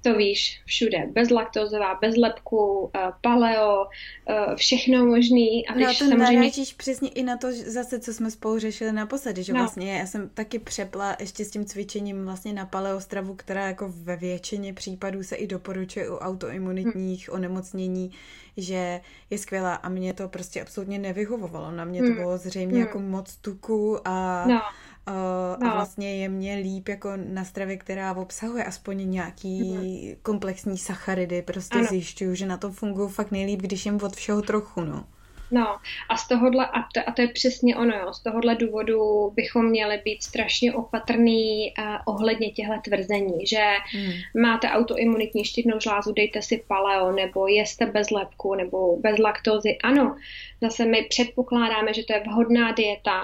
to 0.01 0.15
víš, 0.15 0.61
všude, 0.65 1.07
bezlaktozová, 1.11 1.95
bez 2.01 2.15
lepku, 2.17 2.91
eh, 2.95 2.99
paleo, 3.21 3.85
eh, 4.29 4.55
všechno 4.55 5.05
možný. 5.05 5.67
A 5.67 5.75
no, 5.75 5.87
to 5.87 5.93
samozřejmě... 5.93 6.39
narážíš 6.39 6.73
přesně 6.73 7.09
i 7.09 7.23
na 7.23 7.37
to 7.37 7.47
zase, 7.51 7.99
co 7.99 8.13
jsme 8.13 8.31
spolu 8.31 8.59
řešili 8.59 8.91
naposledy, 8.91 9.43
že 9.43 9.53
no. 9.53 9.59
vlastně 9.59 9.97
já 9.99 10.05
jsem 10.05 10.29
taky 10.29 10.59
přepla 10.59 11.15
ještě 11.19 11.45
s 11.45 11.51
tím 11.51 11.65
cvičením 11.65 12.25
vlastně 12.25 12.53
na 12.53 12.65
paleostravu, 12.65 13.35
která 13.35 13.67
jako 13.67 13.93
ve 13.95 14.15
většině 14.15 14.73
případů 14.73 15.23
se 15.23 15.35
i 15.35 15.47
doporučuje 15.47 16.09
u 16.09 16.15
autoimunitních 16.15 17.29
hmm. 17.29 17.35
onemocnění, 17.35 18.11
že 18.57 19.01
je 19.29 19.37
skvělá 19.37 19.75
a 19.75 19.89
mě 19.89 20.13
to 20.13 20.27
prostě 20.27 20.61
absolutně 20.61 20.99
nevyhovovalo. 20.99 21.71
Na 21.71 21.85
mě 21.85 21.99
to 21.99 22.07
hmm. 22.07 22.15
bylo 22.15 22.37
zřejmě 22.37 22.73
hmm. 22.73 22.87
jako 22.87 22.99
moc 22.99 23.35
tuku 23.35 23.97
a 24.05 24.45
no 24.47 24.61
Uh, 25.07 25.63
no. 25.63 25.71
A 25.71 25.75
vlastně 25.75 26.17
je 26.17 26.29
mě 26.29 26.55
líp 26.55 26.87
jako 26.87 27.09
na 27.15 27.45
stravě, 27.45 27.77
která 27.77 28.13
obsahuje 28.13 28.63
aspoň 28.63 29.11
nějaký 29.11 29.71
mm. 29.71 30.15
komplexní 30.21 30.77
sacharidy. 30.77 31.41
Prostě 31.41 31.77
ano. 31.77 31.87
zjišťuju, 31.89 32.35
že 32.35 32.45
na 32.45 32.57
to 32.57 32.71
fungují 32.71 33.09
fakt 33.09 33.31
nejlíp, 33.31 33.61
když 33.61 33.85
jim 33.85 33.99
od 34.03 34.15
všeho 34.15 34.41
trochu, 34.41 34.81
no. 34.81 35.05
No 35.51 35.77
a 36.09 36.17
z 36.17 36.27
tohohle, 36.27 36.65
a 36.65 36.81
to, 36.93 37.09
a 37.09 37.11
to 37.11 37.21
je 37.21 37.27
přesně 37.27 37.75
ono, 37.75 37.97
jo, 37.97 38.13
z 38.13 38.23
tohohle 38.23 38.55
důvodu 38.55 39.31
bychom 39.35 39.69
měli 39.69 40.01
být 40.05 40.23
strašně 40.23 40.73
opatrný 40.73 41.73
uh, 41.79 41.85
ohledně 42.05 42.51
těchto 42.51 42.73
tvrzení, 42.83 43.45
že 43.47 43.63
hmm. 43.91 44.41
máte 44.41 44.69
autoimunitní 44.69 45.45
štítnou 45.45 45.79
žlázu, 45.79 46.11
dejte 46.11 46.41
si 46.41 46.63
paleo, 46.67 47.11
nebo 47.11 47.47
jeste 47.47 47.85
bez 47.85 48.11
lepku, 48.11 48.55
nebo 48.55 48.97
bez 48.97 49.19
laktózy. 49.19 49.77
Ano, 49.83 50.15
zase 50.61 50.85
my 50.85 51.05
předpokládáme, 51.09 51.93
že 51.93 52.03
to 52.03 52.13
je 52.13 52.23
vhodná 52.27 52.71
dieta, 52.71 53.21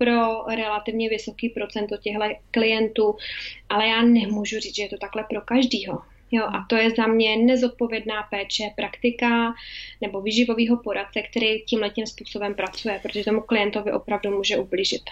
pro 0.00 0.44
relativně 0.56 1.08
vysoký 1.08 1.48
procento 1.48 1.96
těchto 1.96 2.24
klientů, 2.50 3.16
ale 3.68 3.86
já 3.86 4.02
nemůžu 4.02 4.60
říct, 4.60 4.76
že 4.76 4.82
je 4.82 4.88
to 4.88 4.98
takhle 4.98 5.24
pro 5.30 5.40
každýho. 5.40 5.98
Jo, 6.32 6.44
a 6.44 6.66
to 6.68 6.76
je 6.76 6.90
za 6.90 7.06
mě 7.06 7.36
nezodpovědná 7.36 8.22
péče 8.22 8.64
praktika 8.76 9.54
nebo 10.00 10.20
výživového 10.20 10.76
poradce, 10.76 11.22
který 11.22 11.62
tím 11.62 11.80
letím 11.80 12.06
způsobem 12.06 12.54
pracuje, 12.54 13.00
protože 13.02 13.24
tomu 13.24 13.40
klientovi 13.40 13.92
opravdu 13.92 14.30
může 14.30 14.56
ublížit. 14.56 15.02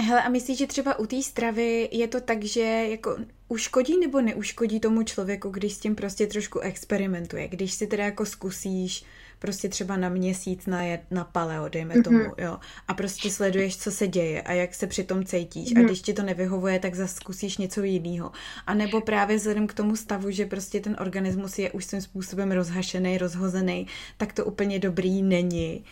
Hele, 0.00 0.22
a 0.22 0.28
myslíš, 0.28 0.58
že 0.58 0.66
třeba 0.66 0.98
u 0.98 1.06
té 1.06 1.22
stravy 1.22 1.88
je 1.92 2.08
to 2.08 2.20
tak, 2.20 2.44
že 2.44 2.86
jako 2.90 3.16
uškodí 3.48 4.00
nebo 4.00 4.20
neuškodí 4.20 4.80
tomu 4.80 5.02
člověku, 5.02 5.50
když 5.50 5.72
s 5.72 5.78
tím 5.78 5.94
prostě 5.94 6.26
trošku 6.26 6.58
experimentuje, 6.58 7.48
když 7.48 7.72
si 7.72 7.86
teda 7.86 8.04
jako 8.04 8.26
zkusíš 8.26 9.04
prostě 9.38 9.68
třeba 9.68 9.96
na 9.96 10.08
měsíc 10.08 10.66
na, 10.66 10.82
je, 10.82 11.00
na 11.10 11.24
paleo, 11.24 11.68
dejme 11.68 11.94
mm-hmm. 11.94 12.02
tomu, 12.02 12.34
jo. 12.38 12.58
A 12.88 12.94
prostě 12.94 13.30
sleduješ, 13.30 13.76
co 13.76 13.90
se 13.90 14.08
děje 14.08 14.42
a 14.42 14.52
jak 14.52 14.74
se 14.74 14.86
při 14.86 15.04
tom 15.04 15.24
cítíš. 15.24 15.72
Mm-hmm. 15.72 15.84
A 15.84 15.86
když 15.86 16.02
ti 16.02 16.12
to 16.12 16.22
nevyhovuje, 16.22 16.78
tak 16.78 16.94
zase 16.94 17.14
zkusíš 17.14 17.58
něco 17.58 17.82
jiného. 17.82 18.32
A 18.66 18.74
nebo 18.74 19.00
právě 19.00 19.36
vzhledem 19.36 19.66
k 19.66 19.74
tomu 19.74 19.96
stavu, 19.96 20.30
že 20.30 20.46
prostě 20.46 20.80
ten 20.80 20.96
organismus 21.00 21.58
je 21.58 21.70
už 21.70 21.84
svým 21.84 22.00
způsobem 22.00 22.52
rozhašený, 22.52 23.18
rozhozený, 23.18 23.86
tak 24.16 24.32
to 24.32 24.44
úplně 24.44 24.78
dobrý 24.78 25.22
není 25.22 25.84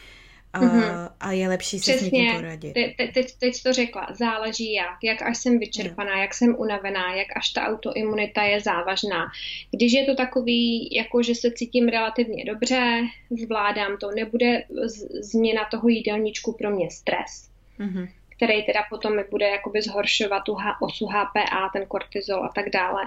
a, 0.56 0.60
mm-hmm. 0.60 1.08
a 1.20 1.32
je 1.32 1.48
lepší 1.48 1.78
se 1.78 1.92
Přesně. 1.92 2.08
s 2.08 2.12
někým 2.12 2.34
poradit. 2.34 2.72
Te, 2.72 2.92
te, 2.96 3.12
teď, 3.12 3.34
teď 3.38 3.62
to 3.62 3.72
řekla, 3.72 4.06
záleží 4.18 4.72
jak, 4.72 4.98
jak 5.02 5.22
až 5.22 5.38
jsem 5.38 5.58
vyčerpaná, 5.58 6.20
jak 6.20 6.34
jsem 6.34 6.56
unavená, 6.58 7.14
jak 7.14 7.26
až 7.36 7.48
ta 7.48 7.66
autoimunita 7.66 8.42
je 8.42 8.60
závažná. 8.60 9.26
Když 9.70 9.92
je 9.92 10.04
to 10.04 10.14
takový, 10.14 10.88
jako 10.96 11.22
že 11.22 11.34
se 11.34 11.50
cítím 11.50 11.88
relativně 11.88 12.44
dobře, 12.44 13.02
zvládám 13.30 13.96
to, 13.96 14.10
nebude 14.10 14.64
z, 14.84 15.24
změna 15.30 15.64
toho 15.70 15.88
jídelníčku 15.88 16.52
pro 16.52 16.70
mě 16.70 16.90
stres. 16.90 17.48
Mm-hmm 17.80 18.08
který 18.36 18.62
teda 18.62 18.80
potom 18.90 19.16
mi 19.16 19.24
bude 19.30 19.48
jakoby 19.48 19.82
zhoršovat 19.82 20.42
tu 20.44 20.56
osu 20.80 21.06
HPA, 21.06 21.70
ten 21.72 21.86
kortizol 21.86 22.44
a 22.44 22.48
tak 22.54 22.70
dále 22.70 23.02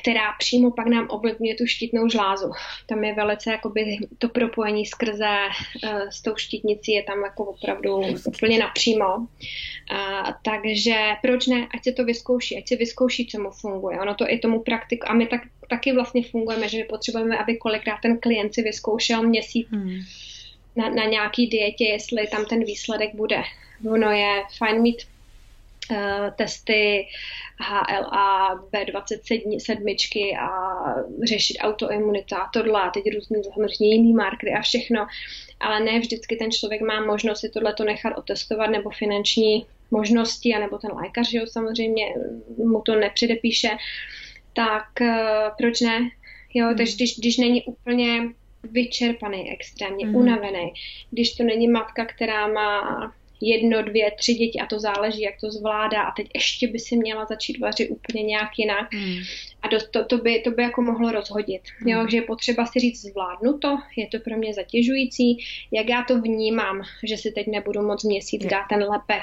která 0.00 0.32
přímo 0.38 0.70
pak 0.70 0.86
nám 0.86 1.06
ovlivňuje 1.10 1.54
tu 1.54 1.66
štítnou 1.66 2.08
žlázu. 2.08 2.52
Tam 2.86 3.04
je 3.04 3.14
velice 3.14 3.50
jakoby 3.50 3.98
to 4.18 4.28
propojení 4.28 4.86
skrze 4.86 5.36
uh, 5.84 6.08
s 6.10 6.22
tou 6.22 6.36
štítnicí 6.36 6.92
je 6.92 7.02
tam 7.02 7.22
jako 7.22 7.44
opravdu 7.44 8.02
úplně 8.24 8.58
napřímo. 8.58 9.16
Uh, 9.16 9.26
takže 10.42 10.96
proč 11.22 11.46
ne, 11.46 11.68
ať 11.74 11.84
se 11.84 11.92
to 11.92 12.04
vyzkouší, 12.04 12.58
ať 12.58 12.68
se 12.68 12.76
vyzkouší, 12.76 13.26
co 13.26 13.42
mu 13.42 13.50
funguje. 13.50 14.00
Ono 14.00 14.14
to 14.14 14.30
i 14.30 14.38
tomu 14.38 14.62
praktiku, 14.62 15.10
a 15.10 15.14
my 15.14 15.26
tak, 15.26 15.40
taky 15.68 15.92
vlastně 15.92 16.22
fungujeme, 16.22 16.68
že 16.68 16.78
my 16.78 16.84
potřebujeme, 16.84 17.38
aby 17.38 17.56
kolikrát 17.56 17.98
ten 18.02 18.18
klient 18.18 18.54
si 18.54 18.62
vyzkoušel 18.62 19.22
měsíc 19.22 19.68
hmm. 19.70 20.00
na, 20.76 20.88
na 20.88 21.04
nějaký 21.04 21.46
dietě, 21.46 21.84
jestli 21.84 22.26
tam 22.26 22.44
ten 22.44 22.64
výsledek 22.64 23.14
bude. 23.14 23.42
Ono 23.92 24.10
je 24.10 24.42
fajn 24.58 24.82
mít 24.82 25.02
testy 26.36 27.06
HLA, 27.60 28.56
B27 28.56 30.38
a 30.40 30.48
řešit 31.24 31.58
autoimunita 31.60 32.36
a 32.36 32.50
tohle 32.52 32.82
a 32.82 32.90
teď 32.90 33.04
různý 33.14 33.44
samozřejmě 33.54 33.96
jiný 33.96 34.12
markery 34.12 34.52
a 34.52 34.62
všechno, 34.62 35.06
ale 35.60 35.80
ne 35.80 36.00
vždycky 36.00 36.36
ten 36.36 36.50
člověk 36.50 36.80
má 36.82 37.06
možnost 37.06 37.40
si 37.40 37.50
tohle 37.50 37.74
nechat 37.84 38.18
otestovat 38.18 38.70
nebo 38.70 38.90
finanční 38.90 39.66
možnosti, 39.90 40.54
anebo 40.54 40.78
ten 40.78 40.90
lékař, 40.92 41.32
jo, 41.32 41.46
samozřejmě 41.46 42.14
mu 42.56 42.80
to 42.80 42.94
nepředepíše, 42.94 43.68
tak 44.52 44.88
uh, 45.00 45.08
proč 45.58 45.80
ne? 45.80 46.10
Jo, 46.54 46.66
hmm. 46.66 46.76
takže 46.76 46.96
když, 46.96 47.18
když 47.18 47.36
není 47.36 47.64
úplně 47.64 48.28
vyčerpaný, 48.62 49.52
extrémně 49.52 50.06
hmm. 50.06 50.16
unavený, 50.16 50.72
když 51.10 51.32
to 51.32 51.44
není 51.44 51.68
matka, 51.68 52.04
která 52.04 52.46
má 52.46 53.12
jedno, 53.40 53.82
dvě, 53.82 54.10
tři 54.10 54.34
děti 54.34 54.60
a 54.60 54.66
to 54.66 54.80
záleží, 54.80 55.22
jak 55.22 55.34
to 55.40 55.50
zvládá 55.50 56.02
a 56.02 56.12
teď 56.12 56.26
ještě 56.34 56.68
by 56.68 56.78
si 56.78 56.96
měla 56.96 57.24
začít 57.24 57.58
vařit 57.58 57.90
úplně 57.90 58.22
nějak 58.22 58.50
jinak 58.58 58.92
mm. 58.92 59.16
a 59.62 59.68
to, 59.68 59.76
to, 59.90 60.04
to, 60.04 60.18
by, 60.18 60.40
to 60.40 60.50
by 60.50 60.62
jako 60.62 60.82
mohlo 60.82 61.12
rozhodit. 61.12 61.62
Mm. 61.80 61.88
Jo, 61.88 62.06
že 62.10 62.16
je 62.16 62.22
potřeba 62.22 62.66
si 62.66 62.80
říct, 62.80 63.02
zvládnu 63.02 63.58
to, 63.58 63.78
je 63.96 64.06
to 64.06 64.18
pro 64.18 64.36
mě 64.36 64.54
zatěžující, 64.54 65.38
jak 65.72 65.88
já 65.88 66.04
to 66.08 66.20
vnímám, 66.20 66.82
že 67.04 67.16
si 67.16 67.32
teď 67.32 67.46
nebudu 67.46 67.82
moc 67.82 68.04
měsíc 68.04 68.42
mm. 68.42 68.48
dát 68.48 68.64
ten 68.68 68.82
lepek 68.82 69.22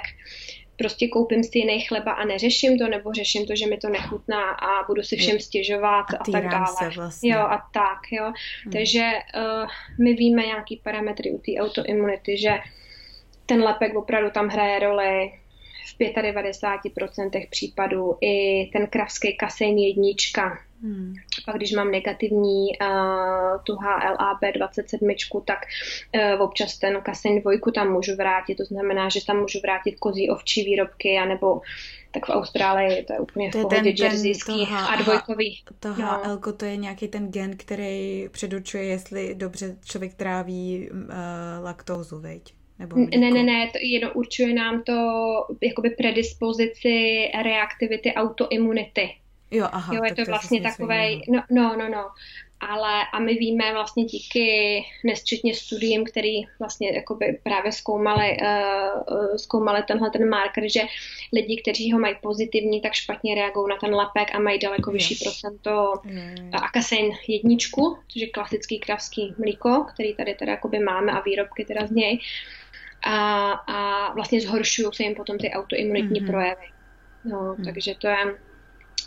prostě 0.77 1.07
koupím 1.07 1.43
si 1.43 1.57
jiný 1.57 1.81
chleba 1.81 2.11
a 2.11 2.25
neřeším 2.25 2.77
to, 2.77 2.87
nebo 2.87 3.13
řeším 3.13 3.45
to, 3.45 3.55
že 3.55 3.67
mi 3.67 3.77
to 3.77 3.89
nechutná 3.89 4.51
a 4.51 4.85
budu 4.87 5.03
si 5.03 5.15
všem 5.15 5.39
stěžovat 5.39 6.05
a, 6.13 6.17
a 6.17 6.31
tak 6.31 6.49
dále. 6.49 6.89
vlastně. 6.95 7.33
Jo, 7.33 7.39
a 7.39 7.57
tak, 7.73 7.99
jo. 8.11 8.33
Hmm. 8.63 8.73
Takže 8.73 9.11
uh, 9.35 9.69
my 9.99 10.13
víme 10.13 10.45
nějaký 10.45 10.81
parametry 10.83 11.31
u 11.31 11.37
té 11.37 11.51
autoimunity, 11.59 12.37
že 12.37 12.49
ten 13.53 13.63
lepek 13.63 13.95
opravdu 13.95 14.29
tam 14.29 14.47
hraje 14.47 14.79
roli 14.79 15.31
v 15.85 15.99
95% 15.99 17.49
případů. 17.49 18.17
I 18.21 18.65
ten 18.73 18.87
kravský 18.87 19.37
kasein 19.37 19.77
jednička. 19.77 20.59
Hmm. 20.81 21.13
Pak 21.45 21.55
když 21.55 21.71
mám 21.71 21.91
negativní 21.91 22.67
uh, 22.81 23.61
tu 23.63 23.75
HLA 23.75 24.39
B27, 24.43 25.43
tak 25.45 25.59
uh, 26.35 26.41
občas 26.41 26.77
ten 26.77 27.01
kasein 27.01 27.41
dvojku 27.41 27.71
tam 27.71 27.91
můžu 27.91 28.15
vrátit. 28.15 28.55
To 28.55 28.65
znamená, 28.65 29.09
že 29.09 29.25
tam 29.25 29.39
můžu 29.39 29.59
vrátit 29.59 29.95
kozí 29.99 30.29
ovčí 30.29 30.63
výrobky, 30.63 31.17
anebo 31.17 31.61
tak 32.11 32.25
v 32.25 32.29
Austrálii 32.29 33.03
to 33.03 33.13
je 33.13 33.19
úplně 33.19 33.51
to 33.51 33.57
v 33.57 33.61
pohodě 33.61 33.93
ten, 33.93 34.05
jerseyský 34.05 34.67
a 34.89 34.95
dvojkový. 34.95 35.63
To 35.79 35.93
HL, 35.93 36.39
no. 36.45 36.53
to 36.53 36.65
je 36.65 36.77
nějaký 36.77 37.07
ten 37.07 37.31
gen, 37.31 37.57
který 37.57 38.29
předurčuje, 38.31 38.83
jestli 38.83 39.35
dobře 39.35 39.75
člověk 39.85 40.13
tráví 40.13 40.89
uh, 40.91 40.99
laktózu, 41.63 42.19
veď? 42.19 42.53
Nebo 42.79 42.95
ne, 42.95 43.31
ne, 43.31 43.43
ne, 43.43 43.69
to 43.73 43.77
jenom 43.81 44.11
určuje 44.13 44.53
nám 44.53 44.83
to 44.83 44.93
jakoby 45.61 45.89
predispozici 45.89 47.27
reaktivity 47.43 48.13
autoimunity. 48.13 49.15
Jo, 49.51 49.67
aha. 49.71 49.95
Jo, 49.95 50.03
je 50.03 50.15
to 50.15 50.25
vlastně 50.25 50.61
takové, 50.61 51.15
no, 51.15 51.43
no, 51.51 51.75
no, 51.77 51.89
no. 51.89 52.09
Ale 52.69 53.05
a 53.13 53.19
my 53.19 53.33
víme 53.33 53.73
vlastně 53.73 54.05
díky 54.05 54.79
nesčetně 55.03 55.53
studiím, 55.53 56.05
který 56.05 56.41
vlastně 56.59 56.91
jakoby 56.95 57.39
právě 57.43 57.71
zkoumali, 57.71 58.37
uh, 58.41 59.35
zkoumali 59.35 59.83
tenhle 59.83 60.09
ten 60.09 60.29
marker, 60.29 60.63
že 60.69 60.81
lidi, 61.33 61.61
kteří 61.61 61.91
ho 61.91 61.99
mají 61.99 62.15
pozitivní, 62.21 62.81
tak 62.81 62.93
špatně 62.93 63.35
reagují 63.35 63.69
na 63.69 63.77
ten 63.77 63.95
lepek 63.95 64.35
a 64.35 64.39
mají 64.39 64.59
daleko 64.59 64.91
yes. 64.91 64.93
vyšší 64.93 65.23
procento 65.23 65.93
mm. 66.03 66.51
akasein 66.53 67.11
jedničku, 67.27 67.97
což 68.07 68.21
je 68.21 68.29
klasický 68.29 68.79
kravský 68.79 69.33
mlíko, 69.37 69.85
který 69.93 70.15
tady 70.15 70.35
teda 70.35 70.51
jakoby 70.51 70.79
máme 70.79 71.11
a 71.11 71.21
výrobky 71.21 71.65
teda 71.65 71.87
z 71.87 71.91
něj. 71.91 72.19
A, 73.05 73.51
a 73.51 74.13
vlastně 74.13 74.41
zhoršují 74.41 74.87
se 74.93 75.03
jim 75.03 75.15
potom 75.15 75.37
ty 75.37 75.51
autoimunitní 75.51 76.21
mm-hmm. 76.21 76.31
projevy. 76.31 76.65
No, 77.25 77.55
mm. 77.57 77.65
takže 77.65 77.95
to 77.95 78.07
je 78.07 78.35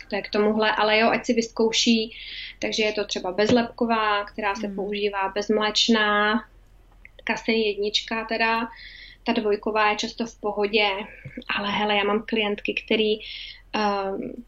to 0.07 0.15
je 0.15 0.21
k 0.21 0.29
tomuhle, 0.29 0.71
ale 0.71 0.97
jo, 0.97 1.09
ať 1.09 1.25
si 1.25 1.33
vyzkouší, 1.33 2.17
takže 2.59 2.83
je 2.83 2.93
to 2.93 3.05
třeba 3.05 3.31
bezlepková, 3.31 4.23
která 4.23 4.55
se 4.55 4.67
mm. 4.67 4.75
používá 4.75 5.29
bezmlečná, 5.29 6.43
kasein 7.23 7.61
jednička 7.61 8.25
teda, 8.25 8.67
ta 9.23 9.33
dvojková 9.33 9.89
je 9.89 9.95
často 9.95 10.25
v 10.25 10.39
pohodě, 10.39 10.89
ale 11.57 11.71
hele, 11.71 11.95
já 11.95 12.03
mám 12.03 12.23
klientky, 12.27 12.73
který 12.73 13.17
um, 13.17 14.43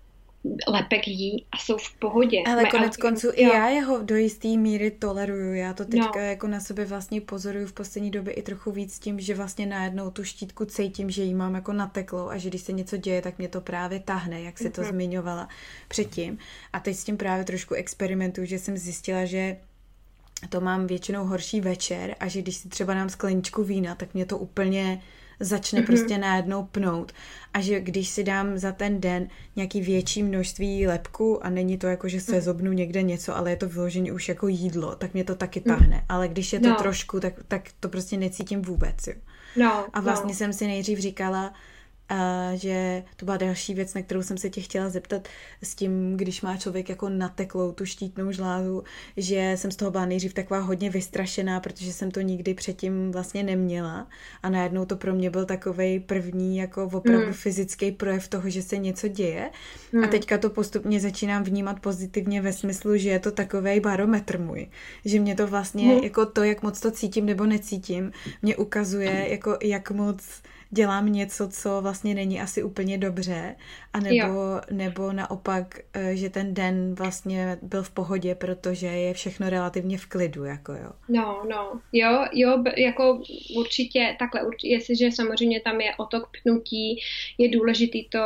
lepek 0.67 1.07
jí 1.07 1.45
a 1.51 1.57
jsou 1.57 1.77
v 1.77 1.93
pohodě. 1.99 2.43
Ale 2.45 2.55
Mají 2.55 2.71
konec 2.71 2.97
konců 2.97 3.27
i 3.33 3.43
já 3.43 3.67
jeho 3.67 4.03
do 4.03 4.15
jisté 4.15 4.47
míry 4.47 4.91
toleruju. 4.91 5.53
Já 5.53 5.73
to 5.73 5.85
teďka 5.85 6.19
no. 6.19 6.25
jako 6.25 6.47
na 6.47 6.59
sebe 6.59 6.85
vlastně 6.85 7.21
pozoruju 7.21 7.67
v 7.67 7.73
poslední 7.73 8.11
době 8.11 8.33
i 8.33 8.41
trochu 8.41 8.71
víc 8.71 8.99
tím, 8.99 9.19
že 9.19 9.35
vlastně 9.35 9.65
najednou 9.65 10.09
tu 10.09 10.23
štítku 10.23 10.65
cítím, 10.65 11.09
že 11.09 11.23
jí 11.23 11.33
mám 11.33 11.55
jako 11.55 11.73
nateklou 11.73 12.29
a 12.29 12.37
že 12.37 12.49
když 12.49 12.61
se 12.61 12.71
něco 12.71 12.97
děje, 12.97 13.21
tak 13.21 13.37
mě 13.37 13.47
to 13.47 13.61
právě 13.61 13.99
tahne, 13.99 14.41
jak 14.41 14.57
se 14.57 14.69
to 14.69 14.81
mm-hmm. 14.81 14.89
zmiňovala 14.89 15.49
předtím. 15.87 16.37
A 16.73 16.79
teď 16.79 16.95
s 16.95 17.03
tím 17.03 17.17
právě 17.17 17.45
trošku 17.45 17.73
experimentuju, 17.73 18.47
že 18.47 18.59
jsem 18.59 18.77
zjistila, 18.77 19.25
že 19.25 19.57
to 20.49 20.61
mám 20.61 20.87
většinou 20.87 21.25
horší 21.25 21.61
večer 21.61 22.15
a 22.19 22.27
že 22.27 22.41
když 22.41 22.55
si 22.55 22.69
třeba 22.69 22.93
dám 22.93 23.09
skleničku 23.09 23.63
vína, 23.63 23.95
tak 23.95 24.13
mě 24.13 24.25
to 24.25 24.37
úplně 24.37 25.01
začne 25.39 25.81
mm-hmm. 25.81 25.85
prostě 25.85 26.17
najednou 26.17 26.63
pnout. 26.63 27.11
A 27.53 27.61
že 27.61 27.80
když 27.80 28.09
si 28.09 28.23
dám 28.23 28.57
za 28.57 28.72
ten 28.72 29.01
den 29.01 29.27
nějaký 29.55 29.81
větší 29.81 30.23
množství 30.23 30.88
lepku 30.88 31.45
a 31.45 31.49
není 31.49 31.77
to 31.77 31.88
jako, 31.88 32.07
že 32.07 32.22
se 32.22 32.31
mhm. 32.31 32.41
zobnu 32.41 32.72
někde 32.72 33.01
něco, 33.01 33.38
ale 33.38 33.49
je 33.49 33.55
to 33.55 33.69
vyloženě 33.69 34.11
už 34.11 34.30
jako 34.30 34.47
jídlo, 34.47 34.95
tak 34.95 35.14
mě 35.14 35.23
to 35.23 35.35
taky 35.35 35.61
mhm. 35.65 35.76
tahne. 35.76 36.05
Ale 36.09 36.27
když 36.27 36.53
je 36.53 36.59
to 36.59 36.69
no. 36.69 36.76
trošku, 36.76 37.19
tak, 37.19 37.34
tak 37.47 37.61
to 37.80 37.89
prostě 37.89 38.18
necítím 38.18 38.61
vůbec. 38.61 39.07
Jo. 39.07 39.14
No, 39.55 39.85
a 39.93 40.01
vlastně 40.01 40.34
no. 40.34 40.38
jsem 40.38 40.53
si 40.53 40.68
nejdřív 40.68 40.99
říkala, 40.99 41.53
a 42.10 42.49
že 42.56 43.03
to 43.15 43.26
byla 43.26 43.38
další 43.38 43.73
věc, 43.73 43.94
na 43.94 44.02
kterou 44.02 44.23
jsem 44.23 44.38
se 44.38 44.49
tě 44.49 44.61
chtěla 44.61 44.90
zeptat 44.90 45.27
s 45.64 45.76
tím, 45.76 46.18
když 46.18 46.41
má 46.41 46.57
člověk 46.57 46.90
jako 46.90 47.10
nateklou 47.10 47.72
tu 47.72 47.86
štítnou 47.86 48.31
žlázu, 48.31 48.84
že 49.18 49.53
jsem 49.56 49.72
z 49.72 49.76
toho 49.76 49.91
byla 49.91 50.06
nejdřív 50.06 50.34
taková 50.34 50.60
hodně 50.60 50.90
vystrašená, 50.90 51.60
protože 51.60 51.94
jsem 51.94 52.11
to 52.11 52.22
nikdy 52.22 52.53
předtím 52.53 53.11
vlastně 53.11 53.44
neměla 53.44 54.07
a 54.44 54.49
najednou 54.49 54.86
to 54.86 54.95
pro 54.95 55.14
mě 55.14 55.30
byl 55.30 55.45
takový 55.45 55.99
první 55.99 56.57
jako 56.57 56.86
opravdu 56.86 57.27
mm. 57.27 57.34
fyzický 57.34 57.91
projev 57.91 58.27
toho, 58.27 58.49
že 58.49 58.61
se 58.61 58.77
něco 58.77 59.07
děje 59.07 59.49
mm. 59.91 59.99
a 59.99 60.02
hmm. 60.02 60.11
teďka 60.11 60.38
to 60.38 60.49
postupně 60.49 60.99
začínám 60.99 61.44
vnímat 61.44 61.80
pozitivně 61.80 62.41
ve 62.41 62.53
smyslu, 62.53 62.98
že 62.98 63.10
je 63.10 63.19
to 63.19 63.31
takový 63.31 63.80
barometr 63.80 64.40
můj, 64.40 64.68
že 65.06 65.19
mě 65.19 65.36
to 65.36 65.48
vlastně 65.48 65.95
mm. 65.95 66.03
jako 66.03 66.26
to, 66.26 66.44
jak 66.44 66.64
moc 66.64 66.80
to 66.80 66.91
cítím 66.91 67.26
nebo 67.26 67.45
necítím, 67.45 68.11
mě 68.41 68.57
ukazuje 68.57 69.27
jako 69.30 69.57
jak 69.61 69.91
moc 69.91 70.23
dělám 70.71 71.11
něco, 71.11 71.49
co 71.49 71.81
vlastně 71.81 72.15
není 72.15 72.41
asi 72.41 72.63
úplně 72.63 72.97
dobře, 72.97 73.55
a 73.93 73.99
nebo, 73.99 74.61
nebo 74.71 75.13
naopak, 75.13 75.79
eh, 75.93 76.15
že 76.15 76.29
ten 76.29 76.53
den 76.53 76.95
vlastně 76.95 77.57
byl 77.61 77.83
v 77.83 77.89
pohodě, 77.89 78.35
protože 78.35 78.87
je 78.87 79.13
všechno 79.13 79.49
relativně 79.49 79.97
v 79.97 80.05
klidu, 80.05 80.43
jako 80.43 80.71
jo. 80.73 80.91
No, 81.09 81.41
no, 81.49 81.81
jo, 81.93 82.25
jo, 82.33 82.63
jako 82.77 83.21
určitě 83.55 84.15
takhle, 84.19 84.43
určitě, 84.43 84.73
jestliže 84.73 85.11
samozřejmě 85.11 85.61
tam 85.61 85.81
je 85.81 85.95
otok 85.97 86.29
pnutí, 86.43 86.99
je 87.37 87.49
důležitý 87.49 88.09
to 88.09 88.19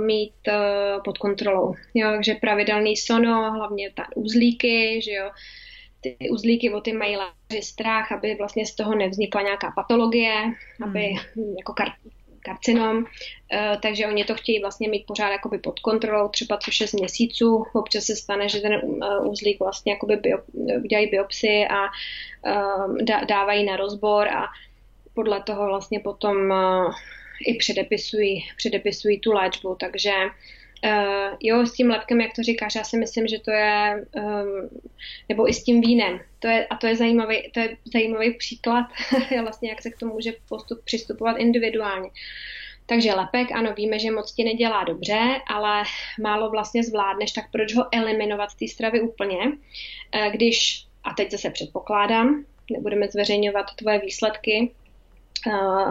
mít 0.00 0.32
uh, 0.48 1.02
pod 1.02 1.18
kontrolou, 1.18 1.74
jo, 1.94 2.08
takže 2.10 2.34
pravidelný 2.34 2.96
sono, 2.96 3.52
hlavně 3.52 3.90
ta 3.94 4.06
uzlíky, 4.14 5.00
že 5.04 5.12
jo, 5.12 5.30
ty 6.02 6.30
uzlíky 6.30 6.72
o 6.72 6.80
ty 6.80 6.92
mají 6.92 7.16
strach, 7.60 8.12
aby 8.12 8.34
vlastně 8.34 8.66
z 8.66 8.74
toho 8.74 8.94
nevznikla 8.94 9.42
nějaká 9.42 9.72
patologie, 9.76 10.34
hmm. 10.42 10.54
aby 10.88 11.14
jako 11.58 11.72
kar, 11.72 11.88
karcinom, 12.44 12.96
uh, 12.96 13.04
takže 13.82 14.06
oni 14.06 14.24
to 14.24 14.34
chtějí 14.34 14.60
vlastně 14.60 14.88
mít 14.88 15.06
pořád 15.06 15.30
jakoby 15.30 15.58
pod 15.58 15.80
kontrolou, 15.80 16.28
třeba 16.28 16.56
co 16.56 16.70
6 16.70 16.92
měsíců. 16.92 17.64
Občas 17.72 18.04
se 18.04 18.16
stane, 18.16 18.48
že 18.48 18.60
ten 18.60 18.80
uh, 18.84 19.30
uzlík 19.30 19.60
vlastně 19.60 19.92
jakoby 19.92 20.16
bio, 20.16 20.38
udělají 20.84 21.10
biopsy 21.10 21.66
a 21.70 21.82
uh, 21.84 22.96
dávají 23.28 23.64
na 23.64 23.76
rozbor 23.76 24.28
a 24.28 24.46
podle 25.14 25.42
toho 25.42 25.66
vlastně 25.66 26.00
potom 26.00 26.52
i 27.46 27.54
předepisují, 27.54 28.44
předepisují 28.56 29.20
tu 29.20 29.32
léčbu, 29.32 29.76
takže 29.80 30.12
Uh, 30.84 31.36
jo, 31.40 31.66
s 31.66 31.72
tím 31.72 31.90
lepkem, 31.90 32.20
jak 32.20 32.30
to 32.36 32.42
říkáš, 32.42 32.74
já 32.74 32.84
si 32.84 32.96
myslím, 32.96 33.26
že 33.26 33.38
to 33.38 33.50
je, 33.50 34.04
um, 34.16 34.80
nebo 35.28 35.48
i 35.48 35.52
s 35.52 35.64
tím 35.64 35.80
vínem, 35.80 36.20
to 36.38 36.48
je, 36.48 36.66
a 36.66 36.76
to 36.76 36.86
je 36.86 36.96
zajímavý, 36.96 37.50
to 37.54 37.60
je 37.60 37.76
zajímavý 37.92 38.34
příklad, 38.34 38.86
vlastně 39.42 39.68
jak 39.68 39.82
se 39.82 39.90
k 39.90 39.98
tomu 39.98 40.12
může 40.12 40.32
postup, 40.48 40.84
přistupovat 40.84 41.36
individuálně. 41.36 42.10
Takže 42.86 43.14
lepek, 43.14 43.52
ano, 43.52 43.74
víme, 43.76 43.98
že 43.98 44.10
moc 44.10 44.32
ti 44.32 44.44
nedělá 44.44 44.84
dobře, 44.84 45.20
ale 45.46 45.82
málo 46.22 46.50
vlastně 46.50 46.82
zvládneš, 46.84 47.32
tak 47.32 47.50
proč 47.52 47.74
ho 47.74 47.86
eliminovat 47.92 48.50
z 48.50 48.56
té 48.56 48.68
stravy 48.68 49.00
úplně, 49.00 49.38
uh, 49.38 50.32
když, 50.32 50.86
a 51.04 51.14
teď 51.14 51.30
zase 51.30 51.50
předpokládám, 51.50 52.44
nebudeme 52.72 53.08
zveřejňovat 53.08 53.66
tvoje 53.76 53.98
výsledky, 53.98 54.70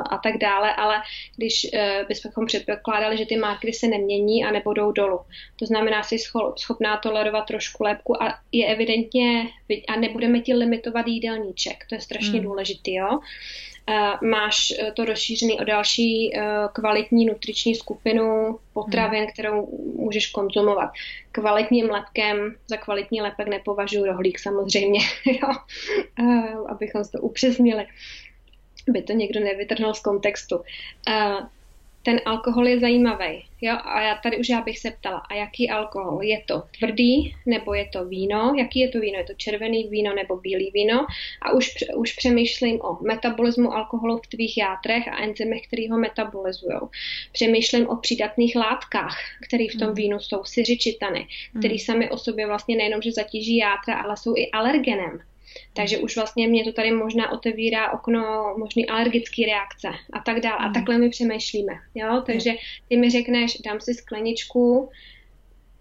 a 0.09 0.17
tak 0.23 0.37
dále, 0.37 0.75
ale 0.75 0.95
když 1.35 1.67
uh, 1.73 2.07
bychom 2.07 2.45
předpokládali, 2.45 3.17
že 3.17 3.25
ty 3.25 3.37
markery 3.37 3.73
se 3.73 3.87
nemění 3.87 4.45
a 4.45 4.51
nebudou 4.51 4.91
dolů. 4.91 5.19
To 5.59 5.65
znamená, 5.65 6.03
jsi 6.03 6.17
schopná 6.57 6.97
tolerovat 6.97 7.45
trošku 7.45 7.83
lepku 7.83 8.23
a 8.23 8.39
je 8.51 8.67
evidentně, 8.67 9.47
a 9.87 9.99
nebudeme 9.99 10.39
ti 10.39 10.53
limitovat 10.53 11.07
jídelníček, 11.07 11.85
to 11.89 11.95
je 11.95 12.01
strašně 12.01 12.39
hmm. 12.39 12.43
důležitý, 12.43 12.93
jo. 12.93 13.19
Uh, 13.89 14.29
máš 14.29 14.73
uh, 14.81 14.89
to 14.93 15.05
rozšířený 15.05 15.59
o 15.59 15.63
další 15.63 16.31
kvalitní 16.73 17.25
nutriční 17.25 17.75
skupinu 17.75 18.57
potravin, 18.73 19.19
hmm. 19.19 19.31
kterou 19.33 19.67
můžeš 19.95 20.27
konzumovat. 20.27 20.89
Kvalitním 21.31 21.89
lepkem, 21.89 22.55
za 22.67 22.77
kvalitní 22.77 23.21
lepek 23.21 23.47
nepovažuji 23.47 24.05
rohlík 24.05 24.39
samozřejmě, 24.39 24.99
jo? 25.25 25.49
Abychom 26.69 27.03
to 27.03 27.21
upřesnili 27.21 27.85
by 28.91 29.01
to 29.01 29.13
někdo 29.13 29.39
nevytrhnul 29.39 29.93
z 29.93 29.99
kontextu. 29.99 30.57
Uh, 30.57 31.47
ten 32.03 32.21
alkohol 32.25 32.67
je 32.67 32.79
zajímavý. 32.79 33.45
Jo? 33.61 33.77
A 33.83 34.01
já 34.01 34.15
tady 34.15 34.37
už 34.37 34.49
já 34.49 34.61
bych 34.61 34.79
se 34.79 34.91
ptala, 34.91 35.17
a 35.17 35.33
jaký 35.33 35.69
alkohol? 35.69 36.21
Je 36.21 36.43
to 36.45 36.63
tvrdý 36.79 37.35
nebo 37.45 37.73
je 37.73 37.89
to 37.93 38.05
víno? 38.05 38.53
Jaký 38.57 38.79
je 38.79 38.89
to 38.89 38.99
víno? 38.99 39.17
Je 39.17 39.23
to 39.23 39.33
červený 39.33 39.87
víno 39.87 40.15
nebo 40.15 40.37
bílý 40.37 40.71
víno? 40.73 41.05
A 41.41 41.51
už, 41.51 41.73
už 41.95 42.13
přemýšlím 42.13 42.81
o 42.81 42.97
metabolismu 43.01 43.73
alkoholu 43.73 44.17
v 44.17 44.27
tvých 44.27 44.57
játrech 44.57 45.07
a 45.07 45.23
enzymech, 45.23 45.67
který 45.67 45.89
ho 45.89 45.97
metabolizují. 45.97 46.79
Přemýšlím 47.31 47.87
o 47.87 47.95
přídatných 47.95 48.55
látkách, 48.55 49.17
které 49.47 49.65
v 49.73 49.79
tom 49.79 49.87
hmm. 49.87 49.95
vínu 49.95 50.19
jsou, 50.19 50.43
syřičitany, 50.43 51.27
které 51.59 51.73
hmm. 51.73 51.79
sami 51.79 52.09
o 52.09 52.17
sobě 52.17 52.47
vlastně 52.47 52.75
nejenom, 52.75 53.01
že 53.01 53.11
zatíží 53.11 53.57
játra, 53.57 54.01
ale 54.01 54.17
jsou 54.17 54.33
i 54.37 54.51
alergenem. 54.51 55.19
Takže 55.73 55.97
už 55.97 56.15
vlastně 56.15 56.47
mě 56.47 56.63
to 56.63 56.71
tady 56.71 56.91
možná 56.91 57.31
otevírá 57.31 57.91
okno 57.91 58.53
možný 58.57 58.87
alergické 58.87 59.45
reakce 59.45 59.87
a 60.13 60.19
tak 60.19 60.39
dále. 60.39 60.57
A 60.57 60.63
hmm. 60.63 60.73
takhle 60.73 60.97
my 60.97 61.09
přemýšlíme. 61.09 61.73
Jo? 61.95 62.23
Takže 62.25 62.51
ty 62.89 62.97
mi 62.97 63.09
řekneš, 63.09 63.57
dám 63.57 63.79
si 63.79 63.93
skleničku 63.93 64.89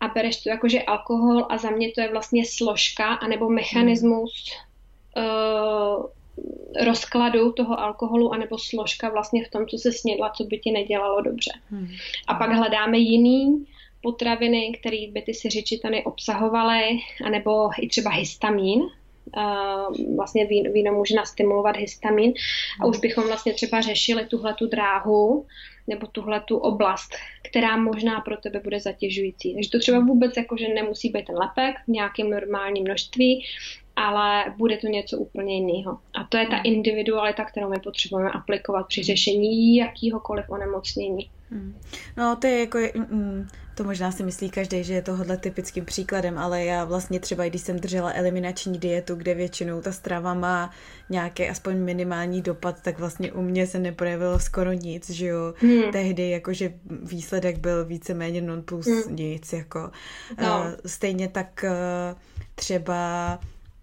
a 0.00 0.08
bereš 0.08 0.42
to 0.42 0.48
jakože 0.48 0.82
alkohol 0.82 1.46
a 1.48 1.58
za 1.58 1.70
mě 1.70 1.90
to 1.92 2.00
je 2.00 2.10
vlastně 2.10 2.44
složka 2.46 3.04
anebo 3.04 3.50
mechanismus 3.50 4.52
uh, 5.16 6.06
rozkladu 6.86 7.52
toho 7.52 7.80
alkoholu 7.80 8.32
anebo 8.32 8.58
složka 8.58 9.08
vlastně 9.08 9.44
v 9.44 9.50
tom, 9.50 9.66
co 9.66 9.78
se 9.78 9.92
snědla, 9.92 10.30
co 10.30 10.44
by 10.44 10.58
ti 10.58 10.70
nedělalo 10.70 11.20
dobře. 11.20 11.52
Hmm. 11.70 11.88
A 12.26 12.34
pak 12.34 12.52
hledáme 12.52 12.98
jiný 12.98 13.66
potraviny, 14.02 14.72
které 14.80 15.06
by 15.12 15.22
ty 15.22 15.34
siřičitany 15.34 16.04
obsahovaly, 16.04 16.98
anebo 17.24 17.70
i 17.80 17.88
třeba 17.88 18.10
histamín, 18.10 18.82
vlastně 20.16 20.46
víno, 20.46 20.92
může 20.92 21.14
nastimulovat 21.14 21.76
histamin 21.76 22.32
a 22.80 22.86
už 22.86 22.98
bychom 22.98 23.26
vlastně 23.26 23.54
třeba 23.54 23.80
řešili 23.80 24.26
tuhle 24.26 24.54
tu 24.54 24.66
dráhu 24.66 25.46
nebo 25.86 26.06
tuhle 26.06 26.40
tu 26.40 26.56
oblast, 26.56 27.14
která 27.42 27.76
možná 27.76 28.20
pro 28.20 28.36
tebe 28.36 28.60
bude 28.64 28.80
zatěžující. 28.80 29.54
Takže 29.54 29.70
to 29.70 29.78
třeba 29.78 30.00
vůbec 30.00 30.36
jako, 30.36 30.56
že 30.56 30.68
nemusí 30.68 31.08
být 31.08 31.26
ten 31.26 31.36
lepek 31.36 31.74
v 31.84 31.88
nějakém 31.88 32.30
normálním 32.30 32.84
množství, 32.84 33.44
ale 33.96 34.44
bude 34.56 34.76
to 34.76 34.86
něco 34.86 35.18
úplně 35.18 35.54
jiného. 35.54 35.98
A 36.14 36.24
to 36.24 36.36
je 36.36 36.46
ta 36.46 36.58
individualita, 36.62 37.44
kterou 37.44 37.68
my 37.68 37.80
potřebujeme 37.84 38.30
aplikovat 38.30 38.86
při 38.86 39.02
řešení 39.02 39.76
jakýhokoliv 39.76 40.44
onemocnění. 40.50 41.30
Hmm. 41.50 41.78
No, 42.16 42.36
to 42.36 42.46
je 42.46 42.60
jako, 42.60 42.78
mm, 42.94 43.48
to 43.80 43.84
možná 43.84 44.12
si 44.12 44.22
myslí 44.22 44.50
každý, 44.50 44.84
že 44.84 44.94
je 44.94 45.02
tohle 45.02 45.36
typickým 45.36 45.84
příkladem, 45.84 46.38
ale 46.38 46.64
já 46.64 46.84
vlastně 46.84 47.20
třeba, 47.20 47.44
když 47.44 47.62
jsem 47.62 47.78
držela 47.78 48.12
eliminační 48.14 48.78
dietu, 48.78 49.14
kde 49.14 49.34
většinou 49.34 49.80
ta 49.80 49.92
strava 49.92 50.34
má 50.34 50.70
nějaký 51.10 51.48
aspoň 51.48 51.76
minimální 51.76 52.42
dopad, 52.42 52.82
tak 52.82 52.98
vlastně 52.98 53.32
u 53.32 53.42
mě 53.42 53.66
se 53.66 53.78
neprojevilo 53.78 54.38
skoro 54.38 54.72
nic, 54.72 55.10
že 55.10 55.26
jo. 55.26 55.54
Hmm. 55.56 55.92
Tehdy 55.92 56.30
jakože 56.30 56.72
výsledek 57.02 57.58
byl 57.58 57.84
víceméně 57.84 58.40
non 58.40 58.62
plus 58.62 58.86
hmm. 58.86 59.16
nic, 59.16 59.52
jako. 59.52 59.90
No. 60.42 60.60
Uh, 60.60 60.72
stejně 60.86 61.28
tak 61.28 61.64
uh, 61.64 62.18
třeba 62.54 63.38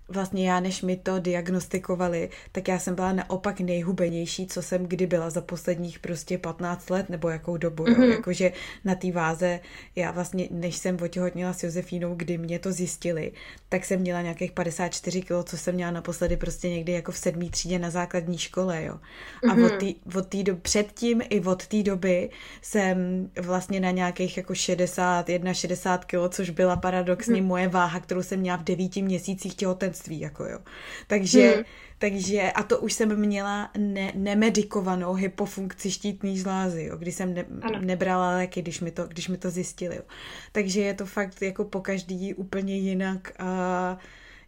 vlastně 0.09 0.49
já, 0.49 0.59
než 0.59 0.81
mi 0.81 0.97
to 0.97 1.19
diagnostikovali, 1.19 2.29
tak 2.51 2.67
já 2.67 2.79
jsem 2.79 2.95
byla 2.95 3.13
naopak 3.13 3.59
nejhubenější, 3.59 4.47
co 4.47 4.61
jsem 4.61 4.85
kdy 4.85 5.07
byla 5.07 5.29
za 5.29 5.41
posledních 5.41 5.99
prostě 5.99 6.37
15 6.37 6.89
let, 6.89 7.09
nebo 7.09 7.29
jakou 7.29 7.57
dobu, 7.57 7.83
mm-hmm. 7.83 7.91
jo? 7.91 7.97
Mhm. 7.97 8.11
jakože 8.11 8.51
na 8.85 8.95
té 8.95 9.11
váze, 9.11 9.59
já 9.95 10.11
vlastně, 10.11 10.47
než 10.51 10.75
jsem 10.75 10.97
otěhotnila 11.01 11.53
s 11.53 11.63
Josefínou, 11.63 12.15
kdy 12.15 12.37
mě 12.37 12.59
to 12.59 12.71
zjistili, 12.71 13.31
tak 13.69 13.85
jsem 13.85 13.99
měla 13.99 14.21
nějakých 14.21 14.51
54 14.51 15.21
kg, 15.21 15.31
co 15.43 15.57
jsem 15.57 15.75
měla 15.75 15.91
naposledy 15.91 16.37
prostě 16.37 16.69
někdy 16.69 16.91
jako 16.91 17.11
v 17.11 17.17
sedmý 17.17 17.49
třídě 17.49 17.79
na 17.79 17.89
základní 17.89 18.37
škole, 18.37 18.83
jo. 18.83 18.99
A 19.43 19.55
mm-hmm. 19.55 19.65
od 19.65 19.79
té 19.79 20.17
od 20.19 20.27
tý 20.27 20.43
doby, 20.43 20.61
předtím 20.61 21.21
i 21.29 21.41
od 21.41 21.67
té 21.67 21.83
doby 21.83 22.29
jsem 22.61 23.29
vlastně 23.41 23.79
na 23.79 23.91
nějakých 23.91 24.37
jako 24.37 24.55
61, 24.55 25.53
60 25.53 26.05
kg, 26.05 26.15
což 26.29 26.49
byla 26.49 26.75
paradoxně 26.75 27.35
mm-hmm. 27.35 27.45
moje 27.45 27.67
váha, 27.67 27.99
kterou 27.99 28.23
jsem 28.23 28.39
měla 28.39 28.57
v 28.57 28.63
devíti 28.63 29.01
měsících 29.01 29.55
těhotenství 29.55 29.96
těhotenství, 29.97 30.19
jako 30.19 30.45
jo. 30.45 30.59
Takže, 31.07 31.51
hmm. 31.55 31.63
takže 31.97 32.51
a 32.51 32.63
to 32.63 32.79
už 32.79 32.93
jsem 32.93 33.19
měla 33.19 33.71
ne, 33.77 34.11
nemedikovanou 34.15 35.13
hypofunkci 35.13 35.91
štítný 35.91 36.37
žlázy, 36.37 36.83
jo, 36.83 36.97
když 36.97 37.15
jsem 37.15 37.33
ne, 37.33 37.45
nebrala 37.79 38.31
léky, 38.31 38.61
když 38.61 38.81
mi 38.81 38.91
to, 38.91 39.07
když 39.07 39.27
mi 39.27 39.37
to 39.37 39.49
zjistili, 39.49 39.95
jo. 39.95 40.03
Takže 40.51 40.81
je 40.81 40.93
to 40.93 41.05
fakt 41.05 41.41
jako 41.41 41.63
po 41.65 41.81
každý 41.81 42.33
úplně 42.33 42.77
jinak 42.77 43.31
a 43.39 43.97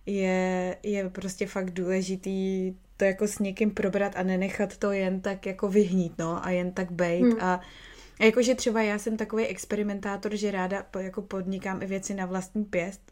je, 0.05 0.77
je 0.83 1.09
prostě 1.09 1.47
fakt 1.47 1.71
důležitý 1.71 2.73
to 2.97 3.05
jako 3.05 3.27
s 3.27 3.39
někým 3.39 3.71
probrat 3.71 4.15
a 4.15 4.23
nenechat 4.23 4.77
to 4.77 4.91
jen 4.91 5.21
tak 5.21 5.45
jako 5.45 5.67
vyhnít, 5.67 6.13
no, 6.17 6.45
a 6.45 6.49
jen 6.49 6.71
tak 6.71 6.91
bejt 6.91 7.23
hmm. 7.23 7.41
a 7.41 7.61
a 8.19 8.25
jakože 8.25 8.55
třeba 8.55 8.81
já 8.81 8.99
jsem 8.99 9.17
takový 9.17 9.45
experimentátor, 9.45 10.35
že 10.35 10.51
ráda 10.51 10.85
jako 10.99 11.21
podnikám 11.21 11.81
i 11.81 11.85
věci 11.85 12.13
na 12.13 12.25
vlastní 12.25 12.65
pěst, 12.65 13.08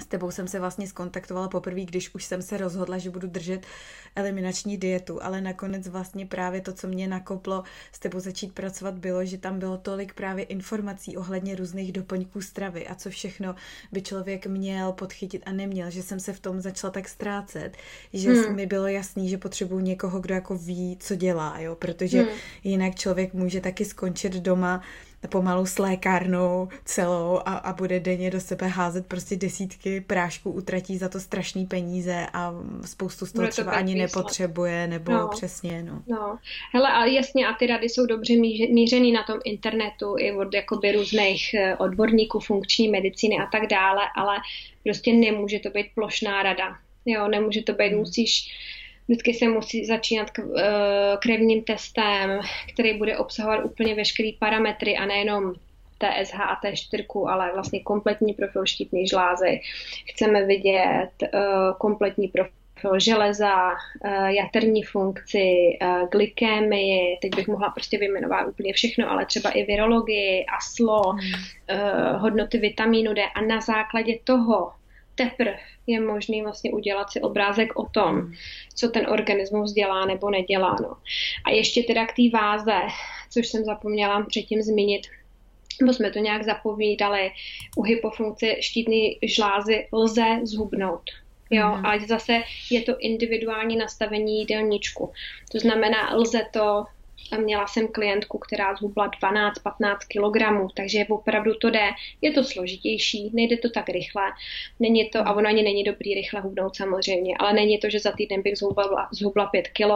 s 0.00 0.06
tebou 0.06 0.30
jsem 0.30 0.48
se 0.48 0.60
vlastně 0.60 0.86
skontaktovala 0.86 1.48
poprvé, 1.48 1.80
když 1.80 2.14
už 2.14 2.24
jsem 2.24 2.42
se 2.42 2.56
rozhodla, 2.56 2.98
že 2.98 3.10
budu 3.10 3.28
držet 3.28 3.66
eliminační 4.14 4.76
dietu, 4.76 5.22
ale 5.22 5.40
nakonec 5.40 5.88
vlastně 5.88 6.26
právě 6.26 6.60
to, 6.60 6.72
co 6.72 6.88
mě 6.88 7.08
nakoplo 7.08 7.62
s 7.92 7.98
tebou 7.98 8.20
začít 8.20 8.54
pracovat, 8.54 8.94
bylo, 8.94 9.24
že 9.24 9.38
tam 9.38 9.58
bylo 9.58 9.78
tolik 9.78 10.14
právě 10.14 10.44
informací 10.44 11.16
ohledně 11.16 11.54
různých 11.54 11.92
doplňků 11.92 12.40
stravy 12.40 12.86
a 12.86 12.94
co 12.94 13.10
všechno 13.10 13.54
by 13.92 14.02
člověk 14.02 14.46
měl 14.46 14.92
podchytit 14.92 15.42
a 15.46 15.52
neměl, 15.52 15.90
že 15.90 16.02
jsem 16.02 16.20
se 16.20 16.32
v 16.32 16.40
tom 16.40 16.60
začala 16.60 16.90
tak 16.90 17.08
ztrácet, 17.08 17.76
že 18.12 18.32
hmm. 18.32 18.56
mi 18.56 18.66
bylo 18.66 18.86
jasný, 18.86 19.28
že 19.28 19.38
potřebuji 19.38 19.80
někoho, 19.80 20.20
kdo 20.20 20.34
jako 20.34 20.56
ví, 20.56 20.96
co 21.00 21.14
dělá, 21.14 21.58
jo, 21.58 21.74
protože 21.74 22.22
hmm. 22.22 22.38
jinak 22.64 22.94
člověk 22.94 23.34
může 23.34 23.60
taky 23.60 23.84
skončit 23.84 24.32
doma 24.32 24.82
pomalu 25.26 25.66
s 25.66 25.78
lékárnou 25.78 26.68
celou 26.84 27.40
a, 27.44 27.54
a 27.54 27.72
bude 27.72 28.00
denně 28.00 28.30
do 28.30 28.40
sebe 28.40 28.66
házet 28.66 29.06
prostě 29.06 29.36
desítky 29.36 30.00
prášků, 30.00 30.50
utratí 30.50 30.98
za 30.98 31.08
to 31.08 31.20
strašný 31.20 31.66
peníze 31.66 32.26
a 32.32 32.54
spoustu 32.84 33.26
z 33.26 33.32
toho 33.32 33.46
to 33.46 33.52
třeba 33.52 33.72
ani 33.72 33.94
nepotřebuje, 33.94 34.86
nebo 34.86 35.12
no. 35.12 35.28
přesně, 35.28 35.82
no. 35.82 36.02
no. 36.06 36.38
Hele, 36.72 36.92
a 36.92 37.04
jasně, 37.04 37.46
a 37.46 37.52
ty 37.52 37.66
rady 37.66 37.88
jsou 37.88 38.06
dobře 38.06 38.34
mířený 38.70 39.12
na 39.12 39.22
tom 39.22 39.38
internetu 39.44 40.14
i 40.18 40.32
od 40.32 40.54
jakoby 40.54 40.92
různých 40.92 41.54
eh, 41.54 41.76
odborníků 41.76 42.40
funkční 42.40 42.88
medicíny 42.88 43.36
a 43.38 43.46
tak 43.46 43.66
dále, 43.66 44.02
ale 44.16 44.36
prostě 44.82 45.12
nemůže 45.12 45.58
to 45.58 45.70
být 45.70 45.86
plošná 45.94 46.42
rada. 46.42 46.76
Jo, 47.06 47.28
nemůže 47.28 47.62
to 47.62 47.72
být, 47.72 47.88
hmm. 47.88 47.98
musíš 47.98 48.48
Vždycky 49.08 49.34
se 49.34 49.48
musí 49.48 49.84
začínat 49.84 50.30
eh, 50.38 50.62
krevním 51.22 51.62
testem, 51.62 52.40
který 52.72 52.98
bude 52.98 53.18
obsahovat 53.18 53.64
úplně 53.64 53.94
veškeré 53.94 54.30
parametry 54.38 54.96
a 54.96 55.06
nejenom 55.06 55.54
TSH 55.98 56.40
a 56.40 56.60
T4, 56.64 57.28
ale 57.28 57.52
vlastně 57.54 57.80
kompletní 57.80 58.32
profil 58.32 58.66
štítné 58.66 59.06
žlázy. 59.06 59.60
Chceme 60.10 60.46
vidět 60.46 61.10
uh, 61.22 61.30
kompletní 61.78 62.28
profil 62.28 63.00
železa, 63.00 63.70
uh, 63.70 64.26
jaterní 64.26 64.82
funkci, 64.82 65.78
glykémii, 66.12 67.18
teď 67.22 67.36
bych 67.36 67.48
mohla 67.48 67.70
prostě 67.70 67.98
vyjmenovat 67.98 68.48
úplně 68.48 68.72
všechno, 68.72 69.10
ale 69.10 69.26
třeba 69.26 69.50
i 69.50 69.64
virologii, 69.64 70.46
ASLO, 70.56 71.12
hmm. 71.12 71.20
hodnoty 72.16 72.58
vitamínu 72.58 73.14
D 73.14 73.22
a 73.34 73.40
na 73.40 73.60
základě 73.60 74.18
toho 74.24 74.72
teprve 75.18 75.58
je 75.86 76.00
možný 76.00 76.42
vlastně 76.42 76.70
udělat 76.70 77.10
si 77.10 77.20
obrázek 77.20 77.78
o 77.78 77.86
tom, 77.86 78.32
co 78.74 78.88
ten 78.88 79.06
organismus 79.08 79.72
dělá 79.72 80.06
nebo 80.06 80.30
nedělá. 80.30 80.76
No. 80.82 80.96
A 81.44 81.50
ještě 81.50 81.82
teda 81.82 82.06
k 82.06 82.16
té 82.16 82.38
váze, 82.38 82.78
což 83.30 83.48
jsem 83.48 83.64
zapomněla 83.64 84.26
předtím 84.28 84.62
zmínit, 84.62 85.06
nebo 85.80 85.92
jsme 85.92 86.10
to 86.10 86.18
nějak 86.18 86.44
zapovídali, 86.44 87.30
u 87.76 87.82
hypofunkce 87.82 88.46
štítné 88.60 89.08
žlázy 89.22 89.88
lze 89.92 90.40
zhubnout. 90.42 91.02
Jo, 91.50 91.68
mm. 91.68 91.86
ale 91.86 92.00
zase 92.00 92.42
je 92.70 92.82
to 92.82 92.98
individuální 92.98 93.76
nastavení 93.76 94.38
jídelníčku. 94.38 95.12
To 95.52 95.58
znamená, 95.58 96.16
lze 96.16 96.42
to 96.52 96.84
Měla 97.38 97.66
jsem 97.66 97.88
klientku, 97.88 98.38
která 98.38 98.74
zhubla 98.74 99.10
12-15 99.10 99.96
kg, 100.08 100.72
takže 100.74 101.06
opravdu 101.10 101.54
to 101.54 101.70
jde. 101.70 101.90
Je 102.20 102.32
to 102.32 102.44
složitější, 102.44 103.30
nejde 103.32 103.56
to 103.56 103.70
tak 103.70 103.88
rychle. 103.88 104.22
Není 104.80 105.10
to, 105.10 105.18
a 105.18 105.32
ono 105.32 105.48
ani 105.48 105.62
není 105.62 105.84
dobrý 105.84 106.14
rychle 106.14 106.40
hubnout 106.40 106.76
samozřejmě, 106.76 107.36
ale 107.38 107.52
není 107.52 107.78
to, 107.78 107.90
že 107.90 108.00
za 108.00 108.12
týden 108.12 108.42
bych 108.42 108.56
zhubla, 108.56 109.08
zhubla 109.12 109.46
5 109.46 109.68
kg. 109.68 109.90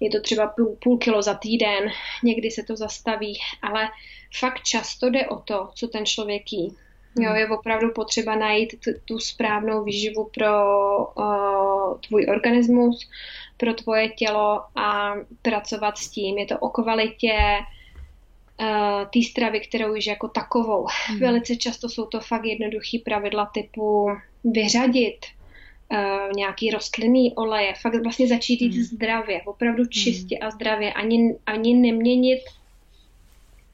Je 0.00 0.10
to 0.10 0.20
třeba 0.20 0.46
půl, 0.46 0.76
půl 0.82 0.98
kilo 0.98 1.22
za 1.22 1.34
týden, 1.34 1.90
někdy 2.24 2.50
se 2.50 2.62
to 2.62 2.76
zastaví, 2.76 3.38
ale 3.62 3.88
fakt 4.38 4.62
často 4.62 5.10
jde 5.10 5.26
o 5.26 5.36
to, 5.36 5.68
co 5.74 5.88
ten 5.88 6.06
člověk 6.06 6.52
jí. 6.52 6.76
Jo, 7.18 7.34
je 7.34 7.48
opravdu 7.48 7.92
potřeba 7.92 8.36
najít 8.36 8.80
t- 8.80 8.94
tu 9.04 9.18
správnou 9.18 9.84
výživu 9.84 10.30
pro 10.34 10.48
uh, 10.98 12.00
tvůj 12.00 12.26
organismus, 12.30 13.08
pro 13.60 13.74
tvoje 13.74 14.08
tělo 14.08 14.62
a 14.76 15.14
pracovat 15.42 15.98
s 15.98 16.08
tím. 16.08 16.38
Je 16.38 16.46
to 16.46 16.58
o 16.58 16.68
kvalitě 16.68 17.34
uh, 18.60 18.66
té 19.12 19.22
stravy, 19.30 19.60
kterou 19.60 19.94
již 19.94 20.06
jako 20.06 20.28
takovou. 20.28 20.86
Hmm. 21.06 21.18
Velice 21.18 21.56
často 21.56 21.88
jsou 21.88 22.06
to 22.06 22.20
fakt 22.20 22.44
jednoduchý 22.44 22.98
pravidla 22.98 23.50
typu 23.54 24.10
vyřadit 24.44 25.18
uh, 25.92 26.32
nějaký 26.36 26.70
rostlinný 26.70 27.34
oleje, 27.34 27.74
fakt 27.80 28.02
vlastně 28.02 28.28
začít 28.28 28.62
jít 28.62 28.74
hmm. 28.74 28.82
zdravě, 28.82 29.42
opravdu 29.42 29.82
hmm. 29.82 29.90
čistě 29.90 30.36
hmm. 30.40 30.48
a 30.48 30.50
zdravě, 30.50 30.92
ani, 30.92 31.34
ani 31.46 31.74
neměnit 31.74 32.40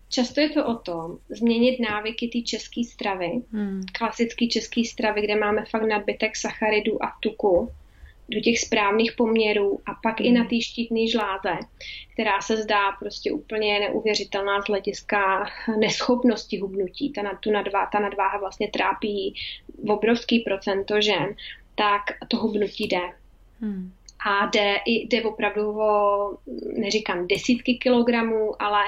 Často 0.08 0.40
je 0.40 0.50
to 0.50 0.66
o 0.66 0.74
tom 0.74 1.18
změnit 1.28 1.80
návyky 1.80 2.28
té 2.28 2.40
české 2.40 2.84
stravy, 2.84 3.42
hmm. 3.52 3.82
klasické 3.98 4.46
české 4.46 4.84
stravy, 4.84 5.22
kde 5.22 5.36
máme 5.36 5.64
fakt 5.64 5.82
nadbytek 5.82 6.36
sacharidů 6.36 7.04
a 7.04 7.12
tuku, 7.20 7.70
do 8.28 8.40
těch 8.40 8.60
správných 8.60 9.12
poměrů 9.12 9.80
a 9.86 9.94
pak 10.02 10.20
hmm. 10.20 10.28
i 10.28 10.32
na 10.32 10.44
té 10.44 10.60
štítné 10.60 11.06
žláze, 11.06 11.58
která 12.12 12.40
se 12.40 12.56
zdá 12.56 12.92
prostě 12.92 13.32
úplně 13.32 13.80
neuvěřitelná 13.80 14.62
z 14.62 14.66
hlediska 14.66 15.46
neschopnosti 15.78 16.58
hubnutí. 16.58 17.12
Ta, 17.12 17.22
tu 17.40 17.50
nadváha, 17.50 17.88
ta 17.92 17.98
nadváha 17.98 18.38
vlastně 18.38 18.70
trápí 18.70 19.34
obrovský 19.88 20.40
procento 20.40 21.00
žen, 21.00 21.34
tak 21.74 22.02
to 22.28 22.36
hubnutí 22.36 22.88
jde. 22.88 23.02
Hmm 23.60 23.92
a 24.26 24.46
jde, 24.46 24.74
jde 24.86 25.22
opravdu 25.22 25.80
o, 25.80 26.38
neříkám 26.78 27.26
desítky 27.26 27.74
kilogramů, 27.74 28.62
ale 28.62 28.80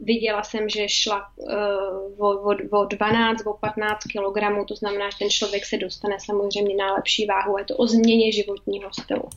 viděla 0.00 0.42
jsem, 0.42 0.68
že 0.68 0.88
šla 0.88 1.26
uh, 1.36 2.26
o, 2.26 2.28
o, 2.28 2.80
o 2.80 2.84
12, 2.84 3.46
o 3.46 3.52
15 3.52 4.04
kilogramů, 4.04 4.64
to 4.64 4.76
znamená, 4.76 5.10
že 5.10 5.18
ten 5.18 5.30
člověk 5.30 5.66
se 5.66 5.76
dostane 5.76 6.16
samozřejmě 6.20 6.76
na 6.76 6.94
lepší 6.94 7.26
váhu, 7.26 7.58
je 7.58 7.64
to 7.64 7.76
o 7.76 7.86
změně 7.86 8.32
životního 8.32 8.90
stylu. 8.92 9.28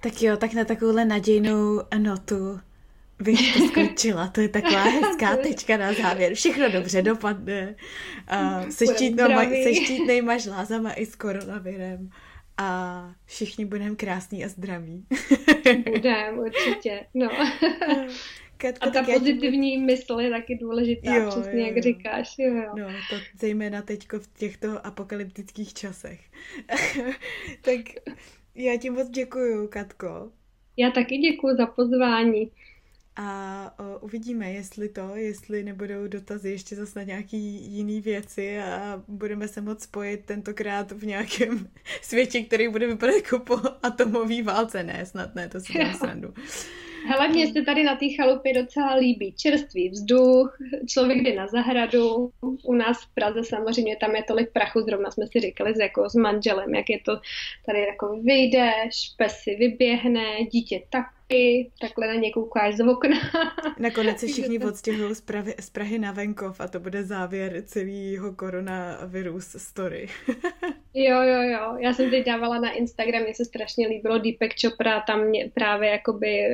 Tak 0.00 0.22
jo, 0.22 0.36
tak 0.36 0.52
na 0.52 0.64
takovouhle 0.64 1.04
nadějnou 1.04 1.80
notu 1.98 2.60
bych 3.18 3.54
to 3.54 3.68
skončila. 3.68 4.28
To 4.28 4.40
je 4.40 4.48
taková 4.48 4.82
hezká 4.82 5.36
tečka 5.42 5.76
na 5.76 5.92
závěr. 5.92 6.34
Všechno 6.34 6.70
dobře 6.70 7.02
dopadne. 7.02 7.74
Uh, 8.32 8.68
se, 8.68 8.84
štítnejma 9.74 10.38
žlázama 10.38 10.92
i 10.92 11.06
s 11.06 11.16
koronavirem 11.16 12.10
a 12.58 13.14
všichni 13.24 13.64
budeme 13.64 13.96
krásní 13.96 14.44
a 14.44 14.48
zdraví. 14.48 15.06
Budeme, 15.92 16.32
určitě, 16.32 17.06
no. 17.14 17.28
Katko, 18.56 18.88
a 18.88 18.90
ta 18.90 19.02
pozitivní 19.02 19.72
tím... 19.72 19.86
mysl 19.86 20.20
je 20.20 20.30
taky 20.30 20.54
důležitá, 20.54 21.14
jo, 21.14 21.30
přesně 21.30 21.60
jo, 21.60 21.66
jak 21.66 21.76
jo. 21.76 21.82
říkáš. 21.82 22.34
Jo, 22.38 22.54
jo. 22.54 22.74
No, 22.78 22.86
to 23.10 23.16
zejména 23.38 23.82
teďko 23.82 24.18
v 24.18 24.26
těchto 24.38 24.86
apokalyptických 24.86 25.74
časech. 25.74 26.20
tak 27.60 27.80
já 28.54 28.76
ti 28.76 28.90
moc 28.90 29.08
děkuju, 29.08 29.68
Katko. 29.68 30.30
Já 30.76 30.90
taky 30.90 31.18
děkuji 31.18 31.56
za 31.56 31.66
pozvání 31.66 32.50
a 33.16 33.70
o, 33.78 33.98
uvidíme, 33.98 34.52
jestli 34.52 34.88
to, 34.88 35.16
jestli 35.16 35.62
nebudou 35.62 36.06
dotazy 36.06 36.50
ještě 36.50 36.76
zase 36.76 36.98
na 36.98 37.02
nějaký 37.02 37.38
jiný 37.74 38.00
věci 38.00 38.58
a 38.60 39.02
budeme 39.08 39.48
se 39.48 39.60
moc 39.60 39.82
spojit 39.82 40.24
tentokrát 40.24 40.92
v 40.92 41.06
nějakém 41.06 41.68
světě, 42.02 42.42
který 42.42 42.68
bude 42.68 42.86
vypadat 42.86 43.14
jako 43.14 43.38
po 43.38 43.60
atomové 43.82 44.42
válce. 44.42 44.82
Ne, 44.82 45.06
snad 45.06 45.34
ne, 45.34 45.48
to 45.48 45.60
si 45.60 45.78
dám 45.78 45.94
srandu. 45.94 46.34
Hele, 47.08 47.28
mně 47.28 47.52
se 47.52 47.62
tady 47.62 47.82
na 47.82 47.96
té 47.96 48.06
chalupě 48.16 48.54
docela 48.54 48.94
líbí 48.94 49.32
čerstvý 49.32 49.88
vzduch, 49.88 50.58
člověk 50.88 51.18
jde 51.18 51.34
na 51.34 51.46
zahradu, 51.46 52.30
u 52.64 52.74
nás 52.74 53.04
v 53.04 53.14
Praze 53.14 53.44
samozřejmě 53.44 53.96
tam 53.96 54.16
je 54.16 54.22
tolik 54.22 54.52
prachu, 54.52 54.80
zrovna 54.80 55.10
jsme 55.10 55.26
si 55.26 55.40
říkali 55.40 55.74
s, 55.74 55.78
jako 55.78 56.10
s 56.10 56.14
manželem, 56.14 56.74
jak 56.74 56.90
je 56.90 56.98
to 57.04 57.20
tady 57.66 57.80
jako 57.80 58.20
vyjdeš, 58.22 59.14
pes 59.16 59.32
si 59.32 59.54
vyběhne, 59.54 60.24
dítě 60.52 60.82
tak 60.90 61.06
i 61.28 61.70
takhle 61.80 62.06
na 62.06 62.14
ně 62.14 62.32
koukáš 62.32 62.76
z 62.76 62.80
okna. 62.80 63.16
Nakonec 63.78 64.20
se 64.20 64.26
všichni 64.26 64.58
odstěhují 64.58 65.14
z, 65.14 65.20
Prahy, 65.20 65.54
z 65.60 65.70
Prahy 65.70 65.98
na 65.98 66.12
venkov 66.12 66.60
a 66.60 66.68
to 66.68 66.80
bude 66.80 67.04
závěr 67.04 67.62
celého 67.66 68.32
koronavirus 68.32 69.56
story. 69.58 70.08
jo, 70.96 71.22
jo, 71.22 71.42
jo. 71.42 71.76
Já 71.78 71.92
jsem 71.92 72.10
teď 72.10 72.26
dávala 72.26 72.60
na 72.60 72.72
Instagram, 72.72 73.22
mně 73.22 73.34
se 73.34 73.44
strašně 73.44 73.88
líbilo 73.88 74.18
Deepak 74.18 74.50
Chopra, 74.60 75.00
tam 75.00 75.24
mě 75.24 75.50
právě 75.54 75.90
jakoby 75.90 76.48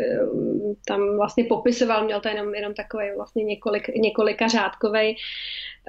tam 0.86 1.16
vlastně 1.16 1.44
popisoval, 1.44 2.05
měl 2.05 2.20
to 2.20 2.28
jenom, 2.28 2.55
jenom 2.55 2.74
takový 2.74 3.05
vlastně 3.16 3.44
několik, 3.44 3.89
několika 3.89 4.48
řádkovej 4.48 5.16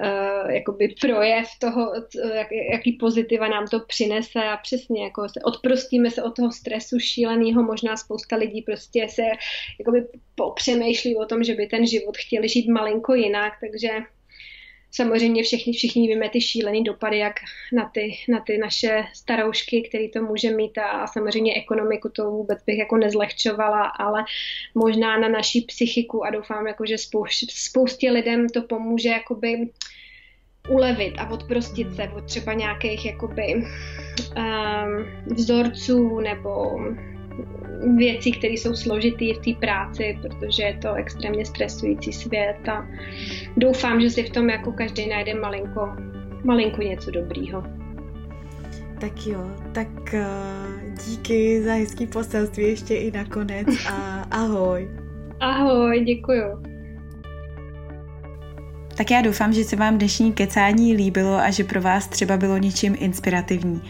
uh, 0.00 0.50
jakoby 0.50 0.94
projev 1.00 1.46
toho, 1.58 1.92
jak, 2.34 2.48
jaký 2.72 2.92
pozitiva 2.92 3.48
nám 3.48 3.66
to 3.66 3.80
přinese 3.80 4.44
a 4.44 4.56
přesně 4.56 5.04
jako 5.04 5.28
se 5.28 5.40
odprostíme 5.44 6.10
se 6.10 6.22
od 6.22 6.36
toho 6.36 6.52
stresu 6.52 6.98
šíleného, 6.98 7.62
možná 7.62 7.96
spousta 7.96 8.36
lidí 8.36 8.62
prostě 8.62 9.06
se 9.08 9.22
jakoby 9.78 10.06
popřemýšlí 10.34 11.16
o 11.16 11.26
tom, 11.26 11.44
že 11.44 11.54
by 11.54 11.66
ten 11.66 11.86
život 11.86 12.16
chtěli 12.16 12.48
žít 12.48 12.68
malinko 12.68 13.14
jinak, 13.14 13.52
takže 13.60 13.88
samozřejmě 14.94 15.42
všichni, 15.42 15.72
všichni 15.72 16.08
víme 16.08 16.28
ty 16.28 16.40
šílený 16.40 16.84
dopady, 16.84 17.18
jak 17.18 17.34
na 17.72 17.90
ty, 17.94 18.16
na 18.28 18.40
ty 18.40 18.58
naše 18.58 19.04
staroušky, 19.14 19.82
který 19.88 20.10
to 20.10 20.22
může 20.22 20.50
mít 20.50 20.78
a, 20.78 21.06
samozřejmě 21.06 21.54
ekonomiku 21.54 22.08
to 22.08 22.30
vůbec 22.30 22.64
bych 22.66 22.78
jako 22.78 22.96
nezlehčovala, 22.96 23.82
ale 23.82 24.24
možná 24.74 25.18
na 25.18 25.28
naší 25.28 25.60
psychiku 25.60 26.24
a 26.24 26.30
doufám, 26.30 26.66
jako, 26.66 26.86
že 26.86 26.96
spoustě 27.50 28.10
lidem 28.10 28.48
to 28.48 28.62
pomůže 28.62 29.08
jakoby 29.08 29.68
ulevit 30.68 31.14
a 31.18 31.30
odprostit 31.30 31.94
se 31.96 32.08
od 32.16 32.24
třeba 32.24 32.52
nějakých 32.52 33.06
jakoby 33.06 33.54
um, 33.54 33.64
vzorců 35.36 36.20
nebo 36.20 36.78
věcí, 37.96 38.32
které 38.32 38.52
jsou 38.52 38.74
složitý 38.74 39.34
v 39.34 39.38
té 39.38 39.60
práci, 39.60 40.18
protože 40.22 40.62
je 40.62 40.78
to 40.82 40.94
extrémně 40.94 41.44
stresující 41.46 42.12
svět 42.12 42.68
a 42.68 42.88
doufám, 43.56 44.00
že 44.00 44.10
si 44.10 44.22
v 44.22 44.30
tom 44.30 44.50
jako 44.50 44.72
každý 44.72 45.08
najde 45.08 45.34
malinko, 45.34 45.88
malinko 46.44 46.82
něco 46.82 47.10
dobrýho. 47.10 47.62
Tak 49.00 49.26
jo, 49.26 49.50
tak 49.72 49.88
uh, 50.12 50.94
díky 51.06 51.62
za 51.62 51.72
hezký 51.72 52.06
poselství 52.06 52.64
ještě 52.64 52.94
i 52.94 53.10
nakonec 53.10 53.66
a 53.90 54.22
ahoj. 54.30 54.88
Ahoj, 55.40 56.04
děkuju. 56.04 56.74
Tak 58.96 59.10
já 59.10 59.22
doufám, 59.22 59.52
že 59.52 59.64
se 59.64 59.76
vám 59.76 59.98
dnešní 59.98 60.32
kecání 60.32 60.94
líbilo 60.94 61.34
a 61.36 61.50
že 61.50 61.64
pro 61.64 61.80
vás 61.80 62.08
třeba 62.08 62.36
bylo 62.36 62.58
něčím 62.58 62.96
inspirativní. 62.98 63.82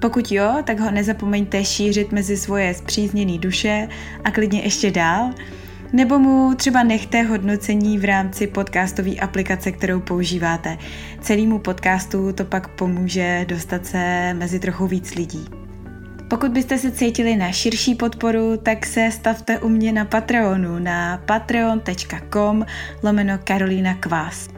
Pokud 0.00 0.32
jo, 0.32 0.56
tak 0.64 0.80
ho 0.80 0.90
nezapomeňte 0.90 1.64
šířit 1.64 2.12
mezi 2.12 2.36
svoje 2.36 2.74
zpřízněné 2.74 3.38
duše 3.38 3.88
a 4.24 4.30
klidně 4.30 4.60
ještě 4.60 4.90
dál. 4.90 5.30
Nebo 5.92 6.18
mu 6.18 6.54
třeba 6.54 6.82
nechte 6.82 7.22
hodnocení 7.22 7.98
v 7.98 8.04
rámci 8.04 8.46
podcastové 8.46 9.16
aplikace, 9.16 9.72
kterou 9.72 10.00
používáte. 10.00 10.78
Celému 11.20 11.58
podcastu 11.58 12.32
to 12.32 12.44
pak 12.44 12.68
pomůže 12.68 13.44
dostat 13.48 13.86
se 13.86 14.34
mezi 14.34 14.60
trochu 14.60 14.86
víc 14.86 15.14
lidí. 15.14 15.48
Pokud 16.28 16.50
byste 16.50 16.78
se 16.78 16.90
cítili 16.90 17.36
na 17.36 17.52
širší 17.52 17.94
podporu, 17.94 18.56
tak 18.56 18.86
se 18.86 19.10
stavte 19.10 19.58
u 19.58 19.68
mě 19.68 19.92
na 19.92 20.04
Patreonu 20.04 20.78
na 20.78 21.22
patreon.com 21.26 22.66
lomeno 23.02 23.38
Karolina 23.44 23.94
Kvás. 23.94 24.55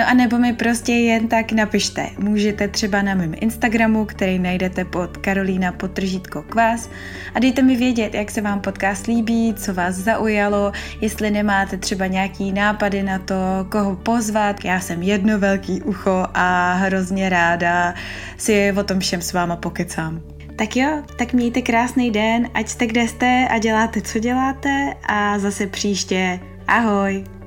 No 0.00 0.08
a 0.08 0.14
nebo 0.14 0.38
mi 0.38 0.52
prostě 0.52 0.92
jen 0.92 1.28
tak 1.28 1.52
napište. 1.52 2.06
Můžete 2.18 2.68
třeba 2.68 3.02
na 3.02 3.14
mém 3.14 3.34
Instagramu, 3.40 4.04
který 4.04 4.38
najdete 4.38 4.84
pod 4.84 5.16
Karolína 5.16 5.72
potržítko 5.72 6.42
kvás 6.42 6.90
a 7.34 7.38
dejte 7.38 7.62
mi 7.62 7.76
vědět, 7.76 8.14
jak 8.14 8.30
se 8.30 8.40
vám 8.40 8.60
podcast 8.60 9.06
líbí, 9.06 9.54
co 9.54 9.74
vás 9.74 9.94
zaujalo, 9.94 10.72
jestli 11.00 11.30
nemáte 11.30 11.76
třeba 11.76 12.06
nějaký 12.06 12.52
nápady 12.52 13.02
na 13.02 13.18
to, 13.18 13.34
koho 13.68 13.96
pozvat. 13.96 14.64
Já 14.64 14.80
jsem 14.80 15.02
jedno 15.02 15.38
velký 15.38 15.82
ucho 15.82 16.26
a 16.34 16.72
hrozně 16.72 17.28
ráda 17.28 17.94
si 18.36 18.72
o 18.78 18.84
tom 18.84 19.00
všem 19.00 19.22
s 19.22 19.32
váma 19.32 19.56
pokecám. 19.56 20.22
Tak 20.56 20.76
jo, 20.76 21.02
tak 21.18 21.32
mějte 21.32 21.62
krásný 21.62 22.10
den, 22.10 22.48
ať 22.54 22.68
jste 22.68 22.86
kde 22.86 23.08
jste 23.08 23.48
a 23.50 23.58
děláte, 23.58 24.00
co 24.00 24.18
děláte 24.18 24.94
a 25.06 25.38
zase 25.38 25.66
příště. 25.66 26.40
Ahoj! 26.66 27.39